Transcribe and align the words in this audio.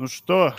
Ну 0.00 0.06
что, 0.06 0.54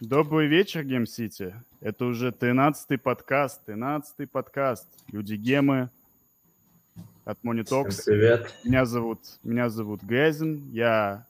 добрый 0.00 0.46
вечер, 0.46 0.82
Гем 0.82 1.06
Сити. 1.06 1.54
Это 1.82 2.06
уже 2.06 2.30
13-й 2.30 2.96
подкаст, 2.96 3.60
13-й 3.68 4.26
подкаст. 4.26 4.88
Люди 5.12 5.34
Гемы 5.34 5.90
от. 7.26 7.38
Всем 7.38 7.84
привет. 8.06 8.50
Меня 8.64 8.86
зовут, 8.86 9.20
меня 9.42 9.68
зовут 9.68 10.02
Грязин, 10.02 10.70
я 10.72 11.26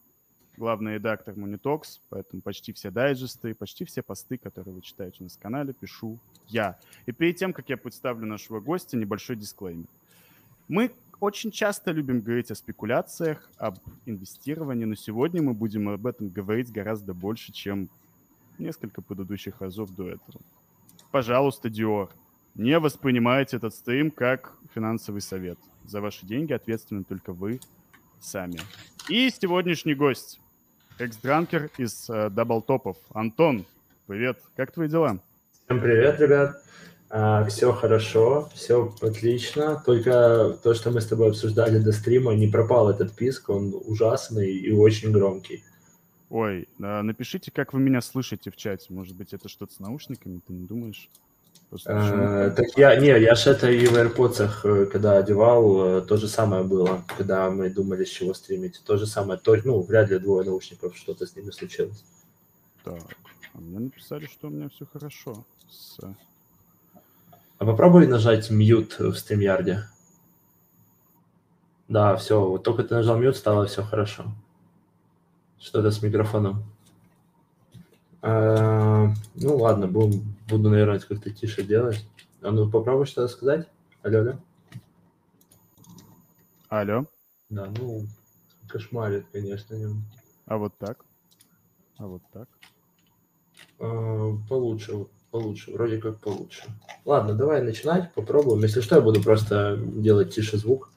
главный 0.56 0.94
редактор 0.94 1.34
Monitox, 1.34 1.98
поэтому 2.10 2.42
почти 2.42 2.72
все 2.72 2.92
дайджесты, 2.92 3.56
почти 3.56 3.84
все 3.84 4.02
посты, 4.02 4.38
которые 4.38 4.74
вы 4.74 4.80
читаете 4.80 5.16
у 5.18 5.22
нас 5.24 5.34
на 5.34 5.42
канале, 5.42 5.72
пишу 5.72 6.16
я. 6.46 6.78
И 7.06 7.10
перед 7.10 7.34
тем, 7.34 7.52
как 7.52 7.68
я 7.70 7.76
представлю 7.76 8.24
нашего 8.24 8.60
гостя, 8.60 8.96
небольшой 8.96 9.34
дисклеймер. 9.34 9.88
Мы 10.68 10.92
очень 11.20 11.50
часто 11.50 11.92
любим 11.92 12.20
говорить 12.20 12.50
о 12.50 12.54
спекуляциях, 12.54 13.48
об 13.58 13.78
инвестировании, 14.06 14.86
но 14.86 14.94
сегодня 14.94 15.42
мы 15.42 15.52
будем 15.54 15.88
об 15.88 16.06
этом 16.06 16.28
говорить 16.28 16.72
гораздо 16.72 17.14
больше, 17.14 17.52
чем 17.52 17.88
несколько 18.58 19.02
предыдущих 19.02 19.60
разов 19.60 19.94
до 19.94 20.08
этого. 20.08 20.40
Пожалуйста, 21.10 21.68
Диор, 21.68 22.10
не 22.54 22.78
воспринимайте 22.78 23.56
этот 23.56 23.74
стрим 23.74 24.10
как 24.10 24.52
финансовый 24.74 25.20
совет. 25.20 25.58
За 25.84 26.00
ваши 26.00 26.26
деньги 26.26 26.52
ответственны 26.52 27.04
только 27.04 27.32
вы 27.32 27.60
сами. 28.20 28.58
И 29.08 29.30
сегодняшний 29.30 29.94
гость, 29.94 30.40
экс-дранкер 30.98 31.70
из 31.78 32.08
э, 32.08 32.30
Даблтопов. 32.30 32.96
Антон, 33.12 33.64
привет, 34.06 34.38
как 34.56 34.72
твои 34.72 34.88
дела? 34.88 35.18
Всем 35.64 35.80
привет, 35.80 36.20
ребят. 36.20 36.62
А, 37.12 37.44
все 37.46 37.72
хорошо, 37.72 38.48
все 38.54 38.94
отлично. 39.00 39.82
Только 39.84 40.56
то, 40.62 40.74
что 40.74 40.92
мы 40.92 41.00
с 41.00 41.06
тобой 41.06 41.30
обсуждали 41.30 41.78
до 41.78 41.90
стрима, 41.90 42.34
не 42.34 42.46
пропал 42.46 42.88
этот 42.88 43.12
писк, 43.16 43.50
он 43.50 43.74
ужасный 43.84 44.52
и 44.52 44.70
очень 44.70 45.10
громкий. 45.10 45.64
Ой, 46.28 46.68
а, 46.80 47.02
напишите, 47.02 47.50
как 47.50 47.72
вы 47.72 47.80
меня 47.80 48.00
слышите 48.00 48.52
в 48.52 48.56
чате. 48.56 48.86
Может 48.90 49.16
быть, 49.16 49.32
это 49.32 49.48
что-то 49.48 49.74
с 49.74 49.80
наушниками, 49.80 50.40
ты 50.46 50.52
не 50.52 50.64
думаешь? 50.64 51.10
А, 51.86 52.50
так 52.50 52.66
я, 52.76 52.94
не, 52.94 53.08
я 53.08 53.34
же 53.34 53.50
это 53.50 53.68
и 53.68 53.86
в 53.86 53.96
AirPods, 53.96 54.50
э, 54.64 54.86
когда 54.86 55.18
одевал, 55.18 55.98
э, 55.98 56.02
то 56.02 56.16
же 56.16 56.28
самое 56.28 56.62
было, 56.62 57.04
когда 57.16 57.50
мы 57.50 57.70
думали, 57.70 58.04
с 58.04 58.08
чего 58.08 58.34
стримить. 58.34 58.80
То 58.84 58.96
же 58.96 59.06
самое, 59.06 59.38
то, 59.38 59.56
ну, 59.64 59.80
вряд 59.80 60.10
ли 60.10 60.18
двое 60.20 60.44
наушников, 60.44 60.96
что-то 60.96 61.26
с 61.26 61.34
ними 61.34 61.50
случилось. 61.50 62.04
Так, 62.84 63.02
а 63.54 63.58
мне 63.58 63.80
написали, 63.80 64.26
что 64.26 64.46
у 64.46 64.50
меня 64.50 64.68
все 64.68 64.86
хорошо 64.86 65.44
с 65.68 65.98
а 67.60 67.66
попробуй 67.66 68.06
нажать 68.06 68.50
mute 68.50 69.10
в 69.10 69.14
StreamYard. 69.14 69.82
Да, 71.88 72.16
все, 72.16 72.40
вот 72.40 72.64
только 72.64 72.84
ты 72.84 72.94
нажал 72.94 73.20
mute, 73.20 73.34
стало 73.34 73.66
все 73.66 73.82
хорошо. 73.82 74.32
Что-то 75.58 75.90
с 75.90 76.02
микрофоном. 76.02 76.64
А, 78.22 79.08
ну 79.34 79.56
ладно, 79.58 79.88
буду, 79.88 80.22
буду, 80.48 80.70
наверное, 80.70 81.00
как-то 81.00 81.30
тише 81.30 81.62
делать. 81.62 82.08
А 82.40 82.50
ну 82.50 82.70
попробуй 82.70 83.04
что-то 83.04 83.28
сказать. 83.28 83.68
Алло, 84.02 84.20
алло. 84.20 84.32
Алло. 86.70 87.04
Да, 87.50 87.66
ну, 87.78 88.06
кошмарит, 88.68 89.26
конечно. 89.32 89.76
А 90.46 90.56
вот 90.56 90.72
так? 90.78 91.04
А 91.98 92.06
вот 92.06 92.22
так? 92.32 92.48
А, 93.80 94.32
получше 94.48 95.08
получше, 95.30 95.72
вроде 95.72 95.98
как 95.98 96.18
получше. 96.20 96.62
Ладно, 97.04 97.34
давай 97.34 97.62
начинать, 97.62 98.12
попробуем. 98.14 98.62
Если 98.62 98.80
что, 98.80 98.96
я 98.96 99.00
буду 99.00 99.22
просто 99.22 99.76
делать 99.76 100.34
тише 100.34 100.56
звук. 100.56 100.92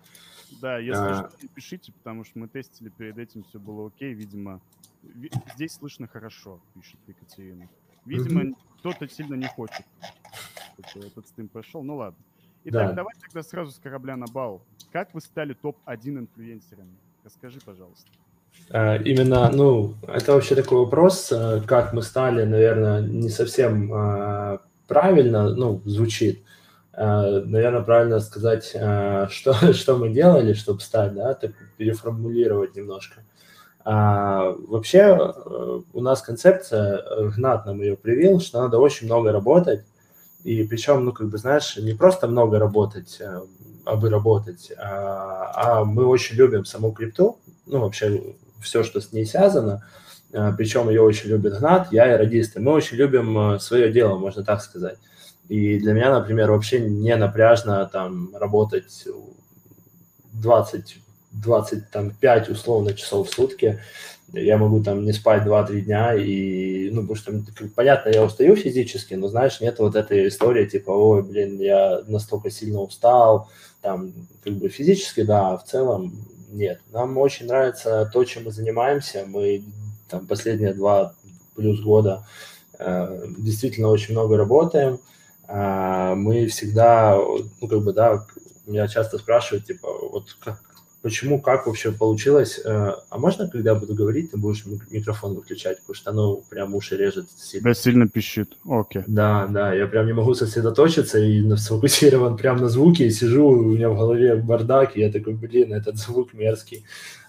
Да, 0.61 0.77
если 0.77 1.01
а... 1.01 1.29
что, 1.29 1.47
пишите, 1.53 1.91
потому 1.91 2.23
что 2.23 2.39
мы 2.39 2.47
тестили 2.47 2.89
перед 2.89 3.17
этим, 3.17 3.43
все 3.43 3.59
было 3.59 3.87
окей. 3.87 4.13
Видимо, 4.13 4.61
ви- 5.03 5.31
здесь 5.55 5.73
слышно 5.73 6.07
хорошо, 6.07 6.61
пишет 6.73 6.99
Екатерина. 7.07 7.69
Видимо, 8.05 8.43
mm-hmm. 8.43 8.57
кто-то 8.79 9.07
сильно 9.07 9.35
не 9.35 9.47
хочет, 9.47 9.85
чтобы 10.87 11.07
этот 11.07 11.27
стрим 11.27 11.47
прошел. 11.47 11.83
Ну 11.83 11.97
ладно. 11.97 12.19
Итак, 12.65 12.89
да. 12.89 12.93
давай 12.93 13.13
тогда 13.19 13.43
сразу 13.43 13.71
с 13.71 13.79
корабля 13.79 14.15
на 14.15 14.25
бал. 14.27 14.61
Как 14.91 15.13
вы 15.13 15.21
стали 15.21 15.53
топ-1 15.53 16.19
инфлюенсерами? 16.19 16.95
Расскажи, 17.23 17.59
пожалуйста. 17.59 18.09
А, 18.71 18.95
именно, 18.95 19.49
ну, 19.51 19.95
это 20.07 20.33
вообще 20.33 20.55
такой 20.55 20.79
вопрос, 20.79 21.31
э, 21.31 21.61
как 21.65 21.93
мы 21.93 22.01
стали, 22.01 22.43
наверное, 22.43 23.01
не 23.01 23.29
совсем 23.29 23.91
а, 23.93 24.59
правильно, 24.87 25.49
ну, 25.55 25.81
звучит. 25.85 26.43
Наверное, 26.95 27.81
правильно 27.81 28.19
сказать, 28.19 28.65
что, 28.65 29.53
что 29.73 29.97
мы 29.97 30.09
делали, 30.09 30.53
чтобы 30.53 30.79
стать, 30.79 31.15
да, 31.15 31.33
так 31.33 31.53
переформулировать 31.77 32.75
немножко. 32.75 33.23
А, 33.85 34.55
вообще 34.67 34.99
э, 34.99 35.81
у 35.91 36.01
нас 36.01 36.21
концепция, 36.21 36.99
э, 36.99 37.29
Гнат 37.35 37.65
нам 37.65 37.81
ее 37.81 37.97
привил, 37.97 38.39
что 38.39 38.61
надо 38.61 38.79
очень 38.79 39.07
много 39.07 39.33
работать, 39.33 39.83
и 40.43 40.63
причем, 40.63 41.05
ну, 41.05 41.11
как 41.11 41.29
бы, 41.29 41.37
знаешь, 41.37 41.77
не 41.77 41.93
просто 41.93 42.27
много 42.27 42.59
работать, 42.59 43.21
а 43.85 43.95
бы 43.95 44.09
работать, 44.09 44.71
а, 44.77 45.51
а 45.55 45.85
мы 45.85 46.05
очень 46.05 46.35
любим 46.35 46.65
саму 46.65 46.91
крипту, 46.91 47.39
ну, 47.65 47.79
вообще 47.79 48.35
все, 48.61 48.83
что 48.83 49.01
с 49.01 49.11
ней 49.11 49.25
связано, 49.25 49.83
а, 50.33 50.51
причем 50.51 50.89
ее 50.89 51.01
очень 51.01 51.29
любит 51.29 51.57
Гнат, 51.59 51.91
я 51.91 52.13
и 52.13 52.17
радисты. 52.17 52.59
Мы 52.59 52.71
очень 52.71 52.97
любим 52.97 53.37
а, 53.37 53.59
свое 53.59 53.91
дело, 53.91 54.17
можно 54.17 54.43
так 54.43 54.61
сказать. 54.61 54.97
И 55.47 55.77
для 55.79 55.93
меня, 55.93 56.11
например, 56.11 56.51
вообще 56.51 56.79
не 56.79 57.15
напряжно 57.15 57.85
там 57.91 58.35
работать 58.35 59.07
20, 60.33 60.97
25 61.31 62.49
условно 62.49 62.93
часов 62.93 63.29
в 63.29 63.33
сутки. 63.33 63.79
Я 64.33 64.57
могу 64.57 64.81
там 64.81 65.05
не 65.05 65.13
спать 65.13 65.43
2-3 65.43 65.81
дня, 65.81 66.15
и, 66.15 66.89
ну, 66.89 67.07
потому 67.07 67.15
что, 67.15 67.69
понятно, 67.75 68.09
я 68.09 68.23
устаю 68.23 68.55
физически, 68.55 69.13
но, 69.13 69.27
знаешь, 69.27 69.61
нет 69.61 69.77
вот 69.77 69.95
этой 69.95 70.27
истории, 70.27 70.65
типа, 70.65 70.89
ой, 70.89 71.21
блин, 71.21 71.59
я 71.59 72.01
настолько 72.07 72.49
сильно 72.49 72.79
устал, 72.79 73.49
там, 73.81 74.11
как 74.43 74.53
бы 74.53 74.69
физически, 74.69 75.21
да, 75.21 75.51
а 75.51 75.57
в 75.57 75.65
целом 75.65 76.13
нет. 76.49 76.81
Нам 76.91 77.17
очень 77.17 77.47
нравится 77.47 78.09
то, 78.11 78.23
чем 78.23 78.45
мы 78.45 78.51
занимаемся. 78.51 79.25
Мы 79.27 79.63
там 80.07 80.25
последние 80.25 80.73
два 80.73 81.13
плюс 81.55 81.81
года 81.81 82.25
э, 82.79 83.25
действительно 83.37 83.89
очень 83.89 84.13
много 84.13 84.37
работаем. 84.37 84.99
Э, 85.47 86.13
мы 86.15 86.47
всегда, 86.47 87.17
ну, 87.61 87.67
как 87.67 87.83
бы, 87.83 87.93
да, 87.93 88.25
меня 88.65 88.87
часто 88.87 89.17
спрашивают, 89.17 89.65
типа, 89.65 89.87
вот 90.09 90.33
как, 90.39 90.61
почему, 91.03 91.39
как 91.39 91.67
вообще 91.67 91.91
получилось. 91.91 92.59
Э, 92.63 92.93
а 93.09 93.17
можно, 93.17 93.47
когда 93.47 93.75
буду 93.75 93.93
говорить, 93.93 94.31
ты 94.31 94.37
будешь 94.37 94.63
микрофон 94.89 95.35
выключать, 95.35 95.79
потому 95.81 95.95
что 95.95 96.09
оно 96.11 96.37
прям 96.49 96.73
уши 96.73 96.97
режет 96.97 97.25
сильно. 97.35 97.69
Да, 97.69 97.73
сильно 97.75 98.07
пищит. 98.07 98.57
Окей. 98.65 99.03
Да, 99.05 99.47
да, 99.47 99.73
я 99.73 99.85
прям 99.85 100.07
не 100.07 100.13
могу 100.13 100.33
сосредоточиться 100.33 101.19
и 101.19 101.55
сфокусирован 101.57 102.37
прям 102.37 102.57
на 102.57 102.69
звуке, 102.69 103.05
и 103.05 103.11
сижу, 103.11 103.47
у 103.47 103.61
меня 103.61 103.89
в 103.89 103.97
голове 103.97 104.35
бардак, 104.35 104.95
и 104.95 105.01
я 105.01 105.11
такой, 105.11 105.33
блин, 105.33 105.73
этот 105.73 105.97
звук 105.97 106.33
мерзкий. 106.33 106.85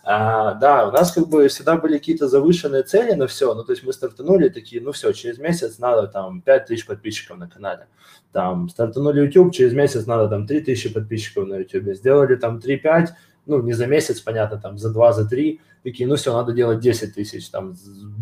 А, 0.07 0.55
да, 0.55 0.87
у 0.87 0.93
нас 0.93 1.11
как 1.13 1.29
бы 1.29 1.49
всегда 1.49 1.77
были 1.77 1.99
какие-то 1.99 2.29
завышенные 2.29 2.83
цели 2.83 3.15
на 3.15 3.27
все, 3.27 3.55
ну, 3.55 3.65
то 3.65 3.73
есть 3.73 3.83
мы 3.85 3.93
стартанули 3.93 4.51
такие, 4.51 4.81
ну, 4.83 4.93
все, 4.93 5.13
через 5.13 5.39
месяц 5.39 5.79
надо 5.79 6.07
там 6.07 6.43
5 6.43 6.67
тысяч 6.67 6.87
подписчиков 6.87 7.39
на 7.39 7.49
канале, 7.49 7.87
там, 8.31 8.69
стартанули 8.69 9.23
YouTube, 9.23 9.53
через 9.53 9.73
месяц 9.73 10.07
надо 10.07 10.29
там 10.29 10.47
3 10.47 10.61
тысячи 10.61 10.93
подписчиков 10.93 11.49
на 11.49 11.57
YouTube, 11.57 11.95
сделали 11.95 12.37
там 12.37 12.59
3-5, 12.59 13.09
ну, 13.47 13.63
не 13.63 13.73
за 13.73 13.87
месяц, 13.87 14.21
понятно, 14.21 14.59
там, 14.59 14.79
за 14.79 14.93
два, 14.93 15.13
за 15.13 15.29
три, 15.29 15.61
такие, 15.83 16.09
ну, 16.09 16.17
все, 16.17 16.33
надо 16.33 16.53
делать 16.53 16.81
10 16.81 17.15
тысяч, 17.15 17.49
там, 17.51 17.75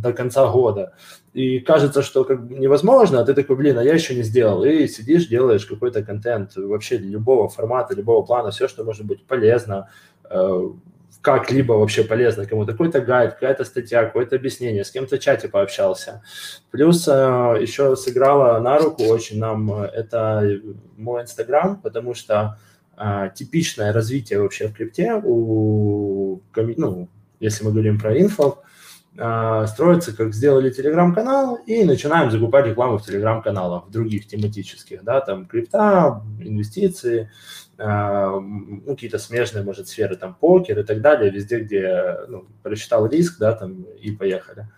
до 0.02 0.12
конца 0.12 0.46
года. 0.50 0.94
И 1.32 1.60
кажется, 1.60 2.02
что 2.02 2.24
как 2.24 2.46
бы 2.46 2.54
невозможно, 2.54 3.20
а 3.20 3.24
ты 3.24 3.34
такой, 3.34 3.56
блин, 3.56 3.78
а 3.78 3.84
я 3.84 3.94
еще 3.94 4.14
не 4.14 4.22
сделал. 4.22 4.64
И 4.64 4.86
сидишь, 4.88 5.28
делаешь 5.28 5.64
какой-то 5.64 6.02
контент 6.02 6.56
вообще 6.56 6.98
любого 6.98 7.48
формата, 7.48 7.94
любого 7.94 8.24
плана, 8.24 8.50
все, 8.50 8.68
что 8.68 8.84
может 8.84 9.06
быть 9.06 9.24
полезно, 9.24 9.88
э, 10.28 10.70
как-либо 11.22 11.74
вообще 11.74 12.02
полезно 12.02 12.46
кому-то, 12.46 12.72
какой-то 12.72 13.00
гайд, 13.00 13.34
какая-то 13.34 13.64
статья, 13.64 14.04
какое-то 14.04 14.34
объяснение, 14.36 14.84
с 14.84 14.90
кем-то 14.90 15.16
в 15.16 15.20
чате 15.20 15.48
пообщался. 15.48 16.22
Плюс 16.72 17.06
э, 17.06 17.10
еще 17.60 17.94
сыграла 17.94 18.58
на 18.58 18.78
руку 18.78 19.04
очень 19.04 19.38
нам 19.38 19.72
э, 19.72 19.86
это 19.86 20.60
мой 20.96 21.22
Инстаграм, 21.22 21.80
потому 21.80 22.14
что 22.14 22.58
а, 23.04 23.30
типичное 23.30 23.92
развитие 23.92 24.40
вообще 24.40 24.68
в 24.68 24.74
крипте 24.74 25.20
у, 25.24 26.40
ну, 26.54 27.08
если 27.40 27.64
мы 27.64 27.72
говорим 27.72 27.98
про 27.98 28.16
инфо, 28.16 28.62
а, 29.18 29.66
строится, 29.66 30.16
как 30.16 30.32
сделали 30.32 30.70
телеграм-канал 30.70 31.58
и 31.66 31.82
начинаем 31.82 32.30
закупать 32.30 32.66
рекламу 32.66 32.98
в 32.98 33.04
телеграм-каналах, 33.04 33.88
в 33.88 33.90
других 33.90 34.28
тематических, 34.28 35.02
да, 35.02 35.20
там 35.20 35.46
крипта, 35.46 36.22
инвестиции, 36.38 37.28
а, 37.76 38.38
ну, 38.38 38.94
какие-то 38.94 39.18
смежные, 39.18 39.64
может, 39.64 39.88
сферы, 39.88 40.14
там, 40.14 40.36
покер 40.36 40.78
и 40.78 40.84
так 40.84 41.00
далее, 41.00 41.32
везде, 41.32 41.58
где, 41.58 42.18
ну, 42.28 42.46
просчитал 42.62 43.08
риск, 43.08 43.36
да, 43.40 43.52
там, 43.54 43.82
и 44.00 44.12
поехали. 44.12 44.68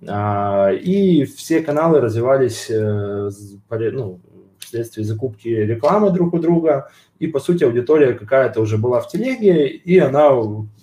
И 0.00 1.24
все 1.36 1.60
каналы 1.60 2.00
развивались, 2.00 2.70
э, 2.70 3.30
ну, 3.70 4.20
вследствие 4.66 5.06
закупки 5.06 5.48
рекламы 5.48 6.10
друг 6.10 6.34
у 6.34 6.38
друга, 6.38 6.90
и, 7.18 7.26
по 7.26 7.40
сути, 7.40 7.64
аудитория 7.64 8.12
какая-то 8.12 8.60
уже 8.60 8.76
была 8.76 9.00
в 9.00 9.08
телеге, 9.08 9.68
и 9.68 9.98
она 9.98 10.30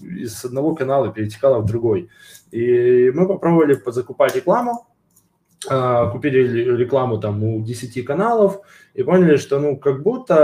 из 0.02 0.44
одного 0.44 0.74
канала 0.76 1.12
перетекала 1.12 1.60
в 1.60 1.66
другой. 1.66 2.10
И 2.52 3.12
мы 3.14 3.28
попробовали 3.28 3.80
закупать 3.86 4.36
рекламу, 4.36 4.88
а, 5.70 6.10
купили 6.10 6.76
рекламу 6.76 7.20
там 7.20 7.44
у 7.44 7.62
10 7.62 8.04
каналов 8.04 8.60
и 8.94 9.04
поняли, 9.04 9.38
что 9.38 9.60
ну 9.60 9.78
как 9.78 10.04
будто 10.04 10.36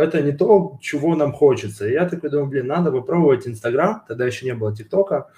это 0.00 0.22
не 0.22 0.32
то, 0.32 0.78
чего 0.80 1.16
нам 1.16 1.32
хочется. 1.32 1.88
И 1.88 1.92
я 1.92 2.08
такой 2.08 2.30
думаю, 2.30 2.48
блин, 2.48 2.66
надо 2.66 2.92
попробовать 2.92 3.48
Инстаграм, 3.48 4.02
тогда 4.06 4.26
еще 4.26 4.46
не 4.46 4.54
было 4.54 4.74
ТикТока, 4.74 5.30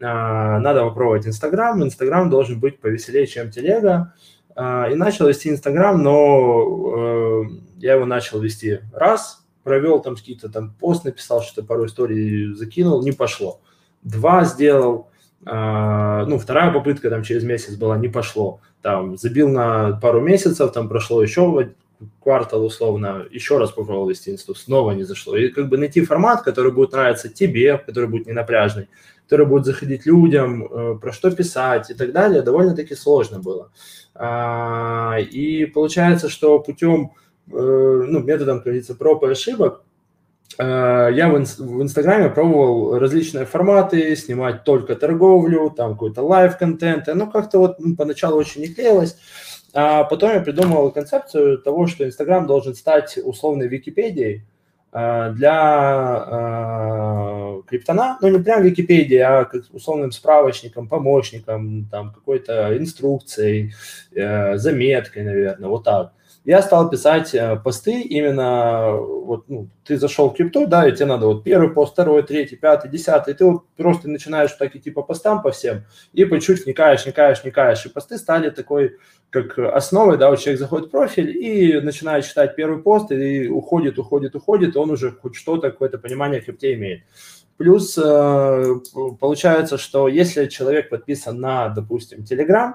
а, 0.00 0.58
надо 0.60 0.84
попробовать 0.84 1.26
Инстаграм, 1.26 1.82
Инстаграм 1.82 2.30
должен 2.30 2.60
быть 2.60 2.80
повеселее, 2.80 3.26
чем 3.26 3.50
Телега. 3.50 4.14
А, 4.60 4.88
и 4.90 4.96
начал 4.96 5.28
вести 5.28 5.50
Инстаграм, 5.50 6.02
но 6.02 6.96
э, 6.96 7.44
я 7.76 7.94
его 7.94 8.06
начал 8.06 8.40
вести 8.40 8.80
раз, 8.92 9.46
провел 9.62 10.00
там 10.00 10.16
какие-то 10.16 10.48
там 10.48 10.74
пост, 10.74 11.04
написал, 11.04 11.42
что 11.42 11.62
пару 11.62 11.86
историй 11.86 12.52
закинул, 12.54 13.00
не 13.04 13.12
пошло. 13.12 13.60
Два 14.02 14.44
сделал, 14.44 15.10
а, 15.46 16.24
ну, 16.26 16.40
вторая 16.40 16.72
попытка 16.72 17.08
там 17.08 17.22
через 17.22 17.44
месяц 17.44 17.76
была, 17.76 17.96
не 17.98 18.08
пошло. 18.08 18.60
Там 18.82 19.16
забил 19.16 19.48
на 19.48 19.92
пару 20.02 20.20
месяцев, 20.20 20.72
там 20.72 20.88
прошло 20.88 21.22
еще 21.22 21.70
квартал 22.20 22.64
условно, 22.64 23.26
еще 23.30 23.58
раз 23.58 23.70
попробовал 23.70 24.08
вести 24.08 24.32
инсту, 24.32 24.56
снова 24.56 24.90
не 24.90 25.04
зашло. 25.04 25.36
И 25.36 25.50
как 25.50 25.68
бы 25.68 25.78
найти 25.78 26.04
формат, 26.04 26.42
который 26.42 26.72
будет 26.72 26.90
нравиться 26.90 27.28
тебе, 27.28 27.78
который 27.78 28.08
будет 28.08 28.26
не 28.26 28.32
который 29.28 29.46
будет 29.46 29.66
заходить 29.66 30.06
людям, 30.06 30.64
э, 30.64 30.98
про 30.98 31.12
что 31.12 31.30
писать 31.30 31.90
и 31.90 31.94
так 31.94 32.12
далее, 32.12 32.40
довольно-таки 32.40 32.94
сложно 32.94 33.40
было. 33.40 33.70
А, 34.14 35.18
и 35.18 35.66
получается, 35.66 36.30
что 36.30 36.58
путем, 36.60 37.12
э, 37.52 37.52
ну, 37.52 38.20
методом, 38.20 38.56
как 38.56 38.64
говорится, 38.64 38.94
проб 38.94 39.24
и 39.24 39.26
ошибок, 39.26 39.82
э, 40.56 41.10
я 41.12 41.28
в, 41.28 41.36
Инстаграме 41.82 42.30
пробовал 42.30 42.98
различные 42.98 43.44
форматы, 43.44 44.16
снимать 44.16 44.64
только 44.64 44.96
торговлю, 44.96 45.68
там 45.76 45.92
какой-то 45.92 46.22
live-контент, 46.22 47.06
ну, 47.14 47.30
как-то 47.30 47.58
вот 47.58 47.78
ну, 47.80 47.96
поначалу 47.96 48.38
очень 48.38 48.62
не 48.62 48.68
клеилось, 48.68 49.18
а 49.74 50.04
потом 50.04 50.30
я 50.32 50.40
придумал 50.40 50.90
концепцию 50.90 51.58
того, 51.58 51.86
что 51.86 52.06
Инстаграм 52.06 52.46
должен 52.46 52.74
стать 52.74 53.18
условной 53.22 53.68
Википедией, 53.68 54.46
для 54.92 56.24
э, 56.26 57.62
криптона, 57.66 58.18
ну 58.22 58.28
не 58.28 58.38
прям 58.38 58.62
Википедия, 58.62 59.40
а 59.40 59.44
как 59.44 59.64
условным 59.72 60.12
справочником, 60.12 60.88
помощником, 60.88 61.86
там 61.90 62.12
какой-то 62.12 62.76
инструкцией, 62.76 63.74
э, 64.14 64.56
заметкой, 64.56 65.24
наверное, 65.24 65.68
вот 65.68 65.84
так 65.84 66.12
я 66.48 66.62
стал 66.62 66.88
писать 66.88 67.34
э, 67.34 67.60
посты 67.62 68.00
именно, 68.00 68.92
вот, 68.92 69.44
ну, 69.48 69.68
ты 69.84 69.98
зашел 69.98 70.30
в 70.30 70.34
крипту, 70.34 70.66
да, 70.66 70.88
и 70.88 70.92
тебе 70.92 71.04
надо 71.04 71.26
вот 71.26 71.44
первый 71.44 71.68
пост, 71.68 71.92
второй, 71.92 72.22
третий, 72.22 72.56
пятый, 72.56 72.90
десятый, 72.90 73.34
и 73.34 73.36
ты 73.36 73.44
вот 73.44 73.66
просто 73.76 74.08
начинаешь 74.08 74.52
так 74.52 74.74
идти 74.74 74.90
по 74.90 75.02
постам 75.02 75.42
по 75.42 75.50
всем, 75.50 75.84
и 76.14 76.24
по 76.24 76.40
чуть 76.40 76.64
вникаешь, 76.64 77.04
вникаешь, 77.04 77.42
вникаешь, 77.42 77.84
и 77.84 77.90
посты 77.90 78.16
стали 78.16 78.48
такой, 78.48 78.96
как 79.28 79.58
основой, 79.58 80.16
да, 80.16 80.30
вот 80.30 80.38
человек 80.38 80.58
заходит 80.58 80.88
в 80.88 80.90
профиль 80.90 81.36
и 81.36 81.82
начинает 81.82 82.24
читать 82.24 82.56
первый 82.56 82.82
пост, 82.82 83.12
и 83.12 83.46
уходит, 83.48 83.98
уходит, 83.98 84.34
уходит, 84.34 84.74
и 84.74 84.78
он 84.78 84.90
уже 84.90 85.10
хоть 85.12 85.36
что-то, 85.36 85.70
какое-то 85.70 85.98
понимание 85.98 86.40
крипте 86.40 86.72
имеет. 86.72 87.02
Плюс 87.58 87.98
э, 88.02 88.74
получается, 89.20 89.76
что 89.76 90.08
если 90.08 90.46
человек 90.46 90.88
подписан 90.88 91.38
на, 91.38 91.68
допустим, 91.68 92.20
Telegram, 92.20 92.72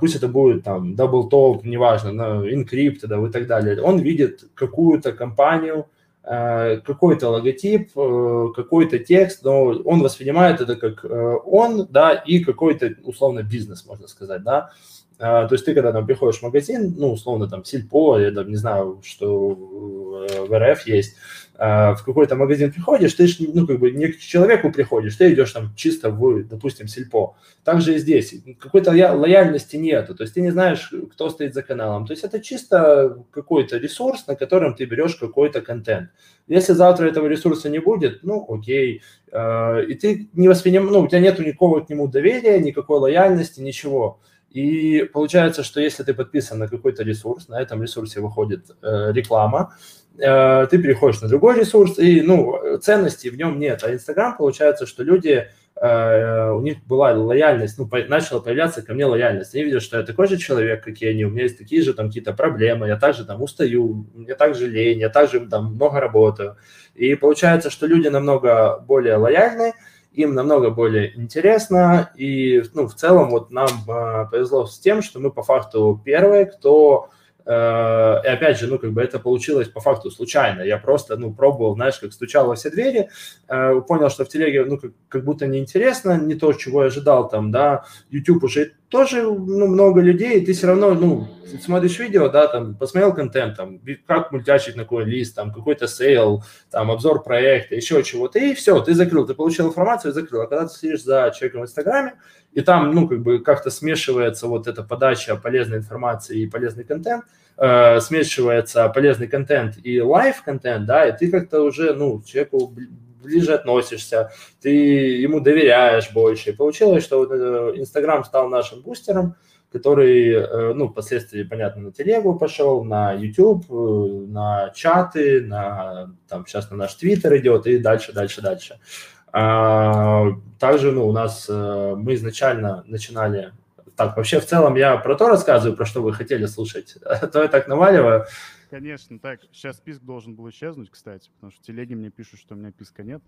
пусть 0.00 0.16
это 0.16 0.28
будет 0.28 0.64
там 0.64 0.94
Double 0.94 1.30
Talk, 1.30 1.60
неважно, 1.64 2.12
на 2.12 2.22
Encrypt 2.52 3.06
да, 3.06 3.18
и 3.26 3.30
так 3.30 3.46
далее, 3.46 3.80
он 3.82 3.98
видит 3.98 4.44
какую-то 4.54 5.12
компанию, 5.12 5.86
а, 6.26 6.76
какой-то 6.78 7.28
логотип, 7.28 7.90
э, 7.94 8.46
какой-то 8.56 8.98
текст, 8.98 9.44
но 9.44 9.64
он 9.64 10.00
воспринимает 10.00 10.58
это 10.62 10.76
как 10.76 11.04
э, 11.04 11.36
он, 11.44 11.86
да, 11.90 12.12
и 12.14 12.42
какой-то 12.42 12.94
условно 13.04 13.42
бизнес, 13.42 13.84
можно 13.84 14.08
сказать, 14.08 14.42
да. 14.42 14.70
А, 15.18 15.46
то 15.46 15.54
есть 15.54 15.64
ты, 15.64 15.74
когда 15.74 15.92
там 15.92 16.06
приходишь 16.06 16.40
в 16.40 16.42
магазин, 16.42 16.94
ну, 16.96 17.12
условно, 17.12 17.48
там, 17.48 17.64
Сильпо, 17.64 18.18
я 18.18 18.32
там 18.32 18.48
не 18.48 18.56
знаю, 18.56 19.00
что 19.04 20.26
э, 20.28 20.44
в 20.44 20.58
РФ 20.58 20.86
есть, 20.86 21.16
а, 21.56 21.94
в 21.94 22.04
какой-то 22.04 22.34
магазин 22.34 22.72
приходишь, 22.72 23.14
ты, 23.14 23.28
ну, 23.52 23.64
как 23.64 23.78
бы 23.78 23.92
не 23.92 24.08
к 24.08 24.18
человеку 24.18 24.72
приходишь, 24.72 25.14
ты 25.14 25.32
идешь 25.32 25.52
там 25.52 25.72
чисто 25.76 26.10
в, 26.10 26.42
допустим, 26.48 26.88
Сильпо. 26.88 27.36
Также 27.62 27.94
и 27.94 27.98
здесь. 27.98 28.34
Какой-то 28.58 28.90
лояльности 28.90 29.76
нету, 29.76 30.16
то 30.16 30.24
есть 30.24 30.34
ты 30.34 30.40
не 30.40 30.50
знаешь, 30.50 30.92
кто 31.12 31.30
стоит 31.30 31.54
за 31.54 31.62
каналом. 31.62 32.06
То 32.06 32.12
есть 32.12 32.24
это 32.24 32.40
чисто 32.40 33.24
какой-то 33.30 33.78
ресурс, 33.78 34.26
на 34.26 34.34
котором 34.34 34.74
ты 34.74 34.84
берешь 34.84 35.14
какой-то 35.14 35.60
контент. 35.60 36.10
Если 36.48 36.72
завтра 36.72 37.06
этого 37.06 37.28
ресурса 37.28 37.70
не 37.70 37.78
будет, 37.78 38.24
ну, 38.24 38.44
окей, 38.48 39.02
а, 39.30 39.78
и 39.78 39.94
ты 39.94 40.28
не 40.32 40.48
воспринимаешь, 40.48 40.92
ну, 40.92 41.00
у 41.00 41.08
тебя 41.08 41.20
нету 41.20 41.42
никакого 41.44 41.80
к 41.80 41.88
нему 41.88 42.08
доверия, 42.08 42.58
никакой 42.58 42.98
лояльности, 42.98 43.60
ничего. 43.60 44.20
И 44.54 45.02
получается, 45.12 45.64
что 45.64 45.80
если 45.80 46.04
ты 46.04 46.14
подписан 46.14 46.60
на 46.60 46.68
какой-то 46.68 47.02
ресурс, 47.02 47.48
на 47.48 47.60
этом 47.60 47.82
ресурсе 47.82 48.20
выходит 48.20 48.70
э, 48.82 49.10
реклама, 49.12 49.74
э, 50.16 50.66
ты 50.70 50.78
переходишь 50.78 51.20
на 51.20 51.28
другой 51.28 51.58
ресурс, 51.58 51.98
и 51.98 52.22
ну, 52.22 52.78
ценностей 52.78 53.30
в 53.30 53.36
нем 53.36 53.58
нет. 53.58 53.82
А 53.82 53.92
Инстаграм, 53.92 54.36
получается, 54.36 54.86
что 54.86 55.02
люди, 55.02 55.48
э, 55.74 56.50
у 56.52 56.60
них 56.60 56.86
была 56.86 57.10
лояльность, 57.14 57.78
ну, 57.78 57.88
по, 57.88 57.98
начала 58.04 58.38
появляться 58.38 58.82
ко 58.82 58.94
мне 58.94 59.06
лояльность. 59.06 59.56
Они 59.56 59.64
видят, 59.64 59.82
что 59.82 59.98
я 59.98 60.04
такой 60.04 60.28
же 60.28 60.36
человек, 60.36 60.84
как 60.84 61.02
и 61.02 61.08
они, 61.08 61.24
у 61.24 61.30
меня 61.30 61.42
есть 61.42 61.58
такие 61.58 61.82
же 61.82 61.92
там 61.92 62.06
какие-то 62.06 62.32
проблемы, 62.32 62.86
я 62.86 62.96
также 62.96 63.24
там 63.24 63.42
устаю, 63.42 64.06
мне 64.14 64.36
также 64.36 64.68
лень, 64.68 65.00
я 65.00 65.08
также 65.08 65.40
там 65.48 65.74
много 65.74 65.98
работаю. 65.98 66.58
И 66.94 67.16
получается, 67.16 67.70
что 67.70 67.88
люди 67.88 68.06
намного 68.06 68.78
более 68.78 69.16
лояльны, 69.16 69.72
им 70.14 70.34
намного 70.34 70.70
более 70.70 71.18
интересно, 71.18 72.10
и 72.14 72.62
ну, 72.72 72.86
в 72.86 72.94
целом 72.94 73.30
вот 73.30 73.50
нам 73.50 73.68
э, 73.88 74.26
повезло 74.30 74.66
с 74.66 74.78
тем, 74.78 75.02
что 75.02 75.18
мы 75.20 75.30
по 75.30 75.42
факту 75.42 76.00
первые, 76.04 76.46
кто 76.46 77.10
и 77.46 77.50
опять 77.50 78.58
же, 78.58 78.66
ну, 78.66 78.78
как 78.78 78.92
бы 78.92 79.02
это 79.02 79.18
получилось 79.18 79.68
по 79.68 79.80
факту 79.80 80.10
случайно. 80.10 80.62
Я 80.62 80.78
просто, 80.78 81.16
ну, 81.16 81.32
пробовал, 81.32 81.74
знаешь, 81.74 81.98
как 81.98 82.12
стучал 82.12 82.46
во 82.46 82.54
все 82.54 82.70
двери, 82.70 83.10
э, 83.48 83.80
понял, 83.86 84.08
что 84.08 84.24
в 84.24 84.28
телеге, 84.28 84.64
ну, 84.64 84.78
как, 84.78 84.92
как 85.08 85.24
будто 85.24 85.46
неинтересно, 85.46 86.18
не 86.18 86.36
то, 86.36 86.54
чего 86.54 86.82
я 86.82 86.86
ожидал 86.86 87.28
там, 87.28 87.50
да. 87.50 87.84
YouTube 88.08 88.44
уже 88.44 88.72
тоже, 88.88 89.22
ну, 89.22 89.66
много 89.66 90.00
людей, 90.00 90.40
и 90.40 90.46
ты 90.46 90.52
все 90.52 90.68
равно, 90.68 90.94
ну, 90.94 91.28
смотришь 91.62 91.98
видео, 91.98 92.28
да, 92.28 92.46
там, 92.46 92.76
посмотрел 92.76 93.12
контент, 93.12 93.56
там, 93.56 93.80
как 94.06 94.32
мультячить 94.32 94.76
на 94.76 94.84
какой 94.84 95.04
лист, 95.04 95.34
там, 95.34 95.52
какой-то 95.52 95.86
сейл, 95.86 96.44
там, 96.70 96.90
обзор 96.90 97.22
проекта, 97.22 97.74
еще 97.74 98.02
чего-то, 98.02 98.38
и 98.38 98.54
все, 98.54 98.80
ты 98.80 98.94
закрыл, 98.94 99.26
ты 99.26 99.34
получил 99.34 99.68
информацию 99.68 100.12
закрыл. 100.12 100.42
А 100.42 100.46
когда 100.46 100.66
ты 100.66 100.74
сидишь 100.74 101.02
за 101.02 101.32
человеком 101.36 101.62
в 101.62 101.64
Инстаграме, 101.64 102.14
и 102.54 102.60
там, 102.60 102.92
ну, 102.92 103.08
как 103.08 103.20
бы 103.20 103.40
как-то 103.40 103.70
смешивается 103.70 104.46
вот 104.46 104.66
эта 104.66 104.82
подача 104.82 105.36
полезной 105.36 105.78
информации 105.78 106.40
и 106.40 106.46
полезный 106.46 106.84
контент, 106.84 107.24
э, 107.56 108.00
смешивается 108.00 108.88
полезный 108.88 109.26
контент 109.26 109.74
и 109.82 110.00
live-контент, 110.00 110.86
да, 110.86 111.08
и 111.08 111.16
ты 111.16 111.30
как-то 111.30 111.62
уже, 111.62 111.94
ну, 111.94 112.22
человеку 112.22 112.74
ближе 113.22 113.54
относишься, 113.54 114.30
ты 114.60 114.70
ему 114.70 115.40
доверяешь 115.40 116.12
больше. 116.12 116.50
И 116.50 116.52
получилось, 116.52 117.04
что 117.04 117.18
вот 117.18 117.30
э, 117.32 117.72
Инстаграм 117.76 118.24
стал 118.24 118.48
нашим 118.48 118.82
бустером, 118.82 119.34
который, 119.72 120.30
э, 120.30 120.72
ну, 120.74 120.88
впоследствии, 120.88 121.42
понятно, 121.42 121.82
на 121.82 121.92
телегу 121.92 122.38
пошел, 122.38 122.84
на 122.84 123.12
YouTube, 123.12 123.64
э, 123.68 124.26
на 124.28 124.70
чаты, 124.70 125.40
на, 125.40 126.14
там, 126.28 126.46
сейчас 126.46 126.70
на 126.70 126.76
наш 126.76 126.94
Твиттер 126.94 127.36
идет 127.38 127.66
и 127.66 127.78
дальше, 127.78 128.12
дальше, 128.12 128.40
дальше. 128.40 128.74
А, 128.74 129.13
также 129.34 130.92
ну, 130.92 131.08
у 131.08 131.12
нас 131.12 131.46
э, 131.48 131.94
мы 131.96 132.14
изначально 132.14 132.84
начинали... 132.86 133.52
Так, 133.96 134.16
вообще 134.16 134.38
в 134.38 134.46
целом 134.46 134.76
я 134.76 134.96
про 134.96 135.16
то 135.16 135.28
рассказываю, 135.28 135.76
про 135.76 135.86
что 135.86 136.02
вы 136.02 136.12
хотели 136.12 136.46
слушать, 136.46 136.96
а 137.04 137.26
то 137.26 137.42
я 137.42 137.48
так 137.48 137.66
наваливаю. 137.66 138.26
Конечно, 138.70 139.18
так, 139.18 139.40
сейчас 139.52 139.76
список 139.76 140.04
должен 140.04 140.34
был 140.34 140.48
исчезнуть, 140.50 140.90
кстати, 140.90 141.30
потому 141.34 141.50
что 141.50 141.62
в 141.62 141.66
телеге 141.66 141.96
мне 141.96 142.10
пишут, 142.10 142.40
что 142.40 142.54
у 142.54 142.58
меня 142.58 142.70
писка 142.70 143.02
нет. 143.02 143.22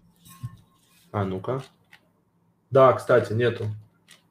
А 1.10 1.24
ну-ка. 1.24 1.62
Да, 2.70 2.92
кстати, 2.92 3.32
нету. 3.32 3.66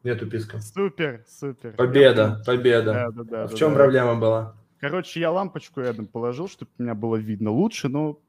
Нету 0.04 0.30
писка. 0.30 0.60
Супер, 0.60 1.26
супер. 1.28 1.72
Победа, 1.74 2.42
победа. 2.46 2.94
Да, 2.94 3.10
да, 3.12 3.24
да, 3.24 3.44
а 3.44 3.48
в 3.48 3.56
чем 3.56 3.72
да. 3.72 3.80
проблема 3.80 4.16
была? 4.16 4.56
Короче, 4.80 5.20
я 5.20 5.32
лампочку 5.32 5.82
рядом 5.82 6.06
положил, 6.06 6.48
чтобы 6.48 6.72
меня 6.78 6.96
было 6.96 7.16
видно 7.16 7.52
лучше, 7.52 7.90
но 7.90 8.20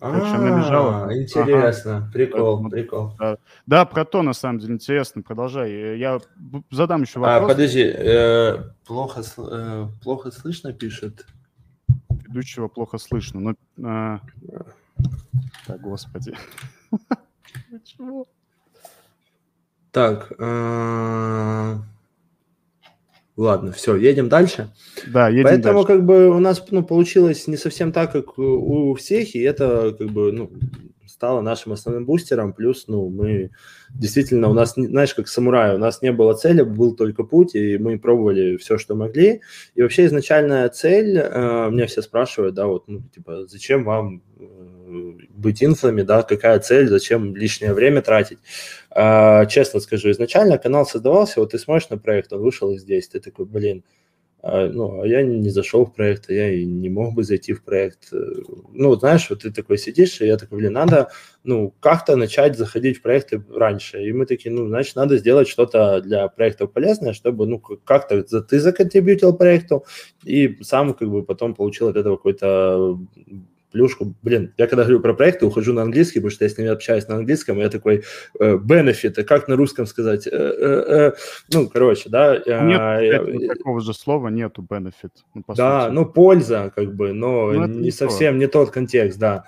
Короче, 0.00 0.26
она 0.26 0.58
лежала. 0.58 1.06
А, 1.06 1.14
интересно, 1.14 1.96
ага. 1.96 2.10
прикол, 2.12 2.68
прикол. 2.68 3.12
Да. 3.18 3.38
да, 3.66 3.84
про 3.84 4.04
то, 4.04 4.22
на 4.22 4.32
самом 4.32 4.58
деле, 4.58 4.74
интересно, 4.74 5.22
продолжай. 5.22 5.98
Я 5.98 6.20
задам 6.70 7.02
еще 7.02 7.20
а, 7.20 7.40
вопрос. 7.40 7.50
А, 7.50 7.54
подожди, 7.54 7.82
э, 7.82 8.64
плохо, 8.86 9.22
э, 9.38 9.86
плохо 10.02 10.30
слышно 10.30 10.72
пишет? 10.72 11.26
Ведущего 12.28 12.68
плохо 12.68 12.98
слышно, 12.98 13.40
но... 13.40 13.54
Э, 13.78 14.18
так, 15.66 15.80
господи. 15.80 16.34
Почему? 17.70 18.26
Так, 19.90 20.32
э, 20.38 21.76
Ладно, 23.36 23.72
все, 23.72 23.96
едем 23.96 24.28
дальше. 24.28 24.70
Да, 25.08 25.28
едем 25.28 25.44
Поэтому 25.44 25.82
дальше. 25.82 25.86
как 25.88 26.04
бы 26.04 26.28
у 26.28 26.38
нас 26.38 26.64
ну, 26.70 26.84
получилось 26.84 27.48
не 27.48 27.56
совсем 27.56 27.90
так, 27.90 28.12
как 28.12 28.38
у 28.38 28.94
всех, 28.94 29.34
и 29.34 29.40
это 29.40 29.94
как 29.98 30.08
бы 30.10 30.30
ну, 30.30 30.50
стало 31.14 31.40
нашим 31.40 31.72
основным 31.72 32.06
бустером, 32.06 32.52
плюс, 32.52 32.84
ну, 32.86 33.08
мы 33.08 33.50
действительно, 33.90 34.48
у 34.48 34.52
нас, 34.52 34.74
знаешь, 34.76 35.14
как 35.14 35.28
самурай, 35.28 35.74
у 35.74 35.78
нас 35.78 36.02
не 36.02 36.12
было 36.12 36.34
цели, 36.34 36.62
был 36.62 36.94
только 36.94 37.24
путь, 37.24 37.54
и 37.54 37.78
мы 37.78 37.98
пробовали 37.98 38.56
все, 38.56 38.78
что 38.78 38.94
могли, 38.94 39.40
и 39.74 39.82
вообще 39.82 40.06
изначальная 40.06 40.68
цель, 40.68 41.16
э, 41.16 41.70
меня 41.70 41.86
все 41.86 42.02
спрашивают, 42.02 42.54
да, 42.54 42.66
вот, 42.66 42.88
ну, 42.88 43.02
типа, 43.14 43.46
зачем 43.46 43.84
вам 43.84 44.22
э, 44.38 45.12
быть 45.44 45.62
инфлами, 45.62 46.02
да, 46.02 46.22
какая 46.22 46.58
цель, 46.58 46.88
зачем 46.88 47.36
лишнее 47.36 47.72
время 47.72 48.02
тратить. 48.02 48.38
А, 48.90 49.46
честно 49.46 49.80
скажу, 49.80 50.10
изначально 50.10 50.58
канал 50.58 50.86
создавался, 50.86 51.40
вот 51.40 51.52
ты 51.52 51.58
смотришь 51.58 51.90
на 51.90 51.98
проект, 51.98 52.32
он 52.32 52.40
вышел 52.40 52.72
из 52.72 52.82
здесь, 52.82 53.06
ты 53.08 53.20
такой, 53.20 53.46
блин, 53.46 53.84
а, 54.46 54.68
ну, 54.68 55.00
а 55.00 55.06
я 55.06 55.22
не 55.22 55.48
зашел 55.48 55.86
в 55.86 55.94
проект, 55.94 56.28
а 56.28 56.34
я 56.34 56.52
и 56.52 56.66
не 56.66 56.90
мог 56.90 57.14
бы 57.14 57.24
зайти 57.24 57.54
в 57.54 57.64
проект. 57.64 58.12
Ну, 58.72 58.94
знаешь, 58.94 59.30
вот 59.30 59.40
ты 59.40 59.50
такой 59.50 59.78
сидишь, 59.78 60.20
и 60.20 60.26
я 60.26 60.36
такой, 60.36 60.58
блин, 60.58 60.74
надо, 60.74 61.08
ну, 61.44 61.72
как-то 61.80 62.14
начать 62.14 62.58
заходить 62.58 62.98
в 62.98 63.02
проекты 63.02 63.42
раньше. 63.50 64.04
И 64.04 64.12
мы 64.12 64.26
такие, 64.26 64.54
ну, 64.54 64.68
значит, 64.68 64.96
надо 64.96 65.16
сделать 65.16 65.48
что-то 65.48 66.02
для 66.02 66.28
проектов 66.28 66.72
полезное, 66.72 67.14
чтобы, 67.14 67.46
ну, 67.46 67.58
как-то 67.58 68.22
ты 68.22 68.60
законтрибьютил 68.60 69.34
проекту, 69.34 69.86
и 70.24 70.58
сам, 70.60 70.92
как 70.92 71.08
бы, 71.08 71.22
потом 71.24 71.54
получил 71.54 71.88
от 71.88 71.96
этого 71.96 72.16
какой-то 72.16 72.98
плюшку. 73.74 74.14
Блин, 74.22 74.54
я 74.56 74.68
когда 74.68 74.84
говорю 74.84 75.00
про 75.00 75.14
проекты, 75.14 75.46
ухожу 75.46 75.72
на 75.72 75.82
английский, 75.82 76.20
потому 76.20 76.30
что 76.30 76.44
я 76.44 76.48
с 76.48 76.56
ними 76.56 76.70
общаюсь 76.70 77.08
на 77.08 77.16
английском, 77.16 77.58
я 77.58 77.68
такой, 77.68 78.04
э, 78.38 78.54
benefit, 78.54 79.22
как 79.24 79.48
на 79.48 79.56
русском 79.56 79.86
сказать? 79.86 80.28
Э, 80.28 80.30
э, 80.30 81.12
ну, 81.52 81.68
короче, 81.68 82.08
да. 82.08 82.36
Нет, 82.46 83.48
такого 83.58 83.80
же 83.80 83.92
слова 83.92 84.28
нету 84.28 84.62
benefit. 84.62 85.10
Ну, 85.34 85.42
да, 85.56 85.86
сути. 85.86 85.94
ну, 85.94 86.06
польза, 86.06 86.72
как 86.74 86.94
бы, 86.94 87.12
но, 87.12 87.66
не, 87.66 87.80
не 87.80 87.90
совсем 87.90 88.38
не 88.38 88.46
тот 88.46 88.70
контекст, 88.70 89.18
да. 89.18 89.44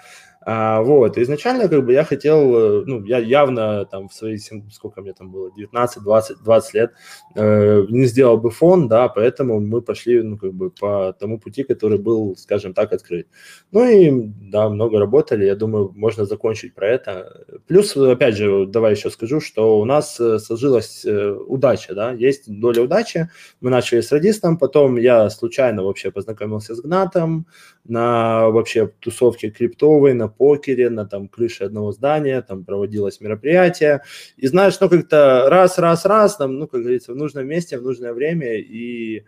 А, 0.49 0.81
вот, 0.81 1.19
изначально 1.19 1.69
как 1.69 1.85
бы 1.85 1.93
я 1.93 2.05
хотел, 2.05 2.57
э, 2.57 2.85
ну, 2.87 3.05
я 3.05 3.19
явно 3.19 3.85
там 3.85 4.09
в 4.09 4.15
свои, 4.15 4.38
сколько 4.71 5.03
мне 5.03 5.12
там 5.12 5.33
было, 5.33 5.50
19, 5.50 6.05
20, 6.05 6.38
20 6.45 6.75
лет, 6.75 6.93
э, 7.35 7.85
не 7.88 8.07
сделал 8.07 8.38
бы 8.38 8.50
фон, 8.50 8.87
да, 8.87 9.09
поэтому 9.09 9.59
мы 9.59 9.83
пошли, 9.83 10.23
ну, 10.23 10.38
как 10.38 10.55
бы 10.55 10.71
по 10.71 11.12
тому 11.19 11.41
пути, 11.41 11.65
который 11.65 11.99
был, 11.99 12.37
скажем 12.37 12.75
так, 12.75 12.93
открыт. 12.93 13.26
Ну 13.73 13.91
и, 13.91 14.12
да, 14.53 14.69
много 14.69 15.00
работали, 15.00 15.45
я 15.45 15.57
думаю, 15.57 15.91
можно 15.97 16.26
закончить 16.26 16.75
про 16.75 16.91
это. 16.91 17.45
Плюс, 17.67 17.97
опять 17.97 18.37
же, 18.37 18.67
давай 18.67 18.93
еще 18.93 19.11
скажу, 19.11 19.41
что 19.41 19.81
у 19.81 19.85
нас 19.85 20.21
э, 20.21 20.38
сложилась 20.38 21.05
э, 21.05 21.33
удача, 21.33 21.93
да, 21.93 22.12
есть 22.12 22.45
доля 22.47 22.83
удачи, 22.83 23.29
мы 23.61 23.71
начали 23.71 24.00
с 24.00 24.12
радистом, 24.12 24.59
потом 24.59 24.97
я 24.97 25.29
случайно 25.29 25.83
вообще 25.83 26.12
познакомился 26.12 26.76
с 26.76 26.81
Гнатом 26.81 27.49
на 27.85 28.49
вообще 28.50 28.87
тусовке 29.00 29.50
криптовой, 29.50 30.15
на 30.15 30.29
покере, 30.37 30.90
на 30.90 31.07
там 31.07 31.28
крыше 31.28 31.64
одного 31.64 31.93
здания, 31.93 32.43
там 32.43 32.64
проводилось 32.64 33.21
мероприятие. 33.21 34.02
И 34.37 34.47
знаешь, 34.47 34.78
ну 34.81 34.88
как-то 34.88 35.49
раз, 35.49 35.78
раз, 35.78 36.05
раз, 36.05 36.37
там, 36.37 36.59
ну, 36.59 36.66
как 36.66 36.81
говорится, 36.81 37.12
в 37.12 37.16
нужном 37.16 37.47
месте, 37.47 37.78
в 37.78 37.83
нужное 37.83 38.12
время, 38.12 38.55
и, 38.59 39.25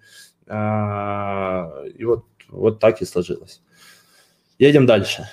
а, 0.47 1.85
и 1.97 2.05
вот, 2.05 2.25
вот 2.49 2.81
так 2.81 3.03
и 3.03 3.05
сложилось. 3.05 3.63
Едем 4.59 4.87
дальше. 4.87 5.29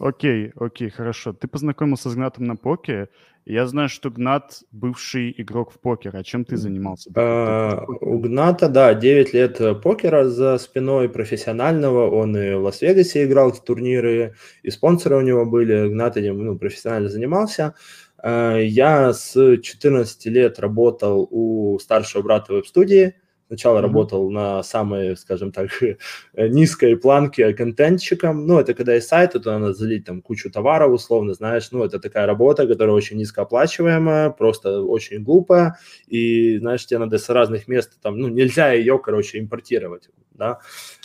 Окей, 0.00 0.50
окей, 0.56 0.88
хорошо. 0.88 1.34
Ты 1.34 1.46
познакомился 1.46 2.08
с 2.08 2.14
Гнатом 2.14 2.44
на 2.44 2.56
покере. 2.56 3.10
Я 3.44 3.66
знаю, 3.66 3.90
что 3.90 4.10
Гнат 4.10 4.62
бывший 4.72 5.34
игрок 5.36 5.72
в 5.72 5.78
покер. 5.78 6.16
А 6.16 6.24
чем 6.24 6.46
ты 6.46 6.56
занимался? 6.56 7.10
А, 7.14 7.84
у 7.86 8.18
Гната, 8.18 8.70
да, 8.70 8.94
9 8.94 9.34
лет 9.34 9.60
э, 9.60 9.74
покера 9.74 10.26
за 10.26 10.56
спиной 10.56 11.10
профессионального. 11.10 12.10
Он 12.10 12.34
и 12.34 12.54
в 12.54 12.62
Лас-Вегасе 12.62 13.24
играл 13.24 13.52
в 13.52 13.62
турниры, 13.62 14.34
и 14.62 14.70
спонсоры 14.70 15.16
у 15.16 15.20
него 15.20 15.44
были. 15.44 15.88
Гнат 15.90 16.16
этим 16.16 16.42
ну, 16.42 16.58
профессионально 16.58 17.10
занимался. 17.10 17.74
А, 18.16 18.56
я 18.56 19.12
с 19.12 19.58
14 19.58 20.26
лет 20.26 20.58
работал 20.58 21.28
у 21.30 21.78
старшего 21.78 22.22
брата 22.22 22.54
веб-студии. 22.54 23.16
Сначала 23.50 23.78
mm-hmm. 23.78 23.82
работал 23.82 24.30
на 24.30 24.62
самой, 24.62 25.16
скажем 25.16 25.50
так, 25.50 25.70
низкой 26.36 26.96
планке 26.96 27.52
контентчиком. 27.52 28.46
Ну, 28.46 28.60
это 28.60 28.74
когда 28.74 28.94
есть 28.94 29.08
сайт, 29.08 29.32
то 29.32 29.58
надо 29.58 29.72
залить 29.72 30.04
там 30.04 30.22
кучу 30.22 30.52
товаров, 30.52 30.92
условно, 30.92 31.34
знаешь. 31.34 31.72
Ну, 31.72 31.82
это 31.82 31.98
такая 31.98 32.26
работа, 32.26 32.68
которая 32.68 32.94
очень 32.94 33.16
низкооплачиваемая, 33.16 34.30
просто 34.30 34.82
очень 34.82 35.24
глупая. 35.24 35.76
И, 36.06 36.58
знаешь, 36.58 36.86
тебе 36.86 37.00
надо 37.00 37.18
с 37.18 37.28
разных 37.28 37.66
мест, 37.66 38.00
там, 38.00 38.20
ну, 38.20 38.28
нельзя 38.28 38.70
ее, 38.70 39.00
короче, 39.00 39.40
импортировать, 39.40 40.10
да. 40.40 40.58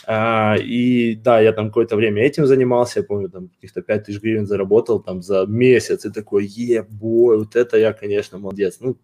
А, 0.06 0.56
и 0.56 1.14
да, 1.16 1.40
я 1.40 1.52
там 1.52 1.66
какое-то 1.68 1.96
время 1.96 2.22
этим 2.22 2.46
занимался, 2.46 3.00
я 3.00 3.04
помню, 3.04 3.28
там 3.28 3.48
каких-то 3.48 3.82
5 3.82 4.04
тысяч 4.04 4.20
гривен 4.20 4.46
заработал 4.46 5.00
там 5.00 5.22
за 5.22 5.46
месяц, 5.46 6.04
и 6.06 6.10
такой, 6.10 6.46
ебой, 6.46 7.38
вот 7.38 7.56
это 7.56 7.76
я, 7.76 7.92
конечно, 7.92 8.38
молодец. 8.38 8.78
Ну, 8.80 8.96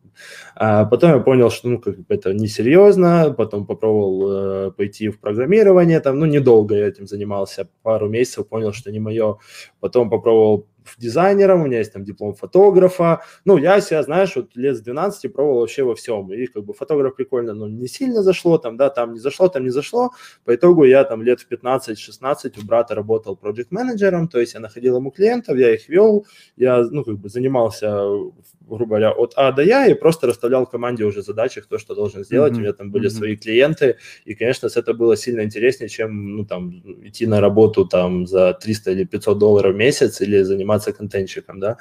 а 0.54 0.84
потом 0.84 1.10
я 1.10 1.18
понял, 1.18 1.50
что, 1.50 1.68
ну, 1.68 1.78
как 1.78 1.98
бы 1.98 2.14
это 2.14 2.32
несерьезно, 2.32 3.34
потом 3.36 3.66
попробовал 3.66 4.68
э, 4.68 4.70
пойти 4.72 5.08
в 5.08 5.20
программирование, 5.20 6.00
там, 6.00 6.18
ну, 6.18 6.26
недолго 6.26 6.74
я 6.76 6.88
этим 6.88 7.06
занимался, 7.06 7.68
пару 7.82 8.08
месяцев, 8.08 8.48
понял, 8.48 8.72
что 8.72 8.90
не 8.90 9.00
мое, 9.00 9.38
потом 9.80 10.08
попробовал 10.10 10.66
дизайнером, 10.98 11.62
у 11.62 11.66
меня 11.66 11.78
есть 11.78 11.92
там 11.92 12.04
диплом 12.04 12.34
фотографа. 12.34 13.22
Ну, 13.44 13.56
я 13.56 13.80
себя, 13.80 14.02
знаешь, 14.02 14.36
вот 14.36 14.54
лет 14.56 14.76
с 14.76 14.80
12 14.80 15.32
пробовал 15.32 15.60
вообще 15.60 15.82
во 15.82 15.94
всем. 15.94 16.32
И 16.32 16.46
как 16.46 16.64
бы 16.64 16.74
фотограф 16.74 17.16
прикольно, 17.16 17.54
но 17.54 17.68
не 17.68 17.86
сильно 17.88 18.22
зашло, 18.22 18.58
там, 18.58 18.76
да, 18.76 18.90
там 18.90 19.14
не 19.14 19.18
зашло, 19.18 19.48
там 19.48 19.64
не 19.64 19.70
зашло. 19.70 20.10
По 20.44 20.54
итогу 20.54 20.84
я 20.84 21.04
там 21.04 21.22
лет 21.22 21.40
в 21.40 21.50
15-16 21.50 22.60
у 22.60 22.66
брата 22.66 22.94
работал 22.94 23.36
проект-менеджером, 23.36 24.28
то 24.28 24.40
есть 24.40 24.54
я 24.54 24.60
находил 24.60 24.96
ему 24.96 25.10
клиентов, 25.10 25.56
я 25.56 25.74
их 25.74 25.88
вел, 25.88 26.26
я, 26.56 26.82
ну, 26.82 27.04
как 27.04 27.18
бы 27.18 27.28
занимался, 27.28 28.06
грубо 28.76 28.96
говоря, 28.96 29.12
от 29.12 29.34
А 29.36 29.52
до 29.52 29.62
Я 29.62 29.86
и 29.86 29.94
просто 29.94 30.26
расставлял 30.26 30.66
команде 30.66 31.04
уже 31.04 31.22
задачи, 31.22 31.60
кто 31.60 31.78
что 31.78 31.94
должен 31.94 32.24
сделать. 32.24 32.52
Mm-hmm. 32.52 32.56
У 32.56 32.60
меня 32.60 32.72
там 32.72 32.90
были 32.90 33.08
mm-hmm. 33.08 33.18
свои 33.18 33.36
клиенты, 33.36 33.96
и, 34.24 34.34
конечно, 34.34 34.68
с 34.68 34.76
это 34.76 34.94
было 34.94 35.16
сильно 35.16 35.42
интереснее, 35.42 35.88
чем, 35.88 36.36
ну, 36.36 36.44
там, 36.44 36.82
идти 37.02 37.26
на 37.26 37.40
работу 37.40 37.84
там 37.84 38.26
за 38.26 38.54
300 38.54 38.90
или 38.92 39.04
500 39.04 39.38
долларов 39.38 39.74
в 39.74 39.76
месяц 39.76 40.20
или 40.20 40.42
заниматься 40.42 40.92
контентчиком, 40.92 41.60
да. 41.60 41.76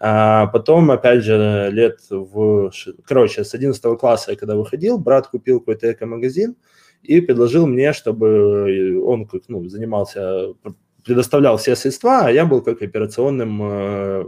А 0.00 0.46
потом, 0.46 0.90
опять 0.90 1.22
же, 1.24 1.70
лет 1.72 2.00
в... 2.10 2.70
Короче, 3.04 3.44
с 3.44 3.54
11 3.54 3.98
класса 3.98 4.32
я 4.32 4.36
когда 4.36 4.56
выходил, 4.56 4.98
брат 4.98 5.28
купил 5.28 5.60
какой-то 5.60 5.92
эко-магазин, 5.92 6.56
и 7.02 7.20
предложил 7.20 7.66
мне, 7.66 7.92
чтобы 7.92 9.00
он 9.04 9.26
как, 9.26 9.42
ну, 9.48 9.68
занимался, 9.68 10.54
предоставлял 11.04 11.56
все 11.56 11.76
средства, 11.76 12.26
а 12.26 12.30
я 12.30 12.46
был 12.46 12.62
как 12.62 12.82
операционным 12.82 13.62
э, 13.62 14.24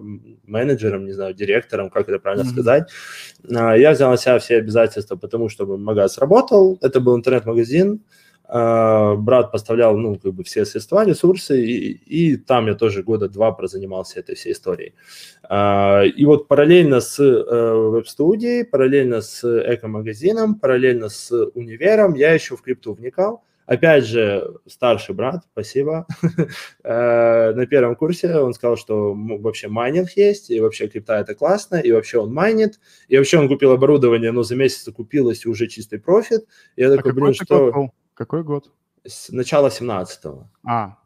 менеджером, 0.46 1.06
не 1.06 1.12
знаю, 1.12 1.34
директором, 1.34 1.90
как 1.90 2.08
это 2.08 2.18
правильно 2.18 2.44
mm-hmm. 2.44 2.52
сказать. 2.52 2.90
А, 3.54 3.76
я 3.76 3.92
взял 3.92 4.10
на 4.10 4.16
себя 4.16 4.38
все 4.38 4.56
обязательства, 4.56 5.16
потому 5.16 5.48
что 5.48 5.66
магаз 5.76 6.18
работал, 6.18 6.78
это 6.82 7.00
был 7.00 7.16
интернет-магазин, 7.16 8.00
а, 8.46 9.14
брат 9.14 9.52
поставлял, 9.52 9.96
ну, 9.96 10.16
как 10.16 10.34
бы 10.34 10.44
все 10.44 10.64
средства, 10.66 11.04
ресурсы, 11.04 11.64
и, 11.64 11.92
и 11.92 12.36
там 12.36 12.66
я 12.66 12.74
тоже 12.74 13.02
года 13.02 13.28
два 13.28 13.52
прозанимался 13.52 14.20
этой 14.20 14.34
всей 14.34 14.52
историей. 14.52 14.94
А, 15.44 16.02
и 16.02 16.24
вот 16.26 16.46
параллельно 16.48 17.00
с 17.00 17.18
э, 17.18 17.74
веб-студией, 17.74 18.64
параллельно 18.64 19.22
с 19.22 19.44
эко-магазином, 19.44 20.56
параллельно 20.56 21.08
с 21.08 21.32
универом 21.54 22.14
я 22.14 22.32
еще 22.32 22.56
в 22.56 22.62
крипту 22.62 22.92
вникал. 22.92 23.43
Опять 23.66 24.04
же, 24.04 24.58
старший 24.66 25.14
брат, 25.14 25.44
спасибо, 25.52 26.06
э, 26.84 27.52
на 27.54 27.66
первом 27.66 27.96
курсе 27.96 28.36
он 28.36 28.52
сказал, 28.52 28.76
что 28.76 29.14
вообще 29.14 29.68
майнинг 29.68 30.10
есть, 30.16 30.50
и 30.50 30.60
вообще 30.60 30.86
крипта 30.86 31.14
это 31.14 31.34
классно, 31.34 31.76
и 31.76 31.90
вообще 31.90 32.18
он 32.18 32.32
майнит, 32.32 32.78
и 33.08 33.16
вообще 33.16 33.38
он 33.38 33.48
купил 33.48 33.72
оборудование, 33.72 34.32
но 34.32 34.42
за 34.42 34.54
месяц 34.54 34.86
окупилось, 34.86 35.46
и 35.46 35.48
уже 35.48 35.66
чистый 35.66 35.98
профит. 35.98 36.44
Я 36.76 36.92
а 36.92 36.96
такой, 36.96 37.12
блин, 37.14 37.34
что... 37.34 37.90
Какой 38.12 38.44
год? 38.44 38.70
С 39.04 39.30
начала 39.30 39.68
17-го. 39.68 40.48
А. 40.64 40.98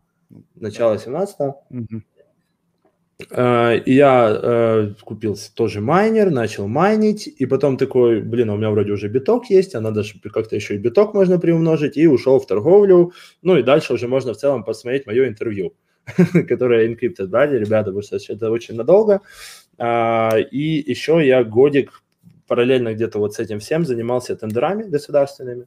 Начало 0.55 0.97
17-го. 0.97 1.65
Угу. 1.71 2.03
Uh, 3.21 3.83
я 3.85 4.31
uh, 4.31 4.95
купил 5.03 5.37
тоже 5.57 5.81
майнер, 5.81 6.31
начал 6.31 6.69
майнить, 6.69 7.27
и 7.27 7.47
потом 7.47 7.77
такой, 7.77 8.23
блин, 8.23 8.51
а 8.51 8.55
у 8.55 8.57
меня 8.57 8.71
вроде 8.71 8.93
уже 8.93 9.09
биток 9.09 9.51
есть, 9.51 9.75
а 9.75 9.81
надо 9.81 10.05
как-то 10.33 10.55
еще 10.55 10.77
и 10.77 10.79
биток 10.79 11.15
можно 11.15 11.41
приумножить, 11.41 11.97
и 11.97 12.07
ушел 12.07 12.39
в 12.39 12.47
торговлю. 12.47 13.13
Ну 13.43 13.57
и 13.57 13.65
дальше 13.65 13.95
уже 13.95 14.07
можно 14.07 14.35
в 14.35 14.37
целом 14.37 14.63
посмотреть 14.63 15.07
мое 15.07 15.27
интервью, 15.27 15.75
которое 16.49 16.89
Encrypted 16.89 17.27
брали, 17.27 17.59
ребята, 17.59 17.87
потому 17.87 18.03
что 18.03 18.19
это 18.33 18.53
очень 18.53 18.77
надолго. 18.77 19.21
Uh, 19.79 20.41
и 20.41 20.89
еще 20.89 21.21
я 21.27 21.43
годик 21.43 22.05
параллельно 22.47 22.95
где-то 22.95 23.19
вот 23.19 23.35
с 23.35 23.41
этим 23.41 23.59
всем 23.59 23.85
занимался 23.85 24.37
тендерами 24.37 24.85
государственными. 24.85 25.67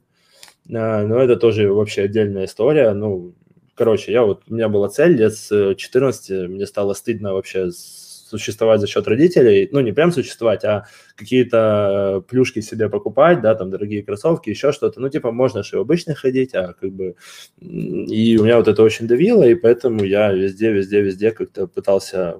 А, 0.70 1.04
но 1.06 1.18
это 1.18 1.36
тоже 1.36 1.72
вообще 1.72 2.02
отдельная 2.02 2.44
история. 2.44 2.92
Ну, 2.92 3.34
короче, 3.82 4.12
я 4.12 4.22
вот, 4.22 4.42
у 4.48 4.54
меня 4.54 4.68
была 4.68 4.88
цель 4.88 5.16
лет 5.16 5.34
с 5.34 5.74
14, 5.74 6.48
мне 6.48 6.66
стало 6.66 6.94
стыдно 6.94 7.34
вообще 7.34 7.68
существовать 7.72 8.80
за 8.80 8.86
счет 8.86 9.08
родителей, 9.08 9.68
ну, 9.72 9.80
не 9.80 9.90
прям 9.90 10.12
существовать, 10.12 10.64
а 10.64 10.86
какие-то 11.16 12.22
плюшки 12.28 12.60
себе 12.60 12.88
покупать, 12.88 13.40
да, 13.40 13.56
там, 13.56 13.70
дорогие 13.70 14.04
кроссовки, 14.04 14.50
еще 14.50 14.70
что-то, 14.70 15.00
ну, 15.00 15.08
типа, 15.08 15.32
можно 15.32 15.64
же 15.64 15.78
и 15.78 15.80
обычно 15.80 16.14
ходить, 16.14 16.54
а 16.54 16.74
как 16.74 16.92
бы, 16.92 17.16
и 17.58 18.38
у 18.38 18.44
меня 18.44 18.56
вот 18.58 18.68
это 18.68 18.84
очень 18.84 19.08
давило, 19.08 19.42
и 19.42 19.56
поэтому 19.56 20.04
я 20.04 20.30
везде, 20.30 20.70
везде, 20.70 21.00
везде 21.00 21.32
как-то 21.32 21.66
пытался 21.66 22.36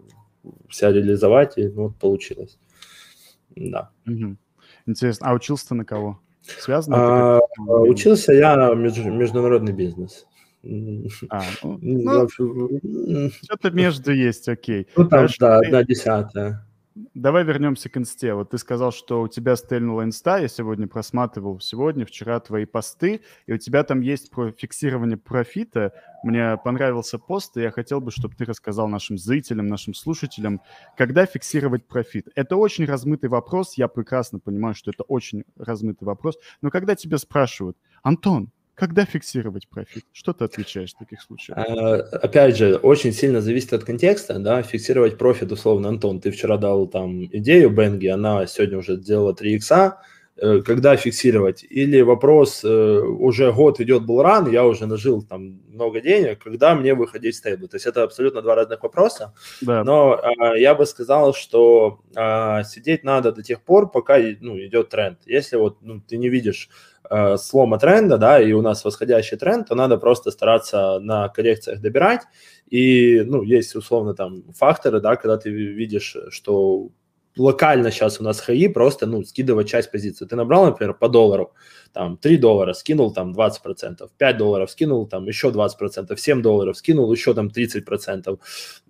себя 0.71 0.93
реализовать, 0.93 1.59
и 1.59 1.67
ну, 1.67 1.89
вот 1.89 1.97
получилось. 1.97 2.57
Да. 3.57 3.91
Угу. 4.07 4.37
Интересно, 4.87 5.27
а 5.29 5.35
учился 5.35 5.71
ты 5.71 5.75
на 5.75 5.85
кого? 5.85 6.21
Связано? 6.61 6.97
А, 6.97 7.41
учился 7.67 8.33
я 8.33 8.55
меж, 8.75 8.97
международный 8.99 9.73
бизнес. 9.73 10.27
А, 11.29 11.43
ну, 11.63 11.79
ну, 11.83 13.31
что-то 13.43 13.71
между 13.73 14.13
есть, 14.13 14.49
окей. 14.49 14.87
Ну, 14.97 15.05
там, 15.09 15.21
Хорошо, 15.21 15.37
да, 15.41 15.61
ты... 15.61 15.67
одна 15.67 15.85
десятая. 15.85 16.67
Давай 17.15 17.43
вернемся 17.43 17.89
к 17.89 17.97
инсте. 17.97 18.35
Вот 18.35 18.51
ты 18.51 18.59
сказал, 18.59 18.93
что 18.93 19.23
у 19.23 19.29
тебя 19.29 19.57
стрельнула 19.57 20.03
инста. 20.05 20.39
Я 20.39 20.49
сегодня 20.49 20.87
просматривал 20.87 21.59
сегодня, 21.59 22.05
вчера 22.05 22.39
твои 22.39 22.67
посты, 22.67 23.23
и 23.47 23.53
у 23.55 23.59
тебя 23.59 23.83
там 23.83 24.03
есть 24.03 24.31
про 24.31 24.53
фиксирование 24.53 25.17
профита. 25.17 25.95
Мне 26.23 26.59
понравился 26.63 27.19
пост, 27.19 27.57
и 27.57 27.63
я 27.63 27.71
хотел 27.71 28.01
бы, 28.01 28.11
чтобы 28.11 28.35
ты 28.35 28.45
рассказал 28.45 28.89
нашим 28.89 29.17
зрителям, 29.17 29.69
нашим 29.69 29.95
слушателям, 29.95 30.61
когда 30.97 31.25
фиксировать 31.25 31.87
профит. 31.87 32.29
Это 32.35 32.57
очень 32.57 32.85
размытый 32.85 33.31
вопрос. 33.31 33.75
Я 33.79 33.89
прекрасно 33.89 34.39
понимаю, 34.39 34.75
что 34.75 34.91
это 34.91 35.03
очень 35.05 35.45
размытый 35.57 36.07
вопрос. 36.07 36.39
Но 36.61 36.71
когда 36.71 36.95
тебя 36.95 37.17
спрашивают, 37.17 37.79
Антон, 38.03 38.51
когда 38.75 39.05
фиксировать 39.05 39.69
профит? 39.69 40.05
Что 40.13 40.33
ты 40.33 40.45
отвечаешь 40.45 40.95
в 40.95 40.99
таких 40.99 41.23
случаях? 41.23 41.59
А, 41.59 41.95
опять 41.97 42.57
же, 42.57 42.77
очень 42.77 43.13
сильно 43.13 43.41
зависит 43.41 43.73
от 43.73 43.85
контекста, 43.85 44.39
да, 44.39 44.63
фиксировать 44.63 45.19
профит, 45.19 45.53
условно, 45.53 45.89
Антон, 45.89 46.21
ты 46.21 46.31
вчера 46.31 46.57
дал 46.57 46.87
там 46.87 47.25
идею 47.27 47.71
Benqi, 47.71 48.07
она 48.07 48.47
сегодня 48.47 48.79
уже 48.79 48.97
сделала 48.97 49.35
3 49.35 49.55
икса, 49.55 49.99
Э, 50.37 50.61
когда 50.61 50.97
фиксировать, 50.97 51.63
или 51.63 52.01
вопрос, 52.01 52.65
э, 52.65 52.69
уже 52.69 53.53
год 53.53 53.81
идет 53.81 54.07
bull 54.07 54.23
run, 54.23 54.51
я 54.51 54.65
уже 54.65 54.87
нажил 54.87 55.23
там 55.23 55.61
много 55.69 56.01
денег, 56.01 56.43
когда 56.43 56.75
мне 56.75 56.95
выходить 56.95 57.35
в 57.35 57.39
stable. 57.39 57.69
То 57.69 57.77
есть 57.77 57.87
это 57.87 58.03
абсолютно 58.03 58.41
два 58.41 58.55
разных 58.55 58.83
вопроса, 58.83 59.35
да. 59.61 59.85
но 59.85 60.19
а, 60.21 60.57
я 60.57 60.75
бы 60.75 60.87
сказал, 60.87 61.35
что 61.35 62.01
а, 62.17 62.65
сидеть 62.65 63.05
надо 63.05 63.33
до 63.33 63.43
тех 63.43 63.63
пор, 63.63 63.91
пока 63.91 64.19
ну, 64.41 64.59
идет 64.59 64.89
тренд. 64.89 65.19
Если 65.27 65.57
вот 65.57 65.77
ну, 65.83 66.01
ты 66.01 66.17
не 66.17 66.31
видишь 66.31 66.71
а, 67.05 67.37
слома 67.37 67.79
тренда, 67.79 68.19
да, 68.19 68.41
и 68.41 68.53
у 68.53 68.63
нас 68.63 68.85
восходящий 68.85 69.37
тренд, 69.37 69.69
то 69.69 69.75
надо 69.75 69.99
просто 69.99 70.31
стараться 70.31 70.99
на 71.01 71.29
коррекциях 71.29 71.81
добирать, 71.81 72.23
и, 72.69 73.23
ну, 73.27 73.43
есть 73.43 73.75
условно 73.75 74.15
там 74.15 74.45
факторы, 74.53 75.01
да, 75.01 75.17
когда 75.17 75.37
ты 75.37 75.51
видишь, 75.51 76.17
что 76.31 76.91
локально 77.37 77.91
сейчас 77.91 78.21
у 78.21 78.25
нас 78.25 78.41
хаи 78.41 78.69
просто, 78.69 79.07
ну, 79.07 79.25
скидывать 79.25 79.69
часть 79.69 79.91
позиции. 79.91 80.27
Ты 80.27 80.37
набрал, 80.37 80.67
например, 80.67 80.95
по 80.95 81.09
доллару, 81.09 81.55
там, 81.93 82.17
3 82.17 82.37
доллара, 82.37 82.73
скинул 82.73 83.13
там 83.13 83.33
20%, 83.33 84.11
5 84.17 84.37
долларов, 84.37 84.71
скинул 84.71 85.07
там 85.07 85.27
еще 85.27 85.51
20%, 85.51 86.17
7 86.17 86.43
долларов, 86.43 86.77
скинул 86.77 87.11
еще 87.13 87.35
там 87.35 87.49
30%. 87.49 88.39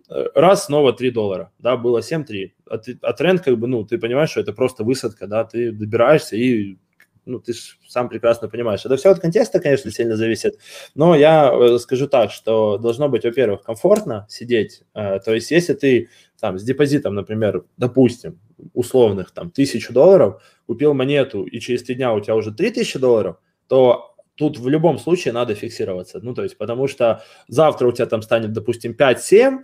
Э, 0.08 0.26
раз, 0.34 0.66
снова 0.66 0.92
3 0.92 1.10
доллара, 1.10 1.52
да, 1.58 1.76
было 1.76 2.02
7-3. 2.02 2.52
А, 2.66 2.78
ты, 2.78 2.98
а 3.02 3.12
тренд, 3.12 3.42
как 3.42 3.58
бы, 3.58 3.66
ну, 3.66 3.84
ты 3.84 3.98
понимаешь, 3.98 4.30
что 4.30 4.40
это 4.40 4.52
просто 4.52 4.84
высадка, 4.84 5.26
да, 5.26 5.44
ты 5.44 5.72
добираешься 5.72 6.36
и 6.36 6.78
ну, 7.24 7.38
ты 7.38 7.52
же 7.52 7.60
сам 7.88 8.08
прекрасно 8.08 8.48
понимаешь. 8.48 8.84
Это 8.84 8.96
все 8.96 9.10
от 9.10 9.20
контекста, 9.20 9.60
конечно, 9.60 9.90
сильно 9.90 10.16
зависит. 10.16 10.58
Но 10.94 11.14
я 11.14 11.52
э, 11.52 11.78
скажу 11.78 12.06
так, 12.06 12.30
что 12.30 12.78
должно 12.78 13.08
быть, 13.08 13.24
во-первых, 13.24 13.62
комфортно 13.62 14.26
сидеть. 14.28 14.82
Э, 14.94 15.20
то 15.20 15.34
есть, 15.34 15.50
если 15.50 15.74
ты 15.74 16.08
там 16.40 16.58
с 16.58 16.64
депозитом, 16.64 17.14
например, 17.14 17.64
допустим, 17.76 18.40
условных 18.74 19.30
там 19.30 19.50
тысячу 19.50 19.92
долларов, 19.92 20.42
купил 20.66 20.94
монету, 20.94 21.44
и 21.44 21.60
через 21.60 21.82
три 21.82 21.94
дня 21.94 22.12
у 22.12 22.20
тебя 22.20 22.34
уже 22.34 22.52
три 22.52 22.70
тысячи 22.70 22.98
долларов, 22.98 23.36
то 23.68 24.14
тут 24.34 24.58
в 24.58 24.68
любом 24.68 24.98
случае 24.98 25.32
надо 25.32 25.54
фиксироваться. 25.54 26.20
Ну, 26.22 26.34
то 26.34 26.42
есть, 26.42 26.56
потому 26.56 26.88
что 26.88 27.22
завтра 27.48 27.86
у 27.86 27.92
тебя 27.92 28.06
там 28.06 28.22
станет, 28.22 28.52
допустим, 28.52 28.92
5-7, 28.98 29.58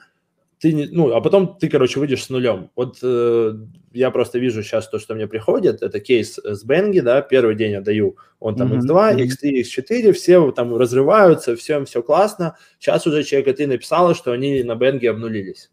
ты 0.61 0.73
не, 0.73 0.87
ну, 0.87 1.15
а 1.15 1.21
потом 1.21 1.57
ты, 1.59 1.69
короче, 1.69 2.01
выйдешь 2.01 2.25
с 2.25 2.31
нулем. 2.31 2.71
Вот 2.75 2.99
э, 3.03 3.53
я 3.93 4.11
просто 4.11 4.39
вижу 4.39 4.63
сейчас 4.63 4.89
то, 4.89 4.99
что 4.99 5.15
мне 5.15 5.29
приходит, 5.29 5.83
это 5.83 6.01
кейс 6.01 6.39
с 6.39 6.65
Бенги, 6.65 7.01
да, 7.01 7.23
первый 7.23 7.55
день 7.55 7.73
я 7.73 7.81
даю, 7.81 8.17
он 8.41 8.57
там 8.57 8.73
mm-hmm. 8.73 8.81
X2, 8.81 9.27
X3, 9.27 9.61
X4, 9.63 10.13
все 10.13 10.51
там 10.51 10.77
разрываются, 10.77 11.55
всем 11.55 11.85
все 11.85 12.03
классно. 12.03 12.57
Сейчас 12.81 13.07
уже 13.07 13.23
человек 13.23 13.57
ты 13.57 13.67
написала, 13.67 14.15
что 14.15 14.33
они 14.33 14.63
на 14.65 14.75
Бенге 14.75 15.11
обнулились. 15.11 15.71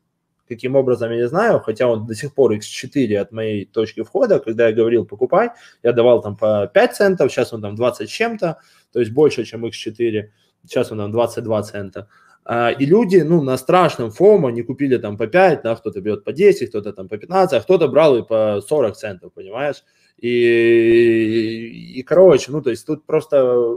Каким 0.48 0.76
образом, 0.76 1.12
я 1.12 1.18
не 1.18 1.28
знаю, 1.28 1.60
хотя 1.60 1.88
он 1.88 2.06
до 2.06 2.14
сих 2.14 2.36
пор 2.36 2.54
X4 2.54 3.18
от 3.18 3.32
моей 3.32 3.66
точки 3.66 4.04
входа, 4.04 4.40
когда 4.40 4.68
я 4.68 4.74
говорил 4.74 5.04
покупай, 5.06 5.50
я 5.82 5.92
давал 5.92 6.22
там 6.22 6.38
по 6.38 6.70
5 6.72 6.96
центов, 6.96 7.32
сейчас 7.32 7.52
он 7.54 7.64
там 7.64 7.76
20 7.76 8.08
с 8.08 8.12
чем-то, 8.12 8.60
то 8.94 9.00
есть 9.00 9.12
больше, 9.12 9.44
чем 9.46 9.66
X4, 9.66 10.30
сейчас 10.64 10.92
он 10.92 11.00
там 11.00 11.12
22 11.12 11.64
цента. 11.64 12.08
А, 12.48 12.70
и 12.70 12.86
люди, 12.86 13.18
ну, 13.18 13.42
на 13.42 13.58
страшном 13.58 14.12
фомо 14.12 14.52
не 14.52 14.62
купили 14.62 14.98
там 14.98 15.18
по 15.18 15.26
5, 15.26 15.64
да, 15.64 15.76
кто-то 15.76 16.00
берет 16.00 16.24
по 16.24 16.32
10, 16.32 16.70
кто-то 16.70 16.94
там 16.94 17.10
по 17.10 17.18
15, 17.18 17.60
а 17.60 17.62
кто-то 17.62 17.88
брал 17.88 18.18
и 18.18 18.24
по 18.24 18.62
40 18.62 18.96
центов, 18.96 19.34
понимаешь? 19.34 19.84
И, 20.20 20.30
и, 20.30 22.00
и, 22.00 22.04
короче, 22.04 22.52
ну, 22.52 22.62
то 22.62 22.70
есть 22.70 22.86
тут 22.86 23.04
просто 23.06 23.76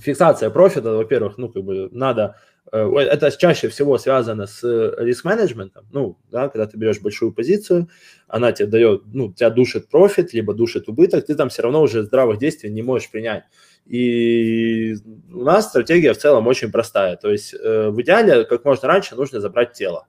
фиксация 0.00 0.50
профита, 0.50 0.96
во-первых, 0.96 1.38
ну, 1.38 1.48
как 1.48 1.62
бы 1.62 1.88
надо, 1.92 2.36
это 2.70 3.30
чаще 3.32 3.68
всего 3.68 3.98
связано 3.98 4.46
с 4.46 4.62
риск-менеджментом, 4.98 5.86
ну, 5.92 6.18
да, 6.30 6.48
когда 6.48 6.66
ты 6.66 6.76
берешь 6.78 7.00
большую 7.00 7.32
позицию, 7.32 7.88
она 8.28 8.52
тебе 8.52 8.68
дает, 8.68 9.02
ну, 9.12 9.32
тебя 9.32 9.50
душит 9.50 9.88
профит, 9.88 10.32
либо 10.32 10.54
душит 10.54 10.88
убыток, 10.88 11.26
ты 11.26 11.34
там 11.34 11.48
все 11.48 11.62
равно 11.62 11.82
уже 11.82 12.02
здравых 12.02 12.38
действий 12.38 12.70
не 12.70 12.82
можешь 12.82 13.10
принять. 13.10 13.44
И 13.86 14.94
у 15.32 15.42
нас 15.42 15.68
стратегия 15.68 16.14
в 16.14 16.18
целом 16.18 16.46
очень 16.46 16.70
простая. 16.70 17.16
То 17.16 17.30
есть 17.30 17.52
э, 17.52 17.90
в 17.90 18.00
идеале 18.00 18.44
как 18.44 18.64
можно 18.64 18.88
раньше 18.88 19.16
нужно 19.16 19.40
забрать 19.40 19.72
тело. 19.72 20.06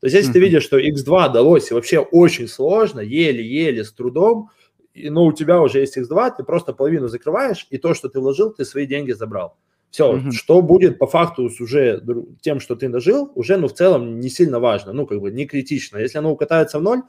То 0.00 0.06
есть 0.06 0.14
если 0.14 0.30
mm-hmm. 0.30 0.32
ты 0.34 0.40
видишь, 0.40 0.62
что 0.62 0.78
X2 0.78 1.32
далось 1.32 1.70
и 1.70 1.74
вообще 1.74 1.98
очень 1.98 2.48
сложно, 2.48 3.00
еле-еле, 3.00 3.82
с 3.82 3.92
трудом, 3.92 4.50
и, 4.94 5.10
но 5.10 5.24
у 5.24 5.32
тебя 5.32 5.60
уже 5.60 5.80
есть 5.80 5.98
X2, 5.98 6.34
ты 6.38 6.44
просто 6.44 6.72
половину 6.72 7.08
закрываешь, 7.08 7.66
и 7.70 7.78
то, 7.78 7.94
что 7.94 8.08
ты 8.08 8.20
вложил, 8.20 8.52
ты 8.52 8.64
свои 8.64 8.86
деньги 8.86 9.12
забрал. 9.12 9.56
Все, 9.96 10.14
mm-hmm. 10.14 10.32
что 10.32 10.60
будет 10.60 10.98
по 10.98 11.06
факту 11.06 11.48
с 11.48 11.58
уже 11.58 12.04
тем, 12.42 12.60
что 12.60 12.76
ты 12.76 12.90
нажил, 12.90 13.32
уже, 13.34 13.56
ну, 13.56 13.66
в 13.66 13.72
целом 13.72 14.20
не 14.20 14.28
сильно 14.28 14.60
важно, 14.60 14.92
ну, 14.92 15.06
как 15.06 15.22
бы 15.22 15.30
не 15.30 15.46
критично. 15.46 15.96
Если 15.96 16.18
оно 16.18 16.32
укатается 16.32 16.78
в 16.78 16.82
ноль, 16.82 17.00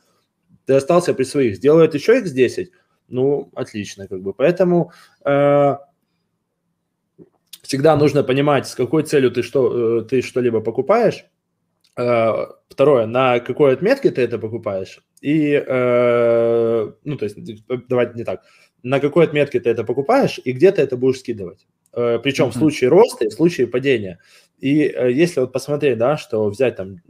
ты 0.63 0.73
остался 0.73 1.13
при 1.13 1.25
своих. 1.25 1.57
Сделает 1.57 1.95
еще 1.95 2.21
X10, 2.21 2.67
ну, 3.09 3.51
отлично, 3.55 4.07
как 4.07 4.21
бы. 4.21 4.33
Поэтому 4.33 4.93
э, 5.25 5.75
всегда 7.61 7.97
нужно 7.97 8.23
понимать, 8.23 8.69
с 8.69 8.75
какой 8.75 9.03
целью 9.03 9.31
ты, 9.31 9.43
что, 9.43 9.99
э, 9.99 10.03
ты 10.05 10.21
что-либо 10.21 10.61
покупаешь. 10.61 11.25
Э, 11.97 12.45
второе, 12.69 13.05
на 13.05 13.41
какой 13.41 13.73
отметке 13.73 14.11
ты 14.11 14.21
это 14.21 14.39
покупаешь. 14.39 15.01
И, 15.19 15.51
э, 15.51 16.91
ну, 17.03 17.17
то 17.17 17.25
есть, 17.25 17.37
давайте 17.89 18.13
не 18.13 18.23
так. 18.23 18.43
На 18.81 19.01
какой 19.01 19.25
отметке 19.25 19.59
ты 19.59 19.69
это 19.71 19.83
покупаешь 19.83 20.39
и 20.45 20.53
где 20.53 20.71
ты 20.71 20.81
это 20.81 20.95
будешь 20.95 21.19
скидывать. 21.19 21.67
Причем 21.97 22.45
uh-huh. 22.45 22.51
в 22.51 22.57
случае 22.57 22.89
роста 22.89 23.25
и 23.25 23.29
в 23.29 23.33
случае 23.33 23.65
падения. 23.65 24.19
И 24.59 24.69
если 24.69 25.39
вот 25.39 25.51
посмотреть, 25.51 25.97
да, 25.97 26.17
что 26.17 26.47
взять 26.49 26.75
там 26.75 27.01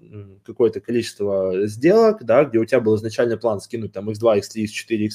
какое-то 0.46 0.80
количество 0.80 1.68
сделок, 1.68 2.24
да, 2.24 2.46
где 2.46 2.58
у 2.58 2.66
тебя 2.66 2.80
был 2.80 2.96
изначальный 2.96 3.38
план 3.38 3.60
скинуть 3.60 3.92
там 3.92 4.10
x2, 4.10 4.40
x3, 4.40 4.66
x4, 4.66 5.10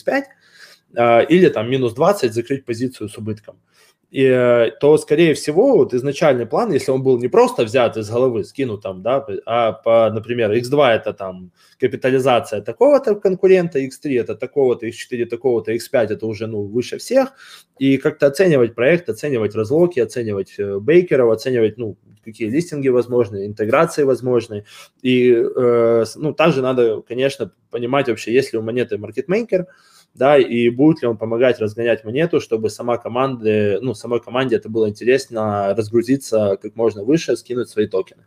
x5, 0.97 1.27
или 1.29 1.49
там 1.49 1.71
минус 1.71 1.95
20, 1.95 2.35
закрыть 2.35 2.65
позицию 2.65 3.09
с 3.09 3.17
убытком– 3.17 3.61
и, 4.13 4.27
э, 4.27 4.73
то, 4.79 4.99
скорее 4.99 5.33
всего, 5.33 5.75
вот 5.75 5.95
изначальный 5.95 6.45
план, 6.45 6.71
если 6.71 6.91
он 6.93 7.03
был 7.03 7.19
не 7.19 7.29
просто 7.29 7.65
взят 7.65 7.97
из 7.97 8.11
головы, 8.11 8.45
скинут 8.45 8.83
там, 8.83 9.03
да, 9.03 9.27
а, 9.47 9.73
по, 9.73 10.11
например, 10.13 10.53
X2 10.53 10.87
это 10.91 11.15
там 11.15 11.51
капитализация 11.81 12.61
такого-то 12.61 13.15
конкурента, 13.15 13.79
X3 13.79 14.21
это 14.21 14.35
такого-то, 14.35 14.87
X4 14.87 15.25
такого-то, 15.25 15.73
X5 15.73 16.09
это 16.11 16.27
уже, 16.27 16.47
ну, 16.47 16.65
выше 16.65 16.99
всех, 16.99 17.33
и 17.79 17.97
как-то 17.97 18.27
оценивать 18.27 18.75
проект, 18.75 19.09
оценивать 19.09 19.55
разлоки, 19.55 20.01
оценивать 20.01 20.59
э, 20.59 20.79
бейкеров, 20.79 21.31
оценивать, 21.31 21.79
ну, 21.79 21.97
какие 22.23 22.51
листинги 22.51 22.91
возможны, 22.91 23.47
интеграции 23.47 24.03
возможны, 24.03 24.67
и, 25.01 25.33
э, 25.33 26.05
ну, 26.17 26.35
также 26.35 26.61
надо, 26.61 27.01
конечно, 27.01 27.51
понимать 27.71 28.09
вообще, 28.09 28.35
есть 28.35 28.53
ли 28.53 28.59
у 28.59 28.63
монеты 28.63 28.99
маркетмейкер, 28.99 29.69
да, 30.15 30.39
и 30.39 30.69
будет 30.69 31.03
ли 31.03 31.09
он 31.09 31.17
помогать 31.17 31.59
разгонять 31.59 32.05
монету, 32.05 32.41
чтобы 32.41 32.71
сама 32.71 32.99
команда, 32.99 33.79
ну, 33.81 33.95
самой 33.95 34.21
команде 34.21 34.57
это 34.57 34.69
было 34.69 34.89
интересно 34.89 35.75
разгрузиться 35.75 36.59
как 36.61 36.77
можно 36.77 37.05
выше, 37.05 37.37
скинуть 37.37 37.69
свои 37.69 37.87
токены. 37.87 38.25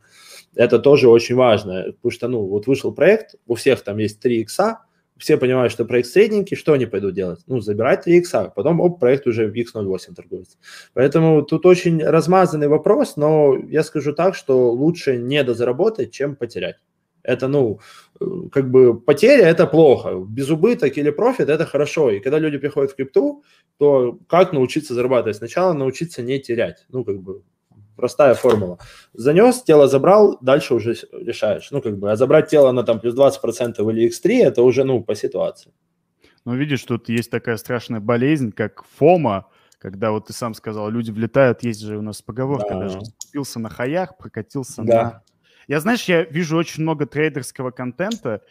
Это 0.56 0.80
тоже 0.80 1.10
очень 1.10 1.36
важно, 1.36 1.84
потому 1.96 2.12
что, 2.12 2.28
ну, 2.28 2.46
вот 2.46 2.68
вышел 2.68 2.94
проект, 2.94 3.36
у 3.46 3.56
всех 3.56 3.82
там 3.82 3.98
есть 3.98 4.20
3 4.20 4.42
икса, 4.42 4.80
все 5.18 5.38
понимают, 5.38 5.72
что 5.72 5.86
проект 5.86 6.10
средненький, 6.10 6.58
что 6.58 6.74
они 6.74 6.86
пойдут 6.86 7.14
делать? 7.14 7.40
Ну, 7.48 7.60
забирать 7.62 8.04
3 8.04 8.18
икса, 8.18 8.52
потом, 8.56 8.82
оп, 8.82 9.00
проект 9.00 9.28
уже 9.28 9.48
в 9.48 9.54
X08 9.54 10.14
торгуется. 10.14 10.58
Поэтому 10.94 11.42
тут 11.42 11.66
очень 11.66 12.04
размазанный 12.04 12.68
вопрос, 12.68 13.16
но 13.16 13.56
я 13.70 13.84
скажу 13.84 14.14
так, 14.14 14.36
что 14.36 14.72
лучше 14.72 15.18
не 15.18 15.44
дозаработать, 15.44 16.12
чем 16.12 16.36
потерять. 16.36 16.76
Это, 17.26 17.48
ну, 17.48 17.80
э, 18.20 18.26
как 18.52 18.70
бы 18.70 19.00
потеря– 19.00 19.48
это 19.48 19.68
плохо. 19.68 20.16
Безубыток 20.16 20.98
или 20.98 21.12
профит– 21.12 21.50
это 21.50 21.66
хорошо. 21.66 22.12
И 22.12 22.20
когда 22.20 22.40
люди 22.40 22.58
приходят 22.58 22.92
в 22.92 22.96
крипту, 22.96 23.44
то 23.78 24.20
как 24.28 24.54
научиться 24.54 24.94
зарабатывать? 24.94 25.38
Сначала 25.38 25.74
научиться 25.74 26.22
не 26.22 26.40
терять. 26.40 26.86
Ну, 26.90 27.04
как 27.04 27.20
бы 27.22 27.42
простая 27.96 28.34
формула. 28.34 28.78
Занес, 29.14 29.64
тело 29.64 29.88
забрал, 29.88 30.38
дальше 30.42 30.74
уже 30.76 30.96
решаешь. 31.12 31.72
Ну, 31.72 31.82
как 31.82 31.98
бы, 31.98 32.12
а 32.12 32.16
забрать 32.16 32.50
тело 32.50 32.72
на 32.72 32.84
там 32.84 33.00
плюс 33.00 33.16
20% 33.16 33.92
или 33.92 34.10
x3, 34.10 34.44
это 34.44 34.62
уже, 34.62 34.84
ну, 34.84 35.04
по 35.04 35.16
ситуации. 35.16 35.72
Ну, 36.46 36.56
видишь, 36.56 36.84
тут 36.84 37.10
есть 37.10 37.32
такая 37.32 37.58
страшная 37.58 38.00
болезнь, 38.00 38.52
как 38.52 38.84
фома, 38.98 39.48
когда 39.80 40.12
вот 40.12 40.28
ты 40.28 40.34
сам 40.34 40.54
сказал, 40.54 40.90
люди 40.90 41.12
влетают, 41.12 41.64
есть 41.64 41.82
же 41.82 41.98
у 41.98 42.02
нас 42.02 42.22
поговорка 42.22 42.74
да. 42.74 42.80
даже, 42.82 43.00
купился 43.00 43.60
на 43.60 43.70
хаях, 43.70 44.18
прокатился 44.18 44.84
да. 44.84 45.04
на... 45.04 45.24
Я, 45.68 45.80
знаешь, 45.80 46.06
я 46.06 46.24
вижу 46.24 46.58
очень 46.58 46.84
много 46.84 47.06
трейдерского 47.06 47.72
контента, 47.72 48.42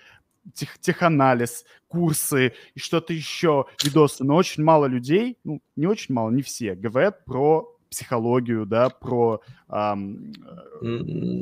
тех, 0.54 0.78
теханализ, 0.78 1.64
курсы 1.88 2.52
и 2.74 2.78
что-то 2.78 3.12
еще, 3.12 3.66
видосы, 3.82 4.24
но 4.24 4.36
очень 4.36 4.62
мало 4.62 4.86
людей, 4.86 5.38
ну, 5.44 5.60
не 5.76 5.86
очень 5.86 6.14
мало, 6.14 6.30
не 6.30 6.42
все, 6.42 6.74
говорят 6.74 7.24
про 7.24 7.70
психологию, 7.90 8.66
да, 8.66 8.90
про... 8.90 9.40
Эм, 9.70 10.32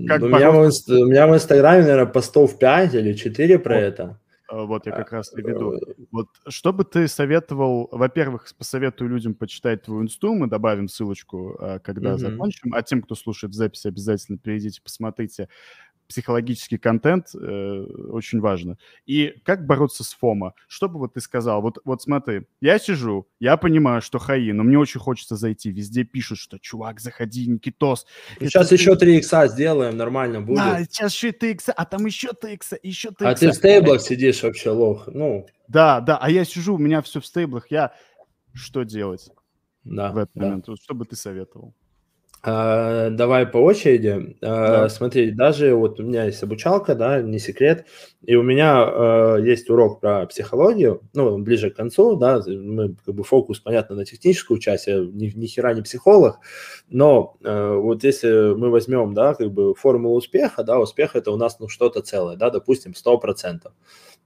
как 0.06 0.22
у, 0.22 0.26
меня 0.26 0.50
в, 0.50 0.70
у 0.88 1.06
меня 1.06 1.26
в 1.26 1.34
Инстаграме, 1.34 1.82
наверное, 1.82 2.06
постов 2.06 2.58
5 2.58 2.94
или 2.94 3.14
4 3.14 3.58
про 3.58 3.74
вот. 3.74 3.80
это. 3.80 4.20
Э, 4.52 4.64
вот 4.66 4.86
я 4.86 4.92
как 4.92 5.12
раз 5.12 5.32
и 5.34 5.40
веду. 5.40 5.72
Э, 5.72 5.78
вот 6.10 6.28
что 6.48 6.72
бы 6.72 6.84
ты 6.84 7.08
советовал, 7.08 7.88
во-первых, 7.90 8.46
посоветую 8.58 9.08
людям 9.08 9.34
почитать 9.34 9.82
твою 9.82 10.02
инсту, 10.02 10.34
мы 10.34 10.46
добавим 10.46 10.88
ссылочку, 10.88 11.56
э, 11.58 11.78
когда 11.80 12.12
mm-hmm. 12.12 12.18
закончим, 12.18 12.74
а 12.74 12.82
тем, 12.82 13.02
кто 13.02 13.14
слушает 13.14 13.54
в 13.54 13.56
записи, 13.56 13.88
обязательно 13.88 14.36
перейдите, 14.36 14.82
посмотрите 14.82 15.48
психологический 16.12 16.76
контент 16.76 17.34
э, 17.34 17.38
очень 18.10 18.40
важно. 18.40 18.76
И 19.06 19.34
как 19.44 19.64
бороться 19.66 20.04
с 20.04 20.12
ФОМа? 20.12 20.52
Что 20.68 20.90
бы 20.90 20.98
вот 20.98 21.14
ты 21.14 21.20
сказал? 21.20 21.62
Вот, 21.62 21.78
вот 21.86 22.02
смотри, 22.02 22.42
я 22.60 22.78
сижу, 22.78 23.26
я 23.40 23.56
понимаю, 23.56 24.02
что 24.02 24.18
хаи, 24.18 24.52
но 24.52 24.62
мне 24.62 24.78
очень 24.78 25.00
хочется 25.00 25.36
зайти. 25.36 25.70
Везде 25.70 26.04
пишут, 26.04 26.38
что 26.38 26.58
чувак, 26.58 27.00
заходи, 27.00 27.46
Никитос. 27.46 28.06
Сейчас 28.38 28.66
это 28.66 28.74
еще 28.74 28.94
3 28.94 29.16
икса 29.16 29.48
сделаем, 29.48 29.96
нормально 29.96 30.42
будет. 30.42 30.58
Да, 30.58 30.84
сейчас 30.84 31.14
еще 31.14 31.32
3 31.32 31.50
икса, 31.52 31.72
а 31.72 31.86
там 31.86 32.04
еще 32.04 32.28
3 32.28 32.52
икса, 32.52 32.78
еще 32.82 33.10
3 33.10 33.26
А 33.26 33.34
ты 33.34 33.48
в 33.48 33.54
стейблах 33.54 34.02
сидишь 34.02 34.42
вообще, 34.42 34.70
лох. 34.70 35.06
Ну. 35.06 35.46
Да, 35.66 36.00
да, 36.00 36.18
а 36.18 36.30
я 36.30 36.44
сижу, 36.44 36.74
у 36.74 36.78
меня 36.78 37.00
все 37.00 37.20
в 37.20 37.26
стейблах, 37.26 37.70
я... 37.70 37.94
Что 38.52 38.82
делать? 38.82 39.30
Да, 39.84 40.12
в 40.12 40.18
этот 40.18 40.34
да. 40.34 40.42
момент? 40.42 40.66
Что 40.78 40.94
бы 40.94 41.06
ты 41.06 41.16
советовал? 41.16 41.74
А, 42.44 43.10
давай 43.10 43.46
по 43.46 43.58
очереди. 43.58 44.36
А, 44.42 44.82
да. 44.82 44.88
Смотри, 44.88 45.30
даже 45.30 45.76
вот 45.76 46.00
у 46.00 46.02
меня 46.02 46.24
есть 46.24 46.42
обучалка, 46.42 46.96
да, 46.96 47.22
не 47.22 47.38
секрет, 47.38 47.86
и 48.20 48.34
у 48.34 48.42
меня 48.42 48.82
а, 48.82 49.36
есть 49.36 49.70
урок 49.70 50.00
про 50.00 50.26
психологию, 50.26 51.02
ну, 51.14 51.38
ближе 51.38 51.70
к 51.70 51.76
концу, 51.76 52.16
да, 52.16 52.42
мы 52.44 52.96
как 53.04 53.14
бы 53.14 53.22
фокус, 53.22 53.60
понятно, 53.60 53.94
на 53.94 54.04
техническую 54.04 54.58
часть, 54.58 54.88
я 54.88 54.98
ни, 54.98 55.30
ни 55.32 55.46
хера 55.46 55.72
не 55.72 55.82
психолог, 55.82 56.40
но 56.88 57.36
вот 57.42 58.02
если 58.02 58.54
мы 58.54 58.70
возьмем, 58.70 59.14
да, 59.14 59.34
как 59.34 59.52
бы 59.52 59.74
формулу 59.76 60.16
успеха, 60.16 60.64
да, 60.64 60.80
успех 60.80 61.14
это 61.14 61.30
у 61.30 61.36
нас, 61.36 61.60
ну, 61.60 61.68
что-то 61.68 62.00
целое, 62.00 62.36
да, 62.36 62.50
допустим, 62.50 62.92
100%, 62.92 63.70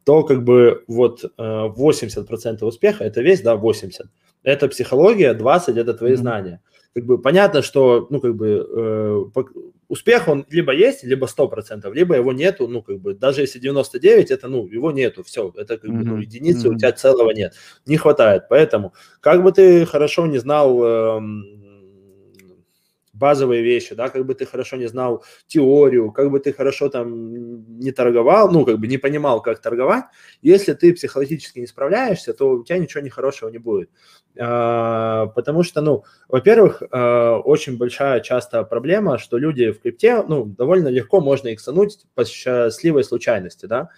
то 0.04 0.22
как 0.22 0.42
бы 0.42 0.84
вот 0.86 1.22
80% 1.38 2.64
успеха, 2.64 3.04
это 3.04 3.20
весь, 3.20 3.42
да, 3.42 3.56
80, 3.56 4.06
это 4.42 4.68
психология, 4.68 5.34
20 5.34 5.76
это 5.76 5.92
твои 5.92 6.12
mm-hmm. 6.12 6.16
знания 6.16 6.62
как 6.96 7.04
бы 7.04 7.18
понятно, 7.18 7.60
что, 7.60 8.06
ну, 8.08 8.20
как 8.20 8.34
бы, 8.34 8.66
э, 8.66 9.24
успех 9.86 10.28
он 10.28 10.46
либо 10.48 10.72
есть, 10.72 11.04
либо 11.04 11.26
100%, 11.26 11.92
либо 11.92 12.14
его 12.14 12.32
нету, 12.32 12.68
ну, 12.68 12.80
как 12.80 13.00
бы, 13.00 13.12
даже 13.12 13.42
если 13.42 13.58
99, 13.58 14.30
это, 14.30 14.48
ну, 14.48 14.66
его 14.66 14.92
нету, 14.92 15.22
все, 15.22 15.52
это, 15.56 15.76
как 15.76 15.90
mm-hmm. 15.90 15.98
бы, 15.98 16.04
ну, 16.04 16.16
единицы 16.16 16.68
mm-hmm. 16.68 16.74
у 16.74 16.78
тебя 16.78 16.92
целого 16.92 17.32
нет, 17.32 17.52
не 17.84 17.98
хватает, 17.98 18.44
поэтому, 18.48 18.94
как 19.20 19.42
бы 19.42 19.52
ты 19.52 19.84
хорошо 19.84 20.26
не 20.26 20.38
знал... 20.38 20.82
Э, 20.82 21.20
базовые 23.18 23.62
вещи, 23.62 23.94
да, 23.94 24.08
как 24.08 24.26
бы 24.26 24.34
ты 24.34 24.46
хорошо 24.46 24.76
не 24.76 24.86
знал 24.86 25.24
теорию, 25.46 26.12
как 26.12 26.30
бы 26.30 26.38
ты 26.40 26.52
хорошо 26.52 26.88
там 26.88 27.78
не 27.78 27.92
торговал, 27.92 28.50
ну, 28.50 28.64
как 28.64 28.78
бы 28.78 28.86
не 28.86 28.98
понимал, 28.98 29.42
как 29.42 29.60
торговать, 29.60 30.04
если 30.42 30.74
ты 30.74 30.92
психологически 30.92 31.60
не 31.60 31.66
справляешься, 31.66 32.32
то 32.32 32.50
у 32.50 32.64
тебя 32.64 32.78
ничего 32.78 33.02
не 33.02 33.10
хорошего 33.10 33.48
не 33.48 33.58
будет. 33.58 33.90
А, 34.38 35.26
потому 35.26 35.62
что, 35.62 35.80
ну, 35.80 36.04
во-первых, 36.28 36.82
а, 36.90 37.38
очень 37.38 37.78
большая 37.78 38.20
часто 38.20 38.62
проблема, 38.64 39.18
что 39.18 39.38
люди 39.38 39.70
в 39.72 39.80
крипте, 39.80 40.22
ну, 40.22 40.44
довольно 40.44 40.88
легко 40.88 41.20
можно 41.20 41.52
иксануть 41.52 42.00
по 42.14 42.24
счастливой 42.24 43.04
случайности, 43.04 43.66
да, 43.66 43.88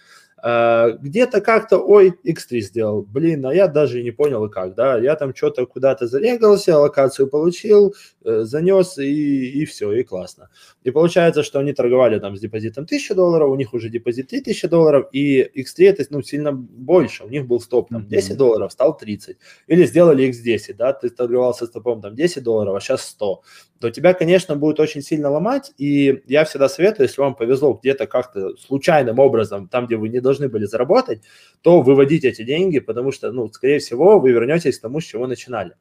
где-то 0.41 1.41
как-то, 1.41 1.77
ой, 1.79 2.13
X3 2.25 2.59
сделал, 2.59 3.01
блин, 3.01 3.45
а 3.45 3.53
я 3.53 3.67
даже 3.67 4.03
не 4.03 4.11
понял 4.11 4.45
и 4.45 4.49
как, 4.49 4.75
да, 4.75 4.97
я 4.97 5.15
там 5.15 5.35
что-то 5.35 5.65
куда-то 5.65 6.07
зарегался, 6.07 6.77
локацию 6.77 7.27
получил, 7.27 7.95
э, 8.23 8.41
занес 8.43 8.97
и, 8.97 9.61
и 9.61 9.65
все, 9.65 9.91
и 9.91 10.03
классно. 10.03 10.49
И 10.83 10.91
получается, 10.91 11.43
что 11.43 11.59
они 11.59 11.73
торговали 11.73 12.19
там 12.19 12.35
с 12.35 12.39
депозитом 12.39 12.85
1000 12.85 13.15
долларов, 13.15 13.49
у 13.49 13.55
них 13.55 13.73
уже 13.73 13.89
депозит 13.89 14.27
3000 14.29 14.67
долларов, 14.67 15.09
и 15.11 15.41
X3 15.41 15.89
это, 15.89 16.05
ну, 16.09 16.21
сильно 16.21 16.51
больше, 16.51 17.23
у 17.23 17.29
них 17.29 17.47
был 17.47 17.59
стоп 17.59 17.89
там 17.89 18.07
10 18.07 18.37
долларов, 18.37 18.71
стал 18.71 18.97
30, 18.97 19.37
или 19.67 19.85
сделали 19.85 20.29
X10, 20.29 20.75
да, 20.75 20.93
ты 20.93 21.09
торговался 21.09 21.65
стопом 21.65 22.01
там 22.01 22.15
10 22.15 22.43
долларов, 22.43 22.75
а 22.75 22.79
сейчас 22.79 23.01
100, 23.01 23.41
то 23.79 23.89
тебя, 23.89 24.13
конечно, 24.13 24.55
будет 24.55 24.79
очень 24.79 25.01
сильно 25.01 25.29
ломать, 25.29 25.71
и 25.77 26.21
я 26.27 26.43
всегда 26.45 26.69
советую, 26.69 27.07
если 27.07 27.21
вам 27.21 27.35
повезло 27.35 27.73
где-то 27.73 28.07
как-то 28.07 28.55
случайным 28.57 29.19
образом, 29.19 29.67
там, 29.67 29.85
где 29.85 29.95
вы 29.95 30.09
не 30.09 30.19
должны 30.29 30.49
были 30.49 30.65
заработать, 30.65 31.23
то 31.61 31.81
выводить 31.81 32.23
эти 32.23 32.43
деньги, 32.43 32.79
потому 32.79 33.11
что, 33.11 33.31
ну, 33.31 33.47
скорее 33.49 33.79
всего, 33.79 34.19
вы 34.19 34.31
вернетесь 34.31 34.79
к 34.79 34.81
тому, 34.81 34.99
с 34.99 35.05
чего 35.05 35.27
начинали. 35.27 35.73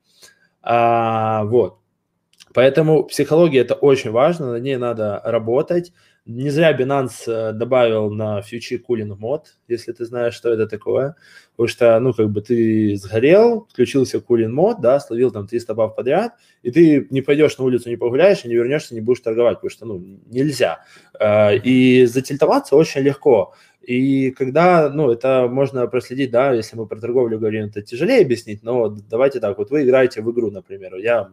А, 0.63 1.45
вот. 1.45 1.79
Поэтому 2.55 3.05
психология– 3.05 3.61
это 3.61 3.75
очень 3.75 4.11
важно, 4.11 4.53
на 4.53 4.57
ней 4.57 4.77
надо 4.77 5.21
работать. 5.25 5.93
Не 6.29 6.51
зря 6.51 6.77
Binance 6.79 7.27
э, 7.27 7.53
добавил 7.55 8.11
на 8.11 8.43
фьючи 8.43 8.75
Cooling 8.87 9.17
мод, 9.19 9.57
если 9.67 9.93
ты 9.93 10.05
знаешь, 10.05 10.35
что 10.35 10.51
это 10.53 10.67
такое. 10.67 11.17
Потому 11.57 11.69
что, 11.69 11.99
ну, 12.01 12.13
как 12.13 12.29
бы 12.29 12.43
ты 12.43 12.97
сгорел, 12.97 13.67
включился 13.71 14.19
Cooling 14.19 14.49
мод, 14.49 14.83
да, 14.83 15.01
словил 15.01 15.31
там 15.31 15.47
300 15.47 15.75
бав 15.75 15.97
подряд, 15.97 16.35
и 16.63 16.71
ты 16.71 17.07
не 17.09 17.23
пойдешь 17.23 17.57
на 17.57 17.65
улицу, 17.65 17.89
не 17.89 17.97
погуляешь, 17.97 18.45
и 18.45 18.49
не 18.49 18.57
вернешься, 18.57 18.95
не 18.95 19.01
будешь 19.01 19.21
торговать, 19.21 19.57
потому 19.57 19.71
что, 19.71 19.87
ну, 19.87 20.05
нельзя. 20.27 20.85
Э, 21.19 21.57
и 21.57 22.05
затильтоваться 22.05 22.77
очень 22.77 23.01
легко. 23.01 23.55
И 23.81 24.33
когда, 24.33 24.91
ну, 24.91 25.11
это 25.11 25.49
можно 25.51 25.87
проследить, 25.87 26.31
да, 26.31 26.53
если 26.53 26.77
мы 26.77 26.87
про 26.87 27.01
торговлю 27.01 27.39
говорим, 27.39 27.65
это 27.65 27.81
тяжелее 27.81 28.21
объяснить, 28.21 28.63
но 28.63 28.89
давайте 28.89 29.41
так, 29.41 29.57
вот 29.57 29.71
вы 29.71 29.85
играете 29.85 30.21
в 30.21 30.31
игру, 30.31 30.51
например, 30.51 30.97
я 30.97 31.31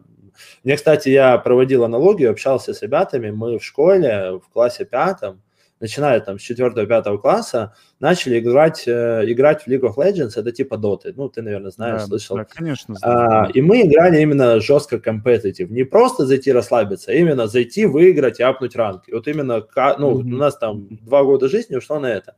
мне, 0.64 0.76
кстати, 0.76 1.08
я 1.08 1.38
проводил 1.38 1.84
аналогию, 1.84 2.30
общался 2.30 2.74
с 2.74 2.82
ребятами, 2.82 3.30
мы 3.30 3.58
в 3.58 3.64
школе 3.64 4.40
в 4.44 4.48
классе 4.52 4.84
пятом, 4.84 5.42
начиная 5.80 6.20
там 6.20 6.38
с 6.38 6.42
4-5 6.42 7.18
класса, 7.18 7.74
начали 7.98 8.38
играть, 8.38 8.84
э, 8.86 9.24
играть 9.26 9.62
в 9.62 9.68
League 9.68 9.80
of 9.80 9.96
Legends, 9.96 10.32
это 10.36 10.52
типа 10.52 10.76
доты, 10.76 11.14
ну, 11.16 11.28
ты, 11.28 11.42
наверное, 11.42 11.70
знаешь, 11.70 12.02
да, 12.02 12.06
слышал. 12.06 12.36
Да, 12.36 12.44
конечно. 12.44 12.94
Знаю. 12.94 13.46
А, 13.46 13.50
и 13.52 13.62
мы 13.62 13.82
играли 13.82 14.20
именно 14.20 14.60
жестко 14.60 14.98
компетитив, 14.98 15.70
не 15.70 15.84
просто 15.84 16.26
зайти 16.26 16.52
расслабиться, 16.52 17.10
а 17.10 17.14
именно 17.14 17.46
зайти, 17.46 17.86
выиграть 17.86 18.40
и 18.40 18.42
апнуть 18.42 18.76
ранг. 18.76 19.08
И 19.08 19.14
вот 19.14 19.26
именно, 19.28 19.64
ну, 19.98 20.20
mm-hmm. 20.20 20.34
у 20.34 20.36
нас 20.36 20.58
там 20.58 20.88
два 20.90 21.24
года 21.24 21.48
жизни 21.48 21.76
ушло 21.76 21.98
на 21.98 22.12
это. 22.12 22.34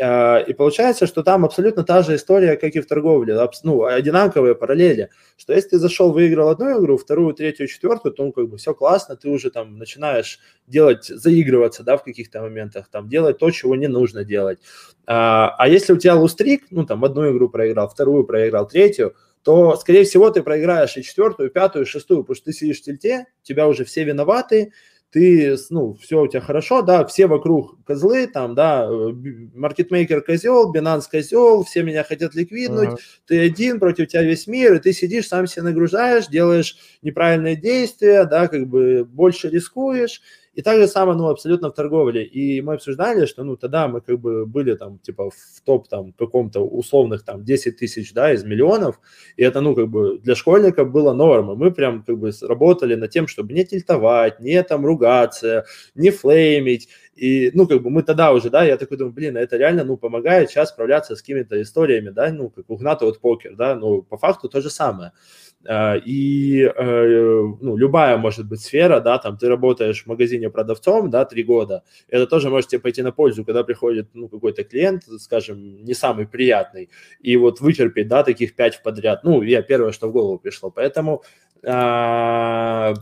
А, 0.00 0.38
и 0.38 0.52
получается, 0.52 1.06
что 1.06 1.22
там 1.22 1.44
абсолютно 1.44 1.84
та 1.84 2.02
же 2.02 2.14
история, 2.14 2.56
как 2.56 2.74
и 2.74 2.80
в 2.80 2.86
торговле, 2.86 3.38
ну, 3.62 3.84
одинаковые 3.84 4.54
параллели, 4.54 5.08
что 5.38 5.54
если 5.54 5.70
ты 5.70 5.78
зашел, 5.78 6.12
выиграл 6.12 6.50
одну 6.50 6.82
игру, 6.82 6.98
вторую, 6.98 7.32
третью, 7.32 7.66
четвертую, 7.66 8.12
то, 8.12 8.24
ну, 8.24 8.32
как 8.32 8.48
бы 8.48 8.58
все 8.58 8.74
классно, 8.74 9.16
ты 9.16 9.30
уже 9.30 9.50
там 9.50 9.78
начинаешь 9.78 10.38
делать, 10.66 11.06
заигрываться, 11.06 11.82
да, 11.82 11.96
в 11.96 12.04
каких-то 12.04 12.42
моментах, 12.42 12.88
там, 12.90 13.08
делать 13.08 13.38
то, 13.38 13.50
чего 13.50 13.74
не 13.74 13.88
нужно 13.88 14.22
делать. 14.24 14.58
А, 15.10 15.54
а 15.56 15.68
если 15.68 15.94
у 15.94 15.96
тебя 15.96 16.16
лустрик, 16.16 16.66
ну, 16.70 16.84
там, 16.84 17.02
одну 17.02 17.32
игру 17.32 17.48
проиграл, 17.48 17.88
вторую 17.88 18.24
проиграл, 18.24 18.68
третью, 18.68 19.14
то, 19.42 19.74
скорее 19.76 20.04
всего, 20.04 20.28
ты 20.30 20.42
проиграешь 20.42 20.98
и 20.98 21.02
четвертую, 21.02 21.48
и 21.48 21.52
пятую, 21.52 21.86
и 21.86 21.88
шестую, 21.88 22.24
потому 22.24 22.36
что 22.36 22.44
ты 22.44 22.52
сидишь 22.52 22.80
в 22.80 22.82
тельте, 22.82 23.26
тебя 23.42 23.68
уже 23.68 23.86
все 23.86 24.04
виноваты, 24.04 24.74
ты, 25.10 25.56
ну, 25.70 25.94
все 25.94 26.20
у 26.20 26.28
тебя 26.28 26.42
хорошо, 26.42 26.82
да, 26.82 27.06
все 27.06 27.26
вокруг 27.26 27.82
козлы, 27.86 28.26
там, 28.26 28.54
да, 28.54 28.86
маркетмейкер 29.54 30.20
козел, 30.20 30.70
Binance 30.70 31.04
козел, 31.10 31.64
все 31.64 31.82
меня 31.82 32.04
хотят 32.04 32.34
ликвиднуть, 32.34 32.90
uh-huh. 32.90 33.00
ты 33.24 33.40
один, 33.40 33.80
против 33.80 34.08
тебя 34.08 34.24
весь 34.24 34.46
мир, 34.46 34.74
и 34.74 34.78
ты 34.78 34.92
сидишь, 34.92 35.28
сам 35.28 35.46
себя 35.46 35.62
нагружаешь, 35.62 36.26
делаешь 36.26 36.76
неправильные 37.00 37.56
действия, 37.56 38.26
да, 38.26 38.46
как 38.48 38.66
бы 38.66 39.06
больше 39.06 39.48
рискуешь, 39.48 40.20
и 40.58 40.62
так 40.62 40.76
же 40.76 40.88
самое, 40.88 41.16
ну, 41.16 41.28
абсолютно 41.28 41.68
в 41.68 41.74
торговле. 41.74 42.24
И 42.24 42.60
мы 42.62 42.74
обсуждали, 42.74 43.26
что, 43.26 43.44
ну, 43.44 43.56
тогда 43.56 43.86
мы 43.86 44.00
как 44.00 44.18
бы 44.18 44.44
были 44.44 44.74
там, 44.74 44.98
типа, 44.98 45.30
в 45.30 45.60
топ 45.64 45.86
там 45.86 46.12
каком-то 46.12 46.66
условных 46.66 47.24
там 47.24 47.44
10 47.44 47.76
тысяч, 47.76 48.12
да, 48.12 48.32
из 48.32 48.42
миллионов. 48.42 48.98
И 49.36 49.44
это, 49.44 49.60
ну, 49.60 49.76
как 49.76 49.86
бы 49.86 50.18
для 50.18 50.34
школьников 50.34 50.90
было 50.90 51.12
норма. 51.12 51.54
Мы 51.54 51.70
прям 51.70 52.02
как 52.02 52.18
бы 52.18 52.32
работали 52.42 52.96
над 52.96 53.08
тем, 53.08 53.28
чтобы 53.28 53.52
не 53.52 53.64
тильтовать, 53.64 54.40
не 54.40 54.60
там 54.64 54.84
ругаться, 54.84 55.64
не 55.94 56.10
флеймить. 56.10 56.88
И, 57.18 57.50
ну, 57.52 57.66
как 57.66 57.82
бы 57.82 57.90
мы 57.90 58.04
тогда 58.04 58.32
уже, 58.32 58.48
да, 58.48 58.64
я 58.64 58.76
такой 58.76 58.96
думаю, 58.96 59.12
блин, 59.12 59.36
это 59.36 59.56
реально, 59.56 59.82
ну, 59.82 59.96
помогает 59.96 60.50
сейчас 60.50 60.68
справляться 60.68 61.16
с 61.16 61.20
какими-то 61.20 61.60
историями, 61.60 62.10
да, 62.10 62.32
ну, 62.32 62.48
как 62.48 62.70
у 62.70 62.76
Гната 62.76 63.06
вот 63.06 63.20
покер, 63.20 63.56
да, 63.56 63.74
ну, 63.74 64.02
по 64.02 64.16
факту 64.16 64.48
то 64.48 64.60
же 64.60 64.70
самое. 64.70 65.12
Э, 65.68 65.98
и 65.98 66.62
э, 66.62 67.42
ну, 67.60 67.76
любая 67.76 68.16
может 68.18 68.46
быть 68.46 68.60
сфера, 68.60 69.00
да, 69.00 69.18
там 69.18 69.36
ты 69.36 69.48
работаешь 69.48 70.04
в 70.04 70.06
магазине 70.06 70.48
продавцом, 70.48 71.10
да, 71.10 71.24
три 71.24 71.42
года, 71.42 71.82
это 72.06 72.28
тоже 72.28 72.50
может 72.50 72.70
тебе 72.70 72.80
пойти 72.80 73.02
на 73.02 73.10
пользу, 73.10 73.44
когда 73.44 73.64
приходит, 73.64 74.10
ну, 74.14 74.28
какой-то 74.28 74.62
клиент, 74.62 75.02
скажем, 75.18 75.84
не 75.84 75.94
самый 75.94 76.28
приятный, 76.28 76.88
и 77.20 77.36
вот 77.36 77.60
вытерпеть, 77.60 78.06
да, 78.06 78.22
таких 78.22 78.54
пять 78.54 78.80
подряд, 78.84 79.24
ну, 79.24 79.42
я 79.42 79.62
первое, 79.62 79.90
что 79.90 80.08
в 80.08 80.12
голову 80.12 80.38
пришло, 80.38 80.70
поэтому 80.70 81.24
а, 81.66 82.94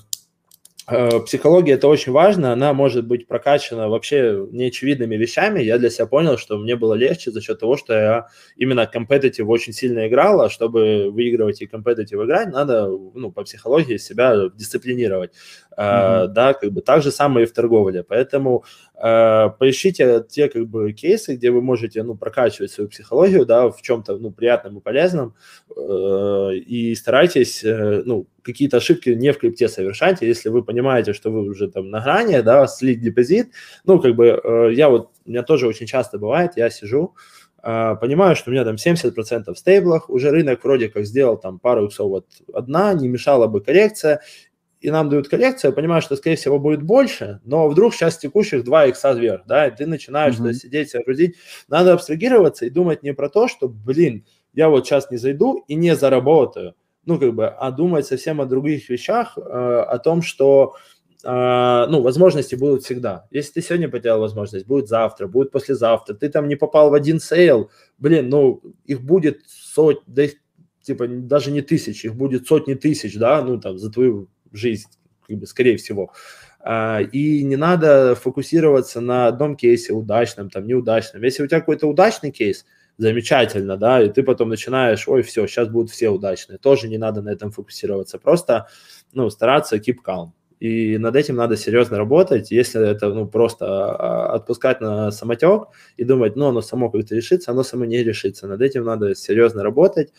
психология 0.87 1.72
это 1.72 1.88
очень 1.88 2.12
важно, 2.12 2.53
она 2.53 2.72
может 2.72 3.07
быть 3.07 3.27
прокачана 3.27 3.88
вообще 3.88 4.46
неочевидными 4.53 5.16
вещами. 5.16 5.61
Я 5.61 5.79
для 5.79 5.90
себя 5.90 6.07
понял, 6.07 6.38
что 6.38 6.59
мне 6.59 6.77
было 6.77 6.94
легче 6.94 7.33
за 7.33 7.40
счет 7.40 7.59
того, 7.59 7.77
что 7.77 7.92
я 7.92 8.27
именно 8.57 8.87
компетитив 8.87 9.49
очень 9.49 9.72
сильно 9.72 10.07
играл, 10.07 10.40
а 10.40 10.49
чтобы 10.49 11.11
выигрывать 11.11 11.61
и 11.61 11.66
компетитив 11.66 12.22
играть, 12.22 12.53
надо 12.53 12.87
ну, 12.87 13.33
по 13.33 13.42
психологии 13.42 13.96
себя 13.96 14.49
дисциплинировать. 14.55 15.33
Mm-hmm. 15.77 16.29
Да, 16.29 16.55
как 16.55 16.70
бы 16.70 16.81
так 16.81 17.03
же 17.03 17.11
самое 17.11 17.46
и 17.46 17.49
в 17.49 17.53
торговле. 17.53 18.03
Поэтому 18.03 18.64
э, 19.03 19.51
поищите 19.59 20.25
те 20.29 20.49
как 20.49 20.67
бы 20.69 20.93
кейсы, 20.93 21.37
где 21.37 21.51
вы 21.51 21.61
можете 21.61 22.03
ну, 22.03 22.17
прокачивать 22.17 22.71
свою 22.71 22.89
психологию, 22.89 23.47
да, 23.47 23.69
в 23.71 23.83
чем-то 23.83 24.19
ну, 24.19 24.31
приятном 24.31 24.79
и 24.79 24.81
полезном, 24.81 25.35
э, 25.77 26.57
и 26.57 26.95
старайтесь 26.95 27.65
э, 27.65 28.03
ну, 28.05 28.27
какие-то 28.43 28.79
ошибки 28.79 29.11
не 29.11 29.33
в 29.33 29.39
крипте 29.39 29.69
совершайте, 29.69 30.27
если 30.27 30.49
вы 30.49 30.63
понимаете, 30.63 31.13
что 31.13 31.31
вы 31.31 31.49
уже 31.49 31.69
там 31.69 31.91
на 31.91 32.01
грани, 32.01 32.41
да, 32.41 32.67
слить 32.67 33.01
депозит, 33.01 33.51
ну, 33.85 34.01
как 34.01 34.15
бы 34.15 34.41
э, 34.43 34.73
я 34.75 34.89
вот, 34.89 35.11
у 35.25 35.31
меня 35.31 35.43
тоже 35.43 35.67
очень 35.67 35.87
часто 35.87 36.19
бывает, 36.19 36.53
я 36.57 36.71
сижу, 36.71 37.15
понимаю, 37.63 38.37
что 38.37 38.51
у 38.51 38.53
меня 38.53 38.65
там 38.65 38.77
70% 38.77 39.53
в 39.53 39.59
стейблах, 39.59 40.09
уже 40.09 40.31
рынок 40.31 40.63
вроде 40.63 40.89
как 40.89 41.05
сделал 41.05 41.37
там 41.37 41.59
пару 41.59 41.87
иксов 41.87 42.09
вот 42.09 42.27
одна, 42.55 42.95
не 42.95 43.09
мешала 43.09 43.49
бы 43.49 43.61
коррекция, 43.61 44.21
и 44.81 44.91
нам 44.91 45.09
дают 45.09 45.29
коллекцию, 45.29 45.71
я 45.71 45.75
понимаю, 45.75 46.03
что, 46.03 46.17
скорее 46.17 46.37
всего, 46.37 46.59
будет 46.59 46.83
больше, 46.83 47.41
но 47.45 47.69
вдруг 47.69 47.95
сейчас 47.95 48.19
текущих 48.19 48.65
2 48.65 48.87
икса 48.87 49.12
вверх, 49.12 49.43
да, 49.47 49.69
и 49.69 49.75
ты 49.75 49.87
начинаешь 49.87 50.37
mm-hmm. 50.37 50.53
сидеть, 50.53 50.91
себя 50.91 51.03
грузить. 51.05 51.37
Надо 51.69 51.95
абстрагироваться 51.95 52.67
и 52.67 52.71
думать 52.71 53.03
не 53.03 53.15
про 53.15 53.29
то, 53.29 53.49
что, 53.49 53.69
блин, 53.69 54.25
я 54.53 54.69
вот 54.69 54.87
сейчас 54.87 55.11
не 55.11 55.17
зайду 55.17 55.65
и 55.67 55.75
не 55.75 55.97
заработаю, 55.97 56.75
ну, 57.05 57.19
как 57.19 57.35
бы, 57.35 57.47
а 57.47 57.71
думать 57.71 58.07
совсем 58.07 58.41
о 58.41 58.47
других 58.47 58.89
вещах, 58.89 59.39
э, 59.39 59.41
о 59.41 59.99
том, 59.99 60.23
что, 60.23 60.75
э, 61.25 61.87
ну, 61.89 62.03
возможности 62.03 62.55
будут 62.55 62.83
всегда. 62.83 63.27
Если 63.31 63.53
ты 63.53 63.62
сегодня 63.62 63.89
потерял 63.89 64.21
возможность, 64.21 64.67
будет 64.67 64.89
завтра, 64.89 65.27
будет 65.27 65.53
послезавтра, 65.53 66.15
ты 66.15 66.29
там 66.29 66.49
не 66.49 66.57
попал 66.57 66.91
в 66.91 66.95
один 66.95 67.21
сейл, 67.21 67.71
блин, 67.99 68.29
ну, 68.29 68.61
их 68.85 69.03
будет 69.03 69.41
сотни, 69.47 70.03
да 70.07 70.25
их, 70.25 70.35
типа, 70.83 71.07
даже 71.07 71.51
не 71.51 71.62
тысяч, 71.62 72.05
их 72.05 72.15
будет 72.15 72.47
сотни 72.47 72.75
тысяч, 72.75 73.17
да, 73.17 73.41
ну, 73.43 73.61
там, 73.61 73.79
за 73.79 73.91
твою 73.91 74.29
жизнь, 74.53 74.89
как 75.27 75.39
бы, 75.39 75.47
скорее 75.47 75.77
всего. 75.77 76.13
А, 76.61 77.01
и 77.01 77.45
не 77.45 77.57
надо 77.57 78.15
фокусироваться 78.15 79.01
на 79.01 79.29
одном 79.29 79.57
кейсе, 79.57 79.93
удачном, 79.93 80.51
там, 80.51 80.67
неудачном. 80.67 81.23
Если 81.23 81.43
у 81.43 81.47
тебя 81.47 81.61
какой-то 81.61 81.87
удачный 81.87 82.33
кейс, 82.33 82.65
замечательно, 82.99 83.77
да, 83.77 84.03
и 84.03 84.09
ты 84.09 84.23
потом 84.23 84.49
начинаешь, 84.49 85.07
ой, 85.07 85.23
все, 85.23 85.47
сейчас 85.47 85.69
будут 85.69 85.91
все 85.91 86.09
удачные. 86.09 86.59
Тоже 86.59 86.89
не 86.89 86.99
надо 86.99 87.23
на 87.23 87.31
этом 87.31 87.53
фокусироваться, 87.53 88.19
просто, 88.19 88.69
ну, 89.13 89.31
стараться 89.31 89.77
keep 89.77 89.97
calm. 90.05 90.31
И 90.59 90.97
над 90.97 91.15
этим 91.17 91.37
надо 91.37 91.57
серьезно 91.57 91.99
работать. 91.99 92.51
Если 92.51 92.89
это 92.89 93.11
ну, 93.11 93.29
просто 93.29 93.67
а, 93.67 94.35
отпускать 94.35 94.81
на 94.81 95.11
самотек 95.11 95.69
и 95.99 96.05
думать, 96.05 96.35
ну, 96.35 96.47
оно 96.49 96.63
само 96.63 96.91
как-то 96.91 97.15
решится, 97.15 97.51
оно 97.51 97.63
само 97.63 97.85
не 97.85 98.03
решится. 98.03 98.47
Над 98.47 98.63
этим 98.63 98.85
надо 98.85 99.15
серьезно 99.15 99.63
работать. 99.63 100.13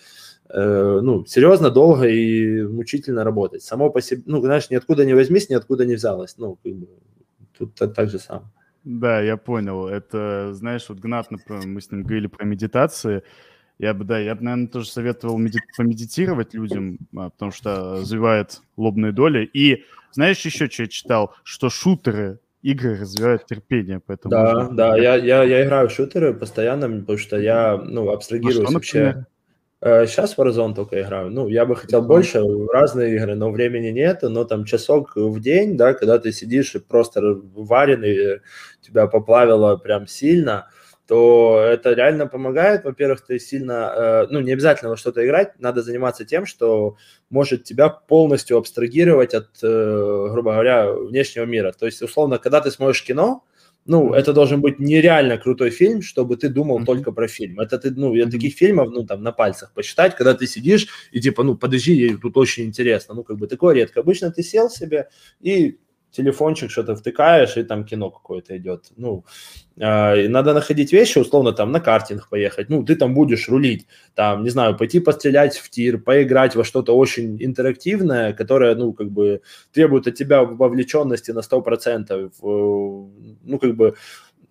Э, 0.49 0.99
ну, 1.01 1.25
серьезно, 1.25 1.69
долго 1.69 2.07
и 2.07 2.63
мучительно 2.63 3.23
работать. 3.23 3.63
Само 3.63 3.89
по 3.89 4.01
себе, 4.01 4.23
ну, 4.25 4.41
знаешь, 4.41 4.69
ниоткуда 4.69 5.05
не 5.05 5.13
возьмись, 5.13 5.49
ниоткуда 5.49 5.85
не 5.85 5.95
взялось. 5.95 6.37
Ну, 6.37 6.57
тут 7.57 7.75
так, 7.75 8.09
же 8.09 8.19
самое. 8.19 8.49
Да, 8.83 9.21
я 9.21 9.35
понял. 9.35 9.87
Это, 9.87 10.53
знаешь, 10.53 10.85
вот 10.87 10.99
Гнат, 10.99 11.27
мы 11.49 11.81
с 11.81 11.91
ним 11.91 12.03
говорили 12.03 12.27
про 12.27 12.45
медитации. 12.45 13.23
Я 13.79 13.93
бы, 13.93 14.05
да, 14.05 14.17
я 14.17 14.33
бы, 14.35 14.43
наверное, 14.43 14.67
тоже 14.67 14.89
советовал 14.89 15.37
меди- 15.37 15.59
помедитировать 15.75 16.53
людям, 16.53 16.97
а, 17.15 17.29
потому 17.29 17.51
что 17.51 17.97
развивает 17.99 18.61
лобные 18.75 19.11
доли. 19.11 19.47
И 19.53 19.83
знаешь 20.13 20.39
еще, 20.45 20.67
что 20.67 20.83
я 20.83 20.89
читал? 20.89 21.35
Что 21.43 21.69
шутеры 21.69 22.39
игры 22.63 22.97
развивают 22.97 23.45
терпение, 23.45 24.01
поэтому... 24.03 24.31
Да, 24.31 24.53
можно... 24.53 24.75
да, 24.75 24.97
я, 24.97 25.15
я, 25.15 25.43
я 25.43 25.65
играю 25.65 25.89
в 25.89 25.91
шутеры 25.91 26.33
постоянно, 26.33 26.89
потому 26.89 27.17
что 27.17 27.37
я, 27.37 27.77
ну, 27.77 28.09
абстрагируюсь 28.09 28.59
а 28.59 28.63
что, 28.63 28.73
вообще... 28.73 29.25
Сейчас 29.83 30.37
э, 30.37 30.41
Warzone 30.41 30.73
только 30.73 31.01
играю. 31.01 31.29
Ну, 31.29 31.47
я 31.47 31.65
бы 31.65 31.75
хотел 31.75 32.01
больше, 32.01 32.41
разные 32.73 33.15
игры, 33.15 33.35
но 33.35 33.51
времени 33.51 33.89
нет. 33.89 34.23
Но 34.23 34.43
там 34.43 34.65
часок 34.65 35.15
в 35.15 35.39
день, 35.39 35.77
да, 35.77 35.93
когда 35.93 36.17
ты 36.17 36.31
сидишь 36.31 36.73
и 36.75 36.79
просто 36.79 37.21
вареный, 37.53 38.41
тебя 38.81 39.07
поплавило 39.07 39.77
прям 39.77 40.07
сильно, 40.07 40.67
то 41.07 41.59
это 41.63 41.93
реально 41.93 42.25
помогает. 42.27 42.83
Во-первых, 42.85 43.21
ты 43.25 43.39
сильно, 43.39 43.93
э, 43.95 44.27
ну, 44.31 44.39
не 44.41 44.51
обязательно 44.51 44.89
во 44.89 44.97
что-то 44.97 45.25
играть, 45.25 45.57
надо 45.59 45.83
заниматься 45.83 46.25
тем, 46.25 46.45
что 46.47 46.97
может 47.29 47.63
тебя 47.63 47.89
полностью 47.89 48.57
абстрагировать 48.57 49.35
от, 49.35 49.49
э, 49.63 50.27
грубо 50.31 50.53
говоря, 50.53 50.91
внешнего 50.91 51.45
мира. 51.45 51.71
То 51.71 51.85
есть, 51.85 52.01
условно, 52.01 52.39
когда 52.39 52.61
ты 52.61 52.71
смотришь 52.71 53.03
кино, 53.03 53.43
ну, 53.87 54.13
это 54.13 54.33
должен 54.33 54.61
быть 54.61 54.79
нереально 54.79 55.37
крутой 55.37 55.69
фильм, 55.71 56.01
чтобы 56.01 56.35
ты 56.35 56.49
думал 56.49 56.79
mm-hmm. 56.79 56.85
только 56.85 57.11
про 57.11 57.27
фильм. 57.27 57.59
Это 57.59 57.77
ты, 57.77 57.91
ну, 57.91 58.13
я 58.13 58.25
таких 58.25 58.55
фильмов, 58.55 58.89
ну, 58.91 59.05
там, 59.05 59.23
на 59.23 59.31
пальцах 59.31 59.73
посчитать, 59.73 60.15
когда 60.15 60.33
ты 60.33 60.45
сидишь 60.47 60.87
и 61.11 61.21
типа, 61.21 61.43
ну, 61.43 61.55
подожди, 61.55 62.17
тут 62.21 62.37
очень 62.37 62.65
интересно. 62.65 63.15
Ну, 63.15 63.23
как 63.23 63.37
бы 63.37 63.47
такое 63.47 63.75
редко. 63.75 64.01
Обычно 64.01 64.31
ты 64.31 64.43
сел 64.43 64.69
себе 64.69 65.07
и 65.39 65.77
телефончик 66.11 66.71
что-то 66.71 66.95
втыкаешь, 66.95 67.57
и 67.57 67.63
там 67.63 67.85
кино 67.85 68.09
какое-то 68.09 68.57
идет. 68.57 68.91
Ну, 68.97 69.25
э, 69.77 70.27
надо 70.27 70.53
находить 70.53 70.93
вещи, 70.93 71.19
условно, 71.19 71.51
там, 71.51 71.71
на 71.71 71.79
картинг 71.79 72.29
поехать. 72.29 72.69
Ну, 72.69 72.83
ты 72.83 72.95
там 72.95 73.13
будешь 73.13 73.49
рулить, 73.49 73.87
там, 74.15 74.43
не 74.43 74.49
знаю, 74.49 74.77
пойти 74.77 74.99
пострелять 74.99 75.57
в 75.57 75.69
тир, 75.69 75.99
поиграть 75.99 76.55
во 76.55 76.63
что-то 76.63 76.97
очень 76.97 77.37
интерактивное, 77.43 78.33
которое, 78.33 78.75
ну, 78.75 78.93
как 78.93 79.11
бы 79.11 79.41
требует 79.73 80.07
от 80.07 80.15
тебя 80.15 80.43
вовлеченности 80.43 81.31
на 81.31 81.41
100%. 81.41 82.31
Ну, 82.41 83.59
как 83.59 83.75
бы 83.75 83.95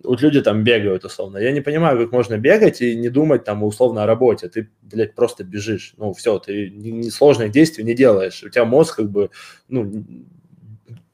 вот 0.03 0.21
люди 0.21 0.41
там 0.41 0.63
бегают, 0.63 1.05
условно. 1.05 1.37
Я 1.37 1.51
не 1.51 1.61
понимаю, 1.61 1.97
как 1.97 2.11
можно 2.11 2.37
бегать 2.37 2.81
и 2.81 2.95
не 2.95 3.09
думать 3.09 3.43
там 3.43 3.63
условно 3.63 4.03
о 4.03 4.05
работе. 4.05 4.47
Ты, 4.47 4.69
блядь, 4.81 5.15
просто 5.15 5.43
бежишь. 5.43 5.93
Ну, 5.97 6.13
все, 6.13 6.37
ты 6.39 6.69
несложных 6.69 7.51
действий 7.51 7.83
не 7.83 7.95
делаешь. 7.95 8.43
У 8.43 8.49
тебя 8.49 8.65
мозг 8.65 8.97
как 8.97 9.09
бы, 9.09 9.31
ну, 9.67 10.05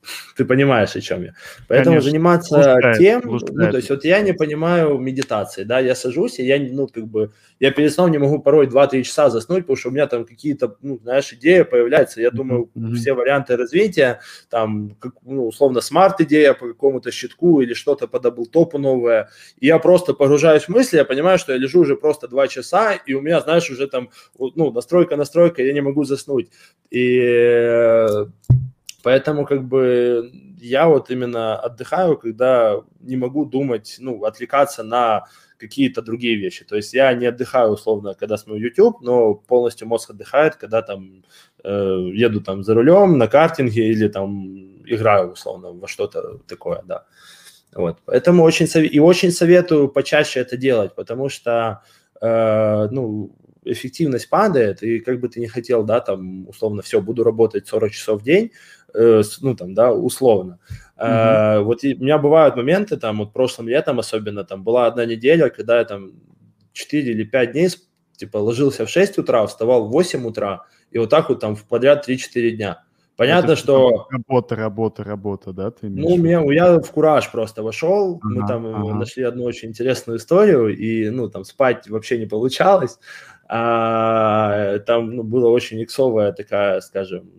ты 0.37 0.45
понимаешь, 0.45 0.95
о 0.95 1.01
чем 1.01 1.23
я. 1.23 1.33
Поэтому 1.67 1.95
Конечно. 1.95 2.09
заниматься 2.09 2.55
лучшает, 2.55 2.97
тем, 2.97 3.21
лучшает. 3.25 3.53
ну, 3.53 3.71
то 3.71 3.77
есть 3.77 3.89
вот 3.89 4.05
я 4.05 4.21
не 4.21 4.33
понимаю 4.33 4.97
медитации, 4.97 5.63
да, 5.63 5.79
я 5.79 5.95
сажусь, 5.95 6.39
и 6.39 6.45
я, 6.45 6.59
ну, 6.59 6.87
как 6.87 7.07
бы, 7.07 7.31
я 7.59 7.71
перед 7.71 7.93
сном 7.93 8.11
не 8.11 8.17
могу 8.17 8.39
порой 8.39 8.67
2-3 8.67 9.03
часа 9.03 9.29
заснуть, 9.29 9.61
потому 9.61 9.77
что 9.77 9.89
у 9.89 9.91
меня 9.91 10.07
там 10.07 10.25
какие-то, 10.25 10.75
ну, 10.81 10.99
знаешь, 11.03 11.31
идеи 11.33 11.61
появляются, 11.63 12.21
я 12.21 12.31
думаю, 12.31 12.69
mm-hmm. 12.75 12.93
все 12.95 13.13
варианты 13.13 13.55
развития, 13.55 14.19
там, 14.49 14.95
как, 14.99 15.13
ну, 15.23 15.47
условно, 15.47 15.81
смарт-идея 15.81 16.53
по 16.53 16.67
какому-то 16.67 17.11
щитку 17.11 17.61
или 17.61 17.73
что-то 17.73 18.07
по 18.07 18.19
даблтопу 18.19 18.77
новое, 18.77 19.29
и 19.59 19.67
я 19.67 19.79
просто 19.79 20.13
погружаюсь 20.13 20.63
в 20.63 20.69
мысли, 20.69 20.97
я 20.97 21.05
понимаю, 21.05 21.37
что 21.37 21.53
я 21.53 21.57
лежу 21.57 21.81
уже 21.81 21.95
просто 21.95 22.27
2 22.27 22.47
часа, 22.47 22.93
и 22.93 23.13
у 23.13 23.21
меня, 23.21 23.41
знаешь, 23.41 23.69
уже 23.69 23.87
там, 23.87 24.09
ну, 24.37 24.71
настройка-настройка, 24.71 25.63
я 25.63 25.73
не 25.73 25.81
могу 25.81 26.03
заснуть, 26.03 26.49
и 26.89 28.09
Поэтому 29.03 29.45
как 29.45 29.65
бы 29.65 30.31
я 30.57 30.87
вот 30.87 31.11
именно 31.11 31.57
отдыхаю, 31.59 32.17
когда 32.17 32.81
не 33.01 33.17
могу 33.17 33.45
думать, 33.45 33.97
ну, 33.99 34.23
отвлекаться 34.23 34.83
на 34.83 35.25
какие-то 35.57 36.01
другие 36.01 36.37
вещи. 36.37 36.65
То 36.65 36.77
есть 36.77 36.93
я 36.93 37.13
не 37.13 37.25
отдыхаю 37.25 37.71
условно, 37.71 38.15
когда 38.15 38.37
смотрю 38.37 38.63
YouTube, 38.67 39.01
но 39.01 39.35
полностью 39.35 39.87
мозг 39.87 40.11
отдыхает, 40.11 40.55
когда 40.55 40.81
там 40.81 41.23
э, 41.63 42.09
еду 42.13 42.41
там 42.41 42.63
за 42.63 42.73
рулем 42.73 43.17
на 43.17 43.27
картинге 43.27 43.89
или 43.89 44.07
там 44.07 44.83
играю 44.85 45.31
условно 45.31 45.71
во 45.73 45.87
что-то 45.87 46.39
такое, 46.47 46.81
да. 46.85 47.05
Вот. 47.75 47.99
Поэтому 48.05 48.43
очень 48.43 48.67
сове- 48.67 48.87
и 48.87 48.99
очень 48.99 49.31
советую 49.31 49.89
почаще 49.89 50.39
это 50.39 50.57
делать, 50.57 50.95
потому 50.95 51.29
что 51.29 51.81
э, 52.21 52.87
ну 52.91 53.35
эффективность 53.65 54.29
падает, 54.29 54.83
и 54.83 54.99
как 54.99 55.19
бы 55.19 55.29
ты 55.29 55.39
не 55.39 55.47
хотел, 55.47 55.83
да, 55.83 55.99
там, 56.01 56.47
условно, 56.49 56.81
все, 56.81 57.01
буду 57.01 57.23
работать 57.23 57.67
40 57.67 57.91
часов 57.91 58.21
в 58.21 58.23
день, 58.23 58.51
ну, 58.93 59.55
там, 59.55 59.73
да, 59.73 59.91
условно. 59.91 60.59
Э, 60.97 61.59
вот 61.59 61.83
и, 61.83 61.95
у 61.95 61.99
меня 61.99 62.17
бывают 62.17 62.55
моменты, 62.55 62.97
там, 62.97 63.19
вот 63.19 63.33
прошлым 63.33 63.67
летом 63.67 63.99
особенно, 63.99 64.43
там, 64.43 64.63
была 64.63 64.87
одна 64.87 65.05
неделя, 65.05 65.49
когда 65.49 65.79
я 65.79 65.85
там 65.85 66.11
4 66.73 67.11
или 67.11 67.23
5 67.23 67.51
дней, 67.51 67.69
типа, 68.15 68.37
ложился 68.37 68.85
в 68.85 68.89
6 68.89 69.17
утра, 69.17 69.45
вставал 69.45 69.87
в 69.87 69.91
8 69.91 70.25
утра, 70.25 70.65
и 70.91 70.99
вот 70.99 71.09
так 71.09 71.29
вот 71.29 71.39
там 71.39 71.55
в 71.55 71.65
подряд 71.65 72.07
3-4 72.07 72.51
дня. 72.51 72.83
Понятно, 73.15 73.51
это, 73.51 73.55
что... 73.55 74.07
Работа, 74.09 74.55
работа, 74.55 75.03
работа, 75.03 75.53
да? 75.53 75.69
Ты 75.69 75.87
ну, 75.87 76.17
меня, 76.17 76.41
я 76.51 76.79
в 76.79 76.91
кураж 76.91 77.29
просто 77.31 77.61
вошел, 77.61 78.19
ага, 78.23 78.33
мы 78.33 78.47
там 78.47 78.65
ага. 78.65 78.95
нашли 78.95 79.23
одну 79.23 79.43
очень 79.43 79.69
интересную 79.69 80.17
историю, 80.17 80.75
и, 80.75 81.09
ну, 81.09 81.29
там, 81.29 81.43
спать 81.43 81.87
вообще 81.89 82.17
не 82.17 82.25
получалось, 82.25 82.97
а, 83.47 84.79
там 84.79 85.15
ну, 85.15 85.23
была 85.23 85.49
очень 85.49 85.83
иксовая 85.83 86.31
такая, 86.31 86.81
скажем, 86.81 87.29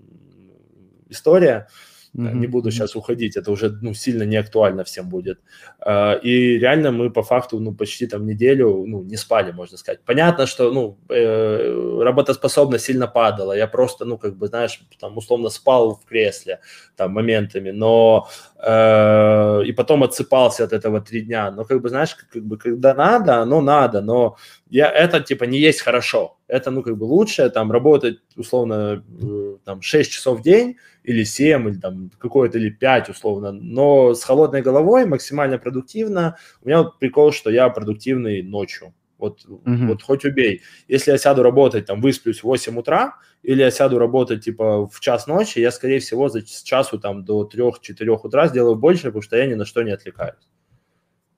история, 1.15 1.69
Mm-hmm. 2.17 2.35
Не 2.35 2.47
буду 2.47 2.71
сейчас 2.71 2.95
уходить, 2.95 3.37
это 3.37 3.51
уже 3.51 3.77
ну, 3.83 3.93
сильно 3.93 4.23
не 4.23 4.37
актуально 4.37 4.85
всем 4.85 5.09
будет. 5.09 5.41
А, 5.81 6.13
и 6.15 6.59
реально 6.59 6.93
мы 6.93 7.11
по 7.11 7.25
факту 7.25 7.59
ну, 7.59 7.75
почти 7.75 8.07
там 8.07 8.25
неделю 8.25 8.85
ну, 8.87 9.03
не 9.03 9.17
спали, 9.17 9.51
можно 9.51 9.77
сказать. 9.77 10.01
Понятно, 10.05 10.47
что 10.47 10.71
ну, 10.71 10.97
э, 11.09 12.03
работоспособность 12.03 12.85
сильно 12.85 13.09
падала. 13.09 13.53
Я 13.53 13.67
просто, 13.67 14.05
ну, 14.05 14.17
как 14.17 14.37
бы, 14.37 14.47
знаешь, 14.47 14.81
там 15.01 15.17
условно 15.17 15.49
спал 15.49 15.97
в 15.97 16.05
кресле 16.09 16.61
там 16.95 17.11
моментами, 17.11 17.73
но 17.73 18.29
э, 18.65 19.65
и 19.67 19.73
потом 19.73 20.05
отсыпался 20.05 20.63
от 20.63 20.73
этого 20.73 21.01
три 21.01 21.23
дня. 21.23 21.51
Но 21.51 21.65
как 21.65 21.83
бы, 21.83 21.89
знаешь, 21.89 22.15
как 22.15 22.45
бы, 22.45 22.59
когда 22.59 22.95
надо, 22.95 23.39
оно 23.39 23.61
надо, 23.61 24.03
но 24.03 24.37
я, 24.71 24.89
это 24.89 25.21
типа 25.21 25.45
не 25.45 25.59
есть 25.59 25.81
хорошо. 25.81 26.39
Это, 26.47 26.71
ну, 26.71 26.85
как 26.85 26.97
бы 26.97 27.05
лучше 27.05 27.51
там 27.51 27.73
работать 27.73 28.19
условно 28.37 29.05
э, 29.21 29.57
там 29.65 29.83
6 29.83 30.13
часов 30.13 30.39
в 30.39 30.43
день, 30.43 30.77
или 31.05 31.23
7, 31.23 31.69
или 31.69 31.79
там 31.79 32.11
какое-то, 32.19 32.59
или 32.59 32.71
5 32.71 33.11
условно, 33.11 33.53
но 33.53 34.15
с 34.15 34.25
холодной 34.25 34.63
головой 34.63 35.07
максимально 35.07 35.59
продуктивно. 35.59 36.37
У 36.63 36.67
меня 36.67 36.83
вот 36.83 36.99
прикол, 36.99 37.31
что 37.31 37.51
я 37.51 37.69
продуктивный 37.69 38.43
ночью. 38.43 38.95
Вот, 39.19 39.45
mm-hmm. 39.47 39.87
вот 39.87 40.03
хоть 40.03 40.25
убей. 40.25 40.63
Если 40.89 41.13
я 41.13 41.19
сяду 41.19 41.43
работать, 41.43 41.87
там, 41.87 42.01
высплюсь 42.01 42.41
в 42.41 42.45
8 42.45 42.77
утра, 42.79 43.15
или 43.43 43.61
я 43.61 43.71
сяду 43.71 43.99
работать, 43.99 44.45
типа, 44.45 44.89
в 44.89 45.01
час 45.01 45.27
ночи, 45.27 45.61
я, 45.61 45.71
скорее 45.71 46.01
всего, 46.01 46.29
за 46.29 46.43
часу, 46.43 46.99
там, 46.99 47.25
до 47.25 47.49
3-4 47.49 48.19
утра 48.23 48.49
сделаю 48.49 48.77
больше, 48.77 49.05
потому 49.05 49.23
что 49.23 49.37
я 49.37 49.47
ни 49.47 49.55
на 49.55 49.65
что 49.65 49.83
не 49.83 49.93
отвлекаюсь. 49.93 50.49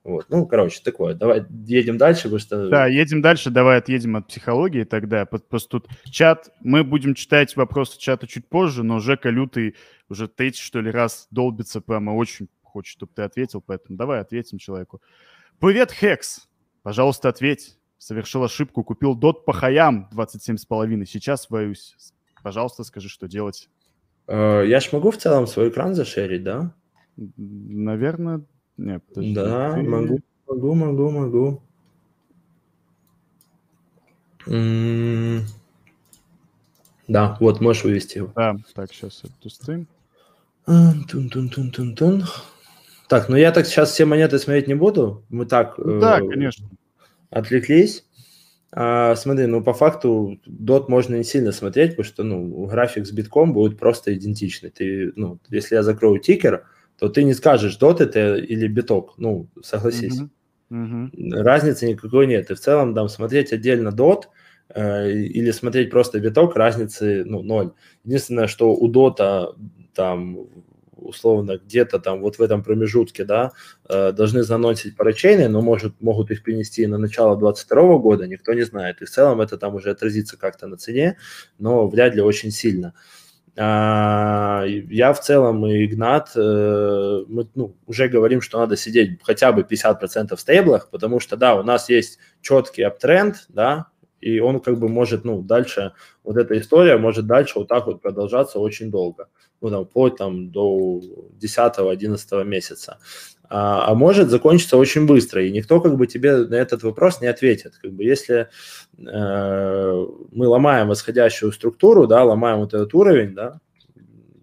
Вот. 0.06 0.26
Ну, 0.28 0.46
короче, 0.46 0.80
такое. 0.84 1.14
Давай 1.14 1.44
едем 1.66 1.98
дальше, 1.98 2.24
потому 2.24 2.38
что... 2.38 2.68
Да, 2.68 2.86
едем 2.86 3.22
дальше. 3.22 3.50
Давай 3.50 3.78
отъедем 3.78 4.14
от 4.14 4.28
психологии 4.28 4.84
тогда. 4.84 5.26
Просто 5.26 5.68
тут 5.68 5.88
чат... 6.04 6.48
Мы 6.60 6.84
будем 6.84 7.16
читать 7.16 7.56
вопросы 7.56 7.98
чата 7.98 8.28
чуть 8.28 8.48
позже, 8.48 8.84
но 8.84 9.00
Жека 9.00 9.30
Лютый 9.30 9.74
уже 10.08 10.28
третий, 10.28 10.62
что 10.62 10.80
ли, 10.80 10.92
раз 10.92 11.26
долбится 11.32 11.80
прямо 11.80 12.12
очень 12.12 12.48
хочет, 12.62 12.92
чтобы 12.92 13.14
ты 13.16 13.22
ответил, 13.22 13.60
поэтому 13.60 13.98
давай 13.98 14.20
ответим 14.20 14.58
человеку. 14.58 15.02
Привет, 15.58 15.90
Хекс. 15.90 16.48
Пожалуйста, 16.84 17.28
ответь. 17.28 17.76
Совершил 17.98 18.44
ошибку, 18.44 18.84
купил 18.84 19.16
дот 19.16 19.44
по 19.44 19.52
хаям 19.52 20.08
27,5. 20.14 21.04
Сейчас 21.04 21.48
боюсь. 21.50 21.96
Пожалуйста, 22.44 22.84
скажи, 22.84 23.08
что 23.08 23.26
делать. 23.26 23.68
Э, 24.28 24.62
я 24.64 24.78
ж 24.78 24.92
могу 24.92 25.10
в 25.10 25.16
целом 25.16 25.48
свой 25.48 25.70
экран 25.70 25.96
зашерить, 25.96 26.44
да? 26.44 26.76
Наверное, 27.16 28.44
нет, 28.76 29.02
подожди. 29.08 29.34
Да, 29.34 29.74
ты... 29.74 29.82
могу, 29.82 30.20
могу, 30.46 30.74
могу, 30.74 31.10
могу. 31.10 31.62
М 34.46 35.38
-м 35.38 35.42
да, 37.08 37.36
вот, 37.40 37.60
можешь 37.60 37.84
вывести 37.84 38.18
его. 38.18 38.32
Да, 38.34 38.56
так, 38.74 38.92
сейчас 38.92 39.22
эту 39.24 39.50
стрим. 39.50 39.86
Тун-тун-тун-тун-тун. 40.66 42.24
Так, 43.08 43.28
ну 43.28 43.36
я 43.36 43.52
так 43.52 43.66
сейчас 43.66 43.92
все 43.92 44.04
монеты 44.04 44.38
смотреть 44.38 44.66
не 44.66 44.74
буду. 44.74 45.24
Мы 45.28 45.46
так... 45.46 45.74
Да, 45.78 46.18
э, 46.18 46.28
конечно. 46.28 46.68
Отвлеклись. 47.30 48.04
А, 48.72 49.14
смотри, 49.14 49.46
ну 49.46 49.62
по 49.62 49.72
факту 49.72 50.40
DOT 50.46 50.86
можно 50.88 51.14
не 51.14 51.22
сильно 51.22 51.52
смотреть, 51.52 51.90
потому 51.90 52.04
что 52.04 52.24
ну, 52.24 52.66
график 52.66 53.06
с 53.06 53.12
битком 53.12 53.52
будет 53.52 53.78
просто 53.78 54.12
идентичный. 54.12 54.70
Ты, 54.70 55.12
ну, 55.14 55.38
если 55.48 55.76
я 55.76 55.84
закрою 55.84 56.18
тикер, 56.18 56.66
то 56.98 57.08
ты 57.08 57.24
не 57.24 57.34
скажешь, 57.34 57.76
дот 57.76 58.00
это 58.00 58.36
или 58.36 58.66
биток. 58.68 59.14
Ну, 59.18 59.48
согласись. 59.62 60.20
Uh-huh. 60.20 61.10
Uh-huh. 61.12 61.42
Разницы 61.42 61.86
никакой 61.86 62.26
нет. 62.26 62.50
И 62.50 62.54
в 62.54 62.60
целом, 62.60 62.94
там, 62.94 63.08
смотреть 63.08 63.52
отдельно 63.52 63.92
дот 63.92 64.28
э, 64.70 65.10
или 65.10 65.50
смотреть 65.50 65.90
просто 65.90 66.20
биток, 66.20 66.56
разницы, 66.56 67.24
ну, 67.24 67.42
ноль. 67.42 67.72
Единственное, 68.04 68.46
что 68.46 68.74
у 68.74 68.88
дота 68.88 69.54
там 69.94 70.48
условно 70.96 71.58
где-то 71.58 71.98
там 71.98 72.20
вот 72.20 72.38
в 72.38 72.42
этом 72.42 72.62
промежутке, 72.62 73.24
да, 73.24 73.52
э, 73.88 74.12
должны 74.12 74.42
заносить 74.42 74.96
парачейны, 74.96 75.48
но 75.48 75.60
может, 75.60 76.00
могут 76.00 76.30
их 76.30 76.42
перенести 76.42 76.86
на 76.86 76.98
начало 76.98 77.36
22 77.36 77.98
года, 77.98 78.26
никто 78.26 78.52
не 78.54 78.62
знает. 78.62 79.02
И 79.02 79.04
в 79.04 79.10
целом 79.10 79.40
это 79.40 79.56
там 79.56 79.74
уже 79.74 79.90
отразится 79.90 80.36
как-то 80.36 80.66
на 80.66 80.76
цене, 80.76 81.16
но 81.58 81.86
вряд 81.86 82.14
ли 82.14 82.22
очень 82.22 82.50
сильно. 82.50 82.88
А, 82.88 82.98
я 83.56 85.12
в 85.14 85.20
целом 85.20 85.66
и 85.66 85.86
Игнат, 85.86 86.32
э, 86.36 87.24
мы 87.26 87.48
ну, 87.54 87.74
уже 87.86 88.08
говорим, 88.08 88.42
что 88.42 88.58
надо 88.58 88.76
сидеть 88.76 89.18
хотя 89.22 89.50
бы 89.52 89.62
50% 89.62 90.36
в 90.36 90.40
стейблах, 90.40 90.90
потому 90.90 91.20
что, 91.20 91.36
да, 91.36 91.54
у 91.58 91.62
нас 91.62 91.88
есть 91.88 92.18
четкий 92.42 92.82
аптренд, 92.82 93.46
да, 93.48 93.86
и 94.20 94.40
он 94.40 94.60
как 94.60 94.78
бы 94.78 94.88
может, 94.88 95.24
ну, 95.24 95.40
дальше, 95.40 95.92
вот 96.22 96.36
эта 96.36 96.58
история 96.58 96.98
может 96.98 97.26
дальше 97.26 97.58
вот 97.58 97.68
так 97.68 97.86
вот 97.86 98.02
продолжаться 98.02 98.58
очень 98.58 98.90
долго, 98.90 99.28
ну, 99.62 99.70
там, 99.70 99.86
вплоть 99.86 100.16
там 100.16 100.50
до 100.50 101.00
10-11 101.40 102.44
месяца 102.44 102.98
а, 103.48 103.90
а 103.90 103.94
может 103.94 104.28
закончиться 104.28 104.76
очень 104.76 105.06
быстро, 105.06 105.44
и 105.44 105.52
никто 105.52 105.80
как 105.80 105.96
бы 105.96 106.06
тебе 106.06 106.36
на 106.36 106.54
этот 106.54 106.82
вопрос 106.82 107.20
не 107.20 107.26
ответит. 107.26 107.74
Как 107.80 107.92
бы 107.92 108.04
если 108.04 108.48
э, 108.98 110.06
мы 110.32 110.46
ломаем 110.46 110.88
восходящую 110.88 111.52
структуру, 111.52 112.06
да, 112.06 112.24
ломаем 112.24 112.58
вот 112.58 112.74
этот 112.74 112.92
уровень, 112.94 113.34
да, 113.34 113.60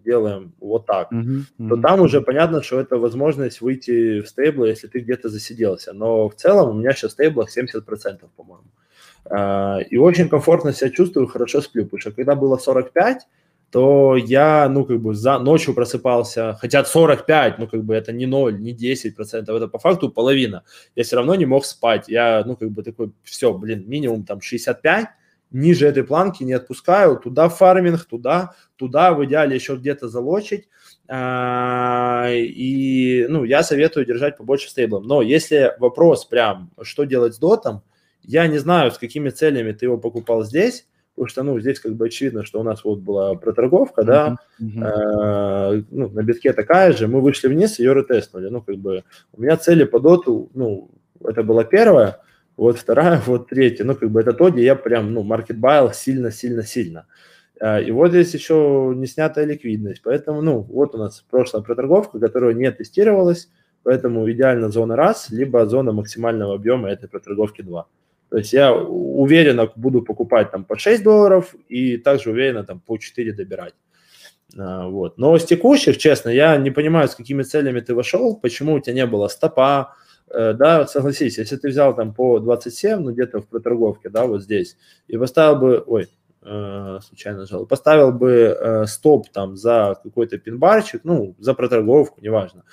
делаем 0.04 0.52
вот 0.60 0.86
так, 0.86 1.10
mm-hmm, 1.12 1.40
mm-hmm. 1.58 1.68
то 1.68 1.76
там 1.76 2.00
уже 2.00 2.20
понятно, 2.20 2.62
что 2.62 2.78
это 2.78 2.98
возможность 2.98 3.60
выйти 3.60 4.20
в 4.20 4.28
стейбл, 4.28 4.64
если 4.64 4.86
ты 4.86 5.00
где-то 5.00 5.28
засиделся. 5.28 5.92
Но 5.92 6.28
в 6.28 6.34
целом 6.34 6.70
у 6.70 6.78
меня 6.78 6.92
сейчас 6.92 7.12
в 7.12 7.14
стейблах 7.14 7.48
70%, 7.56 8.28
по-моему. 8.36 8.64
Uh, 9.26 9.82
и 9.82 9.96
очень 9.96 10.28
комфортно 10.28 10.74
себя 10.74 10.90
чувствую, 10.90 11.26
хорошо 11.28 11.62
сплю, 11.62 11.84
потому 11.84 11.98
что 11.98 12.12
когда 12.12 12.34
было 12.34 12.58
45, 12.58 13.26
то 13.74 14.14
я, 14.14 14.68
ну, 14.68 14.84
как 14.84 15.00
бы 15.00 15.14
за 15.14 15.40
ночью 15.40 15.74
просыпался, 15.74 16.56
хотя 16.60 16.84
45, 16.84 17.58
ну, 17.58 17.66
как 17.66 17.82
бы 17.82 17.96
это 17.96 18.12
не 18.12 18.24
0, 18.24 18.60
не 18.60 18.70
10 18.70 19.16
процентов, 19.16 19.56
это 19.56 19.66
по 19.66 19.80
факту 19.80 20.12
половина. 20.12 20.62
Я 20.94 21.02
все 21.02 21.16
равно 21.16 21.34
не 21.34 21.44
мог 21.44 21.64
спать. 21.64 22.08
Я, 22.08 22.44
ну, 22.46 22.54
как 22.54 22.70
бы 22.70 22.84
такой, 22.84 23.10
все, 23.24 23.52
блин, 23.52 23.82
минимум 23.88 24.22
там 24.22 24.40
65, 24.40 25.08
ниже 25.50 25.88
этой 25.88 26.04
планки 26.04 26.44
не 26.44 26.52
отпускаю, 26.52 27.16
туда 27.16 27.48
фарминг, 27.48 28.04
туда, 28.04 28.54
туда, 28.76 29.12
в 29.12 29.24
идеале 29.24 29.56
еще 29.56 29.74
где-то 29.74 30.08
залочить. 30.08 30.68
А, 31.08 32.28
и, 32.30 33.26
ну, 33.28 33.42
я 33.42 33.64
советую 33.64 34.06
держать 34.06 34.36
побольше 34.36 34.70
стейблом. 34.70 35.02
Но 35.02 35.20
если 35.20 35.74
вопрос 35.80 36.26
прям, 36.26 36.70
что 36.82 37.02
делать 37.02 37.34
с 37.34 37.38
дотом, 37.38 37.82
я 38.22 38.46
не 38.46 38.58
знаю, 38.58 38.92
с 38.92 38.98
какими 38.98 39.30
целями 39.30 39.72
ты 39.72 39.86
его 39.86 39.98
покупал 39.98 40.44
здесь, 40.44 40.86
потому 41.14 41.28
что, 41.28 41.42
ну, 41.44 41.60
здесь 41.60 41.80
как 41.80 41.94
бы 41.94 42.06
очевидно, 42.06 42.44
что 42.44 42.60
у 42.60 42.62
нас 42.62 42.84
вот 42.84 42.98
была 43.00 43.34
проторговка, 43.34 44.02
да, 44.02 44.36
uh-huh. 44.60 45.76
Э, 45.76 45.82
ну, 45.90 46.08
на 46.08 46.22
битке 46.22 46.52
такая 46.52 46.92
же, 46.92 47.06
мы 47.06 47.20
вышли 47.20 47.48
вниз, 47.48 47.78
ее 47.78 47.94
ретестнули, 47.94 48.48
ну, 48.48 48.60
как 48.60 48.76
бы, 48.76 49.04
у 49.32 49.40
меня 49.40 49.56
цели 49.56 49.84
по 49.84 50.00
доту, 50.00 50.50
ну, 50.54 50.90
это 51.24 51.42
была 51.44 51.64
первая, 51.64 52.20
вот 52.56 52.78
вторая, 52.78 53.22
вот 53.26 53.48
третья, 53.48 53.84
ну, 53.84 53.94
как 53.94 54.10
бы 54.10 54.20
это 54.20 54.32
то, 54.32 54.50
где 54.50 54.64
я 54.64 54.74
прям, 54.74 55.12
ну, 55.12 55.22
маркет 55.22 55.58
байл 55.58 55.92
сильно-сильно-сильно. 55.92 57.06
Э, 57.60 57.82
и 57.82 57.92
вот 57.92 58.10
здесь 58.10 58.34
еще 58.34 58.92
не 58.96 59.06
снятая 59.06 59.44
ликвидность, 59.44 60.02
поэтому, 60.02 60.42
ну, 60.42 60.60
вот 60.60 60.96
у 60.96 60.98
нас 60.98 61.24
прошлая 61.30 61.62
проторговка, 61.62 62.18
которая 62.18 62.54
не 62.54 62.70
тестировалась, 62.72 63.48
поэтому 63.84 64.28
идеально 64.30 64.68
зона 64.68 64.96
раз, 64.96 65.30
либо 65.30 65.64
зона 65.66 65.92
максимального 65.92 66.54
объема 66.54 66.90
этой 66.90 67.08
проторговки 67.08 67.62
2. 67.62 67.86
То 68.34 68.38
есть 68.38 68.52
я 68.52 68.74
уверенно 68.74 69.70
буду 69.76 70.02
покупать 70.02 70.50
там 70.50 70.64
по 70.64 70.76
6 70.76 71.04
долларов 71.04 71.54
и 71.68 71.98
также 71.98 72.30
уверенно 72.30 72.64
там 72.64 72.80
по 72.80 72.98
4 72.98 73.32
добирать. 73.32 73.74
А, 74.58 74.88
вот. 74.88 75.18
Но 75.18 75.38
с 75.38 75.44
текущих, 75.44 75.98
честно, 75.98 76.30
я 76.30 76.56
не 76.56 76.72
понимаю, 76.72 77.06
с 77.06 77.14
какими 77.14 77.44
целями 77.44 77.78
ты 77.78 77.94
вошел, 77.94 78.36
почему 78.36 78.74
у 78.74 78.80
тебя 78.80 78.94
не 78.94 79.06
было 79.06 79.28
стопа, 79.28 79.94
э, 80.26 80.52
да, 80.54 80.84
согласись, 80.88 81.38
если 81.38 81.54
ты 81.54 81.68
взял 81.68 81.94
там 81.94 82.12
по 82.12 82.40
27, 82.40 82.98
ну 82.98 83.12
где-то 83.12 83.40
в 83.40 83.46
проторговке, 83.46 84.08
да, 84.08 84.26
вот 84.26 84.42
здесь, 84.42 84.76
и 85.06 85.16
поставил 85.16 85.54
бы, 85.54 85.84
ой, 85.86 86.08
э, 86.42 86.98
случайно 87.06 87.38
нажал, 87.38 87.66
поставил 87.66 88.10
бы 88.10 88.32
э, 88.32 88.86
стоп 88.86 89.28
там 89.28 89.56
за 89.56 89.96
какой-то 90.02 90.38
пинбарчик, 90.38 91.02
ну, 91.04 91.36
за 91.38 91.54
проторговку, 91.54 92.20
неважно, 92.20 92.64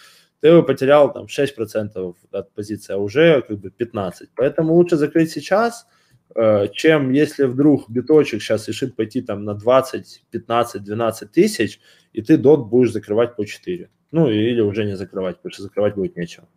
ты 0.41 0.51
бы 0.51 0.63
потерял 0.63 1.13
там 1.13 1.25
6% 1.25 2.15
от 2.31 2.53
позиции, 2.53 2.93
а 2.93 2.97
уже 2.97 3.41
как 3.41 3.59
бы 3.59 3.69
15%. 3.69 4.29
Поэтому 4.35 4.73
лучше 4.73 4.97
закрыть 4.97 5.31
сейчас, 5.31 5.87
э, 6.35 6.67
чем 6.73 7.11
если 7.11 7.45
вдруг 7.45 7.89
биточек 7.89 8.41
сейчас 8.41 8.67
решит 8.67 8.95
пойти 8.95 9.21
там 9.21 9.45
на 9.45 9.53
20, 9.53 10.23
15, 10.31 10.83
12 10.83 11.31
тысяч, 11.31 11.79
и 12.13 12.21
ты 12.21 12.37
дот 12.37 12.67
будешь 12.67 12.91
закрывать 12.91 13.35
по 13.35 13.45
4. 13.45 13.89
Ну, 14.11 14.29
или 14.29 14.61
уже 14.61 14.83
не 14.83 14.97
закрывать, 14.97 15.37
потому 15.37 15.53
что 15.53 15.63
закрывать 15.63 15.95
будет 15.95 16.17
нечего. 16.17 16.47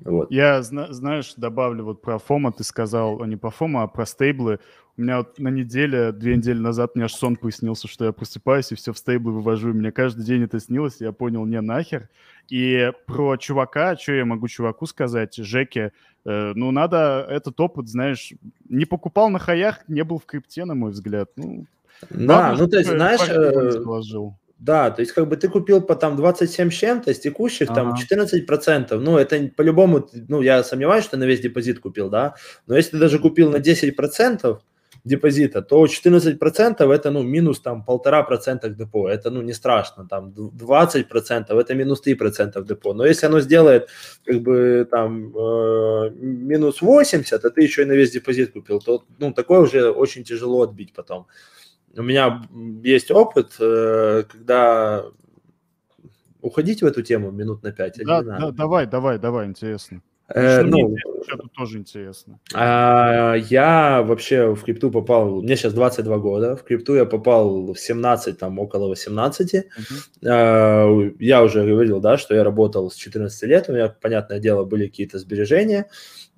Вот. 0.00 0.30
Я, 0.30 0.62
знаешь, 0.62 1.34
добавлю 1.36 1.84
вот 1.84 2.02
про 2.02 2.18
Фома, 2.18 2.52
ты 2.52 2.64
сказал, 2.64 3.24
не 3.24 3.36
про 3.36 3.50
Фома, 3.50 3.84
а 3.84 3.86
про 3.86 4.06
стейблы. 4.06 4.60
У 4.98 5.02
меня 5.02 5.18
вот 5.18 5.38
на 5.38 5.48
неделе, 5.48 6.12
две 6.12 6.36
недели 6.36 6.58
назад 6.58 6.94
мне 6.94 7.06
аж 7.06 7.14
сон 7.14 7.36
приснился, 7.36 7.88
что 7.88 8.04
я 8.04 8.12
просыпаюсь 8.12 8.72
и 8.72 8.74
все 8.74 8.92
в 8.92 8.98
стейблы 8.98 9.32
вывожу. 9.32 9.68
Мне 9.72 9.90
каждый 9.90 10.22
день 10.24 10.44
это 10.44 10.60
снилось, 10.60 11.00
и 11.00 11.04
я 11.04 11.12
понял, 11.12 11.46
не 11.46 11.60
нахер. 11.62 12.10
И 12.50 12.92
про 13.06 13.38
чувака, 13.38 13.96
что 13.96 14.12
я 14.12 14.26
могу 14.26 14.48
чуваку 14.48 14.84
сказать, 14.84 15.34
Жеке, 15.36 15.92
э, 16.26 16.52
ну, 16.54 16.70
надо 16.72 17.26
этот 17.30 17.58
опыт, 17.60 17.88
знаешь, 17.88 18.32
не 18.68 18.84
покупал 18.84 19.30
на 19.30 19.38
хаях, 19.38 19.80
не 19.88 20.04
был 20.04 20.18
в 20.18 20.26
крипте, 20.26 20.66
на 20.66 20.74
мой 20.74 20.90
взгляд. 20.90 21.30
Ну, 21.36 21.66
да, 22.10 22.54
ну, 22.58 22.68
то 22.68 22.76
есть, 22.76 22.90
знаешь, 22.90 23.20
э, 23.28 23.82
да, 24.58 24.92
то 24.92 25.00
есть 25.00 25.12
как 25.12 25.28
бы 25.28 25.36
ты 25.36 25.48
купил 25.48 25.80
по 25.80 25.96
там 25.96 26.16
27 26.16 26.70
с 26.70 26.74
чем-то, 26.74 27.12
с 27.12 27.18
текущих 27.18 27.68
ага. 27.70 27.74
там 27.74 27.94
14%, 27.94 28.96
ну 28.98 29.18
это 29.18 29.50
по-любому, 29.56 30.08
ну 30.28 30.40
я 30.40 30.62
сомневаюсь, 30.62 31.04
что 31.04 31.16
на 31.16 31.24
весь 31.24 31.40
депозит 31.40 31.80
купил, 31.80 32.08
да, 32.08 32.36
но 32.68 32.76
если 32.76 32.92
ты 32.92 32.98
даже 32.98 33.18
купил 33.18 33.50
на 33.50 33.56
10%, 33.56 34.58
депозита, 35.04 35.62
то 35.62 35.84
14% 35.84 36.92
это 36.92 37.10
ну 37.10 37.22
минус 37.22 37.60
там 37.60 37.84
полтора 37.84 38.22
процента 38.22 38.68
депо, 38.68 39.08
это 39.08 39.30
ну 39.30 39.42
не 39.42 39.52
страшно, 39.52 40.06
там 40.08 40.30
20% 40.30 41.60
это 41.60 41.74
минус 41.74 42.02
3% 42.06 42.52
к 42.52 42.66
депо, 42.66 42.94
но 42.94 43.04
если 43.04 43.26
оно 43.26 43.40
сделает 43.40 43.88
как 44.24 44.40
бы 44.42 44.86
там 44.90 45.36
э, 45.36 46.10
минус 46.20 46.82
80, 46.82 47.44
а 47.44 47.50
ты 47.50 47.62
еще 47.62 47.82
и 47.82 47.84
на 47.84 47.92
весь 47.92 48.12
депозит 48.12 48.52
купил, 48.52 48.80
то 48.80 49.04
ну 49.18 49.32
такое 49.32 49.60
уже 49.60 49.90
очень 49.90 50.24
тяжело 50.24 50.62
отбить 50.62 50.92
потом. 50.94 51.26
У 51.94 52.02
меня 52.02 52.42
есть 52.84 53.10
опыт, 53.10 53.56
э, 53.60 54.22
когда 54.30 55.04
уходить 56.40 56.82
в 56.82 56.86
эту 56.86 57.02
тему 57.02 57.30
минут 57.30 57.62
на 57.62 57.72
5. 57.72 58.00
Да, 58.04 58.22
да, 58.22 58.50
давай, 58.50 58.86
давай, 58.86 59.18
давай, 59.18 59.46
интересно. 59.46 60.00
Э, 60.34 60.62
ну, 60.62 60.96
это 61.28 61.48
тоже 61.54 61.78
интересно. 61.78 62.38
А, 62.54 63.34
я 63.34 64.02
вообще 64.02 64.54
в 64.54 64.62
крипту 64.62 64.90
попал, 64.90 65.42
мне 65.42 65.56
сейчас 65.56 65.74
22 65.74 66.18
года, 66.18 66.56
в 66.56 66.62
крипту 66.62 66.94
я 66.94 67.04
попал 67.04 67.72
в 67.72 67.78
17, 67.78 68.38
там 68.38 68.58
около 68.58 68.88
18. 68.88 69.54
Uh-huh. 69.54 69.62
А, 70.26 71.12
я 71.18 71.42
уже 71.42 71.66
говорил, 71.66 72.00
да, 72.00 72.16
что 72.16 72.34
я 72.34 72.44
работал 72.44 72.90
с 72.90 72.94
14 72.94 73.42
лет, 73.42 73.68
у 73.68 73.72
меня, 73.72 73.88
понятное 73.88 74.38
дело, 74.38 74.64
были 74.64 74.86
какие-то 74.86 75.18
сбережения. 75.18 75.88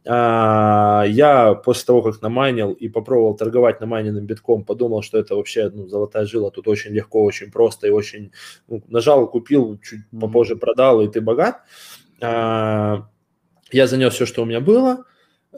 А, 0.07 1.05
я 1.07 1.55
после 1.55 1.87
того, 1.87 2.03
как 2.03 2.21
намайнил 2.21 2.73
и 2.73 2.89
попробовал 2.89 3.37
торговать 3.37 3.81
намайненным 3.81 4.27
битком, 4.27 4.65
подумал, 4.65 5.03
что 5.03 5.19
это 5.19 5.37
вообще 5.37 5.71
ну, 5.71 5.87
золотая 5.87 6.27
жила, 6.27 6.51
тут 6.51 6.69
очень 6.69 6.93
легко, 6.93 7.23
очень 7.25 7.51
просто 7.51 7.87
и 7.87 7.91
очень... 7.91 8.33
Ну, 8.69 8.83
нажал, 8.89 9.27
купил, 9.31 9.79
чуть 9.83 10.01
попозже 10.11 10.57
продал, 10.57 11.01
и 11.01 11.09
ты 11.09 11.21
богат. 11.21 11.63
А, 12.21 13.09
я 13.75 13.87
занес 13.87 14.15
все, 14.15 14.27
что 14.27 14.43
у 14.43 14.47
меня 14.47 14.61
было. 14.61 15.05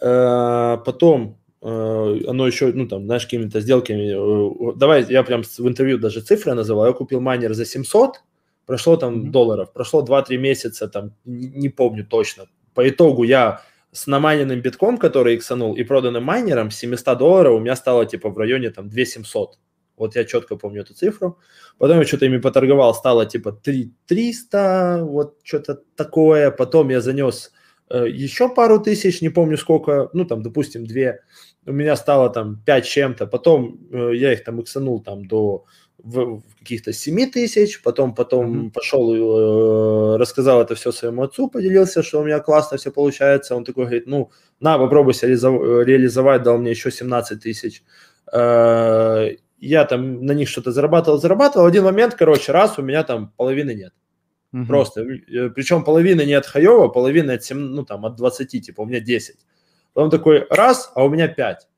Э, 0.00 0.78
потом 0.84 1.38
э, 1.62 2.20
оно 2.28 2.46
еще, 2.46 2.72
ну, 2.72 2.88
там, 2.88 3.04
знаешь, 3.04 3.24
какими-то 3.24 3.60
сделками. 3.60 4.70
Э, 4.70 4.72
давай, 4.76 5.04
я 5.08 5.22
прям 5.22 5.42
в 5.42 5.68
интервью 5.68 5.98
даже 5.98 6.20
цифры 6.20 6.54
называл. 6.54 6.86
Я 6.86 6.92
купил 6.92 7.20
майнер 7.20 7.54
за 7.54 7.64
700, 7.64 8.22
прошло 8.66 8.96
там 8.96 9.14
mm-hmm. 9.14 9.30
долларов, 9.30 9.72
прошло 9.72 10.04
2-3 10.04 10.36
месяца, 10.36 10.88
там, 10.88 11.12
не 11.24 11.68
помню 11.68 12.06
точно. 12.06 12.46
По 12.74 12.88
итогу 12.88 13.24
я 13.24 13.62
с 13.92 14.06
намайненным 14.06 14.60
битком, 14.60 14.98
который 14.98 15.36
иксанул, 15.36 15.74
и 15.74 15.84
проданным 15.84 16.24
майнером 16.24 16.70
с 16.70 16.76
700 16.76 17.18
долларов 17.18 17.54
у 17.54 17.60
меня 17.60 17.76
стало 17.76 18.06
типа 18.06 18.30
в 18.30 18.38
районе 18.38 18.70
там 18.70 18.88
2700. 18.88 19.58
Вот 19.96 20.14
я 20.14 20.24
четко 20.24 20.56
помню 20.56 20.82
эту 20.82 20.92
цифру. 20.92 21.38
Потом 21.78 21.98
я 21.98 22.04
что-то 22.04 22.26
ими 22.26 22.36
поторговал, 22.36 22.94
стало 22.94 23.24
типа 23.24 23.52
3300, 23.52 25.00
вот 25.04 25.36
что-то 25.42 25.80
такое. 25.96 26.50
Потом 26.50 26.90
я 26.90 27.00
занес 27.00 27.52
еще 27.90 28.48
пару 28.48 28.80
тысяч, 28.80 29.22
не 29.22 29.28
помню 29.28 29.56
сколько, 29.56 30.10
ну 30.12 30.24
там, 30.24 30.42
допустим, 30.42 30.86
две, 30.86 31.20
у 31.66 31.72
меня 31.72 31.96
стало 31.96 32.30
там 32.30 32.62
5 32.64 32.86
чем-то, 32.86 33.26
потом 33.26 33.78
э, 33.92 34.12
я 34.14 34.32
их 34.32 34.44
там 34.44 34.60
иксанул 34.60 35.02
там 35.02 35.26
до 35.26 35.64
каких-то 36.60 36.92
7 36.92 37.30
тысяч, 37.30 37.82
потом, 37.82 38.14
потом 38.14 38.66
mm-hmm. 38.66 38.72
пошел, 38.72 39.14
э, 39.14 40.16
рассказал 40.18 40.62
это 40.62 40.74
все 40.74 40.92
своему 40.92 41.22
отцу, 41.22 41.48
поделился, 41.48 42.02
что 42.02 42.20
у 42.20 42.24
меня 42.24 42.38
классно 42.38 42.76
все 42.76 42.92
получается, 42.92 43.56
он 43.56 43.64
такой 43.64 43.84
говорит, 43.84 44.06
ну, 44.06 44.30
на, 44.60 44.78
попробуй 44.78 45.14
реализовать, 45.14 46.42
дал 46.42 46.58
мне 46.58 46.70
еще 46.70 46.90
17 46.90 47.42
тысяч, 47.42 47.82
э, 48.32 49.36
я 49.58 49.84
там 49.84 50.24
на 50.24 50.32
них 50.32 50.48
что-то 50.48 50.70
зарабатывал, 50.70 51.18
зарабатывал, 51.18 51.64
в 51.64 51.68
один 51.68 51.84
момент, 51.84 52.14
короче, 52.14 52.52
раз, 52.52 52.78
у 52.78 52.82
меня 52.82 53.02
там 53.02 53.32
половины 53.36 53.74
нет. 53.74 53.92
Угу. 54.56 54.66
Просто. 54.66 55.02
Э, 55.02 55.50
Причем 55.50 55.84
половина 55.84 56.24
не 56.24 56.32
от 56.32 56.46
Хаева, 56.46 56.88
половина 56.88 57.34
от, 57.34 57.44
7, 57.44 57.58
ну, 57.58 57.84
там, 57.84 58.06
от 58.06 58.16
20, 58.16 58.64
типа 58.64 58.82
у 58.82 58.86
меня 58.86 59.00
10. 59.00 59.36
Потом 59.92 60.10
такой 60.10 60.46
раз, 60.50 60.92
а 60.94 61.04
у 61.04 61.10
меня 61.10 61.28
5. 61.28 61.68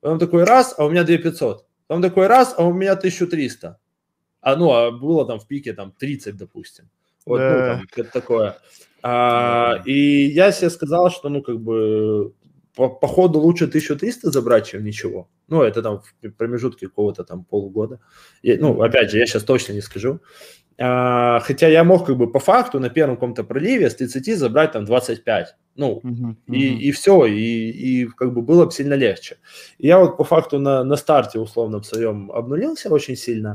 Потом 0.00 0.18
такой 0.18 0.44
раз, 0.44 0.74
а 0.78 0.84
у 0.84 0.90
меня 0.90 1.04
2500. 1.04 1.66
Потом 1.86 2.02
такой 2.02 2.26
раз, 2.28 2.54
а 2.56 2.64
у 2.64 2.72
меня 2.72 2.92
1300. 2.92 3.78
А, 4.40 4.56
ну, 4.56 4.70
а 4.70 4.90
было 4.90 5.26
там 5.26 5.40
в 5.40 5.46
пике 5.46 5.72
там 5.72 5.92
30, 5.92 6.36
допустим. 6.36 6.88
Вот, 7.26 7.40
ну, 7.40 7.48
да. 7.48 7.80
ну, 7.80 8.02
там, 8.02 8.06
такое. 8.12 8.56
А, 9.02 9.82
и 9.84 10.26
я 10.26 10.52
себе 10.52 10.70
сказал, 10.70 11.10
что, 11.10 11.28
ну, 11.28 11.42
как 11.42 11.60
бы, 11.60 12.32
по, 12.76 12.88
по 12.88 13.08
ходу 13.08 13.40
лучше 13.40 13.64
1300 13.64 14.30
забрать, 14.30 14.68
чем 14.68 14.84
ничего. 14.84 15.28
Ну, 15.48 15.62
это 15.62 15.82
там 15.82 16.00
в 16.22 16.30
промежутке 16.30 16.86
какого-то 16.86 17.24
там 17.24 17.44
полугода. 17.44 17.98
Я, 18.42 18.56
ну, 18.58 18.80
опять 18.82 19.10
же, 19.10 19.18
я 19.18 19.26
сейчас 19.26 19.42
точно 19.42 19.72
не 19.72 19.80
скажу. 19.80 20.20
А, 20.82 21.40
хотя 21.40 21.68
я 21.68 21.84
мог 21.84 22.06
как 22.06 22.16
бы 22.16 22.32
по 22.32 22.38
факту 22.38 22.80
на 22.80 22.88
первом 22.88 23.16
каком-то 23.16 23.44
проливе 23.44 23.90
с 23.90 23.96
30 23.96 24.38
забрать 24.38 24.72
там 24.72 24.86
25. 24.86 25.56
Ну, 25.76 26.00
uh-huh, 26.02 26.10
uh-huh. 26.10 26.54
И, 26.54 26.88
и 26.88 26.92
все, 26.92 27.26
и, 27.26 27.70
и 27.70 28.06
как 28.06 28.32
бы 28.32 28.40
было 28.40 28.64
бы 28.64 28.72
сильно 28.72 28.94
легче. 28.94 29.36
И 29.78 29.86
я 29.88 29.98
вот 29.98 30.16
по 30.16 30.24
факту 30.24 30.58
на, 30.58 30.82
на 30.82 30.96
старте 30.96 31.38
условно 31.38 31.80
в 31.80 31.86
своем 31.86 32.32
обнулился 32.32 32.88
очень 32.88 33.16
сильно. 33.16 33.52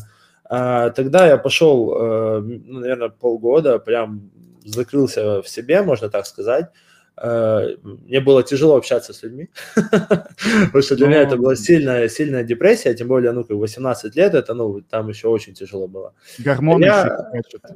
А, 0.48 0.92
тогда 0.92 1.28
я 1.28 1.38
пошел, 1.38 1.96
э, 1.98 2.40
ну, 2.42 2.80
наверное, 2.80 3.10
полгода, 3.10 3.80
прям 3.80 4.30
закрылся 4.64 5.42
в 5.42 5.50
себе, 5.50 5.82
можно 5.82 6.10
так 6.10 6.28
сказать. 6.28 6.70
Э, 7.18 7.76
мне 7.84 8.20
было 8.20 8.44
тяжело 8.44 8.76
общаться 8.76 9.14
с 9.14 9.24
людьми, 9.24 9.50
потому 9.76 10.82
что 10.82 10.96
для 10.96 11.08
меня 11.08 11.22
это 11.22 11.38
была 11.38 11.56
сильная, 11.56 12.10
сильная 12.10 12.44
депрессия, 12.44 12.94
тем 12.94 13.08
более, 13.08 13.32
ну, 13.32 13.44
как 13.44 13.56
18 13.56 14.16
лет, 14.16 14.34
это, 14.34 14.54
ну, 14.54 14.82
там 14.82 15.08
еще 15.08 15.30
очень 15.30 15.54
тяжело 15.54 15.88
было. 15.88 16.14
Гормоны 16.40 16.84
я, 16.84 17.32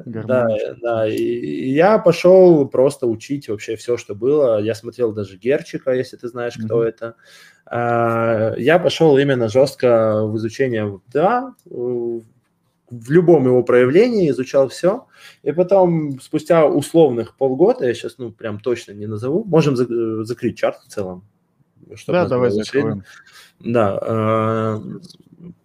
Да, 0.06 0.48
да, 0.82 1.08
и, 1.08 1.70
я 1.70 2.00
пошел 2.00 2.68
просто 2.68 3.08
учить 3.08 3.48
вообще 3.48 3.78
все, 3.78 3.96
что 3.96 4.14
было. 4.14 4.60
Я 4.62 4.76
смотрел 4.76 5.14
даже 5.14 5.38
Герчика, 5.38 5.92
если 5.92 6.18
ты 6.18 6.28
знаешь, 6.28 6.56
кто 6.56 6.84
это. 6.84 7.16
А, 7.66 8.56
я 8.58 8.80
пошел 8.80 9.18
именно 9.18 9.48
жестко 9.48 10.26
в 10.26 10.36
изучение 10.38 11.00
да, 11.14 11.54
в 12.90 13.12
любом 13.12 13.46
его 13.46 13.64
проявлении, 13.64 14.30
изучал 14.30 14.68
все. 14.70 15.06
И 15.44 15.52
потом, 15.52 16.20
спустя 16.20 16.66
условных 16.66 17.36
полгода, 17.36 17.86
я 17.86 17.94
сейчас, 17.94 18.18
ну, 18.18 18.32
прям 18.32 18.60
точно 18.60 18.94
не 18.94 19.08
назову, 19.08 19.44
можем 19.44 19.76
за- 19.76 20.24
закрыть 20.24 20.58
чарт 20.58 20.80
в 20.86 20.88
целом. 20.88 21.24
Да, 22.08 22.28
давай 22.28 22.52
закроем. 22.52 23.04
Да. 23.60 24.00
Э- 24.02 24.80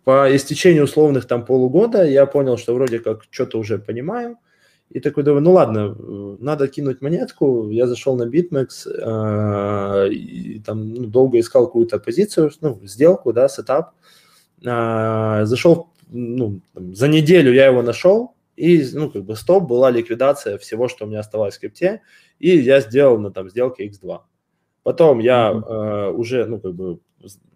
по 0.04 0.34
истечению 0.34 0.84
условных 0.84 1.26
там 1.26 1.44
полугода 1.44 2.04
я 2.04 2.26
понял, 2.26 2.56
что 2.58 2.74
вроде 2.74 2.98
как 2.98 3.24
что-то 3.30 3.58
уже 3.58 3.78
понимаю. 3.78 4.36
И 4.90 5.00
такой 5.00 5.24
думаю, 5.24 5.42
ну 5.42 5.52
ладно, 5.52 5.96
надо 6.38 6.68
кинуть 6.68 7.00
монетку. 7.00 7.70
Я 7.70 7.86
зашел 7.86 8.16
на 8.16 8.28
BitMEX, 8.28 8.86
э, 8.86 10.08
и 10.10 10.60
там 10.60 10.90
ну, 10.94 11.06
долго 11.06 11.40
искал 11.40 11.66
какую-то 11.66 11.98
позицию, 11.98 12.52
ну, 12.60 12.78
сделку, 12.84 13.32
да, 13.32 13.48
сетап. 13.48 13.94
Э, 14.64 15.44
зашел 15.46 15.88
ну, 16.08 16.60
там, 16.72 16.94
за 16.94 17.08
неделю 17.08 17.52
я 17.52 17.66
его 17.66 17.82
нашел, 17.82 18.34
и, 18.56 18.84
ну, 18.92 19.10
как 19.10 19.24
бы 19.24 19.36
стоп, 19.36 19.64
была 19.64 19.90
ликвидация 19.90 20.58
всего, 20.58 20.88
что 20.88 21.04
у 21.04 21.08
меня 21.08 21.20
оставалось 21.20 21.56
в 21.56 21.60
крипте, 21.60 22.02
и 22.38 22.56
я 22.56 22.80
сделал 22.80 23.18
на 23.18 23.30
там 23.30 23.50
сделке 23.50 23.88
X2. 23.88 24.20
Потом 24.82 25.18
я 25.18 25.50
mm-hmm. 25.50 25.64
э, 25.64 26.10
уже, 26.12 26.46
ну, 26.46 26.60
как 26.60 26.74
бы, 26.74 27.00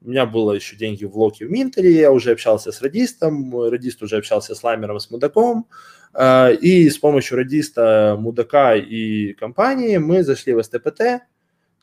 у 0.01 0.09
меня 0.09 0.27
было 0.27 0.53
еще 0.53 0.77
деньги 0.77 1.05
в 1.05 1.17
локе 1.17 1.47
в 1.47 1.51
Минтере, 1.51 1.93
я 1.93 2.11
уже 2.11 2.33
общался 2.33 2.73
с 2.73 2.81
радистом, 2.81 3.55
радист 3.61 4.03
уже 4.03 4.17
общался 4.17 4.55
с 4.55 4.63
Ламером, 4.65 4.99
с 4.99 5.11
Мудаком, 5.11 5.69
э, 6.15 6.55
и 6.55 6.89
с 6.89 6.99
помощью 6.99 7.37
радиста, 7.37 8.17
Мудака 8.19 8.75
и 8.75 9.35
компании 9.35 9.99
мы 9.99 10.23
зашли 10.25 10.55
в 10.55 10.63
СТПТ, 10.63 11.23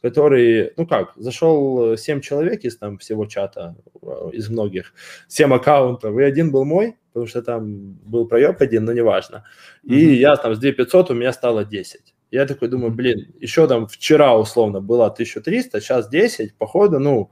который, 0.05 0.71
ну 0.77 0.85
как, 0.85 1.13
зашел 1.15 1.97
7 1.97 2.21
человек 2.21 2.63
из 2.63 2.77
там 2.77 2.99
всего 2.99 3.25
чата, 3.25 3.75
э, 4.03 4.29
из 4.33 4.49
многих, 4.49 4.93
7 5.29 5.51
аккаунтов, 5.51 6.15
и 6.19 6.21
один 6.21 6.51
был 6.51 6.63
мой, 6.63 6.95
потому 7.11 7.25
что 7.25 7.41
там 7.41 7.93
был 8.05 8.27
проеб 8.27 8.61
один, 8.61 8.85
но 8.85 8.93
неважно. 8.93 9.45
И 9.83 9.95
mm-hmm. 9.95 10.13
я 10.13 10.35
там 10.35 10.53
с 10.53 10.59
2500 10.59 11.09
у 11.09 11.13
меня 11.15 11.33
стало 11.33 11.65
10. 11.65 12.13
Я 12.29 12.45
такой 12.45 12.67
думаю, 12.67 12.91
блин, 12.91 13.33
еще 13.39 13.67
там 13.67 13.87
вчера 13.87 14.37
условно 14.37 14.79
было 14.79 15.07
1300, 15.07 15.81
сейчас 15.81 16.07
10, 16.07 16.53
походу, 16.53 16.99
ну, 16.99 17.31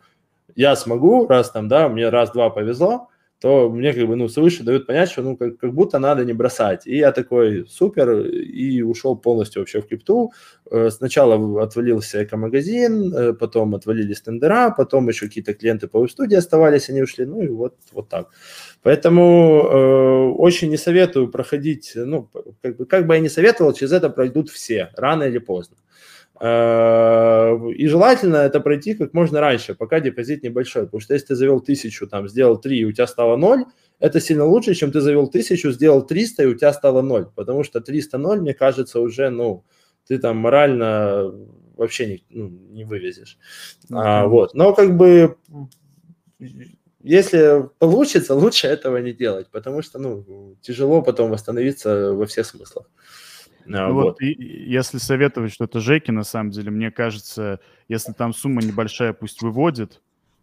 я 0.55 0.75
смогу, 0.75 1.27
раз 1.27 1.51
там, 1.51 1.67
да, 1.67 1.89
мне 1.89 2.09
раз-два 2.09 2.49
повезло, 2.49 3.09
то 3.43 3.69
мне 3.69 3.93
как 3.93 4.07
бы, 4.07 4.15
ну, 4.15 4.29
свыше 4.29 4.63
дают 4.63 4.87
понять, 4.87 5.11
что, 5.11 5.21
ну, 5.21 5.35
как, 5.35 5.57
как 5.57 5.73
будто 5.73 5.99
надо 5.99 6.23
не 6.23 6.31
бросать. 6.31 6.87
И 6.87 6.95
я 6.95 7.11
такой, 7.11 7.67
супер, 7.67 8.21
и 8.21 8.81
ушел 8.81 9.17
полностью 9.17 9.61
вообще 9.61 9.81
в 9.81 9.85
крипту. 9.85 10.31
Э, 10.71 10.89
сначала 10.89 11.61
отвалился 11.61 12.23
эко-магазин, 12.23 13.13
э, 13.13 13.33
потом 13.33 13.75
отвалились 13.75 14.21
тендера, 14.21 14.73
потом 14.77 15.09
еще 15.09 15.25
какие-то 15.27 15.53
клиенты 15.53 15.89
по 15.89 16.07
студии 16.07 16.37
оставались, 16.37 16.89
они 16.89 17.01
ушли, 17.01 17.25
ну, 17.25 17.41
и 17.41 17.49
вот, 17.49 17.75
вот 17.91 18.07
так. 18.07 18.29
Поэтому 18.81 19.21
э, 19.65 20.29
очень 20.37 20.69
не 20.69 20.77
советую 20.77 21.27
проходить, 21.27 21.91
ну, 21.95 22.29
как 22.61 22.77
бы, 22.77 22.85
как 22.85 23.07
бы 23.07 23.15
я 23.15 23.19
не 23.19 23.29
советовал, 23.29 23.73
через 23.73 23.91
это 23.91 24.09
пройдут 24.09 24.49
все, 24.51 24.89
рано 24.95 25.23
или 25.23 25.39
поздно. 25.39 25.75
Э, 25.75 25.92
и 26.41 27.87
желательно 27.87 28.37
это 28.37 28.59
пройти 28.59 28.95
как 28.95 29.13
можно 29.13 29.39
раньше, 29.39 29.75
пока 29.75 29.99
депозит 29.99 30.43
небольшой. 30.43 30.85
Потому 30.85 31.01
что 31.01 31.13
если 31.13 31.27
ты 31.27 31.35
завел 31.35 31.59
тысячу, 31.59 32.07
там, 32.07 32.27
сделал 32.27 32.57
3, 32.57 32.79
и 32.79 32.85
у 32.85 32.91
тебя 32.91 33.07
стало 33.07 33.37
0, 33.37 33.65
это 33.99 34.19
сильно 34.19 34.45
лучше, 34.45 34.73
чем 34.73 34.91
ты 34.91 34.99
завел 35.01 35.27
тысячу, 35.27 35.71
сделал 35.71 36.05
300, 36.05 36.43
и 36.43 36.47
у 36.47 36.55
тебя 36.55 36.73
стало 36.73 37.01
0. 37.01 37.31
Потому 37.35 37.63
что 37.63 37.79
300-0, 37.79 38.41
мне 38.41 38.53
кажется, 38.53 38.99
уже, 38.99 39.29
ну, 39.29 39.63
ты 40.07 40.17
там 40.17 40.37
морально 40.37 41.31
вообще 41.77 42.07
не, 42.07 42.23
ну, 42.29 42.49
не 42.49 42.83
вывезешь. 42.83 43.37
Mm-hmm. 43.89 44.01
А, 44.03 44.27
вот. 44.27 44.53
Но 44.53 44.73
как 44.73 44.97
бы 44.97 45.37
если 47.03 47.69
получится, 47.79 48.33
лучше 48.33 48.67
этого 48.67 48.97
не 48.97 49.13
делать, 49.13 49.47
потому 49.51 49.81
что, 49.81 49.99
ну, 49.99 50.55
тяжело 50.61 51.01
потом 51.01 51.31
восстановиться 51.31 52.13
во 52.13 52.25
всех 52.25 52.45
смыслах. 52.45 52.89
А, 53.71 53.89
ну, 53.89 53.93
вот. 53.93 54.03
вот. 54.03 54.21
И, 54.21 54.33
если 54.69 54.97
советовать 54.97 55.51
что-то 55.53 55.79
Жеке, 55.79 56.11
на 56.11 56.23
самом 56.23 56.51
деле, 56.51 56.71
мне 56.71 56.91
кажется, 56.91 57.59
если 57.87 58.13
там 58.13 58.33
сумма 58.33 58.61
небольшая, 58.61 59.13
пусть 59.13 59.41
выводит, 59.41 60.01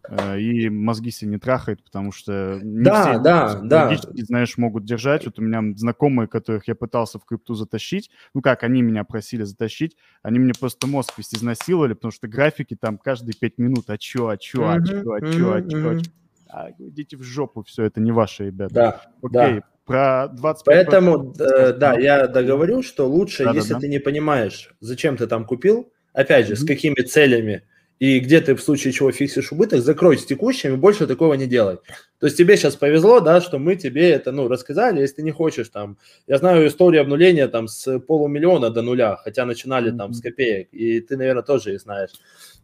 э, 0.09 0.41
и 0.41 0.69
мозги 0.71 1.11
себе 1.11 1.31
не 1.33 1.39
трахает, 1.39 1.85
потому 1.85 2.13
что 2.13 2.59
не 2.63 2.85
да, 2.85 2.95
все 2.95 3.19
да, 3.19 3.61
да. 3.63 3.91
знаешь, 4.15 4.57
могут 4.59 4.85
держать. 4.85 5.27
Вот 5.27 5.39
у 5.39 5.43
меня 5.43 5.63
знакомые, 5.77 6.29
которых 6.29 6.67
я 6.69 6.75
пытался 6.75 7.19
в 7.19 7.25
крипту 7.25 7.55
затащить, 7.55 8.11
ну 8.35 8.43
как, 8.43 8.63
они 8.65 8.83
меня 8.83 9.05
просили 9.05 9.43
затащить, 9.45 9.97
они 10.23 10.39
мне 10.39 10.55
просто 10.55 10.87
мозг 10.87 11.13
весь 11.19 11.35
изнасиловали, 11.35 11.95
потому 11.95 12.13
что 12.13 12.29
графики 12.29 12.77
там 12.81 12.99
каждые 12.99 13.35
пять 13.35 13.59
минут, 13.59 13.91
а 13.91 13.99
чё, 13.99 14.29
а 14.29 14.39
чё, 14.39 14.69
а 14.69 14.79
чё, 14.81 15.13
а 15.13 15.21
чё, 15.23 15.51
а 15.53 15.63
чё, 15.63 15.89
а 15.91 15.97
чё. 15.97 16.11
А, 16.53 16.71
идите 16.79 17.17
в 17.17 17.23
жопу, 17.23 17.63
все, 17.63 17.85
это 17.85 18.01
не 18.01 18.11
ваши 18.13 18.47
ребята. 18.47 18.75
Да, 18.75 19.01
Окей, 19.23 19.61
да. 19.61 19.63
Про 19.91 20.29
25 20.29 20.65
Поэтому, 20.65 21.35
э, 21.39 21.73
да, 21.73 21.99
я 21.99 22.29
договорю, 22.29 22.83
что 22.83 23.09
лучше, 23.09 23.45
да, 23.45 23.51
если 23.51 23.71
да, 23.71 23.75
да. 23.75 23.81
ты 23.81 23.89
не 23.89 23.99
понимаешь, 23.99 24.71
зачем 24.79 25.17
ты 25.17 25.27
там 25.27 25.45
купил, 25.45 25.93
опять 26.13 26.47
же, 26.47 26.53
mm-hmm. 26.53 26.57
с 26.57 26.65
какими 26.65 27.03
целями 27.03 27.65
и 28.01 28.19
где 28.19 28.41
ты 28.41 28.55
в 28.55 28.63
случае 28.63 28.95
чего 28.95 29.13
фиксишь 29.13 29.53
убыток, 29.53 29.83
закрой 29.83 30.17
с 30.17 30.25
текущими, 30.25 30.75
больше 30.75 31.07
такого 31.07 31.35
не 31.35 31.47
делай. 31.47 31.77
То 32.19 32.27
есть 32.27 32.37
тебе 32.37 32.57
сейчас 32.57 32.75
повезло, 32.75 33.21
да, 33.21 33.43
что 33.43 33.59
мы 33.59 33.77
тебе 33.77 34.11
это, 34.11 34.33
ну, 34.33 34.49
рассказали, 34.49 35.01
если 35.01 35.17
ты 35.17 35.23
не 35.23 35.33
хочешь 35.33 35.69
там, 35.69 35.99
я 36.27 36.39
знаю 36.39 36.67
историю 36.67 37.03
обнуления 37.03 37.47
там 37.47 37.69
с 37.69 37.99
полумиллиона 38.01 38.71
до 38.71 38.81
нуля, 38.81 39.17
хотя 39.17 39.45
начинали 39.45 39.93
mm-hmm. 39.93 39.99
там 39.99 40.15
с 40.15 40.21
копеек, 40.23 40.69
и 40.73 41.01
ты, 41.01 41.19
наверное, 41.19 41.43
тоже 41.43 41.75
их 41.75 41.81
знаешь. 41.83 42.11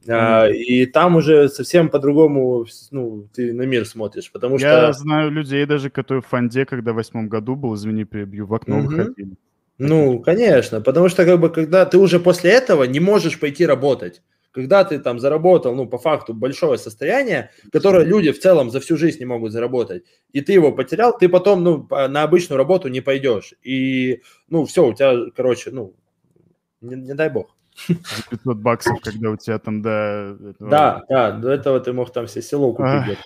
А, 0.09 0.49
и 0.49 0.87
там 0.87 1.17
уже 1.17 1.51
совсем 1.51 1.91
по-другому 1.91 2.67
ну, 2.91 3.29
ты 3.35 3.53
на 3.53 3.63
мир 3.63 3.87
смотришь, 3.87 4.33
потому 4.33 4.59
что... 4.59 4.67
Я 4.67 4.93
знаю 4.95 5.31
людей 5.31 5.67
даже, 5.67 5.91
которые 5.91 6.23
в 6.23 6.27
фонде, 6.27 6.65
когда 6.65 6.93
в 6.93 6.97
восьмом 6.97 7.29
году 7.29 7.57
был, 7.57 7.75
извини, 7.75 8.05
перебью, 8.05 8.47
в 8.47 8.55
окно 8.55 8.79
угу. 8.79 8.87
выходили. 8.87 9.37
Ну, 9.79 10.21
конечно, 10.21 10.81
потому 10.81 11.11
что 11.11 11.27
как 11.27 11.39
бы 11.39 11.51
когда 11.51 11.85
ты 11.85 11.99
уже 11.99 12.21
после 12.21 12.53
этого 12.53 12.85
не 12.85 13.01
можешь 13.01 13.39
пойти 13.39 13.67
работать, 13.67 14.23
когда 14.57 14.85
ты 14.85 14.99
там 14.99 15.21
заработал, 15.21 15.75
ну, 15.75 15.87
по 15.87 15.99
факту, 15.99 16.33
большое 16.33 16.79
состояние, 16.79 17.51
которое 17.73 18.07
люди 18.07 18.33
в 18.33 18.41
целом 18.41 18.71
за 18.71 18.81
всю 18.81 18.97
жизнь 18.97 19.19
не 19.19 19.27
могут 19.27 19.53
заработать, 19.53 20.05
и 20.33 20.41
ты 20.41 20.55
его 20.55 20.73
потерял, 20.73 21.17
ты 21.17 21.29
потом, 21.29 21.63
ну, 21.63 21.87
на 21.91 22.23
обычную 22.23 22.57
работу 22.57 22.89
не 22.89 23.03
пойдешь. 23.03 23.53
И, 23.63 24.23
ну, 24.49 24.65
все, 24.65 24.87
у 24.87 24.95
тебя, 24.95 25.15
короче, 25.37 25.73
ну, 25.73 25.95
не, 26.81 26.97
не 26.97 27.15
дай 27.15 27.29
бог. 27.29 27.55
За 27.89 28.23
500 28.31 28.57
баксов, 28.59 29.01
когда 29.03 29.31
у 29.31 29.37
тебя 29.37 29.59
там, 29.59 29.83
да... 29.83 30.35
Этого... 30.51 30.71
Да, 30.71 31.03
да, 31.09 31.31
до 31.33 31.51
этого 31.51 31.81
ты 31.81 31.93
мог 31.93 32.13
там 32.13 32.27
все 32.27 32.43
село 32.43 32.73
купить. 32.73 33.19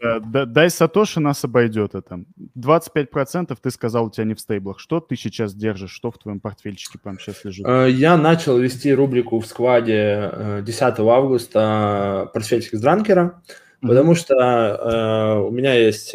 Да, 0.00 0.20
да, 0.20 0.46
дай 0.46 0.70
Сатоши 0.70 1.20
нас 1.20 1.44
обойдет 1.44 1.94
это. 1.94 2.24
25% 2.58 3.56
ты 3.60 3.70
сказал 3.70 4.06
у 4.06 4.10
тебя 4.10 4.24
не 4.24 4.34
в 4.34 4.40
стейблах. 4.40 4.78
Что 4.78 5.00
ты 5.00 5.16
сейчас 5.16 5.54
держишь? 5.54 5.92
Что 5.92 6.10
в 6.10 6.18
твоем 6.18 6.40
портфельчике 6.40 6.98
прямо 6.98 7.18
сейчас 7.18 7.44
лежит? 7.44 7.66
Э, 7.66 7.88
я 7.90 8.16
начал 8.16 8.58
вести 8.58 8.92
рубрику 8.92 9.40
в 9.40 9.46
скваде 9.46 10.62
10 10.62 10.82
э, 10.82 11.02
августа 11.08 12.30
портфельчик 12.32 12.74
с 12.74 12.80
дранкера, 12.80 13.42
mm-hmm. 13.82 13.88
потому 13.88 14.14
что 14.14 14.34
э, 14.34 15.38
у 15.40 15.50
меня 15.50 15.74
есть 15.74 16.14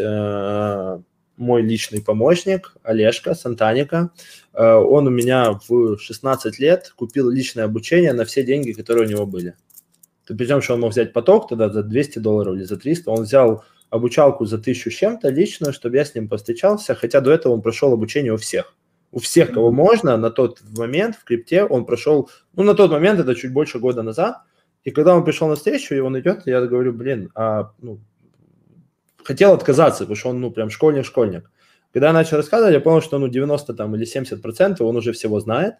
мой 1.40 1.62
личный 1.62 2.02
помощник 2.02 2.76
Олежка 2.84 3.34
Сантаника. 3.34 4.12
Э, 4.54 4.74
он 4.76 5.08
у 5.08 5.10
меня 5.10 5.60
в 5.68 5.98
16 5.98 6.60
лет 6.60 6.94
купил 6.96 7.30
личное 7.30 7.64
обучение 7.64 8.14
на 8.14 8.26
все 8.26 8.44
деньги, 8.44 8.74
которые 8.74 9.08
у 9.08 9.10
него 9.10 9.26
были. 9.26 9.56
Причем, 10.28 10.62
что 10.62 10.76
он 10.76 10.82
мог 10.82 10.92
взять 10.92 11.14
поток 11.14 11.50
тогда 11.50 11.70
за 11.70 11.82
200 11.82 12.20
долларов 12.20 12.56
или 12.56 12.64
за 12.64 12.78
300. 12.78 13.10
Он 13.10 13.24
взял 13.24 13.64
обучалку 13.90 14.46
за 14.46 14.60
тысячу 14.60 14.92
с 14.92 14.94
чем-то 14.94 15.30
лично, 15.30 15.72
чтобы 15.74 15.96
я 15.96 16.06
с 16.06 16.14
ним 16.14 16.28
повстречался, 16.28 16.94
хотя 16.94 17.22
до 17.22 17.32
этого 17.32 17.54
он 17.54 17.62
прошел 17.62 17.94
обучение 17.94 18.34
у 18.34 18.38
всех. 18.38 18.76
У 19.12 19.20
всех, 19.20 19.54
кого 19.54 19.72
можно, 19.72 20.18
на 20.18 20.30
тот 20.30 20.62
момент 20.78 21.16
в 21.16 21.24
крипте 21.24 21.64
он 21.64 21.86
прошел, 21.86 22.30
ну, 22.56 22.62
на 22.62 22.76
тот 22.76 22.92
момент, 22.92 23.20
это 23.20 23.34
чуть 23.34 23.52
больше 23.52 23.80
года 23.80 24.04
назад, 24.04 24.38
и 24.84 24.92
когда 24.92 25.16
он 25.16 25.26
пришел 25.26 25.48
на 25.48 25.56
встречу, 25.56 25.96
и 25.96 26.00
он 26.00 26.20
идет, 26.20 26.44
я 26.46 26.62
говорю, 26.62 26.94
блин, 26.94 27.32
а, 27.34 27.72
ну, 27.82 28.00
хотел 29.30 29.54
отказаться, 29.54 30.00
потому 30.00 30.16
что 30.16 30.30
он, 30.30 30.42
ну, 30.42 30.50
прям 30.50 30.72
школьник-школьник. 30.72 31.52
Когда 31.94 32.08
я 32.08 32.14
начал 32.14 32.38
рассказывать, 32.38 32.74
я 32.74 32.80
понял, 32.80 33.02
что, 33.02 33.20
ну, 33.20 33.28
90 33.28 33.74
там 33.76 33.96
или 33.96 34.06
70 34.06 34.42
процентов 34.42 34.88
он 34.88 34.96
уже 34.96 35.12
всего 35.12 35.40
знает. 35.40 35.76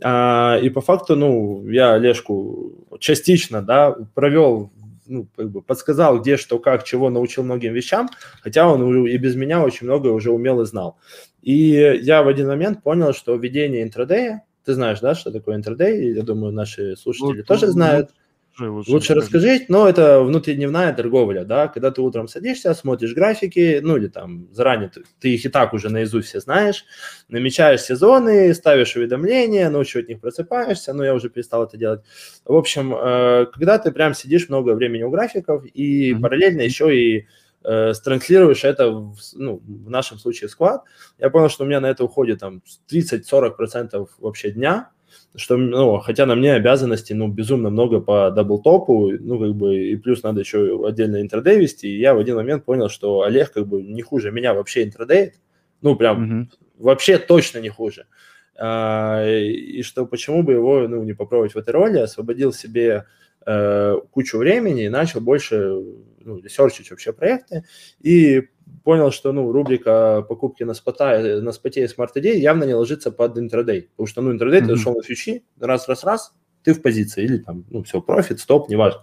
А, 0.00 0.58
и 0.62 0.70
по 0.70 0.80
факту, 0.80 1.16
ну, 1.16 1.68
я 1.68 1.94
Олежку 1.94 2.86
частично, 3.00 3.62
да, 3.62 3.96
провел, 4.14 4.70
ну, 5.06 5.26
как 5.36 5.50
бы 5.50 5.60
подсказал, 5.60 6.20
где, 6.20 6.36
что, 6.36 6.60
как, 6.60 6.84
чего, 6.84 7.10
научил 7.10 7.42
многим 7.42 7.74
вещам, 7.74 8.08
хотя 8.42 8.68
он 8.68 9.06
и 9.06 9.16
без 9.16 9.34
меня 9.34 9.62
очень 9.62 9.86
многое 9.86 10.12
уже 10.12 10.30
умел 10.30 10.60
и 10.60 10.66
знал. 10.66 10.96
И 11.42 11.98
я 12.00 12.22
в 12.22 12.28
один 12.28 12.46
момент 12.46 12.84
понял, 12.84 13.12
что 13.12 13.34
введение 13.34 13.82
интрадея, 13.82 14.44
ты 14.64 14.74
знаешь, 14.74 15.00
да, 15.00 15.16
что 15.16 15.32
такое 15.32 15.56
интрадей, 15.56 16.14
я 16.14 16.22
думаю, 16.22 16.52
наши 16.52 16.96
слушатели 16.96 17.38
вот, 17.38 17.46
тоже 17.46 17.66
знают. 17.66 18.10
Лучше, 18.56 18.90
лучше 18.92 19.14
расскажи, 19.14 19.64
но 19.68 19.88
это 19.88 20.20
внутридневная 20.20 20.92
торговля, 20.92 21.44
да, 21.44 21.66
когда 21.66 21.90
ты 21.90 22.00
утром 22.02 22.28
садишься, 22.28 22.72
смотришь 22.72 23.12
графики, 23.12 23.80
ну 23.82 23.96
или 23.96 24.06
там 24.06 24.46
заранее 24.52 24.90
ты, 24.90 25.02
ты 25.18 25.34
их 25.34 25.44
и 25.44 25.48
так 25.48 25.72
уже 25.72 25.88
наизусть 25.88 26.28
все 26.28 26.38
знаешь, 26.38 26.84
намечаешь 27.28 27.82
сезоны, 27.82 28.54
ставишь 28.54 28.94
уведомления, 28.94 29.68
ночью 29.70 30.02
от 30.02 30.08
них 30.08 30.20
просыпаешься, 30.20 30.92
но 30.92 31.04
я 31.04 31.14
уже 31.14 31.30
перестал 31.30 31.64
это 31.64 31.76
делать. 31.76 32.02
В 32.44 32.54
общем, 32.54 32.94
э, 32.94 33.46
когда 33.52 33.78
ты 33.78 33.90
прям 33.90 34.14
сидишь 34.14 34.48
много 34.48 34.74
времени 34.74 35.02
у 35.02 35.10
графиков 35.10 35.64
и 35.74 36.12
mm-hmm. 36.12 36.20
параллельно 36.20 36.60
еще 36.60 36.96
и 36.96 37.26
э, 37.64 37.92
странслируешь 37.92 38.62
это, 38.62 38.88
в, 38.88 39.16
ну, 39.32 39.60
в 39.66 39.90
нашем 39.90 40.18
случае 40.18 40.48
склад, 40.48 40.84
я 41.18 41.28
понял, 41.28 41.48
что 41.48 41.64
у 41.64 41.66
меня 41.66 41.80
на 41.80 41.86
это 41.86 42.04
уходит 42.04 42.38
там 42.38 42.62
30-40% 42.88 44.06
вообще 44.18 44.52
дня, 44.52 44.90
что, 45.36 45.56
ну, 45.56 45.98
хотя 45.98 46.26
на 46.26 46.36
мне 46.36 46.54
обязанности, 46.54 47.12
ну, 47.12 47.28
безумно 47.28 47.70
много 47.70 48.00
по 48.00 48.30
Double 48.30 48.78
Top, 48.78 49.10
ну, 49.10 49.38
как 49.38 49.54
бы, 49.54 49.76
и 49.76 49.96
плюс 49.96 50.22
надо 50.22 50.40
еще 50.40 50.86
отдельно 50.86 51.20
intraday 51.20 51.58
вести, 51.58 51.88
и 51.88 51.98
я 51.98 52.14
в 52.14 52.18
один 52.18 52.36
момент 52.36 52.64
понял, 52.64 52.88
что 52.88 53.22
Олег, 53.22 53.52
как 53.52 53.66
бы, 53.66 53.82
не 53.82 54.02
хуже 54.02 54.30
меня 54.30 54.54
вообще 54.54 54.84
интрадеет, 54.84 55.34
ну, 55.80 55.96
прям, 55.96 56.42
mm-hmm. 56.42 56.56
вообще 56.78 57.18
точно 57.18 57.58
не 57.58 57.68
хуже. 57.68 58.06
А, 58.56 59.26
и 59.26 59.82
что 59.82 60.06
почему 60.06 60.44
бы 60.44 60.52
его, 60.52 60.86
ну, 60.86 61.02
не 61.02 61.14
попробовать 61.14 61.54
в 61.54 61.58
этой 61.58 61.70
роли, 61.70 61.98
освободил 61.98 62.52
себе 62.52 63.04
э, 63.44 63.96
кучу 64.12 64.38
времени 64.38 64.84
и 64.84 64.88
начал 64.88 65.20
больше, 65.20 65.56
ну, 66.20 66.38
ресерчить 66.40 66.90
вообще 66.90 67.12
проекты, 67.12 67.64
и 68.00 68.48
понял, 68.84 69.10
что 69.10 69.32
ну, 69.32 69.50
рубрика 69.50 70.24
покупки 70.28 70.62
на, 70.62 70.74
спота, 70.74 71.18
на 71.18 71.52
споте 71.52 71.84
и 71.84 71.88
smart 71.88 72.16
идеи 72.18 72.38
явно 72.38 72.64
не 72.64 72.74
ложится 72.74 73.10
под 73.10 73.36
intraday. 73.38 73.88
Потому 73.92 74.06
что 74.06 74.22
ну, 74.22 74.32
intraday 74.32 74.60
м-хм. 74.60 74.66
ты 74.66 74.76
зашел 74.76 74.94
на 74.94 75.02
фьючи, 75.02 75.44
раз-раз-раз, 75.58 76.34
ты 76.62 76.74
в 76.74 76.82
позиции. 76.82 77.24
Или 77.24 77.38
там, 77.38 77.64
ну, 77.70 77.82
все, 77.82 78.00
профит, 78.00 78.40
стоп, 78.40 78.68
неважно. 78.68 79.02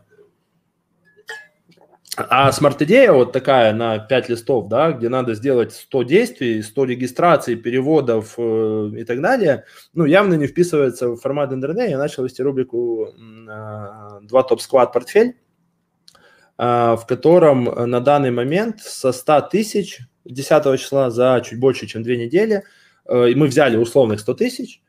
А 2.17 2.51
смарт-идея 2.51 3.13
вот 3.13 3.31
такая 3.31 3.73
на 3.73 3.97
5 3.97 4.29
листов, 4.29 4.67
да, 4.67 4.91
где 4.91 5.07
надо 5.07 5.33
сделать 5.33 5.71
100 5.71 6.03
действий, 6.03 6.61
100 6.61 6.83
регистраций, 6.83 7.55
переводов 7.55 8.35
э, 8.37 8.91
и 8.97 9.03
так 9.05 9.21
далее, 9.21 9.63
ну, 9.93 10.03
явно 10.05 10.33
не 10.33 10.45
вписывается 10.45 11.09
в 11.09 11.17
формат 11.17 11.53
интернета. 11.53 11.89
Я 11.89 11.97
начал 11.97 12.25
вести 12.25 12.43
рубрику 12.43 13.07
э, 13.07 13.11
«Два 14.23 14.43
топ-сквад 14.43 14.91
портфель», 14.91 15.37
в 16.61 17.05
котором 17.07 17.67
э, 17.67 17.85
на 17.85 18.01
данный 18.01 18.29
момент 18.29 18.81
со 18.81 19.11
100 19.11 19.41
тысяч 19.51 19.99
10 20.25 20.79
числа 20.79 21.09
за 21.09 21.41
чуть 21.43 21.59
больше, 21.59 21.87
чем 21.87 22.03
две 22.03 22.17
недели, 22.17 22.63
э, 23.05 23.33
мы 23.35 23.47
взяли 23.47 23.77
условных 23.77 24.19
100 24.19 24.33
тысяч, 24.35 24.81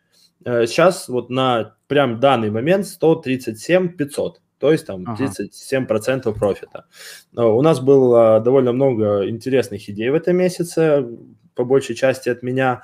э, 0.45 0.67
сейчас 0.67 1.09
вот 1.09 1.31
на 1.31 1.77
прям 1.87 2.21
данный 2.21 2.51
момент 2.51 2.87
137 2.87 3.89
500. 3.97 4.43
То 4.59 4.71
есть 4.71 4.87
там 4.87 5.05
37% 5.17 6.39
профита. 6.39 6.85
У 7.35 7.63
нас 7.63 7.81
было 7.81 8.39
довольно 8.39 8.73
много 8.73 9.29
интересных 9.29 9.89
идей 9.89 10.11
в 10.11 10.15
этом 10.15 10.37
месяце, 10.37 11.05
по 11.55 11.65
большей 11.65 11.97
части 11.97 12.29
от 12.29 12.43
меня. 12.43 12.83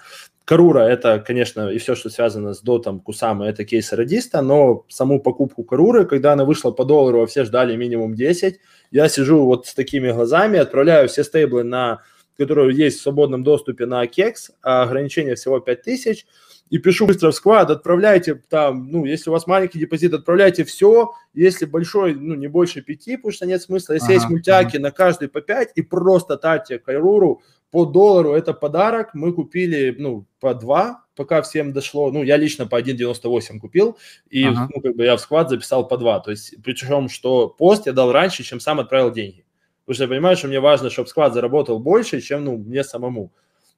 Карура– 0.48 0.78
это, 0.88 1.18
конечно, 1.18 1.68
и 1.68 1.76
все, 1.76 1.94
что 1.94 2.08
связано 2.08 2.54
с 2.54 2.62
дотом, 2.62 3.00
кусам, 3.00 3.42
это 3.42 3.66
кейс 3.66 3.92
радиста, 3.92 4.40
но 4.40 4.86
саму 4.88 5.20
покупку 5.20 5.62
Каруры, 5.62 6.06
когда 6.06 6.32
она 6.32 6.46
вышла 6.46 6.70
по 6.70 6.86
доллару, 6.86 7.22
а 7.22 7.26
все 7.26 7.44
ждали 7.44 7.76
минимум 7.76 8.14
10, 8.14 8.58
я 8.90 9.10
сижу 9.10 9.44
вот 9.44 9.66
с 9.66 9.74
такими 9.74 10.10
глазами, 10.10 10.58
отправляю 10.58 11.06
все 11.10 11.22
стейблы, 11.22 11.64
на, 11.64 12.00
которые 12.38 12.74
есть 12.74 12.98
в 12.98 13.02
свободном 13.02 13.44
доступе 13.44 13.84
на 13.84 14.06
Кекс, 14.06 14.50
а 14.62 14.84
ограничение 14.84 15.34
всего 15.34 15.60
5000, 15.60 16.24
и 16.70 16.78
пишу 16.78 17.06
быстро 17.06 17.30
в 17.30 17.34
сквад, 17.34 17.68
отправляйте 17.68 18.42
там, 18.48 18.90
ну, 18.90 19.04
если 19.04 19.28
у 19.28 19.34
вас 19.34 19.46
маленький 19.46 19.78
депозит, 19.78 20.14
отправляйте 20.14 20.64
все, 20.64 21.12
если 21.34 21.66
большой, 21.66 22.14
ну, 22.14 22.34
не 22.34 22.46
больше 22.46 22.80
пяти, 22.80 23.16
потому 23.16 23.32
что 23.32 23.44
нет 23.44 23.60
смысла, 23.60 23.92
если 23.92 24.06
ага, 24.06 24.14
есть 24.14 24.30
мультяки 24.30 24.76
ага. 24.76 24.84
на 24.84 24.90
каждый 24.92 25.28
по 25.28 25.42
пять, 25.42 25.72
и 25.74 25.82
просто 25.82 26.38
татьте 26.38 26.78
Кайруру 26.78 27.42
по 27.70 27.84
доллару, 27.84 28.32
это 28.32 28.54
подарок, 28.54 29.10
мы 29.14 29.32
купили, 29.32 29.94
ну, 29.98 30.26
по 30.40 30.54
два, 30.54 31.04
пока 31.14 31.42
всем 31.42 31.72
дошло, 31.72 32.10
ну, 32.10 32.22
я 32.22 32.36
лично 32.36 32.66
по 32.66 32.80
1.98 32.80 33.58
купил, 33.58 33.98
и, 34.30 34.44
ага. 34.44 34.68
ну, 34.74 34.80
как 34.80 34.96
бы 34.96 35.04
я 35.04 35.16
в 35.16 35.20
сквад 35.20 35.50
записал 35.50 35.86
по 35.86 35.96
два, 35.96 36.20
то 36.20 36.30
есть, 36.30 36.54
причем, 36.62 37.08
что 37.08 37.48
пост 37.48 37.86
я 37.86 37.92
дал 37.92 38.12
раньше, 38.12 38.42
чем 38.42 38.60
сам 38.60 38.80
отправил 38.80 39.10
деньги, 39.10 39.44
потому 39.84 39.94
что 39.94 40.04
я 40.04 40.08
понимаю, 40.08 40.36
что 40.36 40.48
мне 40.48 40.60
важно, 40.60 40.90
чтобы 40.90 41.08
склад 41.08 41.34
заработал 41.34 41.78
больше, 41.78 42.20
чем, 42.20 42.44
ну, 42.44 42.56
мне 42.56 42.84
самому, 42.84 43.32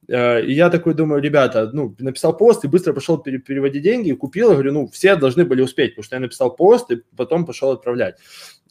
Э, 0.08 0.42
и 0.42 0.52
я 0.52 0.70
такой 0.70 0.94
думаю, 0.94 1.22
ребята, 1.22 1.70
ну, 1.72 1.94
написал 1.98 2.36
пост 2.36 2.64
и 2.64 2.68
быстро 2.68 2.92
пошел 2.92 3.18
переводить 3.18 3.82
деньги, 3.82 4.12
купил, 4.12 4.50
говорю, 4.50 4.72
ну, 4.72 4.88
все 4.88 5.16
должны 5.16 5.44
были 5.44 5.62
успеть, 5.62 5.92
потому 5.92 6.04
что 6.04 6.16
я 6.16 6.20
написал 6.20 6.54
пост 6.54 6.90
и 6.90 6.96
потом 7.16 7.46
пошел 7.46 7.70
отправлять. 7.70 8.16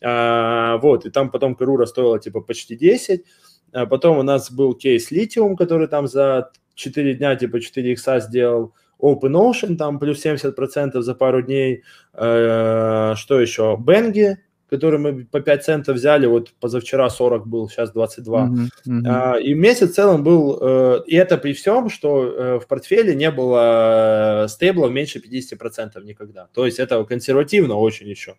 А, 0.02 0.78
вот, 0.78 1.06
и 1.06 1.10
там 1.10 1.30
потом 1.30 1.56
Карура 1.56 1.86
стоила 1.86 2.20
типа 2.20 2.42
почти 2.42 2.76
10, 2.76 3.26
а 3.74 3.86
потом 3.86 4.18
у 4.18 4.24
нас 4.24 4.52
был 4.52 4.74
кейс 4.74 5.12
Lithium, 5.12 5.56
который 5.56 5.88
там 5.88 6.08
за 6.08 6.52
4 6.76 7.16
дня 7.16 7.36
типа 7.36 7.60
4 7.60 7.92
икса 7.92 8.20
сделал, 8.20 8.74
Open 9.02 9.32
Ocean 9.32 9.76
там 9.76 10.00
плюс 10.00 10.26
70% 10.26 11.02
за 11.02 11.16
пару 11.16 11.42
дней, 11.42 11.84
а, 12.14 13.16
что 13.16 13.40
еще, 13.40 13.78
Бенги, 13.80 14.38
который 14.70 15.00
мы 15.00 15.26
по 15.26 15.40
5 15.40 15.64
центов 15.64 15.96
взяли, 15.96 16.28
вот 16.28 16.54
позавчера 16.60 17.10
40 17.10 17.48
был, 17.48 17.70
сейчас 17.70 17.92
22. 17.92 18.40
Mm-hmm. 18.40 18.68
Mm-hmm. 18.88 19.02
А, 19.08 19.40
и 19.40 19.54
месяц 19.54 19.92
в 19.92 19.96
целом 19.96 20.24
был, 20.24 20.60
э, 20.62 21.02
и 21.08 21.16
это 21.16 21.38
при 21.38 21.54
всем, 21.54 21.90
что 21.90 22.24
э, 22.24 22.60
в 22.60 22.68
портфеле 22.68 23.16
не 23.16 23.32
было 23.32 24.44
э, 24.44 24.48
стейблов 24.48 24.92
меньше 24.92 25.20
50% 25.20 26.04
никогда. 26.04 26.48
То 26.54 26.66
есть 26.66 26.80
это 26.80 27.04
консервативно 27.04 27.76
очень 27.76 28.08
еще. 28.08 28.36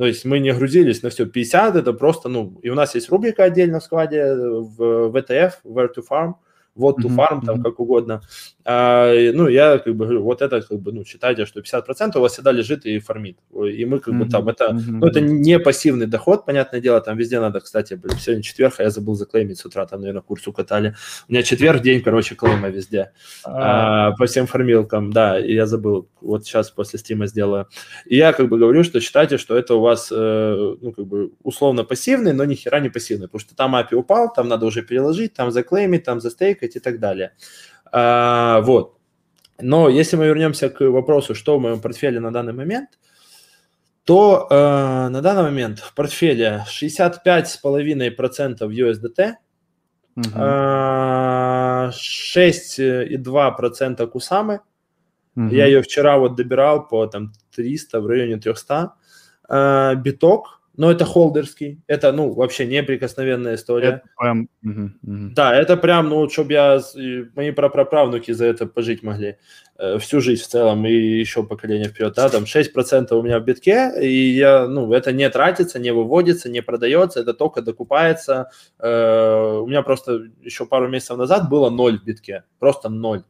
То 0.00 0.06
есть 0.06 0.24
мы 0.24 0.38
не 0.38 0.50
грузились 0.54 1.02
на 1.02 1.10
все 1.10 1.26
50, 1.26 1.76
это 1.76 1.92
просто, 1.92 2.30
ну, 2.30 2.58
и 2.62 2.70
у 2.70 2.74
нас 2.74 2.94
есть 2.94 3.10
рубрика 3.10 3.44
отдельно 3.44 3.80
в 3.80 3.84
складе 3.84 4.34
в 4.34 5.10
VTF, 5.14 5.52
Where 5.62 5.90
to 5.94 6.02
Farm, 6.10 6.36
вот 6.74 7.00
to 7.00 7.14
farm, 7.14 7.44
там 7.44 7.62
как 7.62 7.78
угодно. 7.78 8.22
А, 8.64 9.12
ну, 9.32 9.48
я 9.48 9.78
как 9.78 9.94
бы 9.94 10.04
говорю, 10.04 10.22
вот 10.22 10.42
это 10.42 10.60
как 10.60 10.78
бы, 10.80 10.92
ну, 10.92 11.04
считайте, 11.04 11.46
что 11.46 11.60
50% 11.60 12.16
у 12.16 12.20
вас 12.20 12.32
всегда 12.32 12.52
лежит 12.52 12.84
и 12.84 12.98
фармит. 12.98 13.38
И 13.52 13.84
мы 13.84 14.00
как 14.00 14.14
бы 14.14 14.26
там, 14.26 14.48
это, 14.48 14.72
ну, 14.72 15.06
это 15.06 15.20
не 15.20 15.58
пассивный 15.58 16.06
доход, 16.06 16.44
понятное 16.44 16.80
дело, 16.80 17.00
там 17.00 17.16
везде 17.16 17.40
надо, 17.40 17.60
кстати, 17.60 17.94
блин, 17.94 18.18
сегодня 18.18 18.42
четверг, 18.42 18.74
а 18.78 18.82
я 18.82 18.90
забыл 18.90 19.14
заклеймить 19.14 19.58
с 19.58 19.64
утра, 19.64 19.86
там, 19.86 20.00
наверное, 20.00 20.22
курс 20.22 20.46
укатали. 20.46 20.94
У 21.28 21.32
меня 21.32 21.42
четверг 21.42 21.82
день, 21.82 22.02
короче, 22.02 22.34
клейма 22.34 22.68
везде. 22.68 23.12
А. 23.44 24.08
а, 24.08 24.12
по 24.16 24.26
всем 24.26 24.46
фармилкам, 24.46 25.12
да, 25.12 25.38
и 25.38 25.54
я 25.54 25.66
забыл, 25.66 26.08
вот 26.20 26.44
сейчас 26.44 26.70
после 26.70 26.98
стима 26.98 27.26
сделаю. 27.26 27.68
И 28.04 28.16
я 28.16 28.32
как 28.32 28.48
бы 28.48 28.58
говорю, 28.58 28.84
что 28.84 29.00
считайте, 29.00 29.38
что 29.38 29.56
это 29.56 29.74
у 29.74 29.80
вас, 29.80 30.12
э, 30.12 30.76
ну, 30.80 30.92
как 30.92 31.06
бы 31.06 31.32
условно 31.42 31.84
пассивный, 31.84 32.32
но 32.32 32.44
ни 32.44 32.54
хера 32.54 32.80
не 32.80 32.90
пассивный, 32.90 33.26
потому 33.26 33.40
что 33.40 33.56
там 33.56 33.74
API 33.74 33.94
упал, 33.94 34.32
там 34.32 34.48
надо 34.48 34.66
уже 34.66 34.82
переложить, 34.82 35.34
там 35.34 35.50
заклеймить, 35.50 36.04
там 36.04 36.20
застейкать 36.20 36.76
и 36.76 36.80
так 36.80 37.00
далее. 37.00 37.32
А, 37.92 38.60
вот. 38.60 39.00
Но 39.60 39.88
если 39.88 40.16
мы 40.16 40.26
вернемся 40.26 40.70
к 40.70 40.80
вопросу, 40.88 41.34
что 41.34 41.58
в 41.58 41.60
моем 41.60 41.80
портфеле 41.80 42.20
на 42.20 42.32
данный 42.32 42.52
момент, 42.52 42.90
то 44.04 44.46
э, 44.50 45.08
на 45.08 45.20
данный 45.20 45.42
момент 45.42 45.80
в 45.80 45.92
портфеле 45.94 46.64
65,5% 46.66 48.60
USDT, 48.60 49.34
угу. 50.16 50.28
э, 50.34 51.90
6,2% 51.90 54.06
Кусамы. 54.06 54.60
Угу. 55.36 55.48
Я 55.48 55.66
ее 55.66 55.82
вчера 55.82 56.18
вот 56.18 56.36
добирал 56.36 56.88
по 56.88 57.06
там 57.06 57.32
300, 57.54 58.00
в 58.00 58.06
районе 58.06 58.38
300. 58.38 58.94
Э, 59.48 59.94
биток 59.96 60.59
но 60.76 60.90
это 60.90 61.04
холдерский, 61.04 61.82
это, 61.86 62.12
ну, 62.12 62.32
вообще 62.32 62.66
неприкосновенная 62.66 63.56
история. 63.56 63.88
Это 63.88 64.02
прям, 64.18 64.48
угу, 64.62 64.90
угу. 65.02 65.34
Да, 65.34 65.54
это 65.54 65.76
прям, 65.76 66.08
ну, 66.08 66.28
чтобы 66.28 66.52
я, 66.52 66.80
мои 67.34 67.50
прапраправнуки 67.50 68.32
за 68.32 68.46
это 68.46 68.66
пожить 68.66 69.02
могли 69.02 69.36
э, 69.78 69.98
всю 69.98 70.20
жизнь 70.20 70.42
в 70.42 70.46
целом 70.46 70.86
и 70.86 70.92
еще 70.92 71.42
поколение 71.42 71.88
вперед, 71.88 72.14
да, 72.14 72.28
там 72.28 72.44
6% 72.44 73.12
у 73.12 73.22
меня 73.22 73.40
в 73.40 73.44
битке, 73.44 73.92
и 74.00 74.30
я, 74.30 74.66
ну, 74.68 74.92
это 74.92 75.12
не 75.12 75.28
тратится, 75.28 75.78
не 75.78 75.92
выводится, 75.92 76.48
не 76.48 76.62
продается, 76.62 77.20
это 77.20 77.34
только 77.34 77.62
докупается. 77.62 78.50
Э, 78.78 79.60
у 79.62 79.66
меня 79.66 79.82
просто 79.82 80.28
еще 80.42 80.66
пару 80.66 80.88
месяцев 80.88 81.16
назад 81.16 81.48
было 81.50 81.70
ноль 81.70 81.98
в 81.98 82.04
битке, 82.04 82.44
просто 82.58 82.88
ноль. 82.88 83.24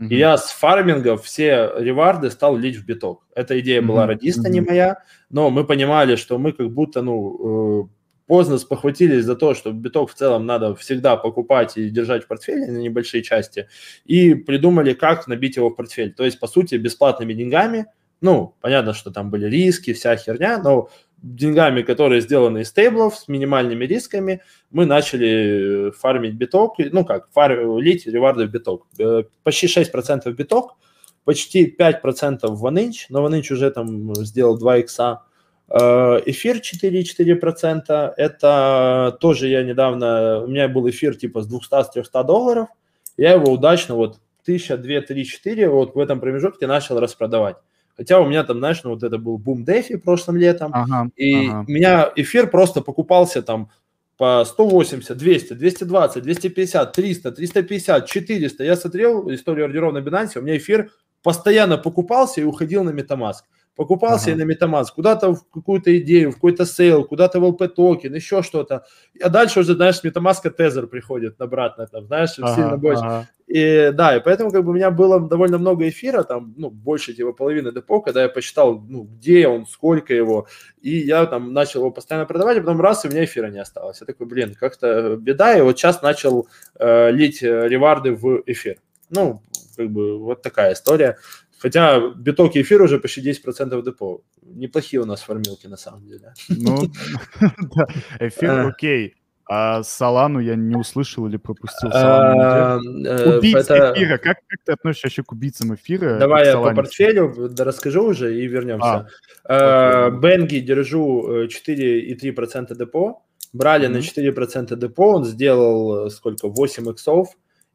Mm-hmm. 0.00 0.08
И 0.08 0.16
я 0.16 0.36
с 0.36 0.50
фарминга 0.50 1.16
все 1.16 1.72
реварды 1.78 2.30
стал 2.30 2.56
лить 2.56 2.76
в 2.76 2.84
биток. 2.84 3.26
Эта 3.34 3.58
идея 3.60 3.80
mm-hmm. 3.80 3.84
была 3.84 4.06
радиста, 4.06 4.48
mm-hmm. 4.48 4.52
не 4.52 4.60
моя, 4.60 5.02
но 5.30 5.50
мы 5.50 5.64
понимали, 5.64 6.16
что 6.16 6.38
мы 6.38 6.52
как 6.52 6.70
будто, 6.70 7.00
ну, 7.00 7.84
э, 7.84 7.88
поздно 8.26 8.58
спохватились 8.58 9.24
за 9.24 9.36
то, 9.36 9.54
что 9.54 9.72
биток 9.72 10.10
в 10.10 10.14
целом 10.14 10.44
надо 10.44 10.74
всегда 10.74 11.16
покупать 11.16 11.78
и 11.78 11.88
держать 11.88 12.24
в 12.24 12.26
портфеле 12.26 12.66
на 12.66 12.78
небольшие 12.78 13.22
части, 13.22 13.68
и 14.04 14.34
придумали, 14.34 14.92
как 14.92 15.26
набить 15.28 15.56
его 15.56 15.70
в 15.70 15.74
портфель. 15.74 16.12
То 16.12 16.24
есть, 16.24 16.38
по 16.40 16.46
сути, 16.46 16.74
бесплатными 16.74 17.32
деньгами, 17.32 17.86
ну, 18.20 18.54
понятно, 18.60 18.94
что 18.94 19.10
там 19.10 19.30
были 19.30 19.46
риски, 19.46 19.92
вся 19.92 20.16
херня, 20.16 20.58
но 20.58 20.88
деньгами, 21.34 21.82
которые 21.82 22.20
сделаны 22.20 22.60
из 22.60 22.68
стейблов 22.68 23.16
с 23.16 23.28
минимальными 23.28 23.84
рисками, 23.84 24.42
мы 24.70 24.86
начали 24.86 25.90
фармить 25.90 26.34
биток, 26.34 26.76
ну 26.78 27.04
как, 27.04 27.28
фар, 27.32 27.78
лить 27.78 28.06
реварды 28.06 28.46
в 28.46 28.50
биток. 28.50 28.86
Э, 28.98 29.24
почти 29.42 29.66
6% 29.66 30.30
биток, 30.32 30.76
почти 31.24 31.74
5% 31.78 32.46
в 32.48 32.64
OneInch, 32.64 33.06
но 33.08 33.26
OneInch 33.26 33.52
уже 33.52 33.70
там 33.70 34.14
сделал 34.14 34.56
2 34.58 34.78
икса. 34.78 35.22
Э, 35.68 36.20
эфир 36.26 36.58
4,4%, 36.58 38.14
это 38.16 39.18
тоже 39.20 39.48
я 39.48 39.62
недавно, 39.64 40.44
у 40.44 40.46
меня 40.46 40.68
был 40.68 40.88
эфир 40.88 41.16
типа 41.16 41.42
с 41.42 41.52
200-300 41.52 42.24
долларов, 42.24 42.68
я 43.16 43.32
его 43.32 43.52
удачно 43.52 43.96
вот 43.96 44.20
1000, 44.42 44.76
2, 44.76 45.00
3, 45.00 45.24
4 45.24 45.68
вот 45.68 45.94
в 45.96 45.98
этом 45.98 46.20
промежутке 46.20 46.66
начал 46.66 47.00
распродавать. 47.00 47.56
Хотя 47.96 48.20
у 48.20 48.26
меня 48.26 48.44
там, 48.44 48.58
знаешь, 48.58 48.82
ну 48.84 48.90
вот 48.90 49.02
это 49.02 49.18
был 49.18 49.38
бум 49.38 49.64
DeFi 49.64 49.96
прошлым 49.96 50.36
летом, 50.36 50.70
ага, 50.74 51.08
и 51.16 51.48
ага. 51.48 51.64
у 51.66 51.70
меня 51.70 52.12
эфир 52.14 52.50
просто 52.50 52.82
покупался 52.82 53.42
там 53.42 53.70
по 54.18 54.44
180, 54.44 55.16
200, 55.16 55.54
220, 55.54 56.22
250, 56.22 56.92
300, 56.92 57.32
350, 57.32 58.06
400. 58.06 58.64
Я 58.64 58.76
смотрел 58.76 59.32
историю 59.32 59.66
ордеров 59.66 59.94
на 59.94 59.98
Binance, 59.98 60.38
у 60.38 60.42
меня 60.42 60.56
эфир 60.56 60.90
постоянно 61.22 61.78
покупался 61.78 62.40
и 62.40 62.44
уходил 62.44 62.84
на 62.84 62.90
MetaMask 62.90 63.42
покупался 63.76 64.32
ага. 64.32 64.42
и 64.42 64.44
на 64.44 64.50
MetaMask, 64.50 64.86
куда-то 64.94 65.34
в 65.34 65.48
какую-то 65.50 65.96
идею, 65.98 66.30
в 66.30 66.34
какой-то 66.34 66.64
сейл, 66.64 67.04
куда-то 67.04 67.38
в 67.38 67.44
LP 67.44 67.68
токен, 67.68 68.14
еще 68.14 68.42
что-то. 68.42 68.84
А 69.22 69.28
дальше 69.28 69.60
уже, 69.60 69.74
знаешь, 69.74 69.98
с 69.98 70.04
MetaMask 70.04 70.50
Tether 70.50 70.86
приходит 70.86 71.40
обратно, 71.40 71.86
там, 71.86 72.06
знаешь, 72.06 72.38
ага, 72.38 72.54
сильно 72.54 72.76
больше. 72.76 73.04
Ага. 73.04 73.28
И 73.46 73.92
да, 73.94 74.16
и 74.16 74.20
поэтому 74.20 74.50
как 74.50 74.64
бы 74.64 74.72
у 74.72 74.74
меня 74.74 74.90
было 74.90 75.20
довольно 75.20 75.58
много 75.58 75.88
эфира, 75.88 76.24
там, 76.24 76.54
ну, 76.56 76.68
больше 76.68 77.14
типа 77.14 77.32
половины 77.32 77.70
депо, 77.70 78.00
когда 78.00 78.22
я 78.22 78.28
посчитал, 78.28 78.80
ну, 78.80 79.04
где 79.04 79.46
он, 79.46 79.66
сколько 79.66 80.12
его, 80.12 80.48
и 80.80 80.98
я 80.98 81.26
там 81.26 81.52
начал 81.52 81.80
его 81.80 81.92
постоянно 81.92 82.26
продавать, 82.26 82.58
а 82.58 82.60
потом 82.60 82.80
раз, 82.80 83.04
и 83.04 83.08
у 83.08 83.10
меня 83.12 83.24
эфира 83.24 83.48
не 83.48 83.60
осталось. 83.60 84.00
Я 84.00 84.06
такой, 84.06 84.26
блин, 84.26 84.56
как-то 84.58 85.16
беда, 85.16 85.56
и 85.56 85.60
вот 85.60 85.78
сейчас 85.78 86.02
начал 86.02 86.48
э, 86.78 87.12
лить 87.12 87.42
э, 87.42 87.68
реварды 87.68 88.12
в 88.12 88.42
эфир. 88.46 88.78
Ну, 89.10 89.42
как 89.76 89.90
бы 89.90 90.18
вот 90.18 90.42
такая 90.42 90.72
история. 90.72 91.18
Хотя 91.66 91.98
биток 92.14 92.54
и 92.54 92.62
эфир 92.62 92.80
уже 92.80 93.00
почти 93.00 93.28
10% 93.28 93.82
депо. 93.82 94.20
Неплохие 94.42 95.02
у 95.02 95.04
нас 95.04 95.22
формилки 95.22 95.66
на 95.66 95.76
самом 95.76 96.06
деле. 96.06 96.32
Ну, 96.48 96.78
эфир 98.20 98.68
окей. 98.68 99.16
А 99.48 99.82
Салану 99.82 100.38
я 100.38 100.54
не 100.54 100.76
услышал 100.76 101.26
или 101.26 101.38
пропустил. 101.38 101.90
А, 101.92 102.78
э, 102.78 103.38
Убийца 103.38 103.92
эфира. 103.94 104.18
Как, 104.18 104.38
ты 104.64 104.72
относишься 104.74 105.08
вообще 105.08 105.24
к 105.24 105.32
убийцам 105.32 105.74
эфира? 105.74 106.20
Давай 106.20 106.46
я 106.46 106.56
по 106.56 106.72
портфелю 106.72 107.34
расскажу 107.58 108.04
уже 108.04 108.40
и 108.40 108.46
вернемся. 108.46 109.08
А, 109.42 110.10
Бенги 110.10 110.60
держу 110.60 111.46
4,3% 111.48 112.66
э, 112.70 112.76
депо. 112.76 113.24
Брали 113.52 113.88
на 113.88 113.96
4% 113.96 114.76
депо. 114.76 115.14
Он 115.14 115.24
сделал 115.24 116.06
э, 116.06 116.10
сколько? 116.10 116.46
8 116.46 116.90
иксов. 116.90 117.30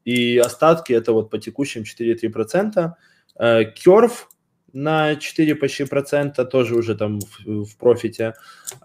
И 0.06 0.38
остатки 0.38 0.94
это 0.94 1.12
вот 1.12 1.30
по 1.30 1.39
текущим 1.39 1.84
4,3%. 1.84 2.94
Curve 3.42 4.14
на 4.74 5.16
4 5.16 5.56
почти 5.56 5.86
процента, 5.86 6.46
тоже 6.46 6.76
уже 6.76 6.96
там 6.96 7.20
в, 7.20 7.66
в 7.66 7.78
профите. 7.78 8.34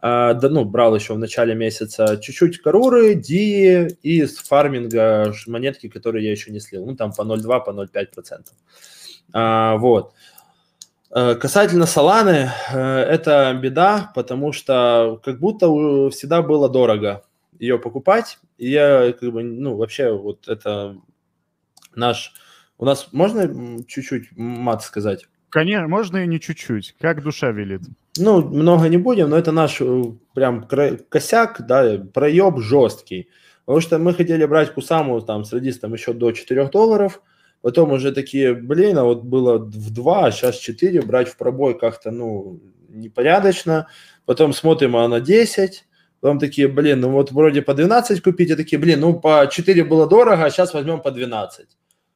А, 0.02 0.34
да, 0.34 0.48
ну, 0.48 0.64
брал 0.64 0.94
еще 0.96 1.14
в 1.14 1.18
начале 1.18 1.54
месяца 1.54 2.18
чуть-чуть 2.20 2.60
Каруры, 2.60 3.14
Ди 3.14 3.88
и 4.02 4.26
с 4.26 4.38
фарминга 4.38 5.32
монетки, 5.46 5.88
которые 5.88 6.24
я 6.24 6.30
еще 6.30 6.50
не 6.50 6.60
слил. 6.60 6.86
Ну, 6.86 6.96
там 6.96 7.12
по 7.12 7.22
0,2, 7.22 7.64
по 7.64 7.70
0,5 7.70 8.06
процентов. 8.14 8.54
А, 9.32 9.76
вот. 9.76 10.12
А, 11.10 11.34
касательно 11.34 11.86
Соланы, 11.86 12.50
э, 12.72 12.78
это 12.78 13.58
беда, 13.60 14.12
потому 14.14 14.52
что 14.52 15.20
как 15.24 15.38
будто 15.38 15.66
всегда 16.10 16.42
было 16.42 16.68
дорого 16.68 17.24
ее 17.58 17.78
покупать. 17.78 18.38
И 18.58 18.70
я 18.70 19.12
как 19.12 19.32
бы, 19.32 19.42
ну, 19.42 19.76
вообще 19.76 20.12
вот 20.12 20.48
это 20.48 20.96
наш... 21.94 22.34
У 22.78 22.84
нас 22.84 23.08
можно 23.12 23.82
чуть-чуть 23.86 24.28
мат 24.36 24.82
сказать? 24.82 25.26
Конечно, 25.48 25.88
можно 25.88 26.24
и 26.24 26.26
не 26.26 26.40
чуть-чуть, 26.40 26.96
как 27.00 27.22
душа 27.22 27.50
велит. 27.50 27.82
Ну, 28.18 28.42
много 28.42 28.88
не 28.88 28.98
будем, 28.98 29.30
но 29.30 29.38
это 29.38 29.52
наш 29.52 29.80
э, 29.80 30.02
прям 30.34 30.66
косяк, 31.08 31.66
да, 31.66 31.98
проеб 32.12 32.58
жесткий. 32.58 33.28
Потому 33.64 33.80
что 33.80 33.98
мы 33.98 34.14
хотели 34.14 34.44
брать 34.44 34.72
Кусаму 34.74 35.20
там 35.20 35.44
с 35.44 35.52
радистом 35.52 35.92
еще 35.92 36.12
до 36.12 36.32
4 36.32 36.68
долларов, 36.68 37.22
потом 37.62 37.92
уже 37.92 38.12
такие, 38.12 38.54
блин, 38.54 38.98
а 38.98 39.04
вот 39.04 39.24
было 39.24 39.58
в 39.58 39.92
2, 39.92 40.26
а 40.26 40.30
сейчас 40.30 40.56
4, 40.58 41.02
брать 41.02 41.28
в 41.28 41.36
пробой 41.36 41.78
как-то, 41.78 42.10
ну, 42.10 42.60
непорядочно. 42.88 43.88
Потом 44.24 44.52
смотрим, 44.52 44.96
а 44.96 45.08
на 45.08 45.20
10, 45.20 45.84
потом 46.20 46.38
такие, 46.38 46.68
блин, 46.68 47.00
ну 47.00 47.10
вот 47.10 47.32
вроде 47.32 47.62
по 47.62 47.74
12 47.74 48.22
купить, 48.22 48.50
а 48.50 48.56
такие, 48.56 48.78
блин, 48.78 49.00
ну 49.00 49.18
по 49.18 49.48
4 49.50 49.84
было 49.84 50.06
дорого, 50.08 50.44
а 50.44 50.50
сейчас 50.50 50.74
возьмем 50.74 51.00
по 51.00 51.10
12. 51.10 51.66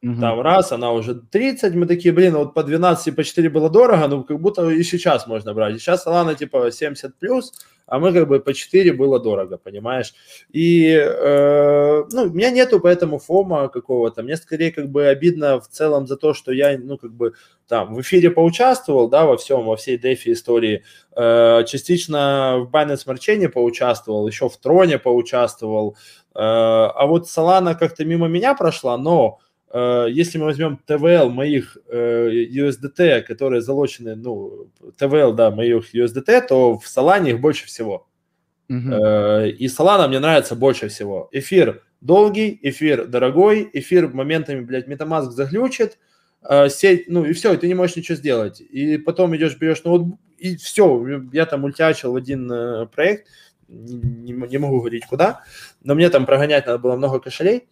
Угу. 0.03 0.19
Там 0.19 0.41
раз, 0.41 0.71
она 0.71 0.91
уже 0.93 1.13
30, 1.13 1.75
мы 1.75 1.85
такие, 1.85 2.11
блин, 2.11 2.35
вот 2.35 2.55
по 2.55 2.63
12 2.63 3.07
и 3.07 3.11
по 3.11 3.23
4 3.23 3.49
было 3.49 3.69
дорого, 3.69 4.07
ну 4.07 4.23
как 4.23 4.39
будто 4.39 4.67
и 4.69 4.81
сейчас 4.83 5.27
можно 5.27 5.53
брать. 5.53 5.79
Сейчас 5.79 6.07
Solana 6.07 6.35
типа 6.35 6.71
70 6.71 7.19
плюс, 7.19 7.53
а 7.85 7.99
мы 7.99 8.11
как 8.11 8.27
бы 8.27 8.39
по 8.39 8.51
4 8.53 8.93
было 8.93 9.19
дорого, 9.19 9.59
понимаешь? 9.59 10.15
И, 10.49 10.87
э, 10.87 12.03
ну, 12.11 12.23
у 12.23 12.29
меня 12.29 12.49
нету 12.49 12.79
поэтому 12.79 13.19
фома 13.19 13.67
какого-то, 13.67 14.23
мне 14.23 14.37
скорее 14.37 14.71
как 14.71 14.89
бы 14.89 15.05
обидно 15.05 15.59
в 15.59 15.67
целом 15.67 16.07
за 16.07 16.17
то, 16.17 16.33
что 16.33 16.51
я, 16.51 16.79
ну, 16.79 16.97
как 16.97 17.11
бы 17.11 17.33
там 17.67 17.93
в 17.93 18.01
эфире 18.01 18.31
поучаствовал, 18.31 19.07
да, 19.07 19.25
во 19.25 19.37
всем, 19.37 19.65
во 19.65 19.75
всей 19.75 19.99
дефи 19.99 20.31
истории, 20.31 20.83
э, 21.15 21.63
частично 21.67 22.65
в 22.65 22.75
Binance 22.75 23.05
Smart 23.05 23.49
поучаствовал, 23.49 24.25
еще 24.27 24.49
в 24.49 24.57
Троне 24.57 24.97
поучаствовал, 24.97 25.95
э, 26.33 26.39
а 26.39 27.05
вот 27.05 27.27
Solana 27.27 27.75
как-то 27.77 28.03
мимо 28.03 28.27
меня 28.27 28.55
прошла, 28.55 28.97
но 28.97 29.39
если 29.73 30.37
мы 30.37 30.45
возьмем 30.45 30.79
ТВЛ 30.85 31.29
моих 31.29 31.77
USDT, 31.89 32.99
э, 32.99 33.21
которые 33.21 33.61
залочены, 33.61 34.15
ну, 34.15 34.69
ТВЛ, 34.97 35.33
да, 35.33 35.51
моих 35.51 35.93
USDT, 35.95 36.47
то 36.47 36.77
в 36.77 36.85
Solana 36.85 37.29
их 37.29 37.39
больше 37.39 37.67
всего. 37.67 38.07
Uh-huh. 38.69 39.49
И 39.49 39.67
Solana 39.67 40.07
мне 40.07 40.19
нравится 40.19 40.55
больше 40.55 40.89
всего. 40.89 41.29
Эфир 41.31 41.83
долгий, 42.01 42.59
эфир 42.61 43.05
дорогой, 43.05 43.69
эфир 43.73 44.09
моментами, 44.09 44.61
блядь, 44.61 44.87
MetaMask 44.87 45.31
заглючит, 45.31 45.97
сеть, 46.69 47.05
ну 47.07 47.25
и 47.25 47.33
все, 47.33 47.53
и 47.53 47.57
ты 47.57 47.67
не 47.67 47.73
можешь 47.73 47.95
ничего 47.95 48.17
сделать. 48.17 48.61
И 48.61 48.97
потом 48.97 49.35
идешь, 49.35 49.57
берешь 49.57 49.83
ноутбук, 49.83 50.19
и 50.37 50.55
все, 50.55 51.21
я 51.31 51.45
там 51.45 51.63
ультячил 51.63 52.13
в 52.13 52.15
один 52.15 52.49
проект, 52.93 53.27
не, 53.67 54.33
не 54.33 54.57
могу 54.57 54.79
говорить 54.79 55.05
куда, 55.05 55.43
но 55.83 55.95
мне 55.95 56.09
там 56.09 56.25
прогонять 56.25 56.65
надо 56.65 56.79
было 56.79 56.95
много 56.95 57.19
кошелей, 57.19 57.67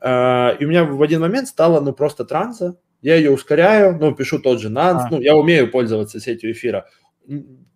а, 0.00 0.56
и 0.58 0.64
у 0.64 0.68
меня 0.68 0.84
в 0.84 1.02
один 1.02 1.20
момент 1.20 1.48
стало, 1.48 1.80
ну, 1.80 1.92
просто 1.92 2.24
транса. 2.24 2.76
Я 3.02 3.16
ее 3.16 3.30
ускоряю, 3.30 3.96
ну, 3.98 4.14
пишу 4.14 4.38
тот 4.38 4.60
же 4.60 4.68
нанс, 4.68 5.04
а. 5.04 5.08
ну, 5.10 5.20
я 5.20 5.36
умею 5.36 5.70
пользоваться 5.70 6.20
сетью 6.20 6.52
эфира. 6.52 6.86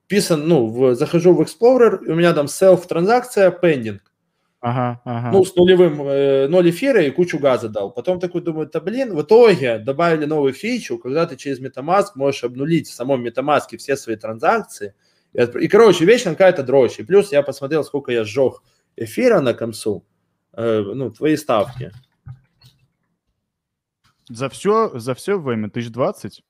Писан, 0.06 0.46
ну, 0.46 0.66
в, 0.66 0.94
захожу 0.94 1.34
в 1.34 1.40
Explorer, 1.40 2.04
и 2.04 2.10
у 2.10 2.14
меня 2.14 2.32
там 2.34 2.46
self-транзакция, 2.46 3.56
pending. 3.62 4.00
Ага, 4.60 5.00
ага. 5.04 5.30
Ну, 5.30 5.44
с 5.44 5.54
нулевым, 5.56 6.08
э, 6.08 6.48
ноль 6.48 6.70
эфира 6.70 7.02
и 7.02 7.10
кучу 7.10 7.38
газа 7.38 7.68
дал. 7.68 7.90
Потом 7.90 8.18
такой 8.18 8.40
думаю, 8.40 8.66
да 8.72 8.80
блин, 8.80 9.14
в 9.14 9.20
итоге 9.20 9.78
добавили 9.78 10.24
новую 10.24 10.54
фичу, 10.54 10.96
когда 10.96 11.26
ты 11.26 11.36
через 11.36 11.60
MetaMask 11.60 12.12
можешь 12.14 12.44
обнулить 12.44 12.88
в 12.88 12.94
самом 12.94 13.26
MetaMask 13.26 13.76
все 13.76 13.94
свои 13.94 14.16
транзакции. 14.16 14.94
И, 15.34 15.42
и 15.42 15.68
короче, 15.68 16.06
вечно 16.06 16.30
какая-то 16.30 16.62
дрожь. 16.62 16.98
И 16.98 17.02
плюс 17.02 17.30
я 17.30 17.42
посмотрел, 17.42 17.84
сколько 17.84 18.10
я 18.10 18.24
сжег 18.24 18.62
эфира 18.96 19.40
на 19.40 19.52
комсу, 19.52 20.06
э, 20.54 20.80
ну, 20.80 21.10
твои 21.10 21.36
ставки. 21.36 21.92
За 24.28 24.48
все, 24.48 24.98
за 24.98 25.14
все 25.14 25.38
время 25.38 25.70
тысяч 25.70 25.90
двадцать? 25.90 26.42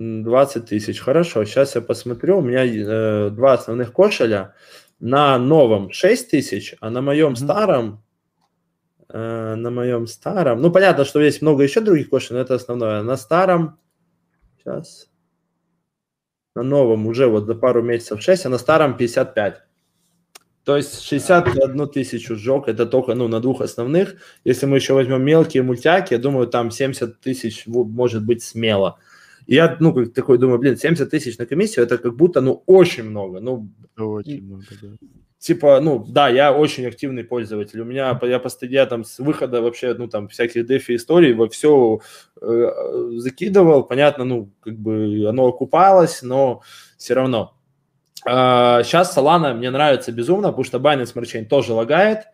20 0.00 0.66
тысяч, 0.66 1.00
хорошо. 1.00 1.44
Сейчас 1.44 1.74
я 1.74 1.80
посмотрю. 1.80 2.38
У 2.38 2.40
меня 2.40 2.64
э, 2.64 3.30
два 3.30 3.54
основных 3.54 3.92
кошеля. 3.92 4.54
На 5.00 5.38
новом 5.38 5.90
6 5.90 6.30
тысяч, 6.30 6.74
а 6.80 6.90
на 6.90 7.02
моем 7.02 7.32
mm-hmm. 7.32 7.36
старом, 7.36 8.04
э, 9.08 9.54
на 9.54 9.70
моем 9.70 10.06
старом, 10.06 10.60
ну, 10.60 10.72
понятно, 10.72 11.04
что 11.04 11.20
есть 11.20 11.40
много 11.40 11.62
еще 11.62 11.80
других 11.80 12.10
кошелей, 12.10 12.38
но 12.38 12.42
это 12.42 12.54
основное. 12.54 13.02
На 13.02 13.16
старом, 13.16 13.78
сейчас, 14.56 15.08
на 16.56 16.62
новом 16.62 17.06
уже 17.06 17.28
вот 17.28 17.46
за 17.46 17.54
пару 17.54 17.82
месяцев 17.82 18.20
6, 18.20 18.46
а 18.46 18.48
на 18.48 18.58
старом 18.58 18.96
55. 18.96 19.67
То 20.68 20.76
есть 20.76 21.00
61 21.02 21.88
тысячу 21.88 22.36
сжег, 22.36 22.68
это 22.68 22.84
только 22.84 23.14
ну, 23.14 23.26
на 23.26 23.40
двух 23.40 23.62
основных. 23.62 24.16
Если 24.44 24.66
мы 24.66 24.76
еще 24.76 24.92
возьмем 24.92 25.24
мелкие 25.24 25.62
мультяки, 25.62 26.12
я 26.12 26.18
думаю, 26.18 26.46
там 26.46 26.70
70 26.70 27.20
тысяч 27.20 27.66
может 27.66 28.26
быть 28.26 28.42
смело. 28.42 28.98
И 29.46 29.54
я, 29.54 29.78
ну, 29.80 29.94
как 29.94 30.12
такой 30.12 30.36
думаю, 30.36 30.58
блин, 30.58 30.76
70 30.76 31.08
тысяч 31.08 31.38
на 31.38 31.46
комиссию, 31.46 31.86
это 31.86 31.96
как 31.96 32.14
будто, 32.16 32.42
ну, 32.42 32.64
очень 32.66 33.04
много. 33.04 33.40
Ну, 33.40 33.70
очень 33.96 34.44
много, 34.44 34.66
да. 34.82 34.88
Типа, 35.38 35.80
ну, 35.80 36.04
да, 36.06 36.28
я 36.28 36.52
очень 36.52 36.86
активный 36.86 37.24
пользователь. 37.24 37.80
У 37.80 37.86
меня, 37.86 38.20
я 38.24 38.38
постоянно 38.38 38.90
там 38.90 39.04
с 39.04 39.18
выхода 39.20 39.62
вообще, 39.62 39.94
ну, 39.94 40.06
там, 40.06 40.28
всяких 40.28 40.66
дефи 40.66 40.96
историй 40.96 41.32
во 41.32 41.48
все 41.48 42.00
э, 42.42 43.10
закидывал. 43.16 43.84
Понятно, 43.84 44.24
ну, 44.24 44.50
как 44.60 44.74
бы 44.74 45.24
оно 45.26 45.46
окупалось, 45.46 46.20
но 46.20 46.60
все 46.98 47.14
равно. 47.14 47.57
Сейчас 48.24 49.16
а, 49.16 49.20
Solana 49.20 49.54
мне 49.54 49.70
нравится 49.70 50.12
безумно, 50.12 50.48
потому 50.48 50.64
что 50.64 50.78
Binance 50.78 51.14
Smart 51.14 51.24
Chain 51.24 51.44
тоже 51.44 51.72
лагает. 51.72 52.24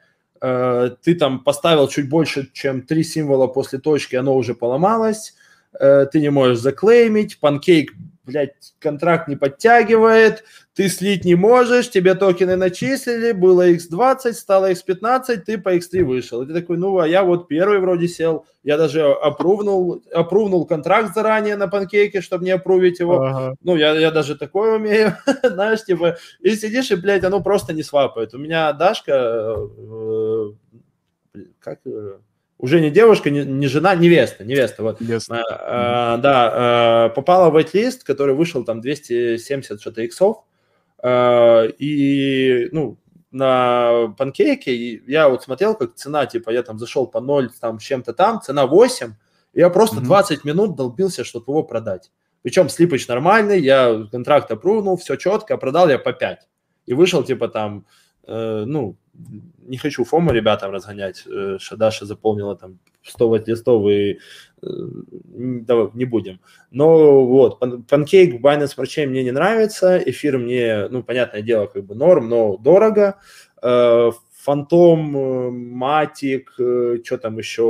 А, 0.41 0.91
ты 0.91 1.15
там 1.15 1.41
поставил 1.41 1.89
чуть 1.89 2.09
больше, 2.09 2.51
чем 2.53 2.83
три 2.83 3.05
символа 3.05 3.47
после 3.47 3.79
точки, 3.79 4.17
оно 4.17 4.35
уже 4.35 4.55
поломалось. 4.55 5.35
А, 5.79 6.07
ты 6.07 6.21
не 6.21 6.31
можешь 6.31 6.59
заклеймить. 6.59 7.39
Pancake 7.41 7.89
блядь, 8.27 8.75
контракт 8.79 9.29
не 9.29 9.37
подтягивает, 9.37 10.45
ты 10.75 10.89
слить 10.89 11.25
не 11.25 11.35
можешь, 11.35 11.91
тебе 11.91 12.15
токены 12.15 12.57
начислили, 12.57 13.33
было 13.33 13.71
x20, 13.71 14.33
стало 14.33 14.73
x15, 14.73 15.37
ты 15.47 15.59
по 15.59 15.77
x3 15.77 16.05
вышел. 16.05 16.43
И 16.43 16.47
ты 16.47 16.55
такой, 16.55 16.79
ну, 16.79 16.99
а 16.99 17.07
я 17.07 17.23
вот 17.23 17.49
первый 17.49 17.81
вроде 17.81 18.09
сел, 18.09 18.47
я 18.63 18.77
даже 18.77 19.05
опрувнул, 19.05 20.03
опрувнул 20.13 20.67
контракт 20.67 21.15
заранее 21.15 21.57
на 21.57 21.69
панкейке, 21.69 22.21
чтобы 22.21 22.45
не 22.45 22.51
опрувить 22.51 22.99
его. 22.99 23.23
Ага. 23.23 23.57
Ну, 23.63 23.77
я, 23.77 23.93
я 23.93 24.11
даже 24.11 24.37
такое 24.37 24.77
умею, 24.77 25.17
знаешь, 25.43 25.85
типа, 25.85 26.17
и 26.41 26.55
сидишь, 26.57 26.91
и, 26.91 26.97
блядь, 26.97 27.25
оно 27.25 27.43
просто 27.43 27.73
не 27.73 27.83
свапает. 27.83 28.35
У 28.35 28.39
меня 28.39 28.73
Дашка, 28.73 29.55
э, 29.57 30.53
как 31.61 31.81
э, 31.87 32.19
уже 32.65 32.81
не 32.81 32.91
девушка, 32.91 33.29
не, 33.29 33.45
не 33.45 33.67
жена, 33.67 33.95
невеста, 33.95 34.43
невеста, 34.43 34.83
вот. 34.83 34.99
Невеста. 34.99 35.43
А, 35.51 36.15
а, 36.15 36.17
да, 36.17 36.53
а, 36.55 37.09
попала 37.11 37.51
в 37.51 37.75
лист, 37.75 38.05
который 38.05 38.35
вышел 38.35 38.65
там 38.65 38.81
270 38.81 39.79
что-то 39.79 40.01
иксов, 40.01 40.39
а, 41.03 41.67
и, 41.67 42.71
ну, 42.73 42.97
на 43.31 44.15
панкейке 44.17 44.95
я 45.07 45.29
вот 45.29 45.43
смотрел, 45.43 45.75
как 45.75 45.95
цена, 45.95 46.25
типа, 46.25 46.49
я 46.49 46.63
там 46.63 46.79
зашел 46.79 47.07
по 47.07 47.21
0, 47.21 47.51
там, 47.61 47.79
с 47.79 47.83
чем-то 47.83 48.15
там, 48.15 48.41
цена 48.41 48.67
8, 48.67 49.13
и 49.53 49.61
я 49.61 49.69
просто 49.69 49.97
mm-hmm. 49.97 50.05
20 50.05 50.45
минут 50.45 50.75
долбился, 50.75 51.23
чтобы 51.23 51.53
его 51.53 51.65
продать. 51.65 52.11
Причем 52.41 52.71
слипач 52.71 53.07
нормальный, 53.09 53.61
я 53.61 54.07
контракт 54.11 54.51
опрувнул, 54.51 54.97
все 54.97 55.17
четко, 55.17 55.59
продал 55.59 55.91
я 55.91 55.99
по 55.99 56.15
5. 56.15 56.49
И 56.87 56.95
вышел, 56.95 57.23
типа, 57.23 57.49
там, 57.49 57.85
э, 58.27 58.65
ну, 58.67 58.97
не 59.67 59.77
хочу 59.77 60.05
фому 60.05 60.33
ребятам 60.33 60.73
разгонять, 60.73 61.25
э, 61.27 61.59
Шадаша 61.59 62.07
заполнила 62.07 62.57
там 62.57 62.79
100 63.03 63.37
листов 63.47 63.89
и 63.89 64.19
э, 64.63 64.67
давай, 65.67 65.91
не 65.95 66.05
будем. 66.05 66.41
Но 66.71 67.25
вот, 67.27 67.59
панкейк 67.89 68.41
Binance 68.41 68.77
Smart 68.77 68.87
Chain 68.87 69.07
мне 69.07 69.23
не 69.23 69.33
нравится, 69.33 69.99
эфир 69.99 70.39
мне, 70.39 70.89
ну, 70.89 71.03
понятное 71.03 71.43
дело, 71.43 71.67
как 71.67 71.85
бы 71.85 71.95
норм, 71.95 72.29
но 72.29 72.57
дорого. 72.57 73.17
Э, 73.63 74.11
Фантом, 74.43 75.71
Матик, 75.71 76.53
что 76.53 77.17
там 77.17 77.39
еще? 77.39 77.63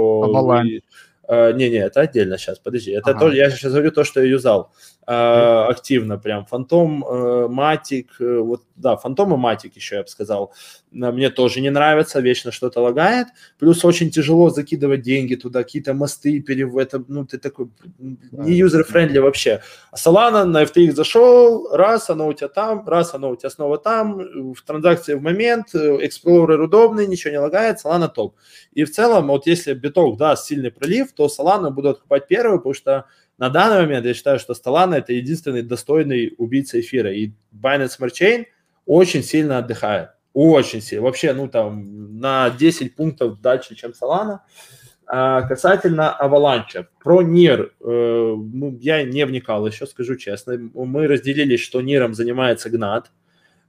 Не-не, 1.29 1.77
это 1.77 2.01
отдельно 2.01 2.37
сейчас, 2.37 2.59
подожди. 2.59 2.91
Это 2.91 3.11
ага. 3.11 3.21
то, 3.21 3.33
я 3.33 3.49
сейчас 3.49 3.73
говорю 3.73 3.93
то, 3.93 4.03
что 4.03 4.21
я 4.21 4.29
юзал 4.29 4.73
э, 5.07 5.67
активно 5.71 6.19
прям. 6.19 6.47
Фантом, 6.47 7.05
э, 7.05 7.49
Matic, 7.49 8.21
э, 8.21 8.39
вот, 8.39 8.63
да, 8.77 8.97
Фантом 8.97 9.35
и 9.35 9.37
Matic 9.37 9.77
еще, 9.77 9.97
я 9.97 10.03
бы 10.03 10.09
сказал, 10.09 10.53
мне 10.91 11.31
тоже 11.31 11.61
не 11.61 11.71
нравится, 11.71 12.21
вечно 12.21 12.53
что-то 12.53 12.81
лагает. 12.81 13.29
Плюс 13.59 13.85
очень 13.85 14.11
тяжело 14.11 14.51
закидывать 14.51 15.03
деньги 15.03 15.35
туда, 15.35 15.63
какие-то 15.63 15.95
мосты 15.95 16.41
перев... 16.41 16.77
это, 16.77 17.03
ну, 17.09 17.25
ты 17.27 17.39
такой 17.39 17.69
не 17.99 18.53
user-friendly 18.53 19.19
вообще. 19.19 19.61
А 19.91 19.97
Solana 19.97 20.45
на 20.45 20.63
FTX 20.63 20.93
зашел, 20.93 21.69
раз, 21.73 22.11
оно 22.11 22.29
у 22.29 22.33
тебя 22.33 22.49
там, 22.49 22.87
раз, 22.87 23.15
оно 23.15 23.31
у 23.31 23.37
тебя 23.37 23.51
снова 23.51 23.79
там, 23.79 24.55
в 24.55 24.63
транзакции 24.63 25.15
в 25.15 25.23
момент, 25.23 25.75
Explorer 25.75 26.57
удобный, 26.57 27.07
ничего 27.07 27.33
не 27.33 27.39
лагает, 27.39 27.85
Solana 27.85 28.09
топ. 28.09 28.37
И 28.73 28.85
в 28.85 28.91
целом, 28.91 29.29
вот 29.29 29.47
если 29.47 29.75
биток 29.75 30.17
даст 30.17 30.47
сильный 30.47 30.71
пролив, 30.71 31.13
то 31.13 31.27
Solana 31.27 31.71
буду 31.71 31.91
откупать 31.91 32.29
первый, 32.29 32.59
потому 32.59 32.75
что 32.75 33.07
на 33.39 33.49
данный 33.49 33.83
момент 33.83 34.07
я 34.07 34.15
считаю, 34.15 34.39
что 34.39 34.53
Stolana 34.53 34.97
это 34.97 35.13
единственный 35.13 35.63
достойный 35.63 36.35
убийца 36.39 36.81
эфира. 36.81 37.13
И 37.13 37.33
Binance 37.53 37.99
Smart 37.99 38.13
Chain 38.13 38.47
очень 38.87 39.23
сильно 39.23 39.59
отдыхает. 39.59 40.11
Очень 40.33 40.81
сильно. 40.81 41.05
Вообще, 41.05 41.33
ну 41.33 41.49
там 41.49 42.19
на 42.19 42.51
10 42.51 42.95
пунктов 42.95 43.41
дальше, 43.41 43.75
чем 43.75 43.93
Solana. 43.93 44.41
А 45.07 45.43
касательно 45.43 46.17
Avalanche. 46.21 46.87
Про 47.03 47.23
NIR 47.23 47.71
э, 47.81 48.35
ну, 48.37 48.79
я 48.81 49.03
не 49.03 49.27
вникал 49.27 49.67
еще, 49.67 49.87
скажу 49.87 50.17
честно. 50.17 50.59
Мы 50.75 51.07
разделились, 51.07 51.61
что 51.61 51.81
NIR 51.81 52.13
занимается 52.15 52.71
Гнат. 52.71 53.11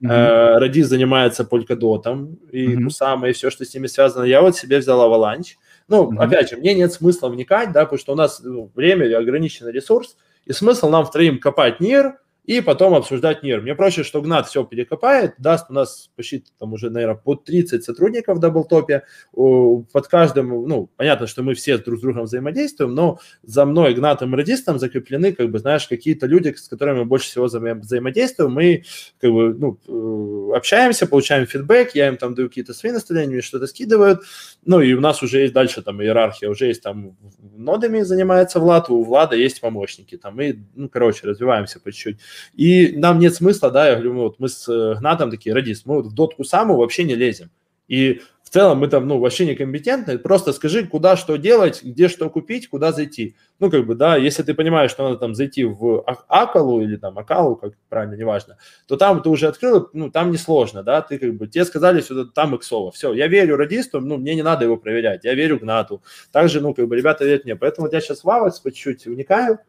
Mm-hmm. 0.02 0.12
Э, 0.12 0.58
Радис 0.60 0.88
занимается 0.88 1.44
Polkadot 1.44 2.38
и 2.52 2.68
mm-hmm. 2.68 2.84
Кусама, 2.84 3.30
и 3.30 3.34
все, 3.34 3.50
что 3.50 3.66
с 3.66 3.74
ними 3.74 3.88
связано. 3.88 4.24
Я 4.24 4.42
вот 4.42 4.56
себе 4.56 4.78
взял 4.78 5.00
Avalanche. 5.02 5.56
Ну, 5.88 6.12
mm-hmm. 6.12 6.24
опять 6.24 6.50
же, 6.50 6.58
мне 6.58 6.74
нет 6.74 6.92
смысла 6.94 7.30
вникать, 7.30 7.72
да, 7.72 7.84
потому 7.84 8.00
что 8.00 8.14
у 8.14 8.16
нас 8.16 8.42
ну, 8.44 8.72
время, 8.74 9.18
ограниченный 9.18 9.72
ресурс, 9.72 10.18
и 10.46 10.54
смысл 10.54 10.90
нам 10.90 11.06
втроим 11.06 11.40
копать 11.40 11.80
НИР, 11.80 12.20
и 12.46 12.62
потом 12.62 12.94
обсуждать 12.94 13.44
НИР. 13.44 13.62
Мне 13.62 13.76
проще, 13.76 14.04
что 14.04 14.22
Гнат 14.22 14.48
все 14.48 14.64
перекопает, 14.64 15.34
даст 15.38 15.66
у 15.70 15.74
нас 15.74 16.10
почти 16.16 16.44
там 16.60 16.74
уже, 16.74 16.90
наверное, 16.90 17.16
под 17.16 17.44
30 17.44 17.84
сотрудников 17.84 18.38
в 18.38 18.40
даблтопе, 18.40 19.04
под 19.34 20.08
каждым, 20.08 20.68
ну, 20.68 20.90
понятно, 20.96 21.28
что 21.28 21.42
мы 21.42 21.56
все 21.56 21.78
друг 21.78 22.00
с 22.00 22.02
другом 22.02 22.24
взаимодействуем, 22.24 22.94
но 22.94 23.20
за 23.44 23.66
мной, 23.66 23.94
Гнатом 23.94 24.34
и 24.34 24.38
Радистом 24.38 24.80
закреплены, 24.80 25.34
как 25.34 25.50
бы, 25.50 25.60
знаешь, 25.60 25.88
какие-то 25.88 26.28
люди, 26.28 26.54
с 26.56 26.68
которыми 26.68 27.00
мы 27.00 27.06
больше 27.06 27.28
всего 27.30 27.46
вза 27.46 27.60
взаимодействуем, 27.60 28.52
мы, 28.52 28.84
как 29.20 29.32
бы, 29.32 29.54
ну, 29.54 29.80
э, 29.88 30.58
общаемся, 30.58 31.08
получаем 31.08 31.48
фидбэк, 31.48 31.96
я 31.96 32.08
им 32.08 32.18
там 32.18 32.36
даю 32.36 32.50
какие-то 32.50 32.74
свои 32.74 32.92
наставления, 32.92 33.34
мне 33.34 33.42
что-то 33.42 33.66
скидывают, 33.68 34.22
ну, 34.66 34.82
и 34.82 34.94
у 34.94 35.02
нас 35.02 35.24
уже 35.24 35.40
есть 35.40 35.54
дальше 35.54 35.82
там 35.82 36.02
иерархия, 36.02 36.50
уже 36.50 36.68
есть 36.68 36.84
там 36.84 37.18
нодами 37.56 38.02
занимается 38.02 38.60
Влад, 38.60 38.90
у 38.90 39.04
Влада 39.04 39.36
есть 39.36 39.62
помощники, 39.62 40.18
там, 40.18 40.36
мы, 40.36 40.64
ну, 40.76 40.90
короче, 40.90 41.28
развиваемся 41.28 41.80
по 41.80 41.92
чуть-чуть. 41.92 42.20
И 42.54 42.94
нам 42.98 43.20
нет 43.20 43.36
смысла, 43.36 43.72
да, 43.72 43.88
я 43.88 43.94
говорю, 43.96 44.14
ну, 44.14 44.22
вот 44.22 44.40
мы 44.40 44.50
с 44.50 44.68
э, 44.68 44.96
Гнатом 45.00 45.32
такие, 45.32 45.54
радист, 45.54 45.86
мы 45.86 45.96
вот 45.96 46.08
в 46.08 46.14
дотку 46.14 46.44
саму 46.44 46.78
вообще 46.78 47.04
не 47.04 47.16
лезем. 47.16 47.50
И 47.88 48.22
в 48.46 48.50
целом 48.52 48.80
мы 48.80 48.88
там, 48.88 49.08
ну, 49.08 49.20
вообще 49.20 49.46
некомпетентны, 49.46 50.20
просто 50.20 50.54
скажи, 50.54 50.86
куда 50.86 51.18
что 51.18 51.36
делать, 51.36 51.84
где 51.84 52.08
что 52.08 52.30
купить, 52.30 52.70
куда 52.70 52.92
зайти. 52.92 53.36
Ну, 53.60 53.72
как 53.72 53.86
бы, 53.86 53.96
да, 53.96 54.18
если 54.18 54.44
ты 54.44 54.54
понимаешь, 54.54 54.92
что 54.92 55.04
надо 55.04 55.18
там 55.18 55.34
зайти 55.34 55.64
в 55.64 56.04
а, 56.06 56.14
Акалу 56.28 56.82
или 56.82 56.96
там 56.96 57.18
Акалу, 57.18 57.56
как 57.56 57.74
правильно, 57.90 58.14
неважно, 58.14 58.58
то 58.88 58.98
там 58.98 59.22
ты 59.24 59.30
уже 59.30 59.48
открыл, 59.48 59.90
ну, 59.94 60.12
там 60.12 60.32
несложно, 60.32 60.84
да, 60.84 61.02
ты 61.02 61.18
как 61.18 61.34
бы, 61.34 61.48
тебе 61.48 61.66
сказали 61.66 62.02
сюда, 62.02 62.26
там 62.34 62.56
Иксова, 62.56 62.92
все, 62.92 63.14
я 63.14 63.28
верю 63.28 63.58
радисту, 63.58 64.00
ну, 64.00 64.18
мне 64.18 64.36
не 64.36 64.44
надо 64.44 64.66
его 64.66 64.78
проверять, 64.78 65.26
я 65.26 65.34
верю 65.34 65.60
Гнату, 65.60 66.04
также, 66.32 66.62
ну, 66.62 66.74
как 66.74 66.88
бы, 66.88 66.96
ребята 66.96 67.26
верят 67.26 67.46
мне, 67.46 67.56
поэтому 67.56 67.88
вот 67.88 67.94
я 67.94 68.02
сейчас 68.02 68.24
в 68.24 68.26
по 68.26 68.72
чуть-чуть 68.72 69.06
вникаю, 69.06 69.60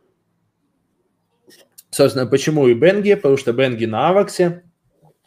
Собственно, 1.96 2.26
почему 2.26 2.68
и 2.68 2.74
Бенги? 2.74 3.14
Потому 3.14 3.38
что 3.38 3.54
Бенги 3.54 3.86
на 3.86 4.10
Аваксе. 4.10 4.64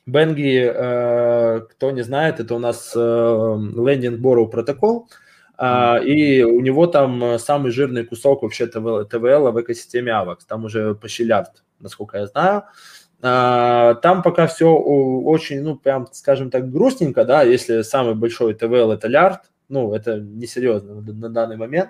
Бенги, 0.05 0.71
э, 0.71 1.61
кто 1.61 1.89
не 1.89 2.03
знает, 2.03 2.39
это 2.39 2.53
у 2.53 2.59
нас 2.59 2.93
э, 2.95 2.99
Lending 2.99 4.19
Borrow 4.19 4.47
протокол, 4.47 5.09
э, 5.57 6.03
и 6.03 6.43
у 6.43 6.59
него 6.59 6.85
там 6.85 7.39
самый 7.39 7.71
жирный 7.71 8.05
кусок 8.05 8.43
вообще 8.43 8.67
ТВЛ 8.67 9.51
в 9.51 9.61
экосистеме 9.61 10.11
Авакс. 10.11 10.45
Там 10.45 10.65
уже 10.65 10.93
почти 10.93 11.23
лярд, 11.23 11.63
насколько 11.79 12.19
я 12.19 12.27
знаю. 12.27 12.65
Э, 13.23 13.95
там 14.03 14.21
пока 14.21 14.45
все 14.45 14.71
очень, 14.71 15.63
ну, 15.63 15.75
прям, 15.75 16.07
скажем 16.11 16.51
так, 16.51 16.71
грустненько, 16.71 17.25
да, 17.25 17.41
если 17.41 17.81
самый 17.81 18.13
большой 18.13 18.53
ТВЛ 18.53 18.91
это 18.91 19.07
лярд, 19.07 19.41
ну, 19.69 19.95
это 19.95 20.19
несерьезно 20.19 21.01
на 21.01 21.29
данный 21.29 21.57
момент. 21.57 21.89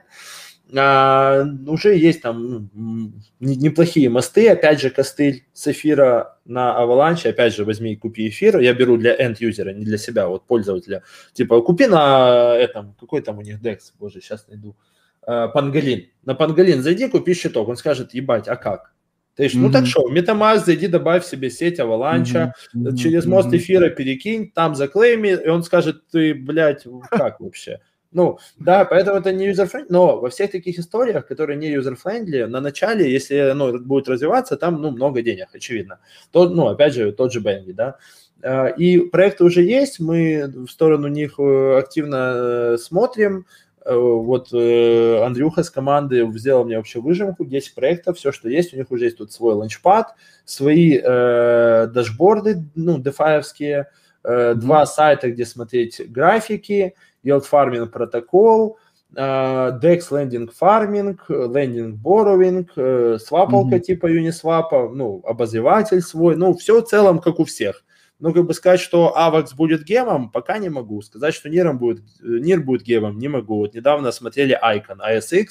А, 0.76 1.46
уже 1.66 1.98
есть 1.98 2.22
там 2.22 2.70
ну, 2.74 3.12
неплохие 3.40 4.10
мосты, 4.10 4.50
опять 4.50 4.80
же, 4.80 4.92
костыль 4.92 5.46
с 5.52 5.68
эфира 5.68 6.38
на 6.46 6.80
Avalanche, 6.80 7.28
опять 7.28 7.56
же, 7.56 7.66
возьми 7.66 7.94
и 7.94 7.96
купи 7.96 8.30
эфир, 8.30 8.60
я 8.60 8.74
беру 8.74 8.98
для 8.98 9.16
end-юзера, 9.16 9.74
не 9.74 9.84
для 9.84 9.98
себя, 9.98 10.28
вот 10.28 10.46
пользователя, 10.46 11.02
типа, 11.34 11.62
купи 11.62 11.88
на 11.88 12.56
этом, 12.56 12.96
какой 13.00 13.22
там 13.22 13.40
у 13.40 13.42
них 13.42 13.60
DEX, 13.62 13.80
боже, 14.00 14.22
сейчас 14.22 14.48
найду, 14.48 14.76
а, 15.24 15.48
Пангалин, 15.48 16.10
на 16.24 16.36
Пангалин 16.36 16.84
зайди, 16.84 17.08
купи 17.08 17.34
счеток, 17.34 17.68
он 17.68 17.76
скажет, 17.76 18.14
ебать, 18.14 18.48
а 18.48 18.56
как? 18.56 18.94
Есть, 19.40 19.56
mm-hmm. 19.56 19.60
ну 19.60 19.72
так 19.72 19.88
что, 19.88 20.12
MetaMask 20.12 20.66
зайди, 20.66 20.86
добавь 20.86 21.26
себе 21.26 21.50
сеть 21.50 21.80
Avalanche, 21.80 22.52
mm-hmm. 22.76 22.96
через 22.96 23.26
мост 23.26 23.52
эфира 23.52 23.90
перекинь, 23.90 24.52
там 24.52 24.76
заклейми, 24.76 25.30
и 25.30 25.48
он 25.48 25.64
скажет, 25.64 26.08
ты, 26.12 26.36
блядь, 26.36 26.86
как 27.10 27.40
вообще? 27.40 27.80
Ну, 28.12 28.40
да, 28.58 28.86
поэтому 28.86 29.20
это 29.20 29.32
не 29.32 29.52
user-friendly, 29.52 29.86
но 29.90 30.20
во 30.20 30.30
всех 30.30 30.52
таких 30.52 30.80
историях, 30.80 31.28
которые 31.28 31.58
не 31.58 31.72
user-friendly, 31.76 32.48
на 32.48 32.60
начале, 32.60 33.12
если 33.12 33.36
оно 33.36 33.78
будет 33.78 34.10
развиваться, 34.10 34.58
там, 34.58 34.82
ну, 34.82 34.90
много 34.90 35.22
денег, 35.22 35.50
очевидно. 35.54 36.00
То, 36.32 36.50
ну, 36.50 36.68
опять 36.68 36.96
же, 36.96 37.12
тот 37.12 37.32
же 37.32 37.40
Бенги, 37.40 37.72
да. 37.72 37.98
А, 38.42 38.68
и 38.68 39.00
проекты 39.00 39.44
уже 39.44 39.62
есть, 39.62 40.00
мы 40.00 40.48
в 40.48 40.70
сторону 40.70 41.08
них 41.08 41.36
э, 41.40 41.78
активно 41.78 42.34
э, 42.74 42.78
смотрим. 42.80 43.46
Э, 43.86 43.96
вот 43.96 44.54
Андрюха 44.54 45.62
с 45.62 45.70
команды 45.70 46.28
сделал 46.34 46.66
мне 46.66 46.78
вообще 46.78 47.00
выжимку, 47.00 47.46
10 47.46 47.76
проектов, 47.76 48.18
все, 48.18 48.32
что 48.32 48.50
есть, 48.50 48.74
у 48.74 48.78
них 48.78 48.90
уже 48.90 49.06
есть 49.06 49.18
тут 49.18 49.32
свой 49.32 49.54
ланчпад, 49.54 50.16
свои 50.46 50.98
э, 50.98 51.88
дашборды, 51.94 52.64
ну, 52.74 52.98
дефаевские, 53.00 53.90
э, 54.24 54.54
два 54.56 54.86
сайта, 54.88 55.30
где 55.32 55.46
смотреть 55.46 56.02
графики, 56.12 56.96
yield 57.24 57.46
farming 57.50 57.88
протокол, 57.88 58.78
DEX 59.16 60.12
lending 60.12 60.50
farming, 60.50 61.18
lending 61.28 61.96
borrowing, 61.96 62.68
свапалка 63.20 63.76
mm-hmm. 63.76 63.80
типа 63.82 64.08
Uniswap, 64.08 64.94
ну, 64.94 65.22
обозреватель 65.26 66.02
свой, 66.02 66.36
ну, 66.36 66.54
все 66.54 66.82
в 66.82 66.86
целом 66.86 67.20
как 67.20 67.40
у 67.40 67.46
всех. 67.46 67.84
Ну, 68.20 68.34
как 68.34 68.46
бы 68.46 68.54
сказать, 68.54 68.82
что 68.82 69.16
AVAX 69.18 69.56
будет 69.56 69.84
гемом, 69.86 70.30
пока 70.30 70.58
не 70.58 70.70
могу. 70.70 71.02
Сказать, 71.02 71.34
что 71.34 71.48
NIR 71.48 71.72
будет, 71.74 72.04
NIR 72.22 72.60
будет 72.60 72.84
гемом, 72.84 73.18
не 73.18 73.30
могу. 73.30 73.60
Вот 73.60 73.74
недавно 73.74 74.12
смотрели 74.12 74.60
Icon, 74.62 74.98
ASX, 75.00 75.48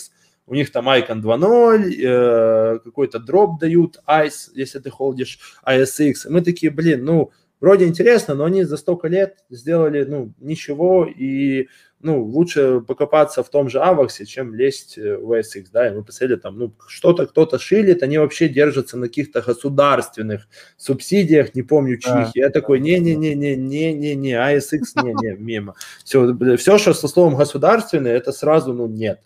у 0.46 0.54
них 0.54 0.70
там 0.70 0.88
Icon 0.88 1.22
2.0, 1.22 1.94
э, 2.04 2.78
какой-то 2.80 3.18
дроп 3.18 3.58
дают, 3.58 4.00
ICE, 4.06 4.50
если 4.54 4.78
ты 4.80 4.90
холдишь 4.90 5.38
ASX. 5.66 6.26
И 6.26 6.28
мы 6.30 6.42
такие, 6.42 6.70
блин, 6.70 7.04
ну, 7.04 7.32
вроде 7.60 7.86
интересно, 7.86 8.34
но 8.34 8.44
они 8.44 8.64
за 8.64 8.76
столько 8.76 9.08
лет 9.08 9.38
сделали, 9.50 10.04
ну, 10.04 10.32
ничего, 10.38 11.06
и, 11.06 11.68
ну, 12.00 12.22
лучше 12.22 12.80
покопаться 12.80 13.42
в 13.42 13.48
том 13.48 13.68
же 13.68 13.80
Аваксе, 13.80 14.26
чем 14.26 14.54
лезть 14.54 14.98
э, 14.98 15.16
в 15.16 15.32
SX, 15.32 15.66
да, 15.72 15.88
и 15.88 15.94
мы 15.94 16.04
посмотрели 16.04 16.38
там, 16.38 16.58
ну, 16.58 16.72
что-то 16.86 17.26
кто-то 17.26 17.58
шилит, 17.58 18.02
они 18.02 18.18
вообще 18.18 18.48
держатся 18.48 18.96
на 18.96 19.08
каких-то 19.08 19.42
государственных 19.42 20.48
субсидиях, 20.76 21.54
не 21.54 21.62
помню 21.62 21.96
чьих, 21.96 22.12
а, 22.12 22.30
я 22.34 22.50
такой, 22.50 22.80
не-не-не-не-не-не-не, 22.80 24.32
ASX, 24.32 24.80
не-не, 25.02 25.36
мимо. 25.36 25.74
Все, 26.04 26.56
все, 26.56 26.78
что 26.78 26.94
со 26.94 27.08
словом 27.08 27.36
государственный, 27.36 28.12
это 28.12 28.32
сразу, 28.32 28.72
ну, 28.72 28.86
нет. 28.86 29.20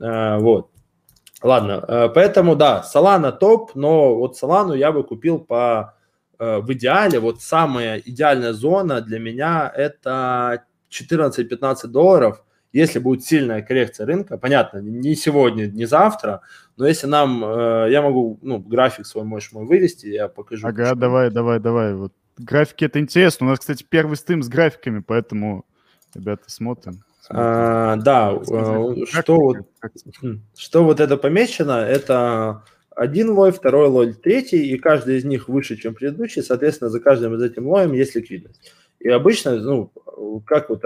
А, 0.00 0.38
вот. 0.38 0.70
Ладно, 1.42 1.84
э, 1.86 2.08
поэтому, 2.14 2.56
да, 2.56 2.82
Solana 2.90 3.30
топ, 3.30 3.74
но 3.74 4.16
вот 4.16 4.42
Solana 4.42 4.76
я 4.76 4.92
бы 4.92 5.04
купил 5.04 5.38
по 5.38 5.94
в 6.60 6.72
идеале, 6.72 7.20
вот 7.20 7.42
самая 7.42 7.98
идеальная 7.98 8.52
зона 8.52 9.00
для 9.00 9.18
меня 9.18 9.72
это 9.74 10.64
14-15 10.90 11.86
долларов, 11.88 12.42
если 12.72 12.98
будет 12.98 13.24
сильная 13.24 13.62
коррекция 13.62 14.06
рынка, 14.06 14.36
понятно, 14.36 14.78
не 14.78 15.14
сегодня, 15.14 15.66
не 15.66 15.86
завтра, 15.86 16.40
но 16.76 16.86
если 16.86 17.06
нам, 17.06 17.44
э, 17.44 17.88
я 17.90 18.02
могу, 18.02 18.38
ну, 18.42 18.58
график 18.58 19.06
свой 19.06 19.24
можешь 19.24 19.52
мой 19.52 19.64
вывести, 19.64 20.06
я 20.06 20.26
покажу. 20.26 20.66
Ага, 20.66 20.82
почему. 20.82 21.00
давай, 21.00 21.30
давай, 21.30 21.60
давай, 21.60 21.94
вот 21.94 22.12
графики 22.36 22.84
это 22.84 22.98
интересно, 22.98 23.46
у 23.46 23.50
нас, 23.50 23.60
кстати, 23.60 23.86
первый 23.88 24.16
стрим 24.16 24.42
с 24.42 24.48
графиками, 24.48 24.98
поэтому, 24.98 25.64
ребята, 26.14 26.50
смотрим. 26.50 27.04
А, 27.30 27.96
да, 27.96 28.32
э, 28.32 29.06
что 29.06 29.36
вот, 29.36 29.56
хм, 30.20 30.42
что 30.56 30.84
вот 30.84 31.00
это 31.00 31.16
помечено, 31.16 31.78
это 31.78 32.64
один 32.94 33.30
лой, 33.30 33.52
второй 33.52 33.88
лой, 33.88 34.12
третий, 34.14 34.66
и 34.68 34.78
каждый 34.78 35.16
из 35.18 35.24
них 35.24 35.48
выше, 35.48 35.76
чем 35.76 35.94
предыдущий, 35.94 36.42
соответственно, 36.42 36.90
за 36.90 37.00
каждым 37.00 37.34
из 37.34 37.42
этим 37.42 37.68
лоем 37.68 37.92
есть 37.92 38.14
ликвидность. 38.14 38.72
И 39.00 39.08
обычно, 39.08 39.56
ну, 39.56 39.92
как 40.46 40.70
вот, 40.70 40.82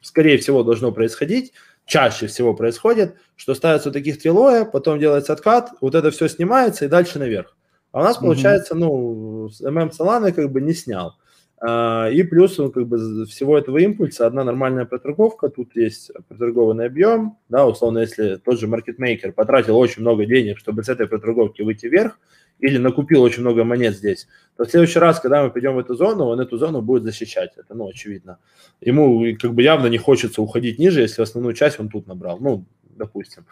скорее 0.00 0.38
всего, 0.38 0.62
должно 0.62 0.92
происходить, 0.92 1.52
чаще 1.86 2.26
всего 2.26 2.54
происходит, 2.54 3.14
что 3.36 3.54
ставятся 3.54 3.88
вот 3.88 3.94
таких 3.94 4.20
три 4.20 4.30
лоя, 4.30 4.64
потом 4.64 4.98
делается 4.98 5.32
откат, 5.32 5.70
вот 5.80 5.94
это 5.94 6.10
все 6.10 6.28
снимается 6.28 6.84
и 6.84 6.88
дальше 6.88 7.18
наверх. 7.18 7.56
А 7.92 8.00
у 8.00 8.02
нас, 8.02 8.16
получается, 8.16 8.74
mm-hmm. 8.74 8.78
ну, 8.78 9.50
ММ 9.60 9.90
Solana 9.90 10.32
как 10.32 10.50
бы 10.50 10.60
не 10.60 10.72
снял. 10.72 11.16
А, 11.64 12.08
и 12.08 12.24
плюс 12.24 12.58
он 12.58 12.72
как 12.72 12.88
бы 12.88 13.24
всего 13.26 13.56
этого 13.56 13.78
импульса, 13.78 14.26
одна 14.26 14.42
нормальная 14.42 14.84
проторговка, 14.84 15.48
тут 15.48 15.76
есть 15.76 16.10
проторгованный 16.26 16.86
объем, 16.86 17.38
да, 17.48 17.64
условно, 17.68 18.00
если 18.00 18.34
тот 18.34 18.58
же 18.58 18.66
маркетмейкер 18.66 19.32
потратил 19.32 19.78
очень 19.78 20.02
много 20.02 20.26
денег, 20.26 20.58
чтобы 20.58 20.82
с 20.82 20.88
этой 20.88 21.06
проторговки 21.06 21.62
выйти 21.62 21.86
вверх, 21.86 22.18
или 22.58 22.78
накупил 22.78 23.22
очень 23.22 23.42
много 23.42 23.62
монет 23.62 23.94
здесь, 23.94 24.26
то 24.56 24.64
в 24.64 24.70
следующий 24.70 24.98
раз, 24.98 25.20
когда 25.20 25.44
мы 25.44 25.50
придем 25.50 25.74
в 25.74 25.78
эту 25.78 25.94
зону, 25.94 26.24
он 26.24 26.40
эту 26.40 26.58
зону 26.58 26.82
будет 26.82 27.04
защищать, 27.04 27.52
это, 27.56 27.74
ну, 27.74 27.88
очевидно. 27.88 28.38
Ему 28.80 29.24
как 29.40 29.54
бы 29.54 29.62
явно 29.62 29.86
не 29.86 29.98
хочется 29.98 30.42
уходить 30.42 30.80
ниже, 30.80 31.00
если 31.00 31.22
основную 31.22 31.54
часть 31.54 31.78
он 31.78 31.88
тут 31.88 32.08
набрал, 32.08 32.38
ну, 32.40 32.64
допустим. 32.96 33.46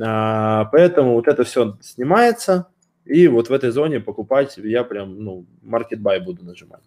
А, 0.00 0.66
поэтому 0.66 1.14
вот 1.14 1.26
это 1.26 1.42
все 1.42 1.76
снимается, 1.80 2.68
и 3.04 3.26
вот 3.26 3.48
в 3.48 3.52
этой 3.52 3.70
зоне 3.70 3.98
покупать 3.98 4.58
я 4.58 4.84
прям, 4.84 5.18
ну, 5.24 5.44
market 5.64 5.98
buy 5.98 6.20
буду 6.20 6.44
нажимать. 6.44 6.82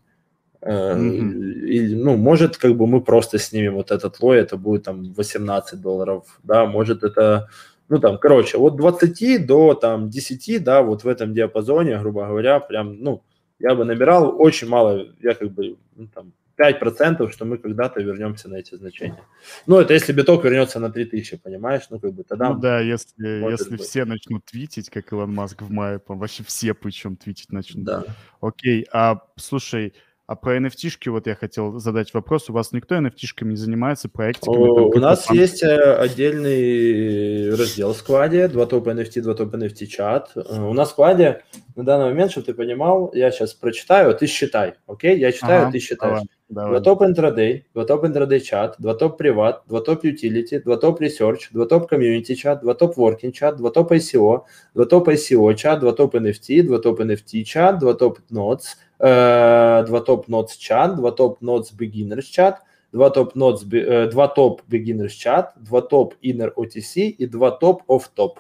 Mm-hmm. 0.66 1.68
Или, 1.68 1.96
ну, 1.96 2.18
может, 2.18 2.58
как 2.58 2.76
бы 2.76 2.88
мы 2.88 3.02
просто 3.02 3.38
снимем 3.38 3.76
вот 3.76 3.92
этот 3.92 4.20
лой, 4.20 4.40
это 4.40 4.58
будет 4.58 4.84
там 4.84 5.14
18 5.14 5.80
долларов, 5.80 6.40
да, 6.44 6.66
может 6.66 7.04
это, 7.04 7.50
ну, 7.88 8.00
там, 8.00 8.18
короче, 8.18 8.58
от 8.58 8.76
20 8.76 9.46
до 9.46 9.76
там 9.76 10.10
10, 10.10 10.64
да, 10.64 10.82
вот 10.82 11.04
в 11.04 11.08
этом 11.08 11.34
диапазоне, 11.34 12.00
грубо 12.00 12.26
говоря, 12.26 12.60
прям, 12.60 13.00
ну, 13.00 13.22
я 13.60 13.76
бы 13.76 13.86
набирал 13.86 14.42
очень 14.42 14.68
мало, 14.68 15.06
я 15.22 15.36
как 15.36 15.52
бы, 15.52 15.78
ну, 15.96 16.08
там, 16.08 16.34
5%, 16.58 17.32
что 17.32 17.46
мы 17.46 17.58
когда-то 17.58 18.02
вернемся 18.02 18.50
на 18.50 18.56
эти 18.56 18.76
значения. 18.76 19.24
Ну, 19.68 19.80
это 19.80 19.94
если 19.94 20.14
биток 20.14 20.44
вернется 20.46 20.80
на 20.80 20.90
3000, 20.90 21.38
понимаешь? 21.38 21.84
Ну, 21.90 22.00
как 22.00 22.14
бы 22.14 22.24
тогда... 22.24 22.54
Ну 22.54 22.60
да, 22.60 22.80
если, 22.80 23.52
если 23.52 23.72
быть. 23.72 23.82
все 23.82 24.06
начнут 24.06 24.46
твитить, 24.46 24.90
как 24.90 25.12
Илон 25.12 25.34
Маск 25.34 25.62
в 25.62 25.70
мае, 25.70 26.00
вообще 26.08 26.44
все 26.44 26.74
причем 26.74 27.18
твитить 27.18 27.52
начнут. 27.52 27.84
Да. 27.84 28.04
Окей, 28.40 28.88
а 28.94 29.20
слушай, 29.36 29.94
а 30.28 30.36
про 30.36 30.58
nft 30.58 31.10
вот 31.10 31.28
я 31.28 31.36
хотел 31.36 31.80
задать 31.80 32.14
вопрос. 32.14 32.50
У 32.50 32.54
вас 32.54 32.72
никто 32.72 32.96
nft 32.96 33.44
не 33.46 33.56
занимается, 33.56 34.10
проектиками? 34.10 34.56
О, 34.56 34.88
у 34.88 35.00
нас 35.00 35.30
есть 35.30 35.62
э, 35.62 35.96
отдельный 35.96 37.56
раздел 37.56 37.94
в 37.94 37.98
складе, 37.98 38.48
два 38.48 38.66
топ 38.66 38.88
NFT, 38.88 39.22
два 39.22 39.36
топ 39.36 39.54
NFT 39.54 39.86
чат. 39.86 40.32
Э, 40.36 40.62
у 40.62 40.74
нас 40.74 40.90
в 40.90 40.92
складе 40.92 41.44
на 41.76 41.84
данный 41.84 42.06
момент, 42.06 42.32
чтобы 42.32 42.48
ты 42.48 42.54
понимал, 42.54 43.12
я 43.14 43.30
сейчас 43.32 43.54
прочитаю, 43.54 44.12
а 44.12 44.14
ты 44.14 44.26
считай, 44.26 44.74
окей? 44.88 45.20
Я 45.20 45.32
читаю, 45.32 45.62
ага, 45.62 45.70
а 45.70 45.72
ты 45.72 45.80
считаешь. 45.80 46.14
Давай. 46.14 46.28
Давай. 46.48 46.72
Два 46.74 46.80
топ 46.80 47.02
интрадей, 47.02 47.66
два 47.74 47.86
топ 47.86 48.06
интрадей 48.06 48.40
чат, 48.40 48.76
два 48.78 48.94
топ 48.94 49.18
приват, 49.18 49.64
два 49.68 49.82
топ 49.82 50.06
utility, 50.06 50.62
два 50.64 50.78
топ 50.78 51.02
research, 51.02 51.48
два 51.52 51.66
топ 51.66 51.92
community 51.92 52.36
чат, 52.36 52.62
два 52.62 52.76
топ 52.76 52.98
working 52.98 53.32
чат, 53.32 53.58
два 53.58 53.72
топ 53.72 53.92
ICO, 53.92 54.44
два 54.76 54.86
топ 54.86 55.08
ICO 55.10 55.56
чат, 55.56 55.80
два 55.80 55.92
топ 55.92 56.14
NFT, 56.14 56.62
два 56.62 56.78
топ 56.78 57.00
NFT 57.02 57.44
чат, 57.44 57.80
два 57.80 57.96
топ 57.96 58.20
nodes, 58.32 58.62
э, 58.62 58.85
два 59.00 60.02
топ 60.06 60.28
nodes 60.30 60.58
чат, 60.58 60.96
два 60.96 61.12
топ 61.12 61.42
nodes 61.42 61.74
beginners 61.78 62.24
чат, 62.24 62.62
два 62.92 63.10
топ 63.10 63.36
nodes, 63.36 63.64
э, 63.72 64.10
два 64.10 64.28
топ 64.28 64.62
beginners 64.70 65.10
чат, 65.10 65.54
два 65.58 65.82
топ 65.82 66.16
inner 66.24 66.54
OTC 66.56 67.10
и 67.10 67.26
два 67.26 67.52
топ 67.52 67.84
off 67.90 68.04
top. 68.16 68.38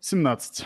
17. 0.00 0.64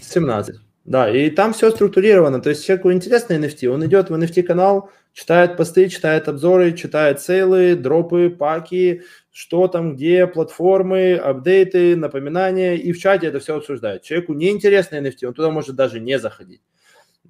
17. 0.00 0.56
Да, 0.84 1.10
и 1.10 1.30
там 1.30 1.52
все 1.52 1.70
структурировано. 1.70 2.40
То 2.40 2.50
есть 2.50 2.64
человеку 2.64 2.92
интересно 2.92 3.34
NFT, 3.34 3.68
он 3.68 3.84
идет 3.84 4.10
в 4.10 4.14
NFT-канал, 4.14 4.90
читает 5.12 5.56
посты, 5.56 5.88
читает 5.88 6.28
обзоры, 6.28 6.72
читает 6.72 7.20
сейлы, 7.20 7.74
дропы, 7.74 8.30
паки, 8.30 9.02
что 9.30 9.68
там, 9.68 9.94
где, 9.94 10.26
платформы, 10.26 11.16
апдейты, 11.16 11.94
напоминания, 11.96 12.76
и 12.76 12.92
в 12.92 12.98
чате 12.98 13.26
это 13.26 13.38
все 13.38 13.56
обсуждает. 13.56 14.02
Человеку 14.02 14.32
не 14.32 14.50
интересно 14.50 14.96
NFT, 14.96 15.26
он 15.26 15.34
туда 15.34 15.50
может 15.50 15.76
даже 15.76 16.00
не 16.00 16.18
заходить. 16.18 16.62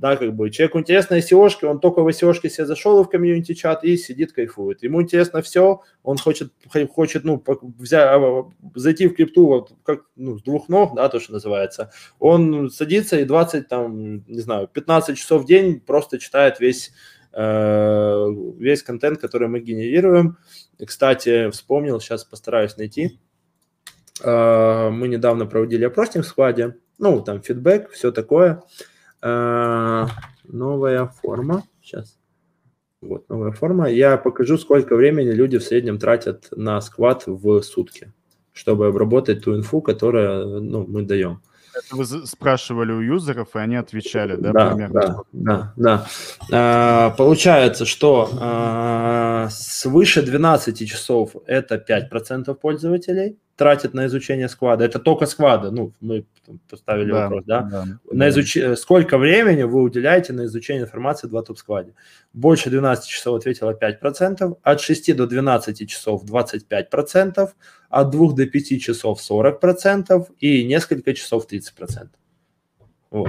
Да, 0.00 0.16
как 0.16 0.34
бы 0.34 0.50
человеку 0.50 0.80
интересно 0.80 1.16
seo 1.18 1.50
он 1.62 1.78
только 1.78 2.02
в 2.02 2.08
seo 2.08 2.34
себе 2.34 2.66
зашел 2.66 3.02
в 3.02 3.08
комьюнити 3.08 3.54
чат 3.54 3.84
и 3.84 3.96
сидит, 3.96 4.32
кайфует. 4.32 4.82
Ему 4.82 5.02
интересно 5.02 5.42
все, 5.42 5.82
он 6.02 6.18
хочет, 6.18 6.52
хочет 6.92 7.24
ну, 7.24 7.42
взять, 7.78 8.08
а, 8.10 8.44
зайти 8.74 9.06
в 9.06 9.14
крипту 9.14 9.46
вот, 9.46 9.72
как, 9.84 10.00
ну, 10.16 10.38
с 10.38 10.42
двух 10.42 10.68
ног, 10.68 10.94
да, 10.96 11.08
то, 11.08 11.20
что 11.20 11.34
называется. 11.34 11.92
Он 12.18 12.70
садится 12.70 13.18
и 13.18 13.24
20, 13.24 13.68
там, 13.68 14.24
не 14.26 14.40
знаю, 14.40 14.68
15 14.68 15.16
часов 15.16 15.42
в 15.42 15.46
день 15.46 15.80
просто 15.80 16.18
читает 16.18 16.60
весь 16.60 16.92
Э, 17.32 18.26
весь 18.58 18.82
контент, 18.82 19.20
который 19.20 19.48
мы 19.48 19.60
генерируем. 19.60 20.38
И, 20.78 20.86
кстати, 20.86 21.50
вспомнил, 21.50 22.00
сейчас 22.00 22.24
постараюсь 22.24 22.76
найти. 22.76 23.20
Э, 24.22 24.90
мы 24.90 25.08
недавно 25.08 25.46
проводили 25.46 25.84
опросник 25.84 26.24
в 26.24 26.28
складе, 26.28 26.76
ну, 26.98 27.22
там 27.22 27.40
фидбэк, 27.40 27.90
все 27.90 28.10
такое. 28.10 28.50
Э, 28.52 28.89
новая 29.22 31.06
форма, 31.06 31.64
сейчас. 31.82 32.16
Вот, 33.00 33.28
новая 33.30 33.52
форма. 33.52 33.90
Я 33.90 34.18
покажу, 34.18 34.58
сколько 34.58 34.94
времени 34.94 35.30
люди 35.30 35.56
в 35.58 35.62
среднем 35.62 35.98
тратят 35.98 36.48
на 36.54 36.80
сквад 36.80 37.24
в 37.26 37.62
сутки, 37.62 38.12
чтобы 38.52 38.86
обработать 38.86 39.44
ту 39.44 39.56
инфу, 39.56 39.80
которую 39.80 40.60
ну, 40.60 40.86
мы 40.86 41.02
даем. 41.02 41.40
Это 41.74 41.96
вы 41.96 42.04
спрашивали 42.04 42.92
у 42.92 43.00
юзеров, 43.00 43.54
и 43.54 43.58
они 43.58 43.76
отвечали, 43.76 44.36
да, 44.36 44.52
да 44.52 44.70
примерно? 44.70 45.00
Да, 45.00 45.22
да, 45.32 45.74
да. 45.76 46.06
А, 46.50 47.10
получается, 47.10 47.86
что 47.86 48.28
а, 48.38 49.48
свыше 49.50 50.22
12 50.22 50.88
часов 50.88 51.36
это 51.46 51.76
5% 51.76 52.52
пользователей 52.54 53.38
тратят 53.60 53.92
на 53.92 54.06
изучение 54.06 54.48
сквада. 54.48 54.86
Это 54.86 54.98
только 54.98 55.26
сквада, 55.26 55.70
ну, 55.70 55.92
мы 56.00 56.24
поставили 56.70 57.12
да, 57.12 57.20
вопрос, 57.20 57.44
да? 57.44 57.60
да 57.60 57.84
на 58.10 58.30
изуч... 58.30 58.56
Сколько 58.76 59.18
времени 59.18 59.64
вы 59.64 59.82
уделяете 59.82 60.32
на 60.32 60.46
изучение 60.46 60.84
информации 60.84 61.26
в 61.26 61.30
2 61.30 61.42
топ-скваде? 61.42 61.92
Больше 62.32 62.70
12 62.70 63.06
часов 63.06 63.36
ответило 63.36 63.74
5%, 63.74 64.56
от 64.62 64.80
6 64.80 65.14
до 65.14 65.26
12 65.26 65.90
часов 65.90 66.24
25%, 66.24 67.50
от 67.90 68.10
2 68.10 68.32
до 68.32 68.46
5 68.46 68.80
часов 68.80 69.20
40% 69.30 70.26
и 70.38 70.64
несколько 70.64 71.12
часов 71.12 71.46
30%. 71.46 72.08
Вот. 73.10 73.28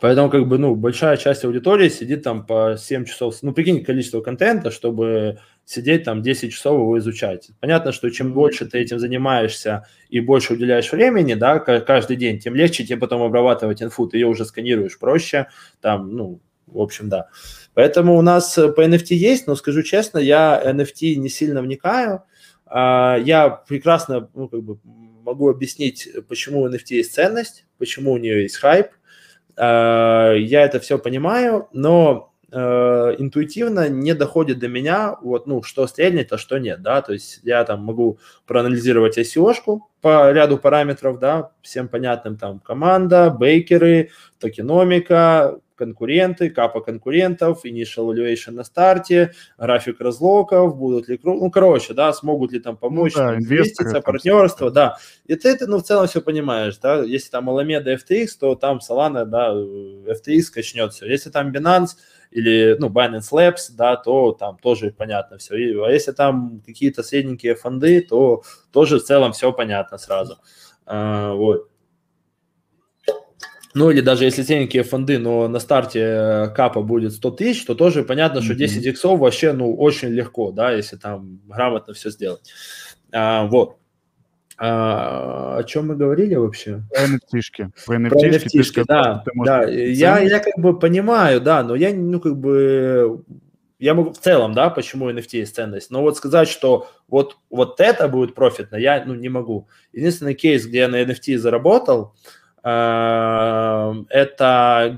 Поэтому, 0.00 0.28
как 0.28 0.48
бы, 0.48 0.58
ну, 0.58 0.74
большая 0.74 1.16
часть 1.18 1.44
аудитории 1.44 1.88
сидит 1.88 2.24
там 2.24 2.44
по 2.44 2.76
7 2.76 3.04
часов, 3.04 3.36
ну, 3.42 3.52
прикинь, 3.52 3.84
количество 3.84 4.22
контента, 4.22 4.72
чтобы 4.72 5.38
сидеть 5.70 6.04
там 6.04 6.20
10 6.20 6.52
часов 6.52 6.74
его 6.74 6.98
изучать. 6.98 7.50
Понятно, 7.60 7.92
что 7.92 8.10
чем 8.10 8.32
больше 8.32 8.66
ты 8.66 8.78
этим 8.78 8.98
занимаешься 8.98 9.86
и 10.08 10.18
больше 10.18 10.54
уделяешь 10.54 10.90
времени, 10.90 11.34
да, 11.34 11.60
каждый 11.60 12.16
день, 12.16 12.40
тем 12.40 12.56
легче 12.56 12.84
тебе 12.84 12.98
потом 12.98 13.22
обрабатывать 13.22 13.82
инфу, 13.82 14.08
ты 14.08 14.18
ее 14.18 14.26
уже 14.26 14.44
сканируешь 14.44 14.98
проще, 14.98 15.46
там, 15.80 16.10
ну, 16.16 16.40
в 16.66 16.80
общем, 16.80 17.08
да. 17.08 17.28
Поэтому 17.74 18.16
у 18.18 18.22
нас 18.22 18.54
по 18.54 18.84
NFT 18.84 19.14
есть, 19.14 19.46
но 19.46 19.54
скажу 19.54 19.82
честно, 19.82 20.18
я 20.18 20.60
NFT 20.64 21.14
не 21.14 21.28
сильно 21.28 21.62
вникаю, 21.62 22.24
а, 22.66 23.16
я 23.18 23.48
прекрасно 23.48 24.28
ну, 24.34 24.48
как 24.48 24.62
бы 24.62 24.78
могу 25.22 25.48
объяснить, 25.48 26.08
почему 26.28 26.62
у 26.62 26.68
NFT 26.68 26.94
есть 26.96 27.14
ценность, 27.14 27.64
почему 27.78 28.12
у 28.12 28.18
нее 28.18 28.42
есть 28.42 28.56
хайп. 28.56 28.88
А, 29.56 30.32
я 30.32 30.62
это 30.62 30.80
все 30.80 30.98
понимаю, 30.98 31.68
но 31.72 32.29
а, 32.52 33.10
интуитивно 33.18 33.88
не 33.88 34.14
доходит 34.14 34.58
до 34.58 34.68
меня, 34.68 35.16
вот, 35.22 35.46
ну, 35.46 35.62
что 35.62 35.86
стрельнет, 35.86 36.32
а 36.32 36.38
что 36.38 36.58
нет, 36.58 36.82
да, 36.82 37.02
то 37.02 37.12
есть 37.12 37.40
я 37.42 37.64
там 37.64 37.84
могу 37.84 38.18
проанализировать 38.46 39.18
ICO-шку 39.18 39.82
по 40.00 40.32
ряду 40.32 40.58
параметров, 40.58 41.18
да, 41.18 41.52
всем 41.62 41.88
понятным, 41.88 42.36
там, 42.36 42.58
команда, 42.60 43.30
бейкеры, 43.30 44.10
токеномика, 44.38 45.60
конкуренты, 45.80 46.50
капа 46.50 46.80
конкурентов, 46.80 47.64
initial 47.64 48.12
evaluation 48.12 48.52
на 48.52 48.64
старте, 48.64 49.32
график 49.58 50.00
разлоков, 50.00 50.76
будут 50.76 51.08
ли, 51.08 51.18
ну, 51.22 51.50
короче, 51.50 51.94
да, 51.94 52.12
смогут 52.12 52.52
ли 52.52 52.60
там 52.60 52.76
помочь, 52.76 53.14
ну, 53.16 53.22
да, 53.22 53.36
инвестиция, 53.36 54.02
партнерство, 54.02 54.70
да. 54.70 54.96
И 55.26 55.34
ты 55.34 55.48
это, 55.48 55.66
ну, 55.66 55.78
в 55.78 55.82
целом 55.82 56.06
все 56.06 56.20
понимаешь, 56.20 56.76
да, 56.78 57.02
если 57.02 57.30
там 57.30 57.48
Alameda 57.48 57.96
FTX, 57.96 58.26
то 58.38 58.54
там 58.54 58.78
Solana, 58.78 59.24
да, 59.24 59.52
FTX 59.54 60.42
качнет 60.54 60.92
все. 60.92 61.06
Если 61.06 61.30
там 61.30 61.50
Binance, 61.50 61.96
или, 62.30 62.76
ну, 62.78 62.88
Binance 62.88 63.32
Labs, 63.32 63.72
да, 63.76 63.96
то 63.96 64.32
там 64.32 64.58
тоже 64.58 64.94
понятно 64.96 65.38
все. 65.38 65.56
И, 65.56 65.76
а 65.80 65.90
если 65.90 66.12
там 66.12 66.62
какие-то 66.64 67.02
средненькие 67.02 67.54
фонды, 67.54 68.02
то 68.02 68.42
тоже 68.70 68.98
в 68.98 69.02
целом 69.02 69.32
все 69.32 69.52
понятно 69.52 69.98
сразу. 69.98 70.38
А, 70.86 71.34
вот. 71.34 71.69
Ну 73.72 73.90
или 73.90 74.00
даже 74.00 74.24
если 74.24 74.42
тенькие 74.42 74.82
фонды, 74.82 75.18
но 75.18 75.46
на 75.46 75.60
старте 75.60 76.00
э, 76.00 76.48
капа 76.48 76.82
будет 76.82 77.12
100 77.12 77.30
тысяч, 77.32 77.64
то 77.64 77.74
тоже 77.74 78.02
понятно, 78.02 78.42
что 78.42 78.54
10 78.54 78.84
иксов 78.84 79.20
вообще 79.20 79.52
ну 79.52 79.74
очень 79.76 80.08
легко, 80.08 80.50
да, 80.50 80.72
если 80.72 80.96
там 80.96 81.40
грамотно 81.46 81.94
все 81.94 82.10
сделать. 82.10 82.50
А, 83.12 83.46
вот. 83.46 83.76
А, 84.62 85.58
о 85.58 85.64
чем 85.64 85.88
мы 85.88 85.96
говорили 85.96 86.34
вообще? 86.34 86.82
Про 86.90 87.04
NFT-шки. 87.04 87.70
Про 87.86 87.96
NFT-шки, 87.96 88.08
Про 88.08 88.28
NFT-шки 88.28 88.84
да. 88.86 89.24
да. 89.44 89.64
Я, 89.64 90.18
я 90.18 90.38
как 90.40 90.58
бы 90.58 90.78
понимаю, 90.78 91.40
да, 91.40 91.62
но 91.62 91.74
я, 91.74 91.94
ну, 91.94 92.20
как 92.20 92.36
бы 92.36 93.24
я 93.78 93.94
могу 93.94 94.12
в 94.12 94.18
целом, 94.18 94.52
да, 94.52 94.68
почему 94.68 95.10
NFT 95.10 95.38
есть 95.38 95.54
ценность, 95.54 95.90
но 95.90 96.02
вот 96.02 96.18
сказать, 96.18 96.48
что 96.48 96.90
вот, 97.08 97.38
вот 97.48 97.80
это 97.80 98.06
будет 98.08 98.34
профитно, 98.34 98.76
я, 98.76 99.02
ну, 99.06 99.14
не 99.14 99.30
могу. 99.30 99.68
Единственный 99.94 100.34
кейс, 100.34 100.66
где 100.66 100.80
я 100.80 100.88
на 100.88 101.02
NFT 101.02 101.38
заработал, 101.38 102.14
э, 102.14 102.39
это 102.62 103.96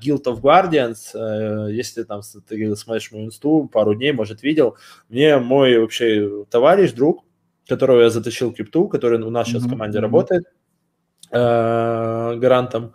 Guild 0.02 0.24
of 0.24 0.40
Guardians, 0.40 1.14
э, 1.14 1.72
если 1.72 2.02
там 2.02 2.20
ты 2.48 2.76
смотришь 2.76 3.12
мою 3.12 3.26
инсту, 3.26 3.70
пару 3.72 3.94
дней, 3.94 4.12
может, 4.12 4.42
видел, 4.42 4.76
мне 5.08 5.38
мой 5.38 5.78
вообще 5.78 6.44
товарищ, 6.50 6.92
друг, 6.92 7.24
которого 7.68 8.02
я 8.02 8.10
затащил 8.10 8.52
крипту, 8.52 8.88
который 8.88 9.22
у 9.22 9.30
нас 9.30 9.46
сейчас 9.46 9.62
в 9.62 9.70
команде 9.70 9.98
mm-hmm. 9.98 10.02
работает, 10.02 10.44
э, 11.30 12.34
гарантом, 12.36 12.94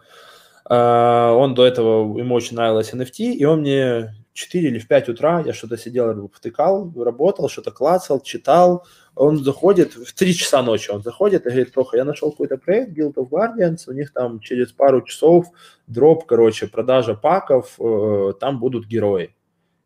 он 0.69 1.53
до 1.53 1.65
этого, 1.65 2.19
ему 2.19 2.35
очень 2.35 2.57
нравилось 2.57 2.93
NFT, 2.93 3.31
и 3.31 3.45
он 3.45 3.61
мне 3.61 4.13
4 4.37 4.67
или 4.69 4.77
в 4.77 4.87
5 4.87 5.09
утра 5.09 5.41
я 5.41 5.51
что-то 5.51 5.77
сидел, 5.77 6.29
втыкал, 6.31 6.93
работал, 6.95 7.49
что-то 7.49 7.71
клацал, 7.71 8.21
читал. 8.21 8.85
Он 9.15 9.43
заходит, 9.43 9.95
в 9.95 10.13
3 10.13 10.35
часа 10.35 10.61
ночи 10.61 10.91
он 10.91 11.01
заходит 11.01 11.45
и 11.45 11.49
говорит, 11.49 11.73
плохо, 11.73 11.97
я 11.97 12.05
нашел 12.05 12.29
какой-то 12.29 12.57
проект 12.57 12.95
Guild 12.95 13.15
of 13.15 13.29
Guardians, 13.29 13.85
у 13.87 13.93
них 13.93 14.13
там 14.13 14.39
через 14.39 14.71
пару 14.71 15.01
часов 15.01 15.47
дроп, 15.87 16.27
короче, 16.27 16.67
продажа 16.67 17.15
паков, 17.15 17.79
э, 17.79 18.33
там 18.39 18.59
будут 18.59 18.85
герои. 18.85 19.35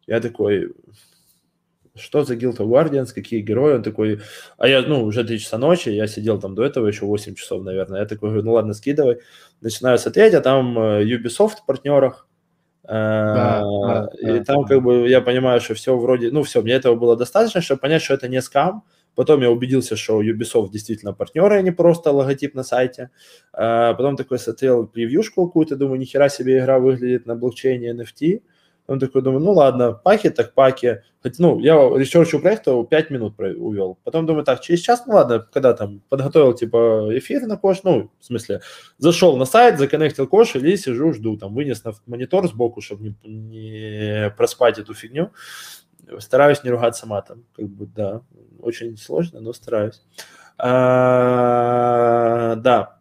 Я 0.05 0.19
такой, 0.19 0.73
что 1.95 2.25
за 2.25 2.35
Guild 2.35 2.57
of 2.57 2.67
Guardians, 2.67 3.13
какие 3.13 3.39
герои, 3.39 3.75
он 3.75 3.83
такой, 3.83 4.19
а 4.57 4.67
я, 4.67 4.81
ну, 4.81 5.05
уже 5.05 5.23
3 5.23 5.39
часа 5.39 5.57
ночи, 5.59 5.87
я 5.87 6.07
сидел 6.07 6.41
там 6.41 6.55
до 6.55 6.65
этого 6.65 6.87
еще 6.87 7.05
8 7.05 7.35
часов, 7.35 7.63
наверное, 7.63 8.01
я 8.01 8.05
такой, 8.05 8.43
ну 8.43 8.51
ладно, 8.51 8.73
скидывай, 8.73 9.19
начинаю 9.61 9.97
смотреть, 9.97 10.33
а 10.33 10.41
там 10.41 10.77
э, 10.77 11.05
Ubisoft 11.05 11.59
в 11.61 11.65
партнерах, 11.65 12.27
да, 12.87 13.61
да, 13.63 14.09
и 14.19 14.39
да, 14.39 14.43
там 14.43 14.65
как 14.65 14.81
бы 14.81 15.07
я 15.07 15.21
понимаю, 15.21 15.61
что 15.61 15.75
все 15.75 15.97
вроде, 15.97 16.31
ну 16.31 16.43
все, 16.43 16.61
мне 16.61 16.73
этого 16.73 16.95
было 16.95 17.15
достаточно, 17.15 17.61
чтобы 17.61 17.81
понять, 17.81 18.01
что 18.01 18.13
это 18.15 18.27
не 18.27 18.41
скам. 18.41 18.83
Потом 19.13 19.41
я 19.41 19.51
убедился, 19.51 19.97
что 19.97 20.23
Ubisoft 20.23 20.69
действительно 20.71 21.11
партнеры, 21.13 21.57
а 21.57 21.61
не 21.61 21.71
просто 21.71 22.11
логотип 22.11 22.55
на 22.55 22.63
сайте. 22.63 23.09
Потом 23.51 24.15
такой 24.15 24.39
смотрел 24.39 24.87
превьюшку 24.87 25.47
какую-то, 25.47 25.75
думаю, 25.75 25.99
нихера 25.99 26.29
себе 26.29 26.59
игра 26.59 26.79
выглядит 26.79 27.25
на 27.25 27.35
блокчейне 27.35 27.91
NFT. 27.91 28.41
Он 28.87 28.99
такой, 28.99 29.21
думаю, 29.21 29.43
ну 29.43 29.51
ладно, 29.53 29.93
паки 29.93 30.29
так 30.29 30.53
паки. 30.53 31.01
Хоть, 31.21 31.39
ну, 31.39 31.59
я 31.59 31.75
ресерчу 31.75 32.39
проекта 32.39 32.83
5 32.83 33.09
минут 33.11 33.39
уделил. 33.39 33.97
Потом 34.03 34.25
думаю, 34.25 34.43
так, 34.43 34.59
через 34.61 34.79
час, 34.79 35.03
ну 35.05 35.13
ладно, 35.13 35.47
когда 35.53 35.73
там 35.73 36.01
подготовил, 36.09 36.53
типа, 36.53 37.09
эфир 37.11 37.43
на 37.47 37.57
кош, 37.57 37.83
ну, 37.83 38.11
в 38.19 38.25
смысле, 38.25 38.61
зашел 38.97 39.37
на 39.37 39.45
сайт, 39.45 39.77
законнектил 39.77 40.27
кош, 40.27 40.55
или 40.55 40.75
сижу, 40.75 41.13
жду, 41.13 41.37
там, 41.37 41.53
вынес 41.53 41.83
на 41.83 41.93
монитор 42.07 42.47
сбоку, 42.47 42.81
чтобы 42.81 43.03
не, 43.03 43.15
не 43.23 44.33
проспать 44.35 44.79
эту 44.79 44.93
фигню. 44.93 45.31
Стараюсь 46.19 46.63
не 46.63 46.71
ругаться 46.71 47.07
матом, 47.07 47.45
как 47.55 47.67
бы, 47.67 47.85
да, 47.85 48.21
очень 48.59 48.97
сложно, 48.97 49.39
но 49.41 49.53
стараюсь. 49.53 50.01
А, 50.57 52.55
да, 52.55 53.00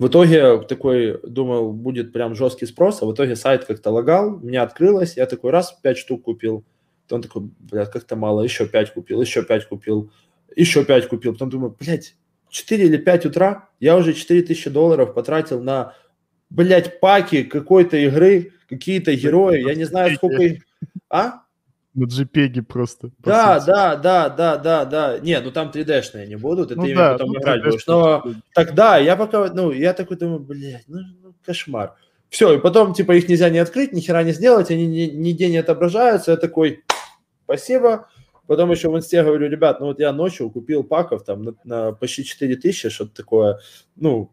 в 0.00 0.08
итоге 0.08 0.62
такой, 0.62 1.20
думал, 1.22 1.74
будет 1.74 2.14
прям 2.14 2.34
жесткий 2.34 2.64
спрос, 2.64 3.02
а 3.02 3.06
в 3.06 3.12
итоге 3.12 3.36
сайт 3.36 3.66
как-то 3.66 3.90
лагал, 3.90 4.36
у 4.36 4.38
меня 4.38 4.62
открылось, 4.62 5.18
я 5.18 5.26
такой 5.26 5.50
раз, 5.50 5.78
пять 5.82 5.98
штук 5.98 6.22
купил, 6.22 6.64
потом 7.02 7.20
такой, 7.20 7.50
блядь, 7.58 7.90
как-то 7.90 8.16
мало, 8.16 8.40
еще 8.40 8.66
пять 8.66 8.94
купил, 8.94 9.20
еще 9.20 9.42
пять 9.42 9.68
купил, 9.68 10.10
еще 10.56 10.86
пять 10.86 11.06
купил, 11.06 11.34
потом 11.34 11.50
думаю, 11.50 11.76
блядь, 11.78 12.16
4 12.48 12.82
или 12.82 12.96
5 12.96 13.26
утра, 13.26 13.68
я 13.78 13.94
уже 13.94 14.14
4 14.14 14.40
тысячи 14.40 14.70
долларов 14.70 15.12
потратил 15.12 15.62
на, 15.62 15.94
блядь, 16.48 16.98
паки 16.98 17.42
какой-то 17.42 17.98
игры, 17.98 18.54
какие-то 18.70 19.14
герои, 19.14 19.60
я 19.60 19.74
не 19.74 19.84
знаю, 19.84 20.14
сколько... 20.16 20.64
А? 21.10 21.42
На 21.92 22.04
JPEG 22.04 22.62
просто. 22.62 23.10
Да, 23.18 23.58
да, 23.60 23.96
да, 23.96 24.28
да, 24.28 24.56
да, 24.56 24.84
да. 24.84 25.18
Не, 25.18 25.40
ну 25.40 25.50
там 25.50 25.70
3D-шные 25.70 26.26
не 26.26 26.36
будут, 26.36 26.70
это 26.70 26.80
ну, 26.80 26.94
да, 26.94 27.12
потом 27.12 27.32
ну, 27.32 27.40
играть 27.40 27.64
будешь. 27.64 27.86
Но 27.86 28.24
тогда 28.54 28.98
я 28.98 29.16
пока, 29.16 29.52
ну, 29.52 29.72
я 29.72 29.92
такой 29.92 30.16
думаю, 30.16 30.38
блядь, 30.40 30.84
ну, 30.86 31.00
ну 31.20 31.34
кошмар. 31.44 31.96
Все, 32.28 32.54
и 32.54 32.60
потом, 32.60 32.94
типа, 32.94 33.16
их 33.16 33.28
нельзя 33.28 33.50
не 33.50 33.58
открыть, 33.58 33.92
ни 33.92 34.00
хера 34.00 34.22
не 34.22 34.32
сделать, 34.32 34.70
они 34.70 34.86
ни, 34.86 35.10
нигде 35.10 35.48
не 35.48 35.56
отображаются. 35.56 36.30
Я 36.30 36.36
такой, 36.36 36.84
спасибо. 37.44 38.08
Потом 38.46 38.70
еще 38.70 38.88
в 38.88 38.96
инсте 38.96 39.24
говорю, 39.24 39.48
ребят, 39.48 39.80
ну 39.80 39.86
вот 39.86 39.98
я 39.98 40.12
ночью 40.12 40.50
купил 40.50 40.84
паков 40.84 41.24
там 41.24 41.42
на, 41.42 41.54
на 41.64 41.92
почти 41.92 42.24
4000, 42.24 42.88
что-то 42.88 43.14
такое, 43.14 43.58
ну, 43.96 44.32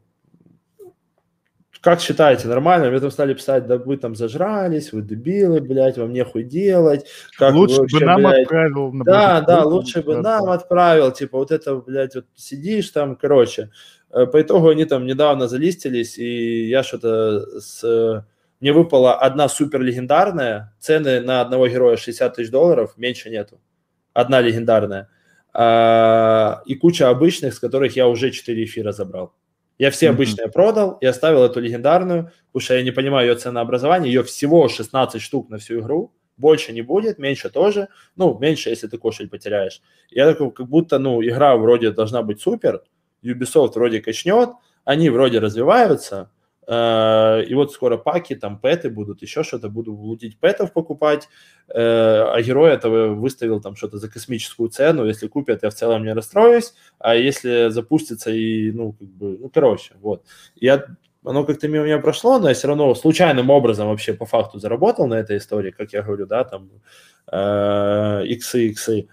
как 1.81 2.01
считаете, 2.01 2.47
нормально? 2.47 2.89
Мне 2.89 2.99
там 2.99 3.11
стали 3.11 3.33
писать, 3.33 3.67
да 3.67 3.77
вы 3.77 3.97
там 3.97 4.15
зажрались, 4.15 4.91
вы 4.91 5.01
дебилы, 5.01 5.61
блядь, 5.61 5.97
вам 5.97 6.11
нехуй 6.11 6.43
делать. 6.43 7.05
Как 7.37 7.53
лучше 7.53 7.81
вообще, 7.81 7.99
бы 7.99 8.05
нам 8.05 8.23
блядь... 8.23 8.41
отправил. 8.43 8.91
На 8.93 9.05
да, 9.05 9.41
да, 9.41 9.63
лучше 9.63 10.01
бы 10.01 10.17
нам 10.17 10.49
отправил. 10.49 11.11
Типа 11.11 11.37
вот 11.37 11.51
это, 11.51 11.75
блядь, 11.75 12.15
вот 12.15 12.25
сидишь 12.35 12.89
там, 12.89 13.15
короче. 13.15 13.71
Э, 14.11 14.25
по 14.25 14.41
итогу 14.41 14.69
они 14.69 14.85
там 14.85 15.05
недавно 15.05 15.47
залистились, 15.47 16.17
и 16.17 16.67
я 16.67 16.83
что-то 16.83 17.59
с... 17.59 18.25
Мне 18.59 18.73
выпала 18.73 19.13
одна 19.13 19.49
супер 19.49 19.81
легендарная, 19.81 20.73
цены 20.79 21.21
на 21.21 21.41
одного 21.41 21.67
героя 21.67 21.95
60 21.95 22.35
тысяч 22.35 22.49
долларов, 22.49 22.93
меньше 22.97 23.29
нету. 23.29 23.61
Одна 24.13 24.41
легендарная. 24.41 25.09
А, 25.53 26.61
и 26.65 26.73
куча 26.73 27.09
обычных, 27.09 27.53
с 27.53 27.59
которых 27.59 27.95
я 27.95 28.07
уже 28.07 28.31
4 28.31 28.63
эфира 28.63 28.91
забрал. 28.91 29.33
Я 29.77 29.91
все 29.91 30.07
mm-hmm. 30.07 30.09
обычные 30.09 30.47
продал 30.49 30.97
и 31.01 31.05
оставил 31.05 31.43
эту 31.43 31.59
легендарную, 31.59 32.31
потому 32.47 32.61
что 32.61 32.75
я 32.75 32.83
не 32.83 32.91
понимаю 32.91 33.29
ее 33.29 33.35
ценообразование. 33.35 34.11
Ее 34.11 34.23
всего 34.23 34.67
16 34.67 35.21
штук 35.21 35.49
на 35.49 35.57
всю 35.57 35.79
игру. 35.81 36.13
Больше 36.35 36.71
не 36.71 36.81
будет, 36.81 37.17
меньше 37.17 37.49
тоже. 37.49 37.89
Ну, 38.15 38.37
меньше, 38.37 38.69
если 38.69 38.87
ты 38.87 38.97
кошель 38.97 39.29
потеряешь. 39.29 39.81
Я 40.09 40.31
такой, 40.31 40.51
как 40.51 40.67
будто, 40.67 40.99
ну, 40.99 41.21
игра 41.23 41.55
вроде 41.57 41.91
должна 41.91 42.21
быть 42.21 42.41
супер. 42.41 42.83
Ubisoft 43.23 43.73
вроде 43.73 44.01
качнет, 44.01 44.49
они 44.83 45.09
вроде 45.09 45.39
развиваются, 45.39 46.31
и 46.69 47.53
вот 47.53 47.71
скоро 47.71 47.95
паки, 47.95 48.35
там 48.35 48.59
пэты 48.59 48.89
будут, 48.89 49.21
еще 49.21 49.43
что-то, 49.43 49.69
буду 49.69 49.93
лутить 49.93 50.37
пэтов 50.37 50.73
покупать, 50.73 51.29
э, 51.69 51.73
а 51.79 52.41
герой 52.41 52.71
этого 52.71 53.13
выставил 53.13 53.61
там 53.61 53.77
что-то 53.77 53.99
за 53.99 54.09
космическую 54.09 54.69
цену, 54.69 55.05
если 55.05 55.27
купят, 55.27 55.63
я 55.63 55.69
в 55.69 55.73
целом 55.73 56.03
не 56.03 56.13
расстроюсь, 56.13 56.73
а 56.99 57.15
если 57.15 57.69
запустится 57.69 58.31
и, 58.31 58.71
ну, 58.71 58.91
как 58.91 59.07
бы, 59.07 59.37
ну, 59.39 59.49
короче, 59.49 59.93
вот. 60.01 60.23
Я, 60.55 60.85
оно 61.23 61.45
как-то 61.45 61.69
мимо 61.69 61.85
меня 61.85 61.99
прошло, 61.99 62.37
но 62.37 62.49
я 62.49 62.53
все 62.53 62.67
равно 62.67 62.93
случайным 62.95 63.49
образом 63.49 63.87
вообще 63.87 64.13
по 64.13 64.25
факту 64.25 64.59
заработал 64.59 65.07
на 65.07 65.15
этой 65.15 65.37
истории, 65.37 65.71
как 65.71 65.93
я 65.93 66.01
говорю, 66.01 66.25
да, 66.25 66.43
там, 66.43 66.69
э, 67.31 68.23
иксы, 68.25 68.67
иксы. 68.67 69.07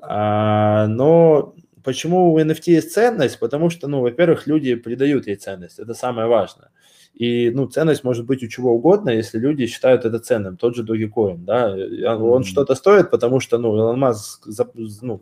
А, 0.00 0.86
но 0.86 1.54
почему 1.82 2.32
у 2.32 2.38
NFT 2.38 2.62
есть 2.66 2.92
ценность? 2.92 3.38
Потому 3.40 3.70
что, 3.70 3.88
ну, 3.88 4.00
во-первых, 4.00 4.46
люди 4.46 4.76
придают 4.76 5.26
ей 5.26 5.36
ценность, 5.36 5.80
это 5.80 5.94
самое 5.94 6.28
важное. 6.28 6.70
И, 7.14 7.50
ну, 7.50 7.66
ценность 7.66 8.02
может 8.02 8.24
быть 8.24 8.42
у 8.42 8.46
чего 8.48 8.72
угодно, 8.72 9.10
если 9.10 9.38
люди 9.38 9.66
считают 9.66 10.06
это 10.06 10.20
ценным. 10.20 10.56
Тот 10.56 10.74
же 10.74 10.84
Dogecoin, 10.84 11.44
да, 11.44 11.70
он 11.70 11.76
mm-hmm. 11.76 12.44
что-то 12.44 12.74
стоит, 12.74 13.10
потому 13.10 13.40
что, 13.40 13.58
ну, 13.58 13.76
Илон 13.76 13.98
Маск 13.98 14.46
ну, 15.02 15.20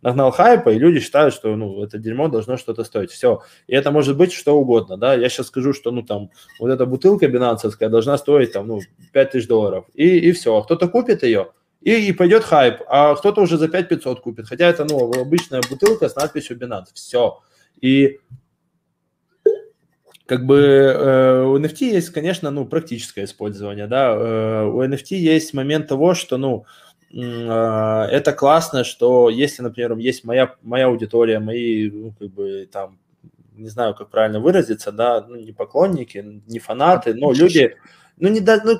нагнал 0.00 0.30
хайпа, 0.30 0.68
и 0.70 0.78
люди 0.78 1.00
считают, 1.00 1.34
что, 1.34 1.56
ну, 1.56 1.82
это 1.82 1.98
дерьмо 1.98 2.28
должно 2.28 2.56
что-то 2.56 2.84
стоить. 2.84 3.10
Все. 3.10 3.42
И 3.66 3.74
это 3.74 3.90
может 3.90 4.16
быть 4.16 4.32
что 4.32 4.56
угодно, 4.56 4.96
да. 4.96 5.14
Я 5.14 5.28
сейчас 5.28 5.48
скажу, 5.48 5.72
что, 5.72 5.90
ну, 5.90 6.02
там, 6.02 6.30
вот 6.60 6.68
эта 6.70 6.86
бутылка 6.86 7.26
бинансовская 7.26 7.88
должна 7.88 8.16
стоить, 8.16 8.52
там, 8.52 8.68
ну, 8.68 8.80
5000 9.12 9.48
долларов. 9.48 9.86
И, 9.94 10.18
и 10.18 10.30
все. 10.30 10.62
Кто-то 10.62 10.88
купит 10.88 11.24
ее, 11.24 11.48
и, 11.80 12.08
и 12.08 12.12
пойдет 12.12 12.44
хайп, 12.44 12.82
а 12.88 13.14
кто-то 13.16 13.40
уже 13.40 13.56
за 13.56 13.68
5500 13.68 14.20
купит. 14.20 14.46
Хотя 14.46 14.68
это, 14.68 14.84
ну, 14.84 15.10
обычная 15.20 15.62
бутылка 15.68 16.08
с 16.08 16.14
надписью 16.14 16.58
Binance. 16.58 16.90
Все. 16.94 17.40
И 17.80 18.20
как 20.30 20.46
бы 20.46 20.58
э, 20.58 21.42
у 21.42 21.58
NFT 21.58 21.86
есть, 21.86 22.10
конечно, 22.10 22.52
ну, 22.52 22.64
практическое 22.64 23.24
использование, 23.24 23.88
да, 23.88 24.14
э, 24.14 24.64
у 24.64 24.80
NFT 24.80 25.16
есть 25.16 25.52
момент 25.54 25.88
того, 25.88 26.14
что, 26.14 26.36
ну, 26.38 26.66
э, 27.12 27.16
это 27.18 28.32
классно, 28.32 28.84
что 28.84 29.28
если, 29.28 29.62
например, 29.62 29.96
есть 29.96 30.22
моя, 30.22 30.54
моя 30.62 30.86
аудитория, 30.86 31.40
мои, 31.40 31.90
ну, 31.90 32.14
как 32.16 32.28
бы, 32.28 32.68
там, 32.70 33.00
не 33.56 33.68
знаю, 33.68 33.96
как 33.96 34.10
правильно 34.10 34.38
выразиться, 34.38 34.92
да, 34.92 35.26
ну, 35.28 35.34
не 35.34 35.50
поклонники, 35.50 36.24
не 36.46 36.60
фанаты, 36.60 37.12
но 37.12 37.32
люди, 37.32 37.76
ну, 38.16 38.28
не, 38.28 38.38
да, 38.38 38.62
ну, 38.64 38.78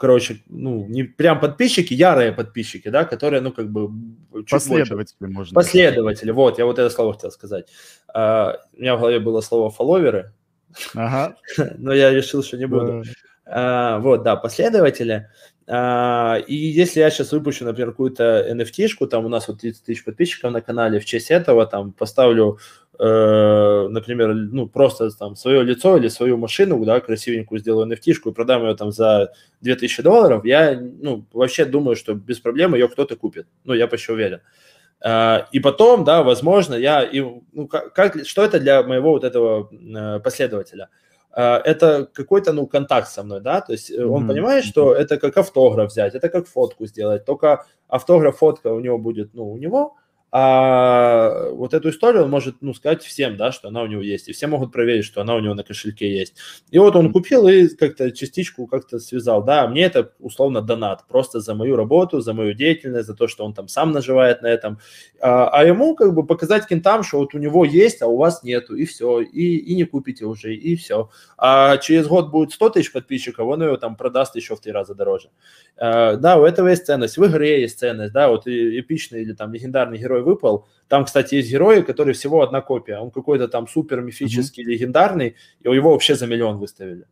короче, 0.00 0.42
ну, 0.48 0.86
не 0.86 1.02
прям 1.02 1.38
подписчики, 1.40 1.92
ярые 1.92 2.32
подписчики, 2.32 2.88
да, 2.88 3.04
которые, 3.04 3.42
ну, 3.42 3.52
как 3.52 3.70
бы... 3.70 3.90
Последователи, 4.50 5.16
больше. 5.20 5.34
можно 5.34 5.54
Последователи, 5.54 6.30
вот, 6.30 6.58
я 6.58 6.64
вот 6.64 6.78
это 6.78 6.88
слово 6.88 7.12
хотел 7.12 7.30
сказать. 7.30 7.66
Uh, 8.14 8.56
у 8.76 8.80
меня 8.80 8.96
в 8.96 9.00
голове 9.00 9.20
было 9.20 9.42
слово 9.42 9.70
фолловеры, 9.70 10.32
ага. 10.94 11.36
но 11.78 11.92
я 11.92 12.10
решил, 12.10 12.42
что 12.42 12.56
не 12.56 12.66
буду. 12.66 13.04
Uh, 13.46 14.00
вот, 14.00 14.22
да, 14.22 14.36
последователи. 14.36 15.28
Uh, 15.66 16.42
и 16.46 16.54
если 16.54 17.00
я 17.00 17.10
сейчас 17.10 17.32
выпущу, 17.32 17.64
например, 17.64 17.90
какую-то 17.90 18.48
NFT-шку, 18.50 19.06
там 19.06 19.26
у 19.26 19.28
нас 19.28 19.48
вот 19.48 19.60
30 19.60 19.84
тысяч 19.84 20.04
подписчиков 20.04 20.50
на 20.50 20.62
канале, 20.62 20.98
в 20.98 21.04
честь 21.04 21.30
этого 21.30 21.66
там 21.66 21.92
поставлю 21.92 22.58
э, 23.00 23.88
например, 23.88 24.34
ну, 24.34 24.68
просто 24.68 25.10
там 25.10 25.34
свое 25.34 25.62
лицо 25.62 25.96
или 25.96 26.08
свою 26.08 26.36
машину, 26.36 26.84
да, 26.84 27.00
красивенькую 27.00 27.58
сделаю 27.58 27.86
nft 27.90 28.12
и 28.24 28.32
продам 28.32 28.66
ее 28.66 28.74
там 28.76 28.92
за 28.92 29.32
2000 29.62 30.02
долларов, 30.02 30.44
я, 30.44 30.78
ну, 30.78 31.24
вообще 31.32 31.64
думаю, 31.64 31.96
что 31.96 32.14
без 32.14 32.40
проблем 32.40 32.74
ее 32.74 32.88
кто-то 32.88 33.16
купит. 33.16 33.46
Ну, 33.64 33.74
я 33.74 33.86
почти 33.86 34.12
уверен. 34.12 34.40
Uh, 35.02 35.44
и 35.50 35.60
потом, 35.60 36.04
да, 36.04 36.22
возможно, 36.22 36.74
я, 36.74 37.02
и, 37.02 37.20
ну, 37.52 37.68
как, 37.68 37.94
как, 37.94 38.26
что 38.26 38.44
это 38.44 38.60
для 38.60 38.82
моего 38.82 39.12
вот 39.12 39.24
этого 39.24 39.70
uh, 39.72 40.20
последователя? 40.20 40.88
Это 41.32 42.08
какой-то, 42.12 42.52
ну, 42.52 42.66
контакт 42.66 43.08
со 43.08 43.22
мной, 43.22 43.40
да, 43.40 43.60
то 43.60 43.72
есть 43.72 43.90
mm-hmm. 43.92 44.04
он 44.04 44.26
понимает, 44.26 44.64
что 44.64 44.92
это 44.92 45.16
как 45.16 45.38
автограф 45.38 45.92
взять, 45.92 46.16
это 46.16 46.28
как 46.28 46.48
фотку 46.48 46.86
сделать, 46.86 47.24
только 47.24 47.64
автограф, 47.86 48.38
фотка 48.38 48.72
у 48.72 48.80
него 48.80 48.98
будет, 48.98 49.32
ну, 49.32 49.52
у 49.52 49.56
него, 49.56 49.94
а 50.32 51.50
вот 51.50 51.74
эту 51.74 51.90
историю 51.90 52.24
он 52.24 52.30
может, 52.30 52.56
ну, 52.60 52.72
сказать 52.72 53.02
всем, 53.02 53.36
да, 53.36 53.50
что 53.50 53.68
она 53.68 53.82
у 53.82 53.86
него 53.86 54.00
есть, 54.00 54.28
и 54.28 54.32
все 54.32 54.46
могут 54.46 54.72
проверить, 54.72 55.04
что 55.04 55.20
она 55.20 55.34
у 55.34 55.40
него 55.40 55.54
на 55.54 55.64
кошельке 55.64 56.10
есть. 56.16 56.34
И 56.70 56.78
вот 56.78 56.94
он 56.94 57.12
купил 57.12 57.48
и 57.48 57.68
как-то 57.68 58.12
частичку 58.12 58.66
как-то 58.66 59.00
связал, 59.00 59.42
да, 59.42 59.66
мне 59.66 59.82
это 59.82 60.12
условно 60.20 60.62
донат, 60.62 61.04
просто 61.08 61.40
за 61.40 61.54
мою 61.54 61.74
работу, 61.74 62.20
за 62.20 62.32
мою 62.32 62.54
деятельность, 62.54 63.08
за 63.08 63.14
то, 63.14 63.26
что 63.26 63.44
он 63.44 63.54
там 63.54 63.66
сам 63.66 63.90
наживает 63.90 64.42
на 64.42 64.46
этом, 64.46 64.78
а, 65.20 65.48
а 65.48 65.64
ему 65.64 65.96
как 65.96 66.14
бы 66.14 66.24
показать 66.24 66.66
кентам, 66.66 67.02
что 67.02 67.18
вот 67.18 67.34
у 67.34 67.38
него 67.38 67.64
есть, 67.64 68.00
а 68.02 68.06
у 68.06 68.16
вас 68.16 68.44
нету, 68.44 68.76
и 68.76 68.84
все, 68.84 69.20
и, 69.20 69.56
и 69.56 69.74
не 69.74 69.84
купите 69.84 70.26
уже, 70.26 70.54
и 70.54 70.76
все. 70.76 71.10
А 71.38 71.76
через 71.78 72.06
год 72.06 72.30
будет 72.30 72.52
100 72.52 72.70
тысяч 72.70 72.92
подписчиков, 72.92 73.48
он 73.48 73.62
его 73.62 73.76
там 73.76 73.96
продаст 73.96 74.36
еще 74.36 74.54
в 74.54 74.60
три 74.60 74.70
раза 74.70 74.94
дороже. 74.94 75.30
А, 75.76 76.14
да, 76.16 76.36
у 76.36 76.44
этого 76.44 76.68
есть 76.68 76.86
ценность, 76.86 77.18
в 77.18 77.26
игре 77.26 77.62
есть 77.62 77.80
ценность, 77.80 78.12
да, 78.12 78.28
вот 78.28 78.46
эпичный 78.46 79.22
или 79.22 79.32
там 79.32 79.52
легендарный 79.52 79.98
герой 79.98 80.19
герой 80.20 80.34
выпал. 80.34 80.68
Там, 80.88 81.04
кстати, 81.04 81.36
есть 81.36 81.50
герои, 81.50 81.82
которые 81.82 82.14
всего 82.14 82.42
одна 82.42 82.60
копия. 82.60 82.98
Он 82.98 83.10
какой-то 83.10 83.48
там 83.48 83.68
супер 83.68 84.00
мифический, 84.00 84.64
mm-hmm. 84.64 84.66
легендарный, 84.66 85.36
и 85.60 85.68
его 85.68 85.90
вообще 85.90 86.14
за 86.14 86.26
миллион 86.26 86.58
выставили. 86.58 87.06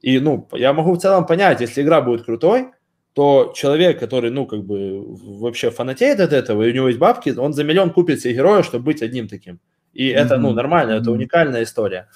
И, 0.00 0.18
ну, 0.20 0.48
я 0.52 0.72
могу 0.72 0.92
в 0.92 0.98
целом 0.98 1.26
понять, 1.26 1.60
если 1.60 1.82
игра 1.82 2.00
будет 2.00 2.24
крутой, 2.24 2.68
то 3.14 3.52
человек, 3.56 3.98
который, 3.98 4.30
ну, 4.30 4.46
как 4.46 4.64
бы 4.64 5.02
вообще 5.40 5.70
фанатеет 5.70 6.20
от 6.20 6.32
этого, 6.32 6.62
и 6.62 6.70
у 6.70 6.74
него 6.74 6.88
есть 6.88 6.98
бабки, 6.98 7.30
он 7.30 7.54
за 7.54 7.64
миллион 7.64 7.90
купит 7.90 8.20
себе 8.20 8.34
героя, 8.34 8.62
чтобы 8.62 8.84
быть 8.84 9.02
одним 9.02 9.26
таким. 9.28 9.58
И 9.94 10.10
mm-hmm. 10.10 10.14
это, 10.14 10.36
ну, 10.36 10.52
нормально, 10.52 10.92
mm-hmm. 10.92 11.00
это 11.00 11.10
уникальная 11.10 11.62
история. 11.62 12.08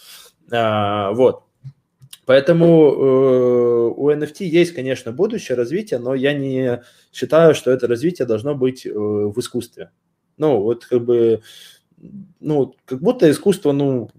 А, 0.52 1.12
вот. 1.12 1.44
Поэтому 2.26 2.66
э, 2.66 3.92
у 3.96 4.10
NFT 4.10 4.44
есть, 4.44 4.72
конечно, 4.72 5.10
будущее 5.10 5.56
развитие, 5.56 5.98
но 5.98 6.14
я 6.14 6.32
не 6.32 6.80
считаю, 7.12 7.54
что 7.54 7.72
это 7.72 7.88
развитие 7.88 8.26
должно 8.26 8.54
быть 8.54 8.86
э, 8.86 8.90
в 8.92 9.36
искусстве. 9.40 9.90
Ну, 10.40 10.62
вот 10.62 10.86
как 10.86 11.04
бы, 11.04 11.42
ну, 12.40 12.74
как 12.86 13.00
будто 13.02 13.30
искусство, 13.30 13.72
ну, 13.72 14.10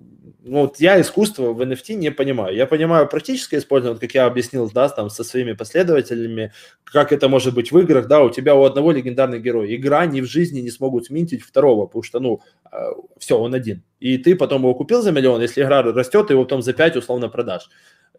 ну, 0.44 0.62
вот 0.62 0.80
я 0.80 1.02
искусство 1.02 1.52
в 1.54 1.62
NFT 1.62 1.96
не 1.96 2.12
понимаю. 2.12 2.56
Я 2.56 2.68
понимаю 2.68 3.08
практическое 3.08 3.58
использование, 3.58 4.00
как 4.00 4.14
я 4.14 4.26
объяснил, 4.26 4.70
да, 4.72 4.88
там, 4.90 5.10
со 5.10 5.24
своими 5.24 5.54
последователями, 5.54 6.52
как 6.84 7.12
это 7.12 7.28
может 7.28 7.56
быть 7.56 7.72
в 7.72 7.80
играх, 7.80 8.08
да, 8.08 8.24
у 8.24 8.30
тебя 8.30 8.56
у 8.56 8.64
одного 8.64 8.92
легендарный 8.92 9.40
герой. 9.40 9.76
Игра 9.76 10.06
ни 10.06 10.22
в 10.22 10.26
жизни 10.26 10.62
не 10.62 10.70
смогут 10.70 11.08
сменить 11.08 11.42
второго, 11.42 11.88
потому 11.88 12.04
что, 12.04 12.20
ну, 12.20 12.42
а, 12.66 12.92
все, 13.18 13.40
он 13.40 13.56
один. 13.56 13.84
И 14.00 14.20
ты 14.20 14.36
потом 14.36 14.62
его 14.62 14.76
купил 14.76 15.02
за 15.02 15.12
миллион, 15.12 15.42
если 15.42 15.64
игра 15.64 15.82
растет, 15.82 16.28
ты 16.28 16.34
его 16.34 16.44
потом 16.44 16.62
за 16.62 16.74
пять 16.74 16.96
условно 16.96 17.30
продашь. 17.30 17.68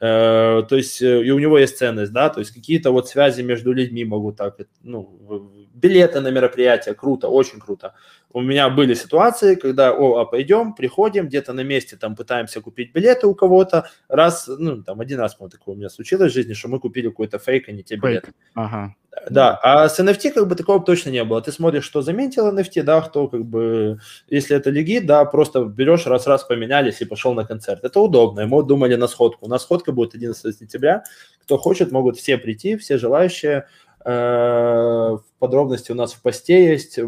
Э, 0.00 0.64
то 0.68 0.76
есть, 0.76 1.00
э, 1.02 1.24
и 1.24 1.30
у 1.30 1.38
него 1.38 1.58
есть 1.58 1.78
ценность, 1.78 2.12
да, 2.12 2.28
то 2.28 2.40
есть 2.40 2.52
какие-то 2.52 2.90
вот 2.90 3.08
связи 3.08 3.42
между 3.42 3.72
людьми 3.72 4.04
могут 4.04 4.36
так, 4.36 4.56
ну, 4.82 5.61
билеты 5.82 6.20
на 6.20 6.30
мероприятия, 6.30 6.94
круто, 6.94 7.28
очень 7.28 7.58
круто. 7.58 7.94
У 8.32 8.40
меня 8.40 8.70
были 8.70 8.94
ситуации, 8.94 9.56
когда, 9.56 9.92
о, 9.92 10.20
а 10.20 10.24
пойдем, 10.24 10.72
приходим, 10.74 11.26
где-то 11.26 11.52
на 11.52 11.64
месте 11.64 11.96
там 11.96 12.16
пытаемся 12.16 12.60
купить 12.60 12.94
билеты 12.94 13.26
у 13.26 13.34
кого-то, 13.34 13.90
раз, 14.08 14.48
ну, 14.48 14.82
там 14.82 15.00
один 15.00 15.20
раз, 15.20 15.34
по 15.34 15.48
такое 15.48 15.74
у 15.74 15.78
меня 15.78 15.90
случилось 15.90 16.32
в 16.32 16.34
жизни, 16.34 16.54
что 16.54 16.68
мы 16.68 16.78
купили 16.78 17.08
какой-то 17.08 17.38
фейк, 17.38 17.68
а 17.68 17.72
не 17.72 17.82
те 17.82 17.96
билеты. 17.96 18.32
Ага. 18.54 18.94
Да, 19.28 19.58
а 19.62 19.88
с 19.88 20.00
NFT 20.00 20.32
как 20.32 20.48
бы 20.48 20.54
такого 20.54 20.80
точно 20.82 21.10
не 21.10 21.22
было. 21.22 21.42
Ты 21.42 21.52
смотришь, 21.52 21.84
что 21.84 22.00
заметил 22.00 22.48
NFT, 22.48 22.82
да, 22.82 23.02
кто 23.02 23.28
как 23.28 23.44
бы, 23.44 23.98
если 24.28 24.56
это 24.56 24.70
легит, 24.70 25.06
да, 25.06 25.24
просто 25.26 25.64
берешь, 25.64 26.06
раз-раз 26.06 26.44
поменялись 26.44 27.02
и 27.02 27.04
пошел 27.04 27.34
на 27.34 27.44
концерт. 27.44 27.84
Это 27.84 28.00
удобно. 28.00 28.40
И 28.40 28.46
мы 28.46 28.62
думали 28.62 28.96
на 28.96 29.08
сходку. 29.08 29.46
У 29.46 29.48
нас 29.48 29.62
сходка 29.62 29.92
будет 29.92 30.14
11 30.14 30.58
сентября. 30.58 31.04
Кто 31.42 31.58
хочет, 31.58 31.92
могут 31.92 32.16
все 32.16 32.38
прийти, 32.38 32.76
все 32.76 32.96
желающие. 32.96 33.66
Э, 34.04 35.18
подробности 35.42 35.90
у 35.90 35.96
нас 35.96 36.12
в 36.12 36.22
посте 36.22 36.70
есть. 36.70 37.00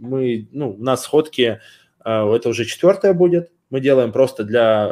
Мы, 0.00 0.48
ну, 0.52 0.70
у 0.70 0.82
нас 0.82 1.02
сходки, 1.02 1.60
э, 2.04 2.34
это 2.34 2.48
уже 2.48 2.64
четвертая 2.64 3.12
будет. 3.12 3.50
Мы 3.68 3.80
делаем 3.80 4.10
просто 4.10 4.42
для, 4.44 4.88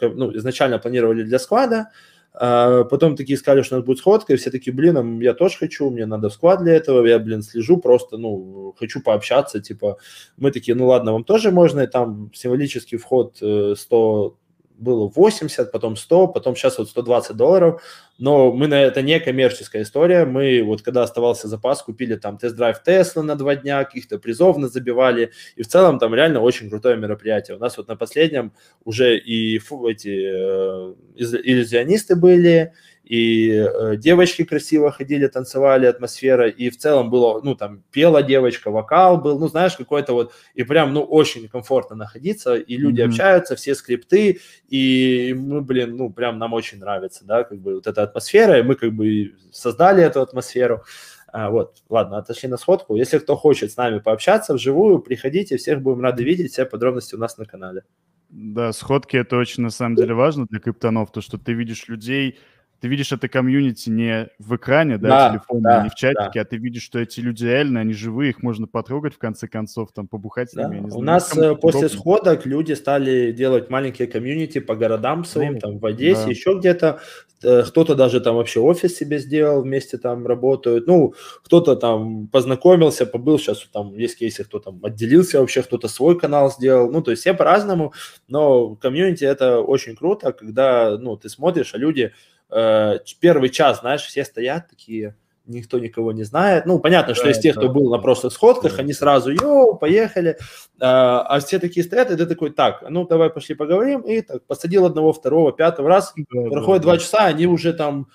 э, 0.00 0.08
ну, 0.14 0.34
изначально 0.34 0.78
планировали 0.78 1.22
для 1.22 1.38
склада, 1.38 1.90
потом 2.32 3.14
такие 3.14 3.36
сказали, 3.36 3.60
что 3.60 3.74
у 3.74 3.78
нас 3.78 3.86
будет 3.86 3.98
сходка, 3.98 4.32
и 4.32 4.36
все 4.36 4.50
такие, 4.50 4.72
блин, 4.74 5.20
я 5.20 5.34
тоже 5.34 5.58
хочу, 5.58 5.90
мне 5.90 6.06
надо 6.06 6.30
в 6.30 6.32
склад 6.32 6.62
для 6.62 6.72
этого, 6.72 7.04
я, 7.06 7.18
блин, 7.18 7.42
слежу 7.42 7.76
просто, 7.76 8.16
ну, 8.16 8.74
хочу 8.78 9.02
пообщаться, 9.02 9.60
типа, 9.60 9.98
мы 10.38 10.50
такие, 10.50 10.74
ну, 10.74 10.86
ладно, 10.86 11.12
вам 11.12 11.24
тоже 11.24 11.50
можно, 11.50 11.80
и 11.80 11.86
там 11.86 12.30
символический 12.32 12.96
вход 12.96 13.36
100 13.36 14.36
было 14.82 15.08
80, 15.08 15.70
потом 15.70 15.96
100, 15.96 16.28
потом 16.28 16.56
сейчас 16.56 16.78
вот 16.78 16.88
120 16.88 17.36
долларов. 17.36 17.82
Но 18.18 18.52
мы 18.52 18.66
на 18.66 18.80
это 18.80 19.02
не 19.02 19.18
коммерческая 19.20 19.82
история. 19.82 20.24
Мы 20.24 20.62
вот 20.62 20.82
когда 20.82 21.02
оставался 21.02 21.48
запас, 21.48 21.82
купили 21.82 22.16
там 22.16 22.38
тест-драйв 22.38 22.82
Тесла 22.82 23.22
на 23.22 23.36
два 23.36 23.56
дня, 23.56 23.84
каких-то 23.84 24.18
призов 24.18 24.58
забивали. 24.68 25.32
И 25.56 25.62
в 25.62 25.68
целом 25.68 25.98
там 25.98 26.14
реально 26.14 26.40
очень 26.40 26.68
крутое 26.68 26.96
мероприятие. 26.96 27.56
У 27.56 27.60
нас 27.60 27.76
вот 27.76 27.88
на 27.88 27.96
последнем 27.96 28.52
уже 28.84 29.16
и 29.16 29.58
фу, 29.58 29.86
эти 29.88 30.08
э, 30.08 30.94
иллюзионисты 31.16 32.16
были, 32.16 32.72
и 33.04 33.50
э, 33.50 33.96
девочки 33.96 34.44
красиво 34.44 34.90
ходили, 34.92 35.26
танцевали, 35.26 35.86
атмосфера, 35.86 36.48
и 36.48 36.70
в 36.70 36.78
целом 36.78 37.10
было, 37.10 37.40
ну, 37.42 37.54
там, 37.54 37.82
пела 37.90 38.22
девочка, 38.22 38.70
вокал 38.70 39.20
был, 39.20 39.38
ну, 39.38 39.48
знаешь, 39.48 39.76
какой-то 39.76 40.12
вот, 40.12 40.32
и 40.54 40.62
прям, 40.62 40.94
ну, 40.94 41.02
очень 41.02 41.48
комфортно 41.48 41.96
находиться, 41.96 42.54
и 42.54 42.76
люди 42.76 43.00
mm-hmm. 43.00 43.06
общаются, 43.06 43.56
все 43.56 43.74
скрипты, 43.74 44.40
и 44.68 45.34
мы, 45.36 45.62
блин, 45.62 45.96
ну, 45.96 46.12
прям 46.12 46.38
нам 46.38 46.52
очень 46.52 46.78
нравится, 46.78 47.24
да, 47.24 47.42
как 47.44 47.58
бы 47.58 47.74
вот 47.74 47.86
эта 47.86 48.02
атмосфера, 48.02 48.58
и 48.58 48.62
мы 48.62 48.76
как 48.76 48.92
бы 48.92 49.34
создали 49.50 50.02
эту 50.02 50.20
атмосферу. 50.20 50.84
А, 51.32 51.50
вот, 51.50 51.82
ладно, 51.88 52.18
отошли 52.18 52.48
на 52.48 52.58
сходку. 52.58 52.94
Если 52.94 53.18
кто 53.18 53.36
хочет 53.36 53.72
с 53.72 53.76
нами 53.78 54.00
пообщаться 54.00 54.52
вживую, 54.52 54.98
приходите, 54.98 55.56
всех 55.56 55.80
будем 55.80 56.02
рады 56.02 56.22
видеть, 56.22 56.52
все 56.52 56.66
подробности 56.66 57.14
у 57.14 57.18
нас 57.18 57.38
на 57.38 57.46
канале. 57.46 57.84
Да, 58.28 58.72
сходки 58.72 59.16
это 59.16 59.36
очень 59.36 59.62
на 59.62 59.70
самом 59.70 59.96
деле 59.96 60.14
важно 60.14 60.46
для 60.48 60.60
криптонов, 60.60 61.10
то, 61.10 61.20
что 61.20 61.38
ты 61.38 61.52
видишь 61.52 61.88
людей, 61.88 62.38
ты 62.82 62.88
видишь 62.88 63.12
это 63.12 63.28
комьюнити 63.28 63.90
не 63.90 64.28
в 64.40 64.56
экране, 64.56 64.98
да, 64.98 65.08
да 65.08 65.30
телефона, 65.30 65.62
да, 65.62 65.82
не 65.84 65.88
в 65.88 65.94
чатике, 65.94 66.30
да. 66.34 66.40
а 66.40 66.44
ты 66.44 66.56
видишь, 66.56 66.82
что 66.82 66.98
эти 66.98 67.20
люди 67.20 67.44
реально, 67.44 67.78
они 67.78 67.92
живые, 67.92 68.30
их 68.30 68.42
можно 68.42 68.66
потрогать 68.66 69.14
в 69.14 69.18
конце 69.18 69.46
концов, 69.46 69.92
там, 69.92 70.08
побухать 70.08 70.50
с 70.50 70.54
ними. 70.54 70.88
Да. 70.88 70.96
У 70.96 71.00
нас 71.00 71.30
э, 71.36 71.54
после 71.54 71.86
удобно. 71.86 71.96
сходок 71.96 72.44
люди 72.44 72.72
стали 72.72 73.30
делать 73.30 73.70
маленькие 73.70 74.08
комьюнити 74.08 74.58
по 74.58 74.74
городам 74.74 75.24
своим, 75.24 75.60
там, 75.60 75.78
в 75.78 75.86
Одессе, 75.86 76.24
да. 76.24 76.30
еще 76.30 76.58
где-то. 76.58 77.00
Э, 77.44 77.62
кто-то 77.62 77.94
даже 77.94 78.20
там 78.20 78.34
вообще 78.34 78.58
офис 78.58 78.96
себе 78.96 79.20
сделал, 79.20 79.62
вместе 79.62 79.96
там 79.96 80.26
работают. 80.26 80.88
Ну, 80.88 81.14
кто-то 81.44 81.76
там 81.76 82.26
познакомился, 82.26 83.06
побыл, 83.06 83.38
сейчас 83.38 83.64
там 83.72 83.96
есть 83.96 84.18
кейсы, 84.18 84.42
кто 84.42 84.58
там 84.58 84.80
отделился 84.82 85.38
вообще, 85.38 85.62
кто-то 85.62 85.86
свой 85.86 86.18
канал 86.18 86.50
сделал. 86.50 86.90
Ну, 86.90 87.00
то 87.00 87.12
есть 87.12 87.20
все 87.20 87.32
по-разному, 87.32 87.92
но 88.26 88.74
комьюнити 88.74 89.22
это 89.22 89.60
очень 89.60 89.94
круто, 89.94 90.32
когда, 90.32 90.98
ну, 90.98 91.16
ты 91.16 91.28
смотришь, 91.28 91.74
а 91.74 91.78
люди 91.78 92.12
Э, 92.52 92.98
первый 93.18 93.48
час, 93.48 93.80
знаешь, 93.80 94.02
все 94.02 94.24
стоят 94.24 94.68
такие, 94.68 95.16
никто 95.46 95.78
никого 95.78 96.12
не 96.12 96.24
знает. 96.24 96.66
Ну, 96.66 96.78
понятно, 96.78 97.14
что 97.14 97.24
да, 97.24 97.30
из 97.30 97.38
тех, 97.38 97.54
да. 97.54 97.62
кто 97.62 97.70
был 97.70 97.90
на 97.90 97.98
прошлых 97.98 98.32
сходках, 98.32 98.76
да. 98.76 98.82
они 98.82 98.92
сразу, 98.92 99.30
йоу, 99.30 99.76
поехали. 99.76 100.36
А, 100.80 101.22
а 101.22 101.40
все 101.40 101.58
такие 101.58 101.84
стоят, 101.84 102.10
и 102.10 102.16
ты 102.16 102.26
такой, 102.26 102.50
так, 102.50 102.84
ну, 102.88 103.06
давай 103.06 103.30
пошли 103.30 103.54
поговорим. 103.54 104.02
И 104.02 104.20
так, 104.20 104.44
посадил 104.46 104.84
одного, 104.84 105.12
второго, 105.12 105.52
пятого 105.52 105.88
раз. 105.88 106.12
Да, 106.16 106.50
проходит 106.50 106.82
да, 106.82 106.86
два 106.86 106.92
да. 106.94 106.98
часа, 106.98 107.26
они 107.26 107.46
уже 107.46 107.72
там, 107.72 108.08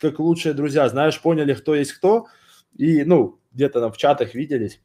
как 0.00 0.18
лучшие 0.18 0.54
друзья, 0.54 0.88
знаешь, 0.88 1.20
поняли, 1.20 1.52
кто 1.54 1.74
есть 1.74 1.92
кто. 1.92 2.26
И, 2.76 3.04
ну, 3.04 3.38
где-то 3.52 3.80
там 3.80 3.92
в 3.92 3.98
чатах 3.98 4.34
виделись. 4.34 4.80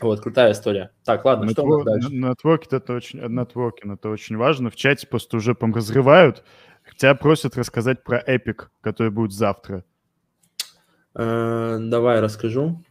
Вот, 0.00 0.20
крутая 0.20 0.52
история. 0.52 0.92
Так, 1.04 1.24
ладно, 1.24 1.46
Network, 1.46 1.52
что 1.52 1.62
у 1.64 1.76
нас 1.76 1.84
дальше? 1.84 2.08
Нетворкинг 2.12 2.72
это 2.72 2.92
очень, 2.92 3.20
нетворкинг 3.20 3.98
это 3.98 4.10
очень 4.10 4.36
важно. 4.36 4.70
В 4.70 4.76
чате 4.76 5.06
просто 5.08 5.38
уже 5.38 5.54
прям 5.54 5.74
разрывают. 5.74 6.44
Тебя 6.96 7.14
просят 7.14 7.56
рассказать 7.56 8.02
про 8.02 8.20
Epic, 8.20 8.66
который 8.80 9.10
будет 9.10 9.32
завтра. 9.32 9.84
Э, 11.14 11.78
давай 11.80 12.20
расскажу. 12.20 12.82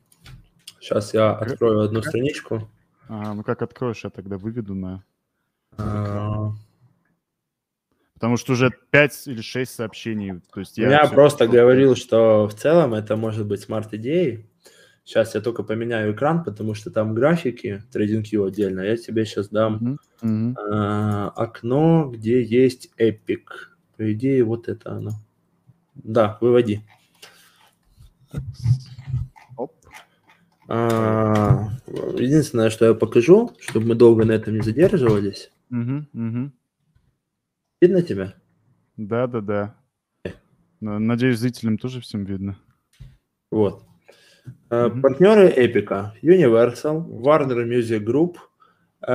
Сейчас 0.80 1.14
я 1.14 1.34
открою 1.34 1.82
одну 1.82 2.02
страничку. 2.02 2.70
А, 3.10 3.34
ну 3.34 3.44
как 3.44 3.62
откроешь, 3.62 4.04
я 4.04 4.10
тогда 4.10 4.38
выведу 4.38 4.76
на... 4.76 5.04
А... 5.78 6.52
Потому 8.14 8.38
что 8.38 8.54
уже 8.54 8.72
5 8.92 9.28
или 9.28 9.42
6 9.42 9.72
сообщений. 9.72 10.42
То 10.54 10.60
есть 10.60 10.78
я, 10.78 10.90
я 10.90 11.08
просто 11.08 11.48
говорил, 11.48 11.96
что 11.96 12.48
в 12.48 12.54
целом 12.54 12.94
это 12.94 13.16
может 13.16 13.46
быть 13.46 13.62
smart-идеей. 13.62 14.50
Сейчас 15.04 15.36
я 15.36 15.42
только 15.42 15.64
поменяю 15.64 16.14
экран, 16.14 16.44
потому 16.44 16.74
что 16.74 16.92
там 16.92 17.14
графики, 17.14 17.84
TradingView 17.94 18.48
отдельно. 18.48 18.82
Я 18.82 18.98
тебе 18.98 19.26
сейчас 19.26 19.50
дам 19.50 20.00
Мгм. 20.22 20.58
а, 20.58 21.30
окно, 21.30 22.12
где 22.14 22.42
есть 22.42 22.90
Epic. 22.98 23.46
По 23.98 24.14
идее, 24.14 24.44
вот 24.44 24.68
это 24.68 24.92
оно. 24.92 25.12
Да, 25.96 26.38
выводи. 26.40 26.82
Оп. 29.56 29.74
А, 30.68 31.70
единственное, 32.16 32.70
что 32.70 32.86
я 32.86 32.94
покажу, 32.94 33.56
чтобы 33.60 33.88
мы 33.88 33.96
долго 33.96 34.26
на 34.26 34.34
этом 34.34 34.54
не 34.54 34.62
задерживались. 34.62 35.50
Мгм, 35.70 36.08
мгм. 36.14 36.54
Видно 37.82 38.02
тебя? 38.02 38.34
Да, 38.98 39.28
да, 39.28 39.42
да. 39.42 39.76
Но, 40.80 41.00
Надеюсь, 41.00 41.40
зрителям 41.40 41.78
тоже 41.80 42.02
всем 42.02 42.24
видно. 42.26 42.58
Вот. 43.50 43.84
Э, 44.70 44.88
Мгм. 44.88 45.02
Партнеры 45.02 45.48
Эпика. 45.50 46.14
Universal, 46.22 47.08
Warner 47.08 47.66
Music 47.66 48.04
Group, 48.04 48.36
э, 49.02 49.12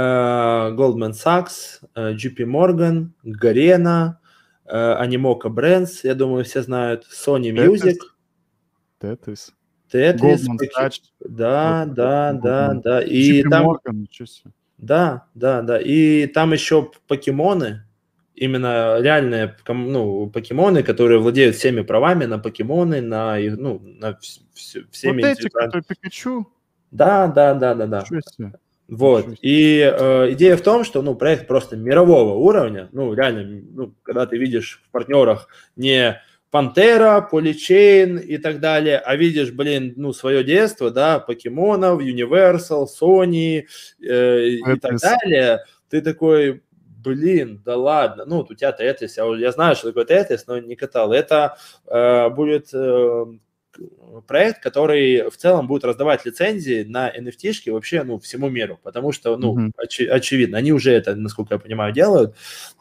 Goldman 0.74 1.12
Sachs, 1.12 1.80
э, 1.94 2.14
JP 2.14 2.44
Morgan, 2.46 3.10
Garena, 3.24 4.14
э, 4.14 4.21
Animoca 4.66 5.48
Brands, 5.48 6.00
я 6.04 6.14
думаю, 6.14 6.44
все 6.44 6.62
знают, 6.62 7.06
Sony. 7.10 7.50
Music, 7.52 7.96
Tetris. 9.00 9.50
Tetris, 9.92 10.46
да, 11.20 11.84
да, 11.86 12.32
да, 12.32 12.74
да, 12.74 13.02
и 13.02 13.42
там, 13.42 13.66
да, 14.78 15.26
да, 15.34 15.62
да, 15.62 15.80
и 15.80 16.26
там 16.26 16.52
еще 16.52 16.90
покемоны, 17.06 17.84
именно 18.34 18.98
реальные 19.00 19.56
ну, 19.68 20.30
покемоны, 20.30 20.82
которые 20.82 21.20
владеют 21.20 21.56
всеми 21.56 21.82
правами 21.82 22.24
на 22.24 22.38
покемоны, 22.38 23.00
на, 23.00 23.36
ну, 23.38 23.80
на 23.80 24.12
вс- 24.12 24.40
вс- 24.54 24.86
всеми 24.90 25.22
Вот 25.22 25.28
эти, 25.28 25.48
которые 25.48 25.82
Пикачу. 25.82 26.46
Да, 26.90 27.26
да, 27.26 27.54
да, 27.54 27.74
да, 27.74 27.86
да. 27.86 28.04
Вот. 28.92 29.26
И 29.40 29.80
э, 29.80 30.32
идея 30.32 30.54
в 30.54 30.60
том, 30.60 30.84
что 30.84 31.00
ну, 31.00 31.14
проект 31.14 31.46
просто 31.46 31.76
мирового 31.76 32.34
уровня. 32.34 32.90
Ну, 32.92 33.14
реально, 33.14 33.62
ну, 33.72 33.94
когда 34.02 34.26
ты 34.26 34.36
видишь 34.36 34.82
в 34.86 34.90
партнерах 34.90 35.48
не 35.76 36.20
Пантера, 36.50 37.22
Поличейн 37.22 38.18
и 38.18 38.36
так 38.36 38.60
далее, 38.60 38.98
а 38.98 39.16
видишь, 39.16 39.50
блин, 39.50 39.94
ну, 39.96 40.12
свое 40.12 40.44
детство, 40.44 40.90
да, 40.90 41.20
покемонов, 41.20 42.02
Universal, 42.02 42.86
Sony 42.86 43.64
э, 44.06 44.46
и 44.46 44.78
так 44.78 44.98
далее, 44.98 45.64
ты 45.88 46.02
такой, 46.02 46.62
блин, 47.02 47.62
да 47.64 47.78
ладно, 47.78 48.26
ну, 48.26 48.40
у 48.40 48.54
тебя 48.54 48.72
Тетрис, 48.72 49.16
я, 49.16 49.24
я 49.36 49.52
знаю, 49.52 49.74
что 49.74 49.88
такое 49.88 50.04
Тетрис, 50.04 50.46
но 50.46 50.58
не 50.58 50.76
катал. 50.76 51.14
Это 51.14 51.56
э, 51.86 52.28
будет 52.28 52.68
э, 52.74 53.24
проект, 54.26 54.62
который 54.62 55.30
в 55.30 55.36
целом 55.36 55.66
будет 55.66 55.84
раздавать 55.84 56.24
лицензии 56.26 56.84
на 56.84 57.10
NFT-шки 57.10 57.70
вообще, 57.70 58.02
ну, 58.04 58.18
всему 58.18 58.48
миру, 58.48 58.78
потому 58.82 59.12
что, 59.12 59.36
ну, 59.36 59.54
Мгм. 59.54 59.72
очи- 59.78 60.06
очевидно, 60.06 60.58
они 60.58 60.72
уже 60.72 60.92
это, 60.92 61.14
насколько 61.14 61.54
я 61.54 61.58
понимаю, 61.60 61.92
делают, 61.92 62.34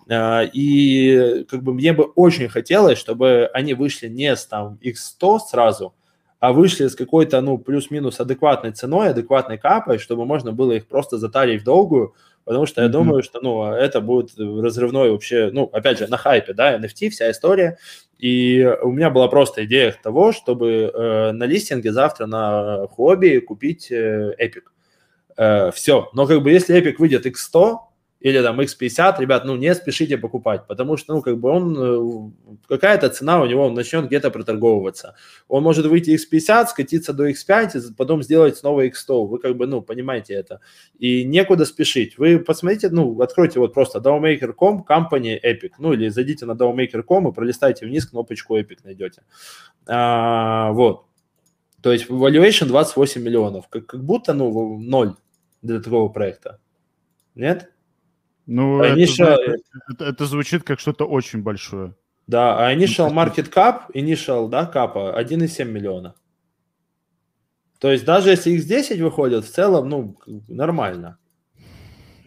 А, 0.10 0.44
и 0.44 1.46
как 1.46 1.64
бы 1.64 1.74
мне 1.74 1.94
бы 1.94 2.04
очень 2.04 2.50
хотелось, 2.50 2.98
чтобы 3.00 3.50
они 3.54 3.74
вышли 3.74 4.08
не 4.10 4.36
с 4.36 4.46
там 4.46 4.78
X100 4.82 5.40
сразу, 5.40 5.94
а 6.40 6.54
вышли 6.54 6.88
с 6.88 6.96
какой-то, 6.96 7.40
ну, 7.42 7.58
плюс-минус 7.58 8.20
адекватной 8.20 8.72
ценой, 8.72 9.10
адекватной 9.10 9.58
капой, 9.58 10.00
чтобы 10.00 10.26
можно 10.26 10.52
было 10.52 10.74
их 10.74 10.88
просто 10.88 11.18
затарить 11.18 11.62
в 11.62 11.66
долгую, 11.66 12.14
потому 12.46 12.66
что 12.66 12.82
я 12.82 12.88
думаю, 12.88 13.24
что, 13.24 13.40
ну, 13.42 13.72
это 13.72 14.02
будет 14.02 14.38
разрывной 14.38 15.12
вообще, 15.12 15.50
ну, 15.52 15.70
опять 15.72 16.00
же, 16.00 16.08
на 16.08 16.18
хайпе, 16.18 16.54
да, 16.54 16.78
NFT, 16.78 17.10
вся 17.10 17.32
история, 17.32 17.78
и 18.18 18.64
у 18.84 18.92
меня 18.92 19.10
была 19.10 19.28
просто 19.28 19.66
идея 19.66 19.96
того, 20.02 20.32
чтобы 20.32 20.92
э, 20.94 21.32
на 21.32 21.44
листинге 21.46 21.92
завтра 21.92 22.28
на 22.28 22.88
хобби 22.88 23.40
купить 23.40 23.92
э, 23.92 24.36
Epic. 24.40 25.72
все. 25.72 26.10
Но 26.14 26.28
как 26.28 26.44
бы 26.44 26.52
если 26.52 26.78
Epic 26.78 26.96
выйдет 27.00 27.26
X100 27.26 27.78
или 28.22 28.40
там 28.42 28.62
X50, 28.62 29.20
ребят, 29.20 29.46
ну 29.46 29.56
не 29.56 29.74
спешите 29.74 30.18
покупать, 30.18 30.68
потому 30.68 30.96
что, 30.96 31.16
ну, 31.16 31.22
как 31.22 31.40
бы 31.40 31.50
он, 31.50 31.76
э, 31.78 32.58
какая-то 32.68 33.10
цена 33.10 33.42
у 33.42 33.48
него, 33.48 33.66
он 33.66 33.74
начнет 33.74 34.06
где-то 34.06 34.30
проторговываться. 34.30 35.16
Он 35.48 35.64
может 35.64 35.88
выйти 35.88 36.12
X50, 36.12 36.68
скатиться 36.68 37.14
до 37.14 37.30
X5, 37.30 37.78
и 37.78 37.94
потом 37.98 38.22
сделать 38.22 38.58
снова 38.58 38.86
X100. 38.86 39.28
Вы 39.28 39.40
как 39.40 39.58
бы, 39.58 39.66
ну, 39.66 39.82
понимаете 39.82 40.36
это. 40.36 40.60
И 41.00 41.24
некуда 41.24 41.66
спешить. 41.66 42.20
Вы 42.20 42.38
посмотрите, 42.38 42.90
ну, 42.90 43.20
откройте 43.22 43.60
вот 43.60 43.74
просто 43.74 43.98
dowmaker.com, 43.98 44.86
company 44.88 45.40
Epic, 45.44 45.72
ну, 45.80 45.94
или 45.94 46.10
зайдите 46.10 46.46
на 46.46 46.52
dowmaker.com 46.52 47.28
и 47.28 47.34
пролистайте 47.34 47.88
вниз, 47.88 48.06
кнопочку 48.06 48.56
Epic 48.56 48.78
найдете. 48.84 49.24
А, 49.88 50.72
вот. 50.74 51.06
То 51.82 51.92
есть 51.92 52.08
valuation 52.08 52.68
28 52.68 53.24
миллионов. 53.24 53.68
Как, 53.68 53.88
как 53.88 54.04
будто, 54.04 54.34
ну, 54.34 54.78
ноль 54.78 55.16
для 55.64 55.80
такого 55.80 56.10
проекта. 56.10 56.60
Нет? 57.34 57.71
Ну, 58.48 58.80
А 58.82 58.86
это, 58.88 59.00
initial- 59.00 59.16
знаете, 59.16 59.64
это- 59.94 60.06
это 60.06 60.26
звучит 60.26 60.64
как 60.64 60.80
что-то 60.80 61.06
очень 61.06 61.42
большое. 61.42 61.94
Да, 62.28 62.58
а 62.68 62.74
initial 62.76 63.10
market 63.12 63.52
cap, 63.54 63.82
initial, 63.94 64.48
да, 64.50 64.66
капа 64.66 65.18
1,7 65.18 65.72
миллиона. 65.72 66.16
То 67.80 67.92
есть 67.92 68.06
даже 68.06 68.30
если 68.30 68.54
X10 68.56 69.02
выходит, 69.04 69.44
в 69.46 69.50
целом, 69.52 69.90
ну, 69.90 70.16
нормально. 70.48 71.18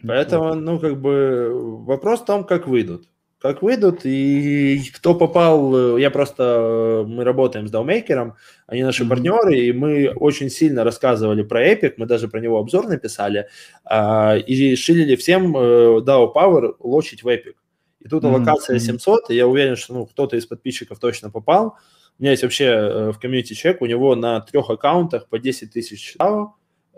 Поэтому, 0.06 0.54
ну, 0.54 0.78
как 0.78 1.00
бы 1.00 1.50
вопрос 1.86 2.20
в 2.20 2.24
том, 2.24 2.44
как 2.44 2.66
выйдут. 2.66 3.08
Как 3.44 3.60
выйдут, 3.60 4.06
и 4.06 4.80
кто 4.94 5.14
попал, 5.14 5.96
э, 5.96 6.00
я 6.00 6.10
просто, 6.10 7.04
э, 7.04 7.04
мы 7.06 7.24
работаем 7.24 7.68
с 7.68 7.70
Даумейкером, 7.70 8.36
они 8.66 8.82
наши 8.82 9.02
Мгм. 9.02 9.10
партнеры, 9.10 9.58
и 9.58 9.70
мы 9.70 10.08
очень 10.16 10.48
сильно 10.48 10.82
рассказывали 10.82 11.42
про 11.42 11.62
Epic, 11.62 11.92
мы 11.98 12.06
даже 12.06 12.28
про 12.28 12.40
него 12.40 12.58
обзор 12.58 12.88
написали, 12.88 13.48
а, 13.84 14.38
и 14.38 14.74
шилили 14.76 15.14
всем 15.16 15.54
э, 15.58 16.00
DAO 16.00 16.32
Power 16.34 16.76
лочить 16.80 17.22
в 17.22 17.28
Epic. 17.28 17.52
И 18.00 18.08
тут 18.08 18.24
аллокация 18.24 18.76
мгм. 18.76 18.84
700, 18.86 19.28
и 19.28 19.34
я 19.34 19.46
уверен, 19.46 19.76
что 19.76 19.92
ну, 19.92 20.06
кто-то 20.06 20.38
из 20.38 20.46
подписчиков 20.46 20.98
точно 20.98 21.28
попал. 21.28 21.76
У 22.18 22.22
меня 22.22 22.30
есть 22.30 22.44
вообще 22.44 23.12
в 23.12 23.18
комьюнити 23.20 23.52
чек, 23.52 23.82
у 23.82 23.86
него 23.86 24.16
на 24.16 24.40
трех 24.40 24.70
аккаунтах 24.70 25.28
по 25.28 25.38
10 25.38 25.70
тысяч 25.70 26.16
DAO, 26.18 26.52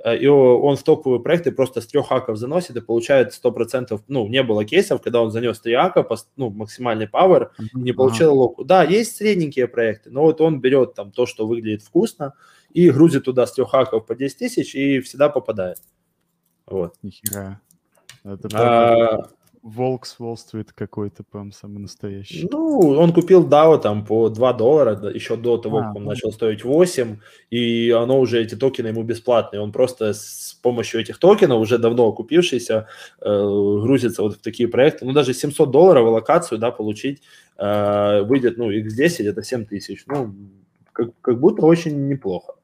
и 0.05 0.27
о- 0.28 0.59
он 0.60 0.77
в 0.77 0.82
топовые 0.82 1.20
проекты 1.20 1.52
просто 1.52 1.81
с 1.81 1.86
трех 1.86 2.12
аков 2.12 2.36
заносит 2.36 2.77
и 2.77 2.81
получает 2.81 3.32
100%, 3.32 4.02
ну, 4.09 4.28
не 4.28 4.43
было 4.43 4.64
кейсов, 4.64 5.01
когда 5.01 5.23
он 5.23 5.31
занес 5.31 5.59
три 5.60 5.73
ака, 5.73 6.06
ну, 6.36 6.51
максимальный 6.51 7.09
пауэр, 7.09 7.52
и 7.59 7.78
не 7.78 7.90
Ага. 7.90 7.97
получил 7.97 8.35
локу. 8.35 8.64
Да, 8.64 8.82
есть 8.85 9.16
средненькие 9.16 9.66
проекты, 9.68 10.10
но 10.10 10.23
вот 10.23 10.40
он 10.40 10.60
берет 10.60 10.94
там 10.94 11.10
то, 11.12 11.27
что 11.27 11.47
выглядит 11.47 11.82
вкусно, 11.82 12.35
и 12.73 12.90
грузит 12.90 13.24
туда 13.24 13.47
с 13.47 13.52
трех 13.55 13.73
аков 13.74 14.06
по 14.06 14.14
10 14.14 14.39
тысяч, 14.39 14.74
и 14.74 15.01
всегда 15.01 15.28
попадает. 15.28 15.78
Вот. 16.66 16.94
Нихера. 17.02 17.60
Это 18.24 18.48
А, 18.55 19.28
волк 19.66 20.06
с 20.06 20.20
Уолл-стрит 20.20 20.72
какой-то, 20.72 21.24
прям 21.24 21.51
самый 21.51 21.78
настоящий. 21.78 22.48
Ну, 22.51 22.78
он 22.97 23.12
купил 23.12 23.47
DAO 23.47 23.78
там 23.80 24.05
по 24.06 24.28
2 24.28 24.52
доллара, 24.52 25.10
еще 25.10 25.36
до 25.36 25.59
того, 25.59 25.78
А, 25.78 25.82
как 25.82 25.97
он 25.97 26.05
ну. 26.05 26.10
начал 26.10 26.32
стоить 26.32 26.64
8, 26.64 27.18
и 27.51 27.90
оно 27.90 28.20
уже, 28.20 28.40
эти 28.40 28.55
токены 28.55 28.88
ему 28.88 29.02
бесплатные. 29.02 29.60
Он 29.60 29.72
просто 29.72 30.14
с 30.14 30.56
помощью 30.62 31.01
этих 31.01 31.18
токенов, 31.18 31.60
уже 31.60 31.78
давно 31.78 32.06
окупившийся, 32.06 32.86
э, 33.20 33.28
грузится 33.82 34.22
вот 34.22 34.36
в 34.36 34.40
такие 34.40 34.68
проекты. 34.68 35.05
Ну, 35.05 35.12
даже 35.12 35.34
700 35.34 35.70
долларов 35.70 36.06
локацию, 36.09 36.59
да, 36.59 36.70
получить, 36.70 37.22
э, 37.59 38.22
выйдет, 38.22 38.59
ну, 38.59 38.70
x10, 38.70 39.28
это 39.28 39.43
7 39.43 39.64
тысяч. 39.66 40.05
Ну, 40.06 40.34
как, 40.93 41.10
как 41.20 41.40
будто 41.40 41.66
очень 41.66 42.06
неплохо. 42.09 42.55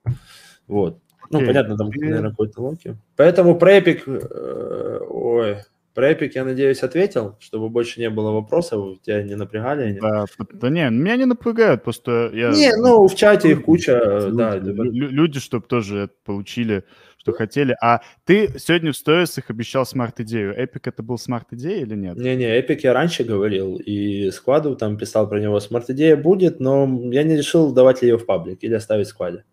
Вот. 0.68 0.98
Ну, 1.30 1.38
Окей. 1.38 1.48
понятно, 1.48 1.76
там, 1.76 1.88
наверное, 1.88 2.30
какой-то 2.30 2.60
локи. 2.60 2.96
Поэтому 3.16 3.58
Epic, 3.58 4.02
э, 4.06 5.00
ой, 5.08 5.56
про 5.94 6.12
Epic, 6.12 6.32
я 6.34 6.44
надеюсь, 6.44 6.82
ответил, 6.82 7.36
чтобы 7.40 7.68
больше 7.68 8.00
не 8.00 8.10
было 8.10 8.30
вопросов, 8.30 9.00
тебя 9.02 9.22
не 9.22 9.34
напрягали 9.34 9.82
они. 9.82 10.00
Да, 10.00 10.24
да 10.52 10.70
не, 10.70 10.88
меня 10.90 11.16
не 11.16 11.24
напрягают, 11.26 11.82
просто 11.82 12.30
я... 12.32 12.50
Не, 12.50 12.74
ну, 12.76 13.06
в 13.06 13.14
чате 13.14 13.50
их 13.52 13.64
куча, 13.64 14.26
люди, 14.28 14.36
да. 14.36 14.56
лю- 14.56 14.92
лю- 14.92 15.10
люди, 15.10 15.40
чтобы 15.40 15.66
тоже 15.66 16.10
получили, 16.24 16.84
что 17.18 17.32
хотели. 17.32 17.76
А 17.80 18.00
ты 18.24 18.58
сегодня 18.58 18.92
в 18.92 18.96
сторисах 18.96 19.50
обещал 19.50 19.86
smart-идею. 19.86 20.54
Epic 20.56 20.86
это 20.88 21.02
был 21.02 21.18
smart-идея 21.18 21.82
или 21.82 21.94
нет? 21.94 22.16
Не-не, 22.16 22.60
Epic 22.60 22.80
я 22.82 22.92
раньше 22.92 23.24
говорил, 23.24 23.76
и 23.76 24.30
скваду 24.30 24.74
там 24.74 24.96
писал 24.96 25.28
про 25.28 25.40
него. 25.40 25.60
Smart-идея 25.60 26.16
будет, 26.16 26.58
но 26.60 26.84
я 27.12 27.22
не 27.22 27.36
решил 27.36 27.72
давать 27.72 28.02
ли 28.02 28.08
ее 28.08 28.18
в 28.18 28.26
паблик 28.26 28.64
или 28.64 28.74
оставить 28.74 29.06
в 29.06 29.10
скваде. 29.10 29.44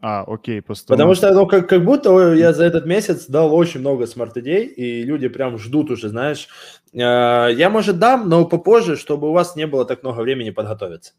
А, 0.00 0.24
окей, 0.26 0.60
просто... 0.60 0.88
Потому 0.88 1.14
что, 1.14 1.32
ну, 1.32 1.46
как, 1.46 1.68
как 1.68 1.84
будто 1.84 2.34
я 2.34 2.52
за 2.52 2.64
этот 2.64 2.86
месяц 2.86 3.26
дал 3.26 3.54
очень 3.54 3.80
много 3.80 4.06
smart-идей, 4.06 4.66
и 4.66 5.02
люди 5.02 5.28
прям 5.28 5.58
ждут 5.58 5.90
уже, 5.90 6.08
знаешь. 6.08 6.48
Э, 6.92 7.48
Я, 7.52 7.70
может, 7.70 7.98
дам, 7.98 8.28
но 8.28 8.44
попозже, 8.44 8.96
чтобы 8.96 9.28
у 9.28 9.32
вас 9.32 9.56
не 9.56 9.66
было 9.66 9.84
так 9.84 10.02
много 10.02 10.20
времени 10.20 10.50
подготовиться. 10.50 11.14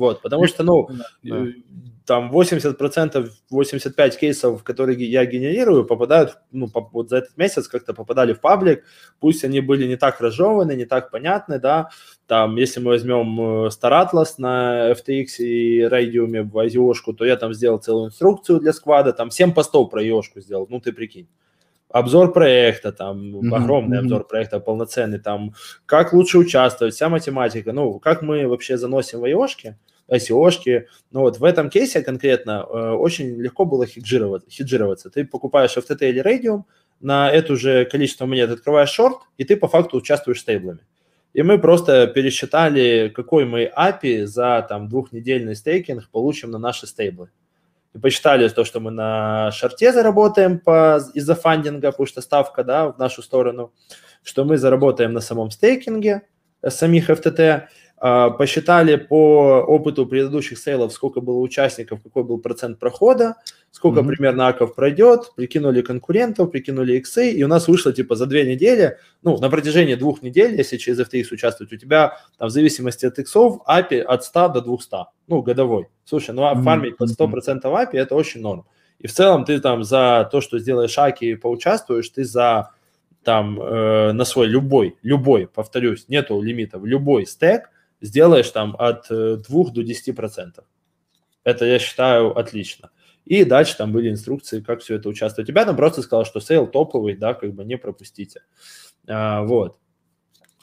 Вот, 0.00 0.22
потому 0.22 0.46
что, 0.46 0.62
ну, 0.62 0.88
да. 1.22 1.44
Э, 1.44 1.52
там 2.06 2.32
80%, 2.32 3.30
85 3.50 4.18
кейсов, 4.18 4.64
которые 4.64 4.96
я 4.98 5.26
генерирую, 5.26 5.84
попадают, 5.84 6.38
ну, 6.52 6.68
по, 6.68 6.80
вот 6.80 7.10
за 7.10 7.18
этот 7.18 7.36
месяц 7.36 7.68
как-то 7.68 7.92
попадали 7.92 8.32
в 8.32 8.40
паблик, 8.40 8.82
пусть 9.20 9.44
они 9.44 9.60
были 9.60 9.86
не 9.86 9.96
так 9.96 10.22
разжеваны, 10.22 10.74
не 10.74 10.86
так 10.86 11.10
понятны, 11.10 11.58
да, 11.58 11.90
там, 12.26 12.56
если 12.56 12.80
мы 12.80 12.92
возьмем 12.92 13.38
э, 13.40 13.68
Star 13.68 14.08
Atlas 14.08 14.36
на 14.38 14.90
FTX 14.92 15.26
и 15.40 15.82
Radium 15.82 16.44
в 16.44 16.56
IO, 16.56 16.94
то 17.12 17.26
я 17.26 17.36
там 17.36 17.52
сделал 17.52 17.76
целую 17.76 18.06
инструкцию 18.06 18.60
для 18.60 18.72
сквада, 18.72 19.12
там 19.12 19.30
7 19.30 19.52
постов 19.52 19.90
про 19.90 20.02
IO 20.02 20.22
сделал, 20.36 20.66
ну, 20.70 20.80
ты 20.80 20.92
прикинь 20.92 21.28
обзор 21.90 22.32
проекта, 22.32 22.92
там, 22.92 23.36
mm-hmm. 23.36 23.54
огромный 23.54 23.98
mm-hmm. 23.98 24.00
обзор 24.00 24.26
проекта, 24.26 24.60
полноценный, 24.60 25.18
там, 25.18 25.54
как 25.86 26.12
лучше 26.12 26.38
участвовать, 26.38 26.94
вся 26.94 27.08
математика, 27.08 27.72
ну, 27.72 27.98
как 27.98 28.22
мы 28.22 28.46
вообще 28.46 28.76
заносим 28.76 29.20
в 29.20 29.24
IO-шки, 29.24 29.74
ICO-шки, 30.08 30.86
ну, 31.10 31.20
вот 31.20 31.38
в 31.38 31.44
этом 31.44 31.70
кейсе 31.70 32.02
конкретно 32.02 32.66
э, 32.68 32.90
очень 32.90 33.40
легко 33.40 33.64
было 33.64 33.86
хеджироваться, 33.86 34.50
хеджироваться. 34.50 35.10
Ты 35.10 35.24
покупаешь 35.24 35.76
FTT 35.76 36.10
или 36.10 36.22
Radium, 36.22 36.64
на 37.00 37.30
это 37.30 37.56
же 37.56 37.84
количество 37.84 38.26
монет 38.26 38.50
открываешь 38.50 38.90
шорт, 38.90 39.18
и 39.38 39.44
ты 39.44 39.56
по 39.56 39.68
факту 39.68 39.98
участвуешь 39.98 40.40
стейблами. 40.40 40.80
И 41.32 41.42
мы 41.42 41.58
просто 41.58 42.08
пересчитали, 42.08 43.10
какой 43.14 43.44
мы 43.44 43.70
API 43.76 44.26
за 44.26 44.66
там 44.68 44.88
двухнедельный 44.88 45.54
стейкинг 45.54 46.08
получим 46.10 46.50
на 46.50 46.58
наши 46.58 46.86
стейблы 46.86 47.30
и 47.94 47.98
посчитали 47.98 48.48
то, 48.48 48.64
что 48.64 48.80
мы 48.80 48.90
на 48.90 49.50
шарте 49.52 49.92
заработаем 49.92 50.58
по, 50.58 51.00
из-за 51.14 51.34
фандинга, 51.34 51.90
потому 51.90 52.06
что 52.06 52.20
ставка 52.20 52.64
да, 52.64 52.92
в 52.92 52.98
нашу 52.98 53.22
сторону, 53.22 53.72
что 54.22 54.44
мы 54.44 54.58
заработаем 54.58 55.12
на 55.12 55.20
самом 55.20 55.50
стейкинге 55.50 56.22
э, 56.62 56.70
самих 56.70 57.10
FTT, 57.10 57.68
а, 58.02 58.30
посчитали 58.30 58.96
по 58.96 59.62
опыту 59.66 60.06
предыдущих 60.06 60.58
сейлов, 60.58 60.92
сколько 60.92 61.20
было 61.20 61.38
участников, 61.38 62.02
какой 62.02 62.24
был 62.24 62.38
процент 62.38 62.78
прохода, 62.78 63.34
сколько 63.70 64.00
mm-hmm. 64.00 64.06
примерно 64.06 64.48
аков 64.48 64.74
пройдет, 64.74 65.32
прикинули 65.36 65.82
конкурентов, 65.82 66.50
прикинули 66.50 66.98
иксы, 66.98 67.30
и 67.30 67.42
у 67.42 67.48
нас 67.48 67.68
вышло 67.68 67.92
типа 67.92 68.16
за 68.16 68.26
две 68.26 68.44
недели, 68.44 68.98
ну, 69.22 69.38
на 69.38 69.48
протяжении 69.50 69.94
двух 69.94 70.22
недель, 70.22 70.56
если 70.56 70.76
через 70.76 71.00
FTX 71.00 71.28
участвовать, 71.32 71.72
у 71.72 71.76
тебя 71.76 72.18
там 72.38 72.48
в 72.48 72.50
зависимости 72.50 73.06
от 73.06 73.18
иксов 73.18 73.62
API 73.68 74.00
от 74.00 74.24
100 74.24 74.48
до 74.48 74.60
200, 74.60 74.96
ну, 75.28 75.42
годовой. 75.42 75.86
Слушай, 76.04 76.34
ну, 76.34 76.44
а 76.44 76.54
фармить 76.54 76.96
под 76.96 77.10
100% 77.10 77.62
APY 77.62 77.92
это 77.92 78.14
очень 78.14 78.40
норм. 78.40 78.66
И 78.98 79.06
в 79.06 79.12
целом 79.12 79.44
ты 79.44 79.60
там 79.60 79.84
за 79.84 80.28
то, 80.30 80.40
что 80.40 80.58
сделаешь 80.58 80.98
акки 80.98 81.24
и 81.24 81.34
поучаствуешь, 81.34 82.08
ты 82.08 82.24
за 82.24 82.70
там 83.24 83.60
э, 83.60 84.12
на 84.12 84.24
свой 84.24 84.46
любой, 84.46 84.96
любой, 85.02 85.46
повторюсь, 85.46 86.06
нету 86.08 86.40
лимитов, 86.40 86.84
любой 86.84 87.26
стек– 87.26 87.70
сделаешь 88.00 88.50
там 88.50 88.76
от 88.78 89.08
2 89.08 89.16
э, 89.16 89.36
до 89.72 89.82
10%. 89.82 90.64
Это, 91.44 91.64
я 91.64 91.78
считаю, 91.78 92.36
отлично. 92.36 92.90
И 93.30 93.44
дальше 93.44 93.76
там 93.76 93.92
были 93.92 94.10
инструкции, 94.10 94.60
как 94.60 94.80
все 94.80 94.96
это 94.96 95.08
участвовать. 95.08 95.46
Тебя 95.46 95.64
там 95.64 95.76
просто 95.76 96.02
сказал, 96.02 96.24
что 96.24 96.40
sale 96.40 96.66
топовый, 96.66 97.14
да, 97.14 97.32
как 97.32 97.54
бы 97.54 97.64
не 97.64 97.78
пропустите. 97.78 98.42
А, 99.08 99.42
вот. 99.44 99.78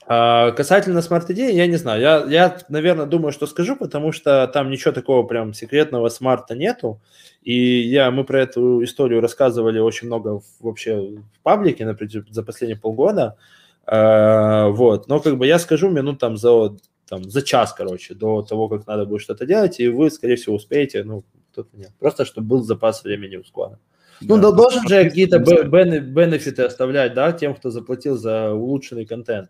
А 0.06 0.52
касательно 0.52 1.00
ID, 1.00 1.52
я 1.54 1.66
не 1.66 1.78
знаю. 1.78 2.02
Я, 2.02 2.26
я, 2.28 2.58
наверное, 2.68 3.06
думаю, 3.06 3.32
что 3.32 3.48
скажу, 3.48 3.78
потому 3.78 4.12
что 4.12 4.48
там 4.48 4.70
ничего 4.70 4.92
такого 4.92 5.24
прям 5.24 5.54
секретного 5.54 6.10
смарта 6.10 6.56
нету. 6.56 7.02
И 7.42 7.54
я, 7.54 8.12
мы 8.12 8.26
про 8.26 8.42
эту 8.42 8.84
историю 8.84 9.22
рассказывали 9.22 9.80
очень 9.80 10.08
много 10.08 10.42
вообще 10.60 11.00
в 11.00 11.42
паблике 11.44 11.86
например, 11.86 12.26
за 12.30 12.44
последние 12.44 12.78
полгода. 12.78 13.38
А, 13.86 14.68
вот. 14.68 15.08
Но 15.08 15.22
как 15.22 15.38
бы 15.38 15.48
я 15.48 15.58
скажу 15.58 15.90
минут 15.90 16.20
там 16.20 16.36
за 16.36 16.76
там, 17.08 17.24
за 17.30 17.42
час, 17.44 17.72
короче, 17.72 18.14
до 18.14 18.42
того, 18.42 18.68
как 18.68 18.86
надо 18.88 19.06
будет 19.06 19.22
что-то 19.22 19.46
делать, 19.46 19.80
и 19.80 19.88
вы, 19.88 20.12
скорее 20.12 20.36
всего, 20.36 20.58
успеете, 20.58 21.06
ну, 21.06 21.24
тут 21.58 21.74
нет. 21.74 21.92
Просто, 22.00 22.24
чтобы 22.24 22.48
был 22.48 22.64
запас 22.64 23.04
времени 23.04 23.38
у 23.38 23.44
склада. 23.44 23.80
Ну, 24.22 24.38
да, 24.38 24.52
должен 24.52 24.88
же 24.88 25.04
какие-то 25.04 25.40
бенефиты 25.40 26.64
оставлять, 26.64 27.14
да, 27.14 27.32
тем, 27.32 27.56
кто 27.56 27.70
заплатил 27.70 28.18
за 28.18 28.54
улучшенный 28.54 29.06
контент. 29.06 29.50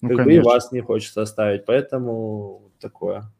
Ну, 0.00 0.08
как 0.08 0.18
конечно. 0.18 0.42
бы 0.42 0.48
и 0.48 0.52
вас 0.52 0.72
не 0.72 0.80
хочется 0.80 1.22
оставить, 1.22 1.64
поэтому 1.64 2.70
такое. 2.80 3.30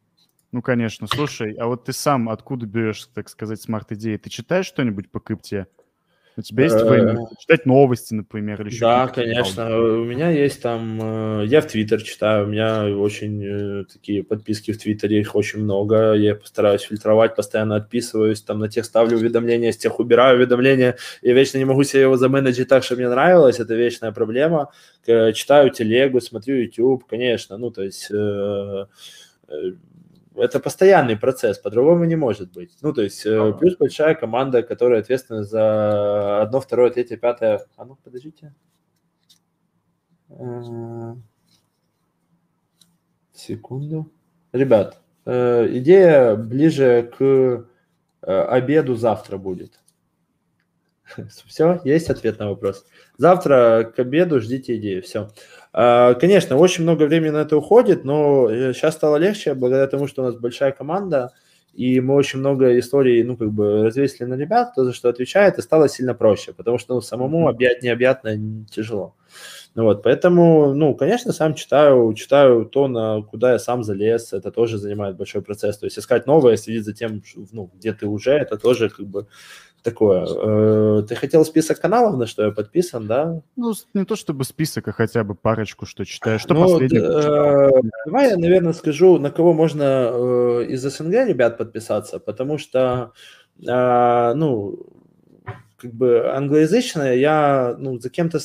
Ну, 0.53 0.63
конечно. 0.63 1.07
Слушай, 1.07 1.55
а 1.55 1.67
вот 1.67 1.85
ты 1.85 1.93
сам 1.93 2.29
откуда 2.29 2.67
берешь, 2.67 3.07
так 3.15 3.29
сказать, 3.29 3.61
смарт-идеи? 3.61 4.17
Ты 4.19 4.31
читаешь 4.31 4.67
что-нибудь 4.67 5.11
по 5.11 5.19
крипте? 5.21 5.67
У 6.37 6.41
тебя 6.41 6.65
есть 6.65 6.77
время 6.77 7.13
э, 7.13 7.35
читать 7.39 7.67
новости, 7.67 8.15
например, 8.15 8.63
или 8.63 8.71
еще 8.71 8.81
Да, 8.81 9.09
конечно. 9.09 9.79
У 9.79 10.05
меня 10.05 10.31
есть 10.31 10.63
там... 10.63 10.99
Э, 11.43 11.45
я 11.47 11.61
в 11.61 11.67
Твиттер 11.67 12.03
читаю, 12.03 12.47
у 12.47 12.49
меня 12.49 12.87
очень 12.97 13.45
э, 13.45 13.85
такие 13.85 14.25
подписки 14.25 14.73
в 14.73 14.79
Твиттере, 14.79 15.21
их 15.21 15.35
очень 15.35 15.61
много. 15.61 16.15
Я 16.15 16.35
постараюсь 16.35 16.83
фильтровать, 16.83 17.37
постоянно 17.37 17.77
отписываюсь, 17.77 18.41
там 18.41 18.61
на 18.61 18.69
тех 18.69 18.87
ставлю 18.87 19.19
уведомления, 19.19 19.73
с 19.73 19.77
тех 19.77 20.01
убираю 20.01 20.39
уведомления. 20.39 20.97
Я 21.21 21.35
вечно 21.35 21.59
не 21.59 21.67
могу 21.67 21.85
себе 21.85 22.03
его 22.03 22.17
заменеджить 22.17 22.69
так, 22.69 22.83
чтобы 22.83 23.03
мне 23.03 23.11
нравилось, 23.11 23.61
это 23.61 23.75
вечная 23.75 24.13
проблема. 24.13 24.71
Читаю 25.05 25.71
телегу, 25.71 26.21
смотрю 26.21 26.57
YouTube, 26.57 27.05
конечно, 27.05 27.59
ну, 27.59 27.71
то 27.71 27.83
есть 27.83 28.11
это 30.37 30.61
постоянный 30.61 31.17
процесс, 31.17 31.59
по-другому 31.59 32.05
не 32.05 32.17
может 32.17 32.53
быть. 32.53 32.77
Ну, 32.83 32.93
то 32.93 33.03
есть, 33.03 33.25
э, 33.27 33.53
плюс 33.59 33.77
большая 33.77 34.15
команда, 34.15 34.63
которая 34.63 35.01
ответственна 35.01 35.45
за 35.45 36.43
одно, 36.43 36.61
второе, 36.61 36.91
третье, 36.91 37.17
пятое. 37.17 37.67
А 37.77 37.85
ну, 37.85 37.97
подождите. 38.03 38.55
Э, 40.31 41.15
секунду. 43.33 44.11
Ребят, 44.53 45.01
э, 45.27 45.69
идея 45.79 46.37
ближе 46.37 47.11
к 47.19 47.67
обеду 48.21 48.95
завтра 48.95 49.37
будет. 49.37 49.82
Все, 51.47 51.81
есть 51.85 52.11
ответ 52.11 52.39
на 52.39 52.49
вопрос. 52.49 52.85
Завтра 53.19 53.93
к 53.95 53.99
обеду 53.99 54.41
ждите 54.41 54.77
идею. 54.77 55.03
Все. 55.03 55.31
А, 55.73 56.15
конечно, 56.15 56.57
очень 56.57 56.83
много 56.83 57.05
времени 57.05 57.31
на 57.31 57.43
это 57.43 57.57
уходит, 57.57 58.05
но 58.05 58.49
сейчас 58.73 58.95
э, 58.95 58.99
стало 58.99 59.17
легче 59.17 59.55
благодаря 59.55 59.87
тому, 59.87 60.07
что 60.07 60.23
у 60.23 60.27
нас 60.27 60.37
большая 60.37 60.73
команда, 60.73 61.33
и 61.73 62.01
мы 62.01 62.15
очень 62.15 62.41
много 62.41 62.79
историй, 62.79 63.23
ну, 63.23 63.37
как 63.37 63.51
бы 63.51 63.85
развесили 63.85 64.27
на 64.27 64.35
ребят, 64.35 64.73
кто 64.73 64.85
за 64.85 64.93
что 64.93 65.09
отвечает, 65.09 65.59
и 65.59 65.63
стало 65.63 65.89
сильно 65.89 66.15
проще, 66.15 66.53
потому 66.53 66.77
что 66.77 66.95
ну, 66.95 67.01
самому 67.01 67.49
объять 67.49 67.83
необъятно 67.83 68.67
тяжело. 68.71 69.15
Ну, 69.75 69.85
вот, 69.85 70.03
поэтому, 70.03 70.75
ну, 70.75 70.95
конечно, 70.95 71.33
сам 71.33 71.55
читаю, 71.55 72.13
читаю 72.13 72.67
то, 72.67 72.89
на 72.89 73.23
куда 73.23 73.53
я 73.53 73.59
сам 73.59 73.83
залез, 73.83 74.35
это 74.35 74.51
тоже 74.51 74.77
занимает 74.77 75.17
большой 75.17 75.41
процесс, 75.41 75.79
то 75.79 75.87
есть 75.87 75.99
искать 75.99 76.27
новое, 76.27 76.59
следить 76.59 76.85
за 76.85 76.93
тем, 76.93 77.23
ну, 77.53 77.71
где 77.75 77.95
ты 77.95 78.07
уже, 78.07 78.33
это 78.33 78.59
тоже 78.59 78.91
как 78.91 79.07
бы 79.07 79.27
такое. 79.83 80.27
Э, 80.27 81.03
ты 81.09 81.15
хотел 81.15 81.45
список 81.45 81.81
каналов, 81.81 82.17
на 82.17 82.27
что 82.27 82.45
я 82.45 82.51
подписан, 82.51 83.07
да? 83.07 83.41
Ну, 83.57 83.73
не 83.95 84.05
то 84.05 84.17
чтобы 84.17 84.45
список, 84.45 84.89
а 84.89 84.93
хотя 84.93 85.25
бы 85.25 85.35
парочку, 85.35 85.87
что 85.87 86.05
читаешь. 86.05 86.41
Что 86.43 86.55
ну, 86.55 86.63
последнее? 86.63 87.03
Э, 87.03 87.71
давай 88.07 88.31
я, 88.31 88.37
наверное, 88.37 88.73
скажу, 88.73 89.19
на 89.19 89.31
кого 89.31 89.53
можно 89.53 89.83
э, 89.83 90.67
из 90.69 90.83
СНГ 90.83 91.27
ребят 91.27 91.59
подписаться, 91.59 92.19
потому 92.19 92.59
что, 92.59 93.13
э, 93.67 94.33
ну, 94.35 95.02
как 95.83 95.93
бы 95.93 96.31
англоязычная, 96.33 97.17
я, 97.17 97.75
ну, 97.77 97.99
за 97.99 98.09
кем-то, 98.09 98.39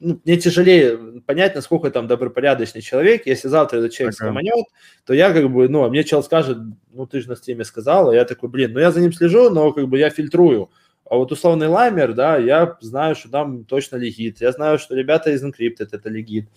ну, 0.00 0.20
мне 0.24 0.36
тяжелее 0.36 1.22
понять, 1.24 1.54
насколько 1.54 1.88
там 1.90 2.08
добропорядочный 2.08 2.82
человек. 2.82 3.26
Если 3.26 3.46
завтра 3.46 3.78
этот 3.78 3.92
человек 3.92 4.16
ага. 4.16 4.26
скоманет, 4.26 4.66
то 5.06 5.14
я 5.14 5.32
как 5.32 5.48
бы, 5.50 5.68
ну, 5.68 5.84
а 5.84 5.88
мне 5.88 6.02
человек 6.02 6.26
скажет, 6.26 6.58
ну, 6.92 7.06
ты 7.06 7.20
же 7.20 7.28
на 7.28 7.36
стиме 7.36 7.64
сказал, 7.64 8.10
а 8.10 8.14
я 8.14 8.24
такой, 8.24 8.48
блин, 8.48 8.72
ну, 8.72 8.80
я 8.80 8.90
за 8.90 9.00
ним 9.00 9.12
слежу, 9.12 9.50
но 9.50 9.72
как 9.72 9.88
бы 9.88 9.98
я 9.98 10.10
фильтрую. 10.10 10.68
А 11.08 11.16
вот 11.16 11.32
условный 11.32 11.68
лаймер, 11.68 12.12
да, 12.12 12.36
я 12.36 12.76
знаю, 12.80 13.14
что 13.14 13.28
там 13.30 13.64
точно 13.64 13.96
легит. 13.96 14.40
Я 14.40 14.52
знаю, 14.52 14.78
что 14.78 14.94
ребята 14.94 15.30
из 15.30 15.44
Encrypted 15.44 15.88
это 15.92 16.08
легит. 16.08 16.48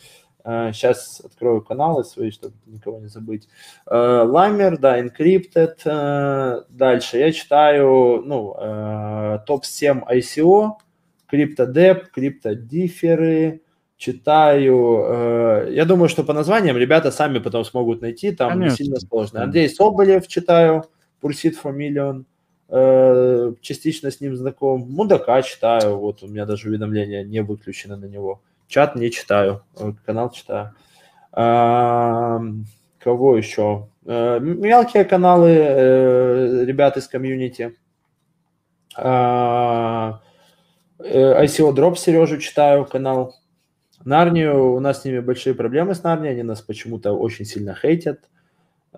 Сейчас 0.45 1.21
э, 1.21 1.27
открою 1.27 1.61
каналы 1.61 2.03
свои, 2.03 2.29
чтобы 2.29 2.55
никого 2.65 2.99
не 2.99 3.07
забыть. 3.07 3.47
Ламер, 3.85 4.77
да, 4.77 4.99
Encrypted. 4.99 5.75
Э, 5.85 6.63
дальше 6.69 7.17
я 7.17 7.31
читаю, 7.31 8.21
ну, 8.25 8.53
топ-7 9.47 10.03
ICO, 10.05 10.71
CryptoDep, 11.31 12.07
CryptoDifferы, 12.15 13.61
читаю. 13.95 15.71
Я 15.71 15.85
думаю, 15.85 16.09
что 16.09 16.25
по 16.25 16.33
названиям 16.33 16.77
ребята 16.77 17.11
сами 17.11 17.39
потом 17.39 17.63
смогут 17.63 18.01
найти, 18.01 18.31
там 18.33 18.49
Конечно. 18.49 18.71
не 18.71 18.77
сильно 18.77 18.99
сложно. 18.99 19.43
Андрей 19.43 19.69
Соболев 19.69 20.27
читаю, 20.27 20.83
Pursuit 21.21 21.55
for 21.63 21.73
Million, 21.73 22.25
частично 23.61 24.11
с 24.11 24.19
ним 24.19 24.35
знаком. 24.35 24.91
Мудака 24.91 25.41
читаю, 25.41 25.97
вот 25.99 26.21
у 26.21 26.27
меня 26.27 26.45
даже 26.45 26.67
уведомления 26.67 27.23
не 27.23 27.41
выключены 27.41 27.95
на 27.95 28.05
него. 28.05 28.41
Чат 28.67 28.95
не 28.95 29.11
читаю, 29.11 29.63
канал 30.05 30.31
читаю. 30.31 30.75
А, 31.31 32.39
кого 32.99 33.37
еще? 33.37 33.89
А, 34.05 34.39
мелкие 34.39 35.05
каналы 35.05 35.49
э, 35.49 36.65
ребят 36.65 36.97
из 36.97 37.07
комьюнити. 37.07 37.75
А, 38.95 40.21
э, 40.99 41.43
ICO 41.45 41.73
Drop 41.73 41.95
Сережу 41.95 42.37
читаю 42.37 42.85
канал. 42.85 43.35
Нарнию, 44.05 44.73
у 44.73 44.79
нас 44.79 45.01
с 45.01 45.05
ними 45.05 45.19
большие 45.19 45.55
проблемы 45.55 45.95
с 45.95 46.03
Нарнией, 46.03 46.33
они 46.33 46.43
нас 46.43 46.61
почему-то 46.61 47.13
очень 47.13 47.45
сильно 47.45 47.73
хейтят. 47.73 48.19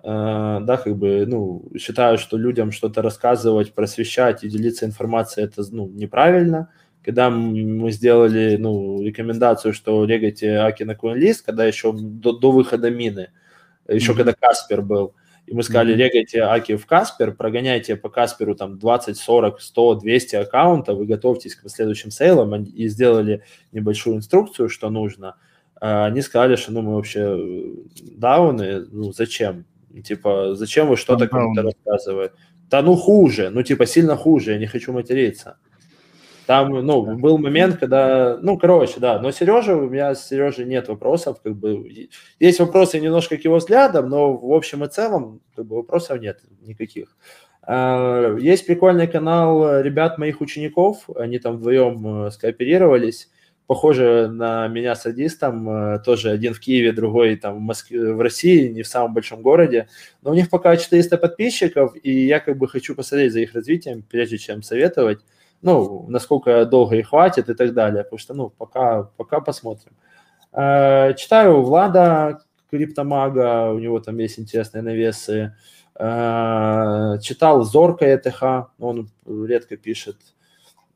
Э, 0.02 0.58
да, 0.60 0.76
как 0.76 0.96
бы, 0.96 1.24
ну, 1.26 1.64
считаю, 1.78 2.18
что 2.18 2.36
людям 2.36 2.72
что-то 2.72 3.02
рассказывать, 3.02 3.72
просвещать 3.72 4.44
и 4.44 4.48
делиться 4.48 4.84
информацией, 4.84 5.46
это, 5.46 5.62
ну, 5.70 5.88
неправильно. 5.88 6.70
Когда 7.06 7.30
мы 7.30 7.92
сделали, 7.92 8.56
ну, 8.56 9.00
рекомендацию, 9.00 9.72
что 9.72 10.04
регайте 10.04 10.56
Аки 10.56 10.82
на 10.82 10.90
CoinList, 10.90 11.44
когда 11.46 11.64
еще 11.64 11.92
до, 11.92 12.32
до 12.32 12.50
выхода 12.50 12.90
мины, 12.90 13.30
еще 13.86 14.10
mm-hmm. 14.10 14.16
когда 14.16 14.32
Каспер 14.32 14.82
был, 14.82 15.14
и 15.46 15.54
мы 15.54 15.62
сказали, 15.62 15.94
mm-hmm. 15.94 15.98
регайте 15.98 16.40
Аки 16.42 16.74
в 16.74 16.84
Каспер, 16.84 17.32
прогоняйте 17.32 17.94
по 17.94 18.08
Касперу 18.08 18.56
там 18.56 18.80
20, 18.80 19.16
40, 19.16 19.60
100, 19.60 19.94
200 19.94 20.36
аккаунтов, 20.36 20.98
вы 20.98 21.06
готовьтесь 21.06 21.54
к 21.54 21.62
последующим 21.62 22.10
сейлам, 22.10 22.64
и 22.64 22.88
сделали 22.88 23.44
небольшую 23.70 24.16
инструкцию, 24.16 24.68
что 24.68 24.90
нужно. 24.90 25.36
А 25.80 26.06
они 26.06 26.22
сказали, 26.22 26.56
что 26.56 26.72
ну 26.72 26.82
мы 26.82 26.96
вообще 26.96 27.20
э, 27.20 27.74
дауны, 28.16 28.84
ну 28.90 29.12
зачем? 29.12 29.64
Типа, 30.02 30.56
зачем 30.56 30.88
вы 30.88 30.96
что-то 30.96 31.28
кому-то 31.28 31.62
рассказываете? 31.62 32.34
Да 32.68 32.82
ну 32.82 32.96
хуже, 32.96 33.50
ну 33.50 33.62
типа 33.62 33.86
сильно 33.86 34.16
хуже, 34.16 34.54
я 34.54 34.58
не 34.58 34.66
хочу 34.66 34.92
материться. 34.92 35.58
Там, 36.46 36.70
ну, 36.86 37.16
был 37.16 37.38
момент, 37.38 37.78
когда, 37.78 38.38
ну, 38.40 38.56
короче, 38.56 39.00
да, 39.00 39.20
но 39.20 39.32
Сережа, 39.32 39.76
у 39.76 39.88
меня 39.88 40.14
с 40.14 40.28
Сережей 40.28 40.64
нет 40.64 40.86
вопросов, 40.88 41.40
как 41.42 41.56
бы, 41.56 42.08
есть 42.38 42.60
вопросы 42.60 43.00
немножко 43.00 43.36
к 43.36 43.44
его 43.44 43.56
взглядам, 43.56 44.08
но 44.08 44.36
в 44.36 44.52
общем 44.52 44.84
и 44.84 44.88
целом, 44.88 45.40
как 45.56 45.66
бы, 45.66 45.76
вопросов 45.76 46.20
нет 46.20 46.40
никаких. 46.60 47.16
А, 47.62 48.36
есть 48.36 48.64
прикольный 48.64 49.08
канал 49.08 49.80
ребят 49.80 50.18
моих 50.18 50.40
учеников, 50.40 51.10
они 51.16 51.40
там 51.40 51.56
вдвоем 51.56 52.26
э, 52.26 52.30
скооперировались, 52.30 53.28
похоже 53.66 54.28
на 54.28 54.68
меня 54.68 54.94
садистом, 54.94 55.68
э, 55.68 55.98
тоже 56.04 56.30
один 56.30 56.54
в 56.54 56.60
Киеве, 56.60 56.92
другой 56.92 57.34
там 57.34 57.56
в 57.56 57.60
Москве, 57.60 58.12
в 58.12 58.20
России, 58.20 58.68
не 58.68 58.82
в 58.82 58.86
самом 58.86 59.14
большом 59.14 59.42
городе, 59.42 59.88
но 60.22 60.30
у 60.30 60.34
них 60.34 60.48
пока 60.48 60.76
400 60.76 61.18
подписчиков, 61.18 61.94
и 62.00 62.26
я 62.26 62.38
как 62.38 62.56
бы 62.56 62.68
хочу 62.68 62.94
посмотреть 62.94 63.32
за 63.32 63.40
их 63.40 63.52
развитием, 63.52 64.04
прежде 64.08 64.38
чем 64.38 64.62
советовать, 64.62 65.18
ну, 65.62 66.06
насколько 66.08 66.64
долго 66.64 66.96
их 66.96 67.08
хватит 67.08 67.48
и 67.48 67.54
так 67.54 67.72
далее, 67.72 68.04
потому 68.04 68.18
что, 68.18 68.34
ну, 68.34 68.50
пока, 68.50 69.04
пока 69.16 69.40
посмотрим. 69.40 69.92
Э, 70.52 71.14
читаю 71.14 71.62
Влада 71.62 72.40
Криптомага, 72.70 73.70
у 73.72 73.78
него 73.78 74.00
там 74.00 74.18
есть 74.18 74.38
интересные 74.38 74.82
навесы, 74.82 75.54
э, 75.94 77.18
читал 77.22 77.62
Зорка 77.62 78.14
ЭТХ, 78.14 78.70
он 78.78 79.08
редко 79.26 79.76
пишет, 79.76 80.16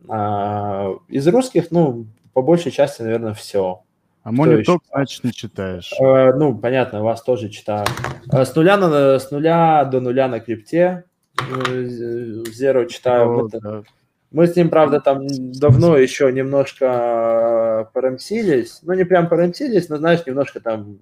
из 0.03 1.29
русских, 1.29 1.71
ну, 1.71 2.07
по 2.33 2.41
большей 2.41 2.73
части, 2.73 3.03
наверное, 3.03 3.35
все. 3.35 3.83
А 4.23 4.33
Мониток, 4.33 4.83
значит, 4.93 5.25
не 5.25 5.33
читаешь. 5.33 5.93
Э, 5.99 6.33
ну, 6.35 6.57
понятно, 6.57 7.03
вас 7.03 7.23
тоже 7.23 7.49
читаю. 7.49 7.87
Э, 8.31 8.45
с, 8.45 8.55
нуля 8.55 8.77
на, 8.77 9.19
с 9.19 9.31
нуля 9.31 9.85
до 9.85 10.01
нуля 10.01 10.29
на 10.29 10.41
крипте. 10.41 11.05
Zero 11.39 12.87
читаю. 12.87 13.47
О, 13.47 13.49
да. 13.49 13.83
Мы 14.31 14.47
с 14.47 14.55
ним, 14.55 14.71
правда, 14.71 15.01
там 15.01 15.27
давно 15.27 15.97
еще 15.97 16.31
немножко 16.33 17.91
порамсились. 17.93 18.79
Ну, 18.83 18.95
не 18.95 19.05
прям 19.05 19.29
порамсились, 19.29 19.89
но, 19.89 19.97
знаешь, 19.97 20.25
немножко 20.25 20.61
там 20.61 21.01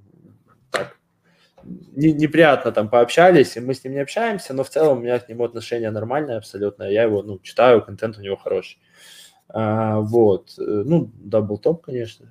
так, 0.71 0.97
не, 1.95 2.13
неприятно 2.13 2.73
там 2.73 2.89
пообщались, 2.89 3.57
и 3.57 3.61
мы 3.61 3.75
с 3.75 3.85
ним 3.85 3.95
не 3.95 4.01
общаемся, 4.01 4.55
но 4.55 4.65
в 4.65 4.71
целом 4.71 4.99
у 4.99 5.01
меня 5.03 5.19
к 5.19 5.29
нему 5.29 5.45
отношение 5.45 5.91
нормальное 5.91 6.39
абсолютно. 6.39 6.85
Я 6.85 7.03
его, 7.03 7.23
ну, 7.23 7.39
читаю, 7.41 7.83
контент 7.83 8.17
у 8.17 8.23
него 8.23 8.37
хороший. 8.37 8.79
А, 9.51 10.01
вот. 10.01 10.55
Э, 10.59 10.83
ну, 10.85 11.11
double 11.19 11.57
top, 11.57 11.83
конечно. 11.83 12.27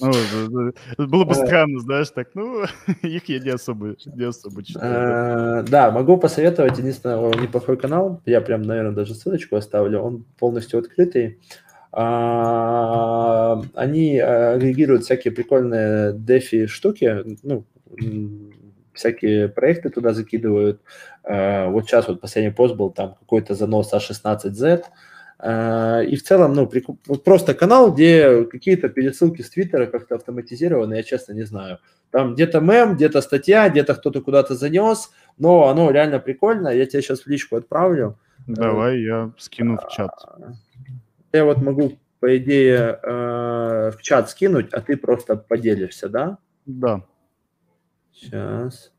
Ну, 0.00 0.72
было 0.98 1.24
бы 1.24 1.32
а. 1.32 1.34
странно, 1.46 1.80
знаешь, 1.80 2.10
так, 2.10 2.28
ну, 2.34 2.64
их 3.02 3.28
я 3.28 3.38
не 3.38 3.50
особо, 3.50 3.96
не 4.06 4.24
особо 4.24 4.64
читаю. 4.64 5.60
А, 5.60 5.62
да, 5.62 5.90
могу 5.90 6.16
посоветовать, 6.16 6.78
единственное, 6.78 7.30
неплохой 7.40 7.76
канал, 7.76 8.22
я 8.26 8.40
прям, 8.40 8.62
наверное, 8.62 8.92
даже 8.92 9.14
ссылочку 9.14 9.56
оставлю, 9.56 10.00
он 10.00 10.24
полностью 10.38 10.80
открытый. 10.80 11.38
Они 11.92 14.18
агрегируют 14.18 15.04
всякие 15.04 15.32
прикольные 15.32 16.12
DeFi 16.12 16.66
штуки, 16.66 17.22
ну, 17.44 17.64
всякие 18.92 19.48
проекты 19.48 19.90
туда 19.90 20.12
закидывают. 20.12 20.80
Вот 21.22 21.84
сейчас 21.84 22.08
вот 22.08 22.20
последний 22.20 22.50
пост 22.50 22.74
был, 22.74 22.90
там 22.90 23.14
какой-то 23.14 23.54
занос 23.54 23.92
a16z, 23.92 24.82
а, 24.82 24.86
и 25.42 26.16
в 26.16 26.22
целом, 26.22 26.54
ну, 26.54 26.66
просто 27.24 27.54
канал, 27.54 27.92
где 27.92 28.44
какие-то 28.44 28.88
пересылки 28.88 29.42
с 29.42 29.50
Твиттера 29.50 29.86
как-то 29.86 30.14
автоматизированы, 30.14 30.94
я 30.94 31.02
честно 31.02 31.32
не 31.32 31.42
знаю. 31.42 31.80
Там 32.10 32.34
где-то 32.34 32.60
мем, 32.60 32.94
где-то 32.94 33.20
статья, 33.20 33.68
где-то 33.68 33.96
кто-то 33.96 34.20
куда-то 34.20 34.54
занес, 34.54 35.10
но 35.36 35.68
оно 35.68 35.90
реально 35.90 36.20
прикольно. 36.20 36.68
Я 36.68 36.86
тебе 36.86 37.02
сейчас 37.02 37.22
в 37.22 37.26
личку 37.26 37.56
отправлю. 37.56 38.16
Давай, 38.46 39.00
я 39.00 39.32
скину 39.38 39.76
в 39.76 39.88
чат. 39.90 40.12
Я 41.32 41.44
вот 41.44 41.58
могу, 41.58 41.98
по 42.20 42.36
идее, 42.36 43.00
э, 43.02 43.90
в 43.90 44.00
чат 44.00 44.30
скинуть, 44.30 44.72
а 44.72 44.80
ты 44.80 44.96
просто 44.96 45.34
поделишься, 45.36 46.08
да? 46.08 46.38
Да. 46.64 47.04
Сейчас. 48.12 48.93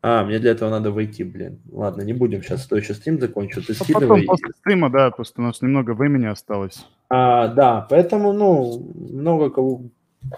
А, 0.00 0.24
мне 0.24 0.38
для 0.38 0.52
этого 0.52 0.70
надо 0.70 0.92
войти, 0.92 1.24
блин. 1.24 1.58
Ладно, 1.72 2.02
не 2.02 2.12
будем 2.12 2.42
сейчас, 2.42 2.62
стой, 2.62 2.80
еще 2.80 2.94
стрим 2.94 3.18
закончу, 3.18 3.62
ты 3.62 3.72
а 3.72 3.74
скидывай. 3.74 4.22
Потом 4.22 4.26
после 4.26 4.52
стрима, 4.60 4.90
да, 4.90 5.10
просто 5.10 5.40
у 5.40 5.44
нас 5.44 5.60
немного 5.60 5.94
времени 5.94 6.26
осталось. 6.26 6.86
А, 7.08 7.48
да, 7.48 7.86
поэтому, 7.90 8.32
ну, 8.32 8.92
много 8.94 9.50
кого, 9.50 9.82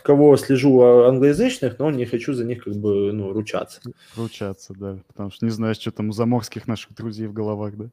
кого 0.03 0.37
слежу 0.39 0.81
а, 0.81 1.09
англоязычных, 1.09 1.79
но 1.79 1.91
не 1.91 2.07
хочу 2.07 2.33
за 2.33 2.47
них 2.47 2.65
как 2.65 2.75
бы, 2.75 3.13
ну, 3.13 3.33
ручаться. 3.33 3.83
Ручаться, 4.17 4.73
да, 4.79 4.99
потому 5.09 5.31
что 5.31 5.45
не 5.45 5.51
знаешь, 5.51 5.79
что 5.79 5.91
там 5.91 6.09
у 6.09 6.13
заморских 6.13 6.67
наших 6.67 6.95
друзей 6.95 7.27
в 7.27 7.35
головах, 7.35 7.75
да? 7.77 7.87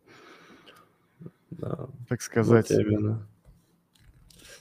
Да. 1.52 1.88
Так 2.08 2.22
сказать. 2.22 2.70
Вот 2.70 2.80
именно. 2.80 3.28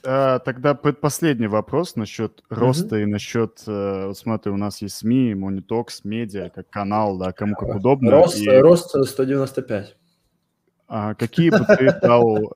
А, 0.03 0.39
тогда 0.39 0.73
последний 0.75 1.47
вопрос 1.47 1.95
насчет 1.95 2.43
роста 2.49 2.97
mm-hmm. 2.97 3.03
и 3.03 3.05
насчет, 3.05 3.63
э, 3.67 4.07
вот 4.07 4.17
смотри, 4.17 4.51
у 4.51 4.57
нас 4.57 4.81
есть 4.81 4.97
СМИ, 4.97 5.35
Монитокс, 5.35 6.03
медиа, 6.03 6.49
как 6.49 6.69
канал, 6.69 7.17
да, 7.17 7.31
кому 7.31 7.55
как 7.55 7.75
удобно. 7.75 8.11
Рост, 8.11 8.37
и... 8.37 8.49
рост 8.49 8.89
195. 8.89 9.95
А, 10.87 11.15
какие 11.15 11.49
бы 11.49 11.65
ты 11.65 11.99
дал... 12.01 12.53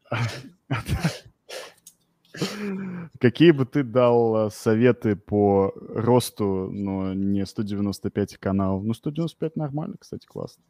Какие 3.20 3.52
бы 3.52 3.66
ты 3.66 3.84
дал 3.84 4.50
советы 4.50 5.16
по 5.16 5.74
росту, 5.76 6.70
но 6.72 7.14
не 7.14 7.46
195 7.46 8.38
каналов? 8.38 8.84
Ну, 8.84 8.94
195 8.94 9.58
нормально, 9.58 9.96
кстати, 10.00 10.26
классно. 10.26 10.64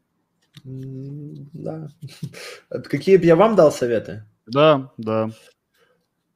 Да. 0.63 1.87
Какие 2.69 3.17
бы 3.17 3.25
я 3.25 3.35
вам 3.35 3.55
дал 3.55 3.71
советы? 3.71 4.25
Да, 4.47 4.91
да. 4.97 5.29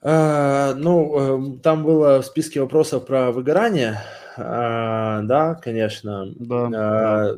А, 0.02 0.74
ну, 0.76 1.20
эм, 1.20 1.60
там 1.60 1.84
было 1.84 2.22
в 2.22 2.26
списке 2.26 2.62
вопросов 2.62 3.06
про 3.06 3.32
выгорание. 3.32 4.02
А, 4.38 5.22
да, 5.24 5.56
конечно. 5.56 6.32
Да, 6.36 6.66
а, 6.66 6.70
да. 6.70 7.38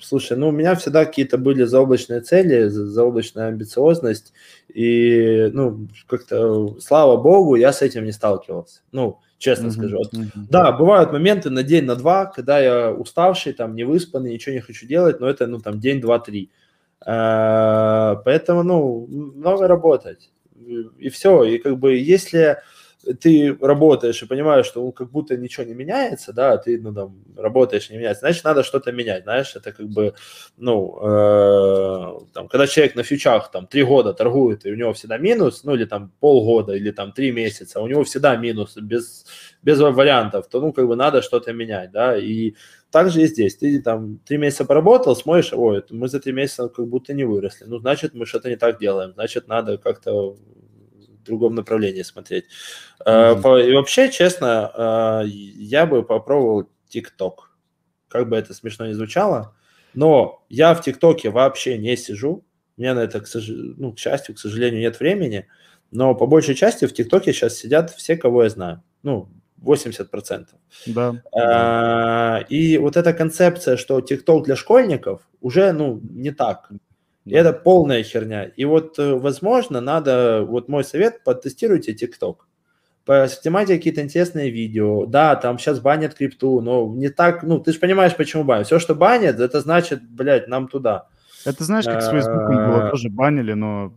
Слушай, 0.00 0.36
ну 0.36 0.48
у 0.48 0.52
меня 0.52 0.74
всегда 0.76 1.04
какие-то 1.04 1.38
были 1.38 1.64
заоблачные 1.64 2.20
цели, 2.20 2.68
заоблачная 2.68 3.48
амбициозность, 3.48 4.32
и, 4.72 5.50
ну, 5.52 5.88
как-то, 6.06 6.78
слава 6.80 7.16
богу, 7.16 7.56
я 7.56 7.72
с 7.72 7.82
этим 7.82 8.04
не 8.04 8.12
сталкивался. 8.12 8.80
Ну, 8.92 9.18
честно 9.38 9.66
uh-huh, 9.66 9.72
скажу. 9.72 10.02
Uh-huh. 10.02 10.28
Да, 10.48 10.70
бывают 10.70 11.12
моменты 11.12 11.50
на 11.50 11.64
день, 11.64 11.84
на 11.84 11.96
два, 11.96 12.26
когда 12.26 12.60
я 12.60 12.92
уставший, 12.92 13.54
там, 13.54 13.74
не 13.74 13.82
выспанный, 13.82 14.32
ничего 14.32 14.54
не 14.54 14.60
хочу 14.60 14.86
делать, 14.86 15.18
но 15.18 15.28
это, 15.28 15.48
ну, 15.48 15.58
там, 15.58 15.80
день, 15.80 16.00
два, 16.00 16.20
три. 16.20 16.50
Поэтому, 17.04 18.62
ну, 18.62 19.06
много 19.08 19.66
работать 19.66 20.30
и 20.98 21.08
все. 21.08 21.44
И 21.44 21.58
как 21.58 21.78
бы 21.78 21.96
если 21.96 22.58
ты 23.20 23.56
работаешь 23.60 24.22
и 24.22 24.26
понимаешь, 24.26 24.66
что 24.66 24.82
ну, 24.82 24.92
как 24.92 25.10
будто 25.10 25.36
ничего 25.36 25.64
не 25.64 25.74
меняется, 25.74 26.32
да, 26.32 26.56
ты, 26.56 26.78
ну, 26.80 26.92
там, 26.92 27.16
работаешь, 27.36 27.90
не 27.90 27.96
меняется, 27.96 28.20
значит, 28.20 28.44
надо 28.44 28.62
что-то 28.62 28.92
менять, 28.92 29.22
знаешь, 29.22 29.54
это 29.54 29.72
как 29.72 29.88
бы, 29.88 30.14
ну, 30.56 30.98
э, 31.00 32.18
там, 32.34 32.48
когда 32.48 32.66
человек 32.66 32.96
на 32.96 33.02
фьючах, 33.02 33.50
там, 33.50 33.66
три 33.66 33.84
года 33.84 34.12
торгует, 34.12 34.66
и 34.66 34.72
у 34.72 34.76
него 34.76 34.92
всегда 34.92 35.16
минус, 35.16 35.64
ну, 35.64 35.74
или 35.74 35.84
там 35.84 36.12
полгода, 36.20 36.74
или 36.74 36.90
там 36.90 37.12
три 37.12 37.30
месяца, 37.30 37.80
у 37.80 37.86
него 37.86 38.02
всегда 38.04 38.36
минус, 38.36 38.76
без, 38.76 39.24
без 39.62 39.78
вариантов, 39.78 40.48
то, 40.48 40.60
ну, 40.60 40.72
как 40.72 40.86
бы 40.86 40.96
надо 40.96 41.22
что-то 41.22 41.52
менять, 41.52 41.92
да, 41.92 42.16
и 42.18 42.54
также 42.90 43.22
и 43.22 43.26
здесь. 43.26 43.56
Ты 43.56 43.80
там 43.82 44.18
три 44.26 44.38
месяца 44.38 44.64
поработал, 44.64 45.14
смотришь, 45.14 45.52
ой, 45.52 45.84
мы 45.90 46.08
за 46.08 46.20
три 46.20 46.32
месяца 46.32 46.68
как 46.68 46.86
будто 46.86 47.12
не 47.12 47.24
выросли. 47.24 47.66
Ну, 47.66 47.78
значит, 47.78 48.14
мы 48.14 48.24
что-то 48.24 48.48
не 48.48 48.56
так 48.56 48.78
делаем. 48.78 49.12
Значит, 49.12 49.46
надо 49.46 49.76
как-то 49.76 50.36
другом 51.28 51.54
направлении 51.54 52.02
смотреть. 52.02 52.46
Mm-hmm. 53.06 53.68
И 53.68 53.72
вообще, 53.72 54.10
честно, 54.10 54.70
а, 54.74 55.22
я 55.24 55.86
бы 55.86 56.02
попробовал 56.02 56.68
ТикТок. 56.88 57.50
Как 58.08 58.28
бы 58.28 58.36
это 58.36 58.54
смешно 58.54 58.86
не 58.86 58.94
звучало, 58.94 59.54
но 59.94 60.44
я 60.48 60.74
в 60.74 60.82
ТикТоке 60.82 61.30
вообще 61.30 61.78
не 61.78 61.96
сижу. 61.96 62.44
У 62.76 62.80
меня 62.80 62.94
на 62.94 63.00
это, 63.00 63.20
к, 63.20 63.26
сож... 63.26 63.48
ну, 63.48 63.92
к 63.92 63.98
счастью, 63.98 64.34
к 64.34 64.38
сожалению, 64.38 64.80
нет 64.80 64.98
времени. 65.00 65.46
Но 65.90 66.14
по 66.14 66.26
большей 66.26 66.54
части 66.54 66.86
в 66.86 66.92
ТикТоке 66.92 67.32
сейчас 67.32 67.56
сидят 67.56 67.90
все, 67.90 68.16
кого 68.16 68.44
я 68.44 68.50
знаю. 68.50 68.82
Ну, 69.02 69.28
80%. 69.62 70.46
Да. 70.86 71.22
А, 71.32 72.40
и 72.48 72.78
вот 72.78 72.96
эта 72.96 73.12
концепция, 73.12 73.76
что 73.76 73.98
TikTok 73.98 74.44
для 74.44 74.56
школьников, 74.56 75.28
уже, 75.40 75.72
ну, 75.72 76.00
не 76.10 76.30
так. 76.30 76.70
И 77.28 77.34
это 77.34 77.52
полная 77.52 78.02
херня. 78.02 78.44
И 78.44 78.64
вот, 78.64 78.98
э, 78.98 79.14
возможно, 79.14 79.80
надо, 79.80 80.44
вот 80.46 80.68
мой 80.68 80.84
совет, 80.84 81.24
потестируйте 81.24 81.92
TikTok. 81.92 82.36
Поснимайте 83.04 83.76
какие-то 83.76 84.02
интересные 84.02 84.50
видео. 84.50 85.06
Да, 85.06 85.34
там 85.36 85.58
сейчас 85.58 85.80
банят 85.80 86.14
крипту, 86.14 86.60
но 86.60 86.86
не 86.94 87.08
так, 87.08 87.42
ну, 87.42 87.58
ты 87.58 87.72
же 87.72 87.78
понимаешь, 87.78 88.14
почему 88.16 88.44
банят. 88.44 88.66
Все, 88.66 88.78
что 88.78 88.94
банят, 88.94 89.40
это 89.40 89.60
значит, 89.60 90.02
блядь, 90.02 90.48
нам 90.48 90.68
туда. 90.68 91.06
Это 91.44 91.64
знаешь, 91.64 91.84
как 91.84 92.02
с 92.02 92.10
Фейсбуком 92.10 92.56
было, 92.70 92.90
тоже 92.90 93.08
банили, 93.08 93.54
но 93.54 93.94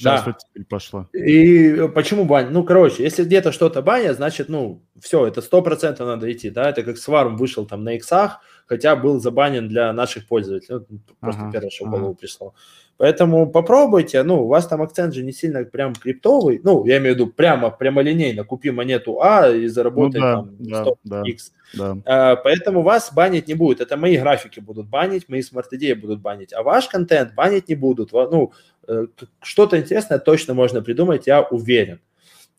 Сейчас 0.00 0.24
да. 0.24 0.32
теперь 0.32 0.64
пошло. 0.64 1.08
И 1.12 1.86
почему 1.94 2.24
бань? 2.24 2.48
Ну, 2.50 2.64
короче, 2.64 3.02
если 3.02 3.22
где-то 3.22 3.52
что-то 3.52 3.82
баня, 3.82 4.14
значит, 4.14 4.48
ну, 4.48 4.82
все, 4.98 5.26
это 5.26 5.42
сто 5.42 5.60
процентов 5.60 6.06
надо 6.06 6.32
идти, 6.32 6.48
да, 6.48 6.70
это 6.70 6.82
как 6.82 6.96
Сварм 6.96 7.36
вышел 7.36 7.66
там 7.66 7.84
на 7.84 7.96
иксах, 7.96 8.40
хотя 8.70 8.96
был 8.96 9.20
забанен 9.20 9.68
для 9.68 9.92
наших 9.92 10.26
пользователей, 10.26 10.86
ну, 10.88 11.00
просто 11.20 11.42
ага, 11.42 11.52
первое, 11.52 11.70
что 11.70 11.84
в 11.84 11.90
голову 11.90 12.10
ага. 12.10 12.18
пришло. 12.18 12.54
Поэтому 12.96 13.50
попробуйте, 13.50 14.22
ну, 14.22 14.44
у 14.44 14.46
вас 14.46 14.66
там 14.66 14.80
акцент 14.80 15.14
же 15.14 15.22
не 15.22 15.32
сильно 15.32 15.64
прям 15.64 15.94
криптовый, 15.94 16.60
ну, 16.64 16.86
я 16.86 16.98
имею 16.98 17.14
в 17.14 17.18
виду 17.18 17.26
прямо, 17.28 17.70
прямолинейно, 17.70 18.44
купи 18.44 18.70
монету 18.70 19.22
А 19.22 19.48
и 19.48 19.66
заработай 19.66 20.20
ну, 20.20 20.48
да, 20.58 20.76
там 20.76 20.84
100 20.84 20.98
да, 21.04 21.22
X. 21.24 21.52
Да. 21.74 21.96
А, 22.04 22.36
поэтому 22.36 22.82
вас 22.82 23.12
банить 23.12 23.48
не 23.48 23.54
будет, 23.54 23.80
это 23.80 23.96
мои 23.96 24.16
графики 24.16 24.60
будут 24.60 24.88
банить, 24.88 25.28
мои 25.28 25.42
смарт-идеи 25.42 25.94
будут 25.94 26.20
банить, 26.20 26.52
а 26.52 26.62
ваш 26.62 26.88
контент 26.88 27.34
банить 27.34 27.68
не 27.68 27.74
будут, 27.74 28.12
ну, 28.12 28.52
Э, 28.90 29.06
что-то 29.40 29.78
интересное 29.78 30.18
точно 30.18 30.54
можно 30.54 30.82
придумать, 30.82 31.28
я 31.28 31.42
уверен. 31.42 32.00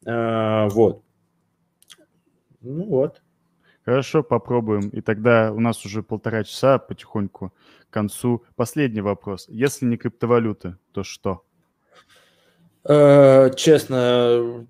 Э, 0.06 0.68
вот. 0.70 1.04
Ну 2.62 2.86
вот. 2.86 3.21
Хорошо, 3.86 4.24
попробуем. 4.24 4.90
И 4.90 5.02
тогда 5.02 5.52
у 5.52 5.60
нас 5.60 5.86
уже 5.86 6.04
полтора 6.04 6.44
часа 6.44 6.78
потихоньку 6.78 7.54
к 7.90 7.94
концу. 7.94 8.44
Последний 8.56 9.02
вопрос. 9.02 9.48
Если 9.50 9.86
не 9.86 9.98
криптовалюты, 9.98 10.78
то 10.92 11.04
что? 11.04 11.44
Э, 12.84 13.52
честно, 13.56 14.66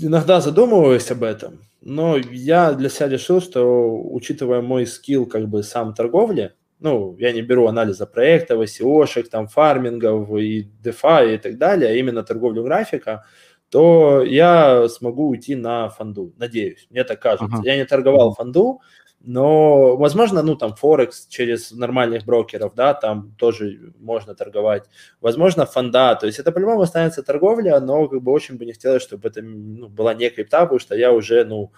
иногда 0.00 0.40
задумываюсь 0.40 1.10
об 1.10 1.22
этом, 1.22 1.60
но 1.80 2.16
я 2.16 2.72
для 2.72 2.88
себя 2.88 3.08
решил, 3.08 3.40
что 3.40 4.02
учитывая 4.12 4.60
мой 4.60 4.86
скилл 4.86 5.26
как 5.26 5.48
бы 5.48 5.62
сам 5.62 5.94
торговли, 5.94 6.54
ну, 6.80 7.16
я 7.18 7.32
не 7.32 7.42
беру 7.42 7.66
анализа 7.66 8.06
проектов, 8.06 8.62
SEO-шек, 8.62 9.28
там, 9.28 9.48
фармингов 9.48 10.30
и 10.36 10.68
DeFi 10.82 11.34
и 11.34 11.38
так 11.38 11.58
далее, 11.58 11.90
а 11.90 11.94
именно 11.94 12.22
торговлю 12.22 12.62
графика, 12.62 13.24
то 13.70 14.22
я 14.22 14.88
смогу 14.88 15.28
уйти 15.28 15.54
на 15.54 15.90
фонду, 15.90 16.32
надеюсь, 16.38 16.86
мне 16.90 17.04
так 17.04 17.20
кажется. 17.20 17.46
Ага. 17.52 17.62
Я 17.64 17.76
не 17.76 17.84
торговал 17.84 18.34
фонду, 18.34 18.80
но, 19.20 19.96
возможно, 19.96 20.42
ну, 20.42 20.56
там, 20.56 20.74
Форекс 20.74 21.26
через 21.26 21.72
нормальных 21.72 22.24
брокеров, 22.24 22.74
да, 22.74 22.94
там 22.94 23.34
тоже 23.36 23.92
можно 23.98 24.34
торговать. 24.34 24.84
Возможно, 25.20 25.66
фонда, 25.66 26.14
то 26.14 26.26
есть 26.26 26.38
это 26.38 26.52
по-любому 26.52 26.82
останется 26.82 27.22
торговля, 27.22 27.80
но 27.80 28.08
как 28.08 28.22
бы 28.22 28.32
очень 28.32 28.56
бы 28.56 28.64
не 28.64 28.72
хотелось, 28.72 29.02
чтобы 29.02 29.28
это 29.28 29.42
ну, 29.42 29.88
была 29.88 30.14
не 30.14 30.30
крипта, 30.30 30.60
потому 30.62 30.78
что 30.78 30.94
я 30.96 31.12
уже, 31.12 31.44
ну, 31.44 31.72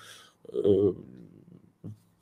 э, 0.52 0.92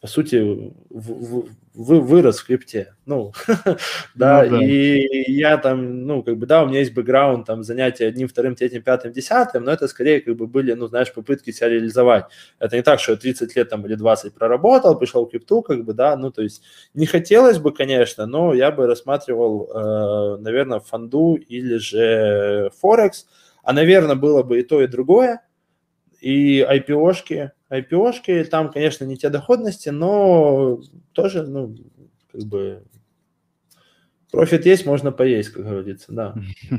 по 0.01 0.07
сути, 0.07 0.37
в, 0.37 0.73
в, 0.91 1.49
вы, 1.75 2.01
вырос 2.01 2.39
в 2.39 2.47
крипте. 2.47 2.95
Ну, 3.05 3.33
да, 4.15 4.45
ну, 4.45 4.59
да, 4.59 4.65
и 4.65 5.31
я 5.33 5.57
там, 5.59 6.07
ну, 6.07 6.23
как 6.23 6.39
бы, 6.39 6.47
да, 6.47 6.63
у 6.63 6.67
меня 6.67 6.81
есть 6.81 6.95
бэкграунд, 6.95 7.47
там, 7.47 7.65
занятия 7.65 8.07
одним, 8.07 8.29
вторым, 8.29 8.55
третьим, 8.55 8.83
пятым, 8.83 9.13
десятым, 9.13 9.65
но 9.65 9.73
это 9.73 9.89
скорее, 9.89 10.21
как 10.21 10.37
бы, 10.37 10.47
были, 10.47 10.73
ну, 10.75 10.87
знаешь, 10.87 11.13
попытки 11.13 11.51
себя 11.51 11.71
реализовать. 11.71 12.27
Это 12.61 12.77
не 12.77 12.83
так, 12.83 13.01
что 13.01 13.13
я 13.13 13.19
30 13.19 13.57
лет 13.57 13.69
там 13.69 13.85
или 13.87 13.97
20 13.97 14.35
проработал, 14.35 14.97
пришел 14.97 15.27
в 15.27 15.31
крипту, 15.31 15.63
как 15.63 15.85
бы, 15.85 15.95
да, 15.95 16.17
ну, 16.17 16.31
то 16.31 16.43
есть 16.43 16.63
не 16.95 17.07
хотелось 17.07 17.59
бы, 17.59 17.73
конечно, 17.73 18.27
но 18.27 18.55
я 18.55 18.71
бы 18.71 18.87
рассматривал, 18.87 19.71
э, 19.73 20.41
наверное, 20.41 20.79
фонду 20.79 21.35
или 21.35 21.77
же 21.77 22.71
Форекс, 22.81 23.27
а, 23.65 23.73
наверное, 23.73 24.17
было 24.17 24.43
бы 24.43 24.61
и 24.61 24.63
то, 24.63 24.81
и 24.81 24.87
другое, 24.87 25.43
и 26.21 26.61
IPO-шки, 26.61 27.53
IPO-шки, 27.71 28.45
там, 28.45 28.71
конечно, 28.71 29.05
не 29.05 29.17
те 29.17 29.29
доходности, 29.31 29.91
но 29.91 30.81
тоже, 31.13 31.47
ну, 31.47 31.77
как 32.33 32.43
бы, 32.43 32.83
профит 34.31 34.67
есть, 34.67 34.87
можно 34.87 35.13
поесть, 35.13 35.51
как 35.51 35.65
говорится, 35.65 36.13
да. 36.13 36.35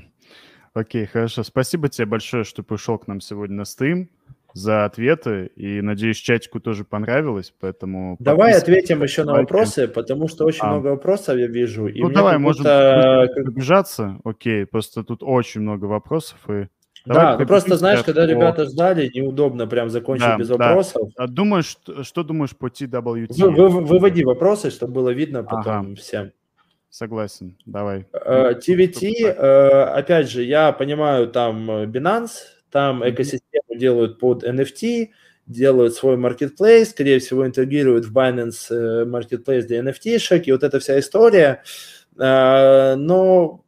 Окей, 0.73 1.05
хорошо. 1.05 1.43
Спасибо 1.43 1.89
тебе 1.89 2.05
большое, 2.05 2.43
что 2.43 2.63
пришел 2.63 2.97
к 2.97 3.07
нам 3.07 3.21
сегодня 3.21 3.57
на 3.57 3.65
стрим 3.65 4.09
за 4.53 4.85
ответы. 4.85 5.51
И, 5.55 5.81
надеюсь, 5.81 6.17
чатику 6.17 6.59
тоже 6.59 6.83
понравилось, 6.85 7.53
поэтому... 7.59 8.17
Давай 8.19 8.53
ответим 8.53 9.03
еще 9.03 9.23
на 9.23 9.33
вопросы, 9.33 9.87
потому 9.87 10.27
что 10.27 10.45
очень 10.45 10.61
а. 10.61 10.71
много 10.71 10.87
вопросов 10.87 11.37
я 11.37 11.47
вижу. 11.47 11.87
И 11.87 12.01
ну, 12.01 12.09
давай, 12.09 12.37
можем 12.37 12.63
пробежаться. 12.63 14.19
Окей, 14.23 14.65
просто 14.65 15.03
тут 15.03 15.23
очень 15.23 15.61
много 15.61 15.85
вопросов, 15.85 16.37
и 16.49 16.67
Давай 17.05 17.23
да, 17.23 17.37
ну 17.39 17.47
просто 17.47 17.77
знаешь, 17.77 18.03
когда 18.03 18.25
по... 18.25 18.29
ребята 18.29 18.65
ждали, 18.65 19.09
неудобно 19.13 19.67
прям 19.67 19.89
закончить 19.89 20.27
да, 20.27 20.37
без 20.37 20.49
вопросов. 20.49 21.09
Да. 21.15 21.23
А 21.23 21.27
думаешь, 21.27 21.65
что, 21.65 22.03
что 22.03 22.23
думаешь 22.23 22.55
по 22.55 22.67
TWT? 22.67 23.27
Вы, 23.37 23.51
вы, 23.51 23.69
выводи 23.85 24.23
вопросы, 24.23 24.69
чтобы 24.69 24.93
было 24.93 25.09
видно 25.09 25.43
потом 25.43 25.91
ага. 25.91 25.95
всем. 25.95 26.31
Согласен, 26.89 27.55
давай. 27.65 28.07
TVT, 28.13 29.11
uh, 29.21 29.39
uh, 29.39 29.83
опять 29.93 30.29
же, 30.29 30.43
я 30.43 30.71
понимаю, 30.71 31.27
там 31.27 31.69
Binance, 31.69 32.31
там 32.71 33.03
mm-hmm. 33.03 33.11
экосистему 33.11 33.75
делают 33.75 34.19
под 34.19 34.43
NFT, 34.43 35.09
делают 35.45 35.93
свой 35.93 36.17
marketplace, 36.17 36.85
скорее 36.85 37.19
всего, 37.19 37.45
интегрируют 37.45 38.05
в 38.05 38.15
Binance 38.15 38.71
э, 38.71 39.05
marketplace 39.05 39.63
для 39.63 39.79
NFT-шек, 39.81 40.43
и 40.45 40.51
вот 40.51 40.63
эта 40.63 40.79
вся 40.79 40.99
история. 40.99 41.63
Но 42.15 43.63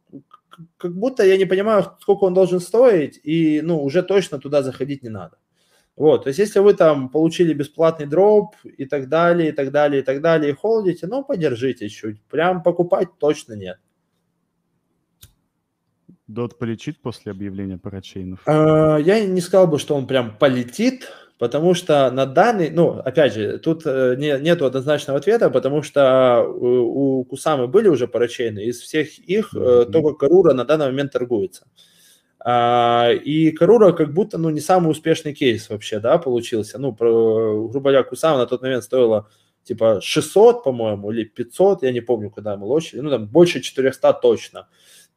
как 0.76 0.94
будто 0.94 1.24
я 1.24 1.36
не 1.36 1.44
понимаю, 1.44 1.84
сколько 2.00 2.24
он 2.24 2.34
должен 2.34 2.60
стоить, 2.60 3.20
и, 3.22 3.60
ну, 3.62 3.82
уже 3.82 4.02
точно 4.02 4.38
туда 4.38 4.62
заходить 4.62 5.02
не 5.02 5.08
надо. 5.08 5.38
Вот, 5.94 6.24
то 6.24 6.28
есть 6.28 6.38
если 6.38 6.58
вы 6.60 6.74
там 6.74 7.10
получили 7.10 7.52
бесплатный 7.52 8.06
дроп 8.06 8.56
и 8.64 8.86
так 8.86 9.08
далее, 9.08 9.50
и 9.50 9.52
так 9.52 9.70
далее, 9.70 10.00
и 10.00 10.04
так 10.04 10.22
далее, 10.22 10.52
и 10.52 10.54
холдите, 10.54 11.06
ну, 11.06 11.22
подержите 11.22 11.88
чуть. 11.88 12.22
Прям 12.22 12.62
покупать 12.62 13.08
точно 13.18 13.52
нет. 13.52 13.78
Дот 16.26 16.58
полетит 16.58 17.02
после 17.02 17.30
объявления 17.32 17.76
парачейнов? 17.76 18.40
А, 18.46 18.96
я 18.96 19.24
не 19.24 19.40
сказал 19.42 19.66
бы, 19.66 19.78
что 19.78 19.94
он 19.94 20.06
прям 20.06 20.38
полетит, 20.38 21.12
Потому 21.38 21.74
что 21.74 22.10
на 22.10 22.24
данный, 22.26 22.70
ну, 22.70 22.98
опять 22.98 23.34
же, 23.34 23.58
тут 23.58 23.82
э, 23.84 24.14
не, 24.16 24.38
нет 24.38 24.62
однозначного 24.62 25.18
ответа, 25.18 25.50
потому 25.50 25.82
что 25.82 26.44
у, 26.46 27.20
у 27.20 27.24
Кусамы 27.24 27.66
были 27.66 27.88
уже 27.88 28.06
парачейны, 28.06 28.60
из 28.60 28.80
всех 28.80 29.18
их 29.18 29.52
mm-hmm. 29.52 29.90
только 29.90 30.14
Карура 30.14 30.52
на 30.52 30.64
данный 30.64 30.86
момент 30.86 31.12
торгуется. 31.12 31.66
А, 32.44 33.10
и 33.12 33.50
Карура 33.52 33.92
как 33.92 34.12
будто, 34.12 34.38
ну, 34.38 34.50
не 34.50 34.60
самый 34.60 34.90
успешный 34.90 35.32
кейс 35.32 35.68
вообще, 35.68 36.00
да, 36.00 36.18
получился. 36.18 36.78
Ну, 36.78 36.92
про, 36.92 37.68
грубо 37.68 37.90
говоря, 37.90 38.02
Кусама 38.02 38.38
на 38.38 38.46
тот 38.46 38.62
момент 38.62 38.84
стоила 38.84 39.28
типа 39.64 40.00
600, 40.00 40.64
по-моему, 40.64 41.12
или 41.12 41.24
500, 41.24 41.84
я 41.84 41.92
не 41.92 42.00
помню, 42.00 42.30
когда 42.30 42.56
мы 42.56 42.66
лочили, 42.66 43.00
ну, 43.00 43.10
там 43.10 43.26
больше 43.28 43.60
400 43.60 44.12
точно. 44.14 44.68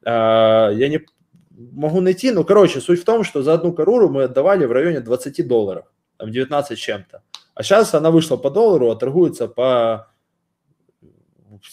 А, 0.04 0.70
я 0.70 0.88
не 0.88 1.04
могу 1.50 2.00
найти, 2.00 2.30
но, 2.30 2.44
короче, 2.44 2.80
суть 2.80 3.00
в 3.00 3.04
том, 3.04 3.24
что 3.24 3.42
за 3.42 3.54
одну 3.54 3.72
Каруру 3.72 4.08
мы 4.08 4.24
отдавали 4.24 4.64
в 4.64 4.72
районе 4.72 5.00
20 5.00 5.46
долларов 5.48 5.86
там 6.16 6.30
19 6.30 6.78
чем-то. 6.78 7.22
А 7.54 7.62
сейчас 7.62 7.94
она 7.94 8.10
вышла 8.10 8.36
по 8.36 8.50
доллару, 8.50 8.90
а 8.90 8.96
торгуется 8.96 9.48
по 9.48 10.08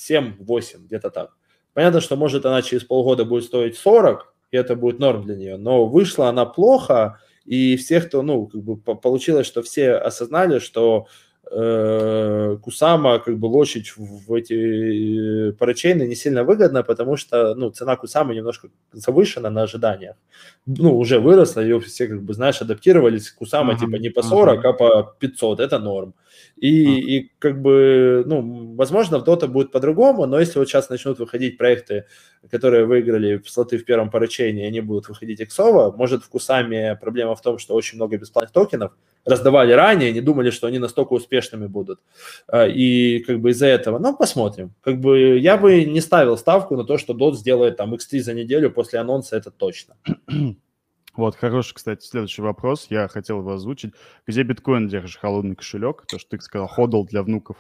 7-8, 0.10 0.86
где-то 0.86 1.10
так. 1.10 1.32
Понятно, 1.74 2.02
что 2.02 2.16
может 2.16 2.46
она 2.46 2.62
через 2.62 2.84
полгода 2.84 3.26
будет 3.26 3.46
стоить 3.46 3.78
40, 3.78 4.34
и 4.52 4.58
это 4.58 4.76
будет 4.76 5.00
норм 5.00 5.24
для 5.24 5.36
нее, 5.36 5.58
но 5.58 5.86
вышла 5.86 6.30
она 6.30 6.46
плохо, 6.46 7.20
и 7.46 7.76
всех, 7.76 8.08
кто, 8.08 8.22
ну, 8.22 8.48
как 8.48 8.62
бы 8.62 8.78
получилось, 8.78 9.48
что 9.48 9.62
все 9.62 9.94
осознали, 9.94 10.60
что 10.60 11.08
э, 11.56 12.58
Кусама 12.62 13.20
как 13.20 13.38
бы 13.38 13.46
лочить 13.48 13.94
в 13.96 14.34
эти 14.34 15.50
э, 15.50 15.52
парачейны 15.54 16.08
не 16.08 16.16
сильно 16.16 16.44
выгодно, 16.44 16.84
потому 16.84 17.18
что, 17.18 17.56
ну, 17.56 17.70
цена 17.70 17.96
Кусамы 17.96 18.36
немножко 18.36 18.70
завышена 18.92 19.50
на 19.50 19.64
ожиданиях. 19.64 20.16
Ну, 20.66 20.98
уже 20.98 21.20
выросла, 21.20 21.62
ее 21.62 21.80
все, 21.80 22.08
как 22.08 22.22
бы, 22.24 22.34
знаешь, 22.34 22.62
адаптировались. 22.62 23.32
Кусама, 23.32 23.74
uh-huh, 23.74 23.80
типа, 23.80 23.96
не 23.98 24.10
по 24.10 24.24
40, 24.24 24.66
uh-huh. 24.66 24.70
а 24.70 24.74
по 24.74 25.16
500, 25.20 25.60
это 25.60 25.80
норм. 25.80 26.14
И, 26.64 26.86
uh-huh. 26.86 27.00
и 27.02 27.32
как 27.40 27.62
бы, 27.62 28.24
ну, 28.26 28.76
возможно, 28.76 29.20
в 29.20 29.28
Dota 29.28 29.48
будет 29.48 29.74
по-другому, 29.74 30.26
но 30.26 30.40
если 30.40 30.60
вот 30.60 30.70
сейчас 30.70 30.90
начнут 30.90 31.20
выходить 31.20 31.58
проекты, 31.58 32.06
которые 32.50 32.86
выиграли 32.86 33.42
слоты 33.46 33.78
в 33.78 33.84
первом 33.84 34.10
поручении, 34.10 34.66
они 34.66 34.80
будут 34.80 35.10
выходить 35.10 35.42
иксово, 35.42 35.92
может, 35.92 36.24
в 36.24 36.30
Кусаме 36.30 36.96
проблема 36.96 37.36
в 37.36 37.42
том, 37.42 37.58
что 37.58 37.76
очень 37.76 37.98
много 37.98 38.18
бесплатных 38.18 38.54
токенов, 38.54 38.94
раздавали 39.26 39.74
ранее, 39.74 40.14
не 40.14 40.22
думали, 40.22 40.52
что 40.52 40.68
они 40.68 40.80
настолько 40.80 41.12
успешными 41.12 41.68
будут. 41.68 42.00
А, 42.48 42.66
и 42.66 43.20
как 43.20 43.42
бы 43.42 43.50
из-за 43.50 43.68
этого, 43.68 44.00
ну, 44.00 44.16
посмотрим. 44.16 44.74
Как 44.82 45.02
бы 45.02 45.38
я 45.40 45.58
бы 45.58 45.84
не 45.84 46.00
ставил 46.00 46.38
ставку 46.38 46.78
на 46.78 46.86
то, 46.86 46.98
что 46.98 47.14
DOT 47.14 47.34
сделает 47.34 47.76
там 47.76 47.94
X3 47.94 48.20
за 48.20 48.34
неделю 48.34 48.72
после 48.72 49.00
анонса, 49.00 49.36
это 49.36 49.52
точно. 49.52 49.98
Вот, 51.16 51.36
хороший, 51.36 51.76
кстати, 51.76 52.04
следующий 52.06 52.42
вопрос. 52.42 52.88
Я 52.90 53.08
хотел 53.08 53.40
его 53.40 53.54
озвучить. 53.54 53.94
Где 54.26 54.44
биткоин 54.44 54.88
держишь? 54.88 55.18
Холодный 55.18 55.56
кошелек? 55.56 56.06
То, 56.08 56.18
что 56.18 56.38
ты 56.38 56.44
сказал, 56.44 56.68
ходл 56.68 57.04
для 57.04 57.22
внуков. 57.22 57.58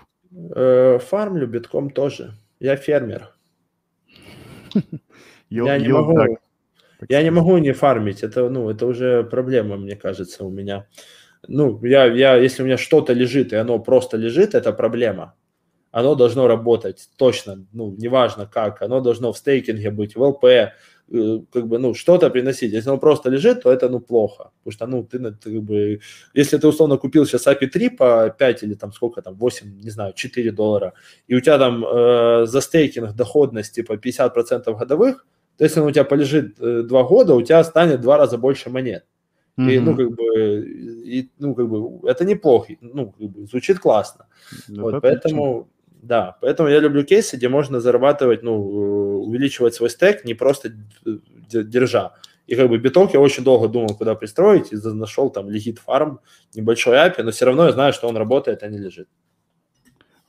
Э, 0.56 0.98
фармлю 1.00 1.48
битком 1.48 1.90
тоже. 1.92 2.34
Я 2.60 2.76
фермер. 2.76 3.36
Я 5.50 5.78
не 5.78 5.90
могу... 5.90 6.38
Я 7.10 7.22
не 7.22 7.32
могу 7.32 7.58
не 7.58 7.74
фармить, 7.74 8.24
это, 8.24 8.50
ну, 8.50 8.70
это 8.70 8.86
уже 8.86 9.24
проблема, 9.24 9.76
мне 9.76 9.98
кажется, 9.98 10.46
у 10.46 10.50
меня. 10.50 10.88
Ну, 11.48 11.84
я, 11.84 12.06
я, 12.06 12.38
если 12.38 12.64
у 12.64 12.66
меня 12.66 12.78
что-то 12.78 13.12
лежит, 13.12 13.52
и 13.52 13.58
оно 13.58 13.78
просто 13.80 14.16
лежит, 14.16 14.56
это 14.56 14.72
проблема. 14.72 15.36
Оно 15.94 16.16
должно 16.16 16.48
работать 16.48 17.10
точно, 17.18 17.66
ну, 17.72 17.96
неважно 17.98 18.46
как, 18.46 18.82
оно 18.82 19.00
должно 19.00 19.32
в 19.32 19.38
стейкинге 19.38 19.92
быть, 19.92 20.16
в 20.16 20.22
ЛП, 20.22 20.46
Э, 21.12 21.40
как 21.52 21.68
бы, 21.68 21.80
ну, 21.80 21.94
что-то 21.94 22.30
приносить. 22.30 22.74
Если 22.74 22.90
он 22.90 23.00
просто 23.00 23.30
лежит, 23.30 23.64
то 23.64 23.72
это, 23.72 23.90
ну, 23.90 24.00
плохо. 24.00 24.52
Потому 24.64 24.72
что, 24.72 24.88
ну, 24.88 25.04
ты, 25.04 25.20
ты 25.20 25.52
как 25.52 25.64
бы, 25.64 26.00
если 26.34 26.58
ты, 26.58 26.68
условно, 26.68 26.98
купил 26.98 27.26
сейчас 27.26 27.48
API 27.48 27.68
3 27.68 27.90
по 27.90 28.30
5 28.30 28.64
или 28.64 28.74
там 28.74 28.94
сколько 28.94 29.22
там, 29.22 29.36
8, 29.36 29.82
не 29.84 29.90
знаю, 29.90 30.14
4 30.14 30.52
доллара, 30.52 30.94
и 31.28 31.36
у 31.36 31.42
тебя 31.42 31.60
там 31.60 31.86
э, 31.86 32.46
за 32.46 32.62
стейкинг 32.62 33.16
доходность 33.16 33.76
типа 33.76 33.94
50% 33.94 34.78
годовых, 34.78 35.26
то 35.58 35.64
если 35.66 35.82
он 35.82 35.88
у 35.88 35.92
тебя 35.92 36.06
полежит 36.06 36.60
э, 36.60 36.84
2 36.84 37.04
года, 37.04 37.36
у 37.36 37.42
тебя 37.42 37.64
станет 37.64 38.00
в 38.00 38.04
2 38.04 38.18
раза 38.18 38.38
больше 38.38 38.70
монет. 38.70 39.06
Mm-hmm. 39.60 39.72
И, 39.72 39.80
ну, 39.80 39.96
как 39.96 40.10
бы, 40.10 40.62
и, 41.06 41.30
ну, 41.38 41.54
как 41.54 41.70
бы, 41.70 42.10
это 42.10 42.26
неплохо, 42.26 42.74
ну, 42.82 43.12
как 43.12 43.30
бы, 43.30 43.46
звучит 43.46 43.80
классно. 43.80 44.26
Да, 44.68 44.82
вот, 44.82 45.02
поэтому, 45.02 45.68
да, 46.04 46.38
поэтому 46.42 46.70
я 46.70 46.80
люблю 46.80 47.04
кейсы, 47.06 47.38
где 47.38 47.48
можно 47.48 47.80
зарабатывать, 47.80 48.44
ну, 48.44 48.54
э, 48.54 49.16
увеличивать 49.26 49.74
свой 49.74 49.90
стек, 49.90 50.26
не 50.26 50.34
просто 50.34 50.74
держа. 51.50 52.14
И 52.46 52.56
как 52.56 52.68
бы 52.68 52.78
биток 52.78 53.14
я 53.14 53.22
очень 53.22 53.44
долго 53.44 53.70
думал, 53.70 53.96
куда 53.96 54.14
пристроить, 54.14 54.74
и 54.74 54.76
нашел 54.76 55.30
там 55.30 55.50
легит 55.50 55.80
фарм, 55.80 56.20
небольшой 56.54 56.98
API, 56.98 57.24
но 57.24 57.32
все 57.32 57.46
равно 57.46 57.68
я 57.68 57.72
знаю, 57.72 57.94
что 57.94 58.10
он 58.10 58.18
работает, 58.18 58.64
а 58.64 58.68
не 58.68 58.78
лежит 58.78 59.08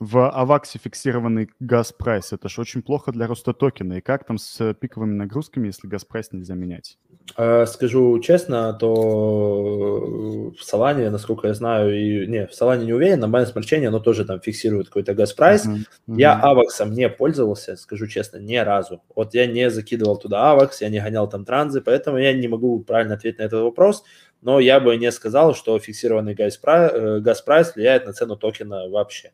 в 0.05 0.29
аваксе 0.29 0.79
фиксированный 0.79 1.49
газ-прайс. 1.59 2.31
Это 2.31 2.47
же 2.47 2.61
очень 2.61 2.83
плохо 2.83 3.11
для 3.11 3.25
роста 3.25 3.53
токена. 3.53 3.93
И 3.93 4.01
как 4.01 4.25
там 4.25 4.37
с 4.37 4.73
пиковыми 4.75 5.13
нагрузками, 5.13 5.67
если 5.67 5.87
газ-прайс 5.87 6.31
нельзя 6.31 6.53
менять? 6.53 6.97
Э, 7.37 7.65
скажу 7.65 8.19
честно, 8.19 8.73
то 8.73 10.51
в 10.51 10.61
Solana, 10.61 11.09
насколько 11.09 11.47
я 11.47 11.55
знаю, 11.55 11.97
и 11.97 12.27
не, 12.27 12.45
в 12.45 12.51
Solana 12.51 12.85
не 12.85 12.93
уверен, 12.93 13.19
на 13.19 13.25
Binance 13.25 13.53
Smart 13.55 13.85
оно 13.85 13.99
тоже 13.99 14.25
там 14.25 14.39
фиксирует 14.39 14.87
какой-то 14.87 15.15
газ-прайс. 15.15 15.65
Uh-huh, 15.65 15.77
uh-huh. 15.77 16.17
Я 16.17 16.39
аваксом 16.39 16.91
не 16.93 17.09
пользовался, 17.09 17.75
скажу 17.75 18.05
честно, 18.05 18.37
ни 18.37 18.57
разу. 18.57 19.01
Вот 19.15 19.33
я 19.33 19.47
не 19.47 19.71
закидывал 19.71 20.17
туда 20.17 20.51
авакс, 20.51 20.81
я 20.81 20.89
не 20.89 20.99
гонял 20.99 21.27
там 21.27 21.45
транзы, 21.45 21.81
поэтому 21.81 22.17
я 22.17 22.33
не 22.33 22.47
могу 22.47 22.79
правильно 22.81 23.15
ответить 23.15 23.39
на 23.39 23.43
этот 23.43 23.63
вопрос 23.63 24.03
но 24.41 24.59
я 24.59 24.79
бы 24.79 24.95
не 24.95 25.11
сказал, 25.11 25.55
что 25.55 25.79
фиксированный 25.79 26.35
э, 26.37 27.19
газ-прайс 27.19 27.73
влияет 27.73 28.05
на 28.05 28.13
цену 28.13 28.35
токена 28.35 28.87
вообще 28.89 29.31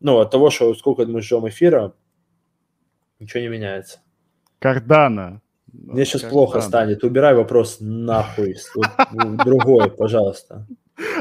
ну, 0.00 0.18
от 0.18 0.30
того, 0.30 0.50
что 0.50 0.74
сколько 0.74 1.04
мы 1.06 1.22
ждем 1.22 1.48
эфира, 1.48 1.94
ничего 3.18 3.40
не 3.40 3.48
меняется. 3.48 4.00
Кардана. 4.58 5.40
Мне 5.72 6.04
сейчас 6.04 6.22
Кардана. 6.22 6.32
плохо 6.32 6.60
станет. 6.60 7.04
Убирай 7.04 7.34
вопрос 7.34 7.78
нахуй. 7.80 8.56
Другой, 9.44 9.90
пожалуйста. 9.90 10.66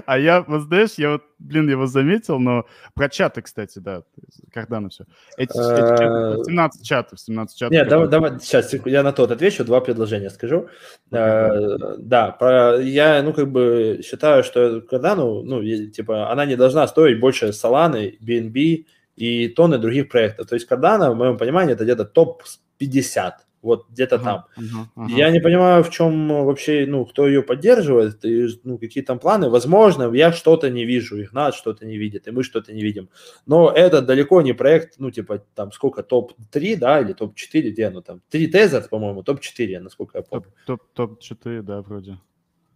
А 0.05 0.17
я, 0.17 0.41
вот 0.41 0.63
знаешь, 0.63 0.93
я 0.97 1.11
вот, 1.11 1.23
блин, 1.39 1.69
его 1.69 1.85
заметил, 1.85 2.39
но 2.39 2.65
про 2.95 3.09
чаты, 3.09 3.41
кстати, 3.41 3.79
да, 3.79 4.03
Кардана 4.51 4.89
все. 4.89 5.05
Эти, 5.37 5.51
эти 5.51 6.45
17 6.45 6.85
чатов, 6.85 7.19
17 7.19 7.57
чатов. 7.57 7.71
Нет, 7.71 7.87
давай, 7.87 8.07
давай, 8.07 8.39
сейчас, 8.39 8.73
я 8.85 9.03
на 9.03 9.13
тот 9.13 9.31
отвечу, 9.31 9.63
два 9.65 9.81
предложения 9.81 10.29
скажу. 10.29 10.67
Э, 11.11 11.95
да, 11.97 12.31
про, 12.31 12.77
я, 12.81 13.21
ну, 13.21 13.33
как 13.33 13.51
бы 13.51 14.01
считаю, 14.03 14.43
что 14.43 14.81
Кардану, 14.81 15.43
ну, 15.43 15.63
типа, 15.63 16.31
она 16.31 16.45
не 16.45 16.55
должна 16.55 16.87
стоить 16.87 17.19
больше 17.19 17.47
Solana, 17.47 18.13
BNB 18.19 18.85
и 19.15 19.47
тонны 19.49 19.77
других 19.77 20.09
проектов. 20.09 20.47
То 20.47 20.55
есть 20.55 20.67
Кардана, 20.67 21.11
в 21.11 21.15
моем 21.15 21.37
понимании, 21.37 21.73
это 21.73 21.83
где-то 21.83 22.05
топ-50 22.05 23.31
вот 23.67 23.89
где-то 23.89 24.15
uh-huh, 24.15 24.23
там. 24.23 24.45
Uh-huh, 24.57 24.85
uh-huh. 24.95 25.11
Я 25.17 25.29
не 25.29 25.39
понимаю, 25.39 25.83
в 25.83 25.89
чем 25.89 26.29
вообще, 26.45 26.85
ну, 26.87 27.05
кто 27.05 27.27
ее 27.27 27.43
поддерживает, 27.43 28.25
и, 28.25 28.47
ну, 28.63 28.77
какие 28.77 29.03
там 29.03 29.19
планы. 29.19 29.49
Возможно, 29.49 30.11
я 30.13 30.31
что-то 30.31 30.69
не 30.69 30.85
вижу, 30.85 31.21
Игнат 31.21 31.53
что-то 31.53 31.85
не 31.85 31.97
видит, 31.97 32.27
и 32.27 32.31
мы 32.31 32.43
что-то 32.43 32.73
не 32.73 32.81
видим. 32.81 33.09
Но 33.45 33.69
это 33.69 34.01
далеко 34.01 34.41
не 34.41 34.53
проект, 34.53 34.95
ну, 34.99 35.11
типа, 35.11 35.43
там, 35.53 35.71
сколько, 35.71 36.01
топ-3, 36.01 36.77
да, 36.77 37.01
или 37.01 37.13
топ-4, 37.13 37.69
где 37.69 37.87
оно 37.87 38.01
там? 38.01 38.21
Три 38.29 38.47
тезер, 38.47 38.87
по-моему, 38.89 39.23
топ-4, 39.23 39.79
насколько 39.79 40.17
я 40.17 40.23
помню. 40.23 40.51
Топ-4, 40.93 41.61
да, 41.61 41.81
вроде. 41.81 42.17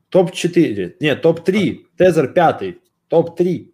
Топ-4, 0.10 0.96
нет, 1.00 1.22
топ-3, 1.22 1.86
тезер 1.98 2.34
пятый, 2.34 2.82
топ-3 3.08 3.72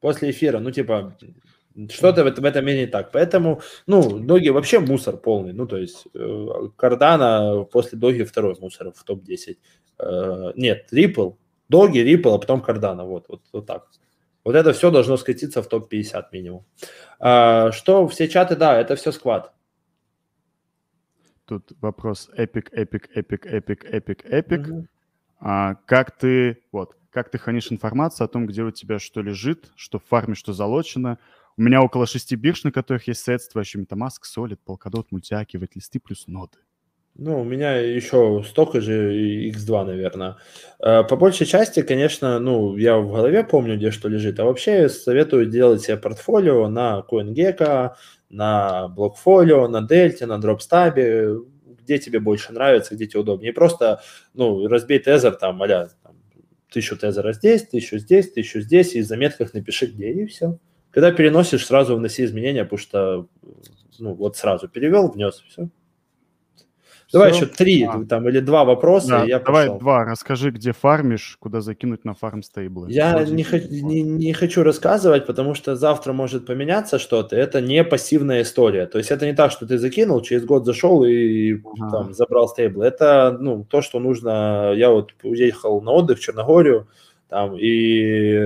после 0.00 0.30
эфира, 0.30 0.58
ну, 0.58 0.70
типа, 0.70 1.16
что-то 1.88 2.24
в, 2.24 2.26
этом, 2.26 2.44
в 2.44 2.46
этом 2.46 2.66
не 2.66 2.86
так. 2.86 3.12
Поэтому, 3.12 3.60
ну, 3.86 4.18
Доги 4.18 4.48
вообще 4.48 4.80
мусор 4.80 5.16
полный. 5.16 5.52
Ну, 5.52 5.66
то 5.66 5.76
есть, 5.76 6.06
э, 6.14 6.46
Кардана 6.76 7.64
после 7.64 7.98
Доги 7.98 8.22
второй 8.22 8.56
мусор 8.60 8.92
в 8.92 9.04
топ-10. 9.04 9.56
Э, 9.98 10.52
нет, 10.56 10.88
Рипл, 10.90 11.32
Доги, 11.68 11.98
Рипл, 11.98 12.34
а 12.34 12.38
потом 12.38 12.60
Кардана. 12.60 13.04
Вот, 13.04 13.26
вот, 13.28 13.42
вот 13.52 13.66
так. 13.66 13.88
Вот 14.44 14.54
это 14.54 14.72
все 14.72 14.90
должно 14.90 15.16
скатиться 15.16 15.62
в 15.62 15.68
топ-50 15.68 16.24
минимум. 16.32 16.64
А, 17.18 17.72
что 17.72 18.08
все 18.08 18.28
чаты, 18.28 18.56
да, 18.56 18.80
это 18.80 18.96
все 18.96 19.12
сквад. 19.12 19.52
Тут 21.44 21.72
вопрос 21.80 22.30
Epic, 22.36 22.72
Epic, 22.72 23.10
Epic, 23.14 23.46
Epic, 23.46 23.84
Epic, 23.84 24.24
Epic. 24.24 24.88
А, 25.40 25.74
как 25.86 26.16
ты, 26.16 26.62
вот, 26.72 26.96
как 27.10 27.30
ты 27.30 27.38
хранишь 27.38 27.72
информацию 27.72 28.24
о 28.24 28.28
том, 28.28 28.46
где 28.46 28.62
у 28.62 28.70
тебя 28.70 28.98
что 28.98 29.20
лежит, 29.20 29.70
что 29.76 29.98
в 29.98 30.04
фарме, 30.04 30.34
что 30.34 30.52
залочено, 30.52 31.18
у 31.60 31.62
меня 31.62 31.82
около 31.82 32.06
шести 32.06 32.36
бирж, 32.36 32.64
на 32.64 32.72
которых 32.72 33.06
есть 33.06 33.20
средства, 33.20 33.60
еще 33.60 33.80
MetaMask, 33.80 34.22
Sollet, 34.34 34.58
Polkadot, 34.66 35.04
мультиакки, 35.12 35.58
вайт-листы 35.58 36.00
плюс 36.00 36.26
ноды. 36.26 36.56
Ну, 37.16 37.38
у 37.38 37.44
меня 37.44 37.76
еще 37.76 38.42
столько 38.48 38.80
же 38.80 39.50
X2, 39.50 39.84
наверное. 39.84 40.38
Э, 40.82 41.04
по 41.04 41.16
большей 41.16 41.46
части, 41.46 41.82
конечно, 41.82 42.38
ну, 42.38 42.78
я 42.78 42.96
в 42.96 43.12
голове 43.12 43.44
помню, 43.44 43.76
где 43.76 43.90
что 43.90 44.08
лежит, 44.08 44.40
а 44.40 44.46
вообще 44.46 44.88
советую 44.88 45.50
делать 45.50 45.82
себе 45.82 45.98
портфолио 45.98 46.66
на 46.68 47.04
CoinGecko, 47.06 47.90
на 48.30 48.90
Blockfolio, 48.96 49.68
на 49.68 49.86
Delta, 49.86 50.24
на 50.24 50.38
DropStab, 50.38 51.44
где 51.82 51.98
тебе 51.98 52.20
больше 52.20 52.54
нравится, 52.54 52.94
где 52.94 53.06
тебе 53.06 53.20
удобнее. 53.20 53.52
Просто, 53.52 54.00
ну, 54.32 54.66
разбей 54.66 54.98
тезер 54.98 55.32
там, 55.32 55.62
а 55.62 55.90
тысячу 56.72 56.96
тезера 56.96 57.34
здесь, 57.34 57.66
тысячу 57.66 57.98
здесь, 57.98 58.32
тысячу 58.32 58.60
здесь, 58.62 58.94
и 58.94 59.02
в 59.02 59.04
заметках 59.04 59.52
напиши 59.52 59.88
где, 59.88 60.10
и 60.10 60.24
все. 60.24 60.58
Когда 60.90 61.12
переносишь, 61.12 61.66
сразу 61.66 61.96
вноси 61.96 62.24
изменения, 62.24 62.64
потому 62.64 62.78
что 62.78 63.26
ну, 63.98 64.14
вот 64.14 64.36
сразу 64.36 64.68
перевел, 64.68 65.08
внес, 65.08 65.44
все. 65.48 65.68
Все. 67.10 67.18
Давай 67.18 67.32
еще 67.34 67.46
три 67.46 67.82
а. 67.82 68.04
там 68.08 68.28
или 68.28 68.38
два 68.38 68.64
вопроса. 68.64 69.08
Да, 69.08 69.24
я 69.24 69.40
давай 69.40 69.66
пошел. 69.66 69.80
два. 69.80 70.04
Расскажи, 70.04 70.52
где 70.52 70.70
фармишь, 70.70 71.36
куда 71.40 71.60
закинуть 71.60 72.04
на 72.04 72.14
фарм 72.14 72.40
стейблы. 72.44 72.92
Я 72.92 73.24
не, 73.24 73.42
х- 73.42 73.58
не, 73.58 74.02
не 74.02 74.32
хочу 74.32 74.62
рассказывать, 74.62 75.26
потому 75.26 75.54
что 75.54 75.74
завтра 75.74 76.12
может 76.12 76.46
поменяться 76.46 77.00
что-то. 77.00 77.34
Это 77.34 77.60
не 77.60 77.82
пассивная 77.82 78.42
история. 78.42 78.86
То 78.86 78.98
есть 78.98 79.10
это 79.10 79.26
не 79.26 79.32
так, 79.32 79.50
что 79.50 79.66
ты 79.66 79.76
закинул, 79.76 80.20
через 80.20 80.44
год 80.44 80.64
зашел 80.64 81.02
и 81.02 81.54
ага. 81.54 81.90
там 81.90 82.14
забрал 82.14 82.46
стейблы. 82.46 82.86
Это 82.86 83.36
ну, 83.40 83.66
то, 83.68 83.82
что 83.82 83.98
нужно. 83.98 84.72
Я 84.76 84.90
вот 84.90 85.10
уехал 85.24 85.82
на 85.82 85.90
отдых 85.90 86.18
в 86.18 86.22
Черногорию 86.22 86.86
там, 87.30 87.56
и 87.56 88.36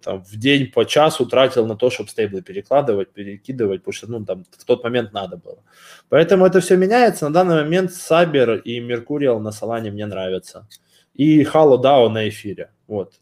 там, 0.00 0.22
в 0.22 0.36
день 0.36 0.70
по 0.70 0.84
часу 0.84 1.26
тратил 1.26 1.66
на 1.66 1.76
то, 1.76 1.90
чтобы 1.90 2.10
стейблы 2.10 2.42
перекладывать, 2.42 3.10
перекидывать, 3.12 3.80
потому 3.80 3.92
что 3.92 4.10
ну, 4.10 4.24
там, 4.24 4.44
в 4.56 4.64
тот 4.64 4.84
момент 4.84 5.12
надо 5.12 5.36
было. 5.36 5.58
Поэтому 6.08 6.46
это 6.46 6.60
все 6.60 6.76
меняется. 6.76 7.28
На 7.28 7.34
данный 7.34 7.64
момент 7.64 7.92
Сабер 7.92 8.54
и 8.54 8.78
Меркуриал 8.78 9.40
на 9.40 9.50
Солане 9.50 9.90
мне 9.90 10.06
нравятся. 10.06 10.68
И 11.12 11.42
Halo 11.42 11.82
DAO 11.82 12.08
на 12.08 12.28
эфире. 12.28 12.70
Вот. 12.86 13.14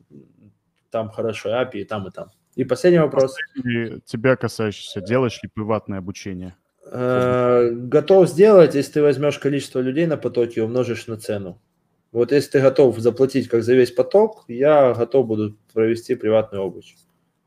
Там 0.91 1.09
хорошо 1.09 1.49
API 1.49 1.81
и 1.81 1.85
там, 1.85 2.09
и 2.09 2.11
там. 2.11 2.31
И 2.55 2.65
последний 2.65 3.01
вопрос. 3.01 3.35
И 3.65 4.01
тебя 4.05 4.37
касающийся, 4.37 5.01
делаешь 5.01 5.41
ли 5.43 5.49
приватное 5.49 6.01
обучение? 6.01 6.55
Э, 6.85 7.71
готов 7.71 8.29
сделать, 8.29 8.75
если 8.75 8.93
ты 8.93 9.03
возьмешь 9.03 9.39
количество 9.39 9.81
людей 9.81 10.07
на 10.07 10.19
потоке 10.19 10.61
и 10.61 10.63
умножишь 10.63 11.07
на 11.07 11.17
цену. 11.17 11.59
Вот 12.13 12.31
если 12.31 12.51
ты 12.51 12.61
готов 12.61 12.99
заплатить 12.99 13.49
как 13.49 13.63
за 13.63 13.75
весь 13.75 13.91
поток, 13.91 14.45
я 14.47 14.93
готов 14.93 15.27
буду 15.27 15.57
провести 15.73 16.15
приватный 16.15 16.61
обуч. 16.61 16.95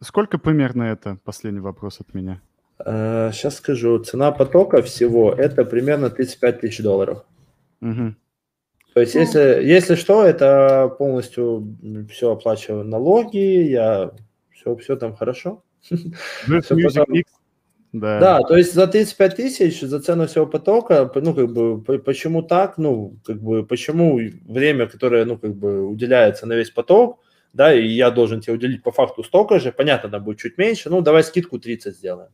Сколько 0.02 0.40
примерно 0.40 0.84
это? 0.84 1.18
Последний 1.24 1.60
вопрос 1.60 2.02
от 2.02 2.14
меня. 2.14 2.42
сейчас 2.80 3.54
э, 3.54 3.58
скажу. 3.58 4.00
Цена 4.00 4.32
потока 4.32 4.82
всего 4.82 5.32
это 5.32 5.66
примерно 5.66 6.10
35 6.10 6.62
тысяч 6.62 6.82
долларов. 6.82 7.24
Угу. 7.82 8.16
То 8.96 9.02
есть, 9.02 9.14
ну, 9.14 9.22
если, 9.22 9.40
если 9.64 9.96
что, 9.96 10.26
это 10.26 10.94
полностью 10.98 11.78
все 12.10 12.32
оплачиваю 12.32 12.86
налоги, 12.86 13.38
я 13.38 14.12
все, 14.52 14.76
все 14.78 14.96
там 14.96 15.16
хорошо. 15.16 15.64
Все 15.92 16.76
потом... 16.76 17.06
Да. 18.00 18.20
да, 18.20 18.40
то 18.42 18.58
есть 18.58 18.74
за 18.74 18.88
35 18.88 19.36
тысяч, 19.38 19.80
за 19.82 20.02
цену 20.02 20.28
всего 20.28 20.46
потока, 20.46 21.10
ну, 21.16 21.34
как 21.34 21.52
бы, 21.54 21.82
почему 22.00 22.44
так, 22.44 22.78
ну, 22.78 23.18
как 23.26 23.42
бы, 23.42 23.66
почему 23.66 24.20
время, 24.46 24.88
которое, 24.88 25.24
ну, 25.26 25.38
как 25.38 25.56
бы, 25.56 25.88
уделяется 25.88 26.46
на 26.46 26.54
весь 26.54 26.72
поток, 26.72 27.20
да, 27.54 27.74
и 27.74 27.88
я 27.88 28.12
должен 28.12 28.42
тебе 28.42 28.54
уделить 28.56 28.84
по 28.84 28.92
факту 28.92 29.24
столько 29.24 29.60
же, 29.60 29.72
понятно, 29.72 30.10
там 30.10 30.24
будет 30.26 30.40
чуть 30.40 30.58
меньше, 30.58 30.90
ну, 30.90 31.02
давай 31.02 31.24
скидку 31.24 31.58
30 31.58 31.96
сделаем. 31.96 32.30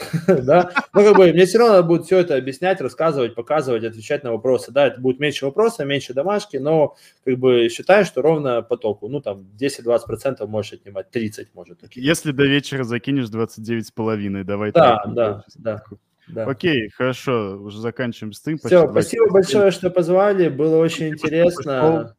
да, 0.26 0.70
ну, 0.92 1.04
как 1.04 1.16
бы, 1.16 1.32
мне 1.32 1.46
все 1.46 1.58
равно 1.58 1.74
надо 1.74 1.88
будет 1.88 2.06
все 2.06 2.18
это 2.18 2.36
объяснять, 2.36 2.80
рассказывать, 2.80 3.34
показывать, 3.34 3.84
отвечать 3.84 4.24
на 4.24 4.32
вопросы, 4.32 4.72
да, 4.72 4.86
это 4.86 5.00
будет 5.00 5.20
меньше 5.20 5.46
вопросов, 5.46 5.86
меньше 5.86 6.14
домашки, 6.14 6.56
но, 6.56 6.96
как 7.24 7.38
бы, 7.38 7.68
считаю, 7.68 8.04
что 8.04 8.22
ровно 8.22 8.62
потоку, 8.62 9.08
ну, 9.08 9.20
там, 9.20 9.46
10-20% 9.58 10.46
можешь 10.46 10.74
отнимать, 10.74 11.10
30 11.10 11.54
может. 11.54 11.80
Если 11.94 12.32
до 12.32 12.44
вечера 12.44 12.84
закинешь 12.84 13.26
29,5, 13.26 14.44
давай. 14.44 14.72
Да, 14.72 15.02
да, 15.06 15.44
да. 15.56 15.82
Да. 16.28 16.44
Окей, 16.44 16.90
хорошо, 16.90 17.58
уже 17.60 17.80
заканчиваем 17.80 18.32
с 18.32 18.40
тем. 18.40 18.56
Все, 18.58 18.88
спасибо 18.88 19.30
большое, 19.32 19.72
что 19.72 19.90
позвали, 19.90 20.48
было 20.48 20.76
очень 20.76 21.08
интересно. 21.08 22.14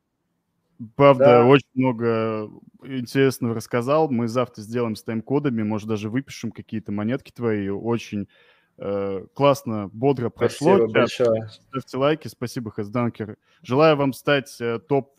Правда, 0.95 1.26
да. 1.26 1.45
очень 1.45 1.68
много 1.76 2.49
интересного 2.84 3.53
рассказал. 3.53 4.10
Мы 4.10 4.28
завтра 4.28 4.62
сделаем 4.62 4.95
с 4.95 5.03
тайм-кодами, 5.03 5.64
может, 5.64 5.88
даже 5.88 6.10
выпишем 6.10 6.52
какие-то 6.52 6.91
монетки 6.91 7.32
твои. 7.32 7.70
Очень 7.70 8.28
э, 8.78 9.26
классно, 9.34 9.90
бодро 9.94 10.30
прошло. 10.30 10.78
Спасибо 10.78 10.94
большое. 10.94 11.49
Ставьте 11.49 11.98
лайки. 11.98 12.28
Спасибо, 12.28 12.72
Хэсданкер. 12.72 13.38
Желаю 13.62 13.95
вам 13.95 14.14
стать 14.14 14.60
э, 14.60 14.80
топ... 14.80 15.14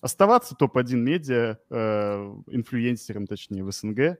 Оставаться 0.00 0.54
топ-1 0.54 0.94
медиа, 0.94 1.58
э, 1.68 2.34
инфлюенсером, 2.48 3.26
точнее, 3.26 3.64
в 3.64 3.72
СНГ. 3.72 4.18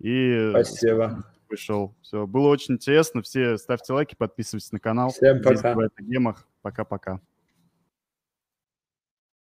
И 0.00 0.48
Спасибо. 0.50 1.24
Пришел. 1.48 1.94
Все, 2.02 2.26
было 2.26 2.48
очень 2.48 2.74
интересно. 2.74 3.22
Все 3.22 3.56
ставьте 3.56 3.92
лайки, 3.92 4.16
подписывайтесь 4.16 4.72
на 4.72 4.80
канал. 4.80 5.10
Всем 5.10 5.42
пока. 5.42 5.74
Здесь 5.74 5.90
в 5.96 6.02
гемах. 6.02 6.46
Пока-пока. 6.60 7.20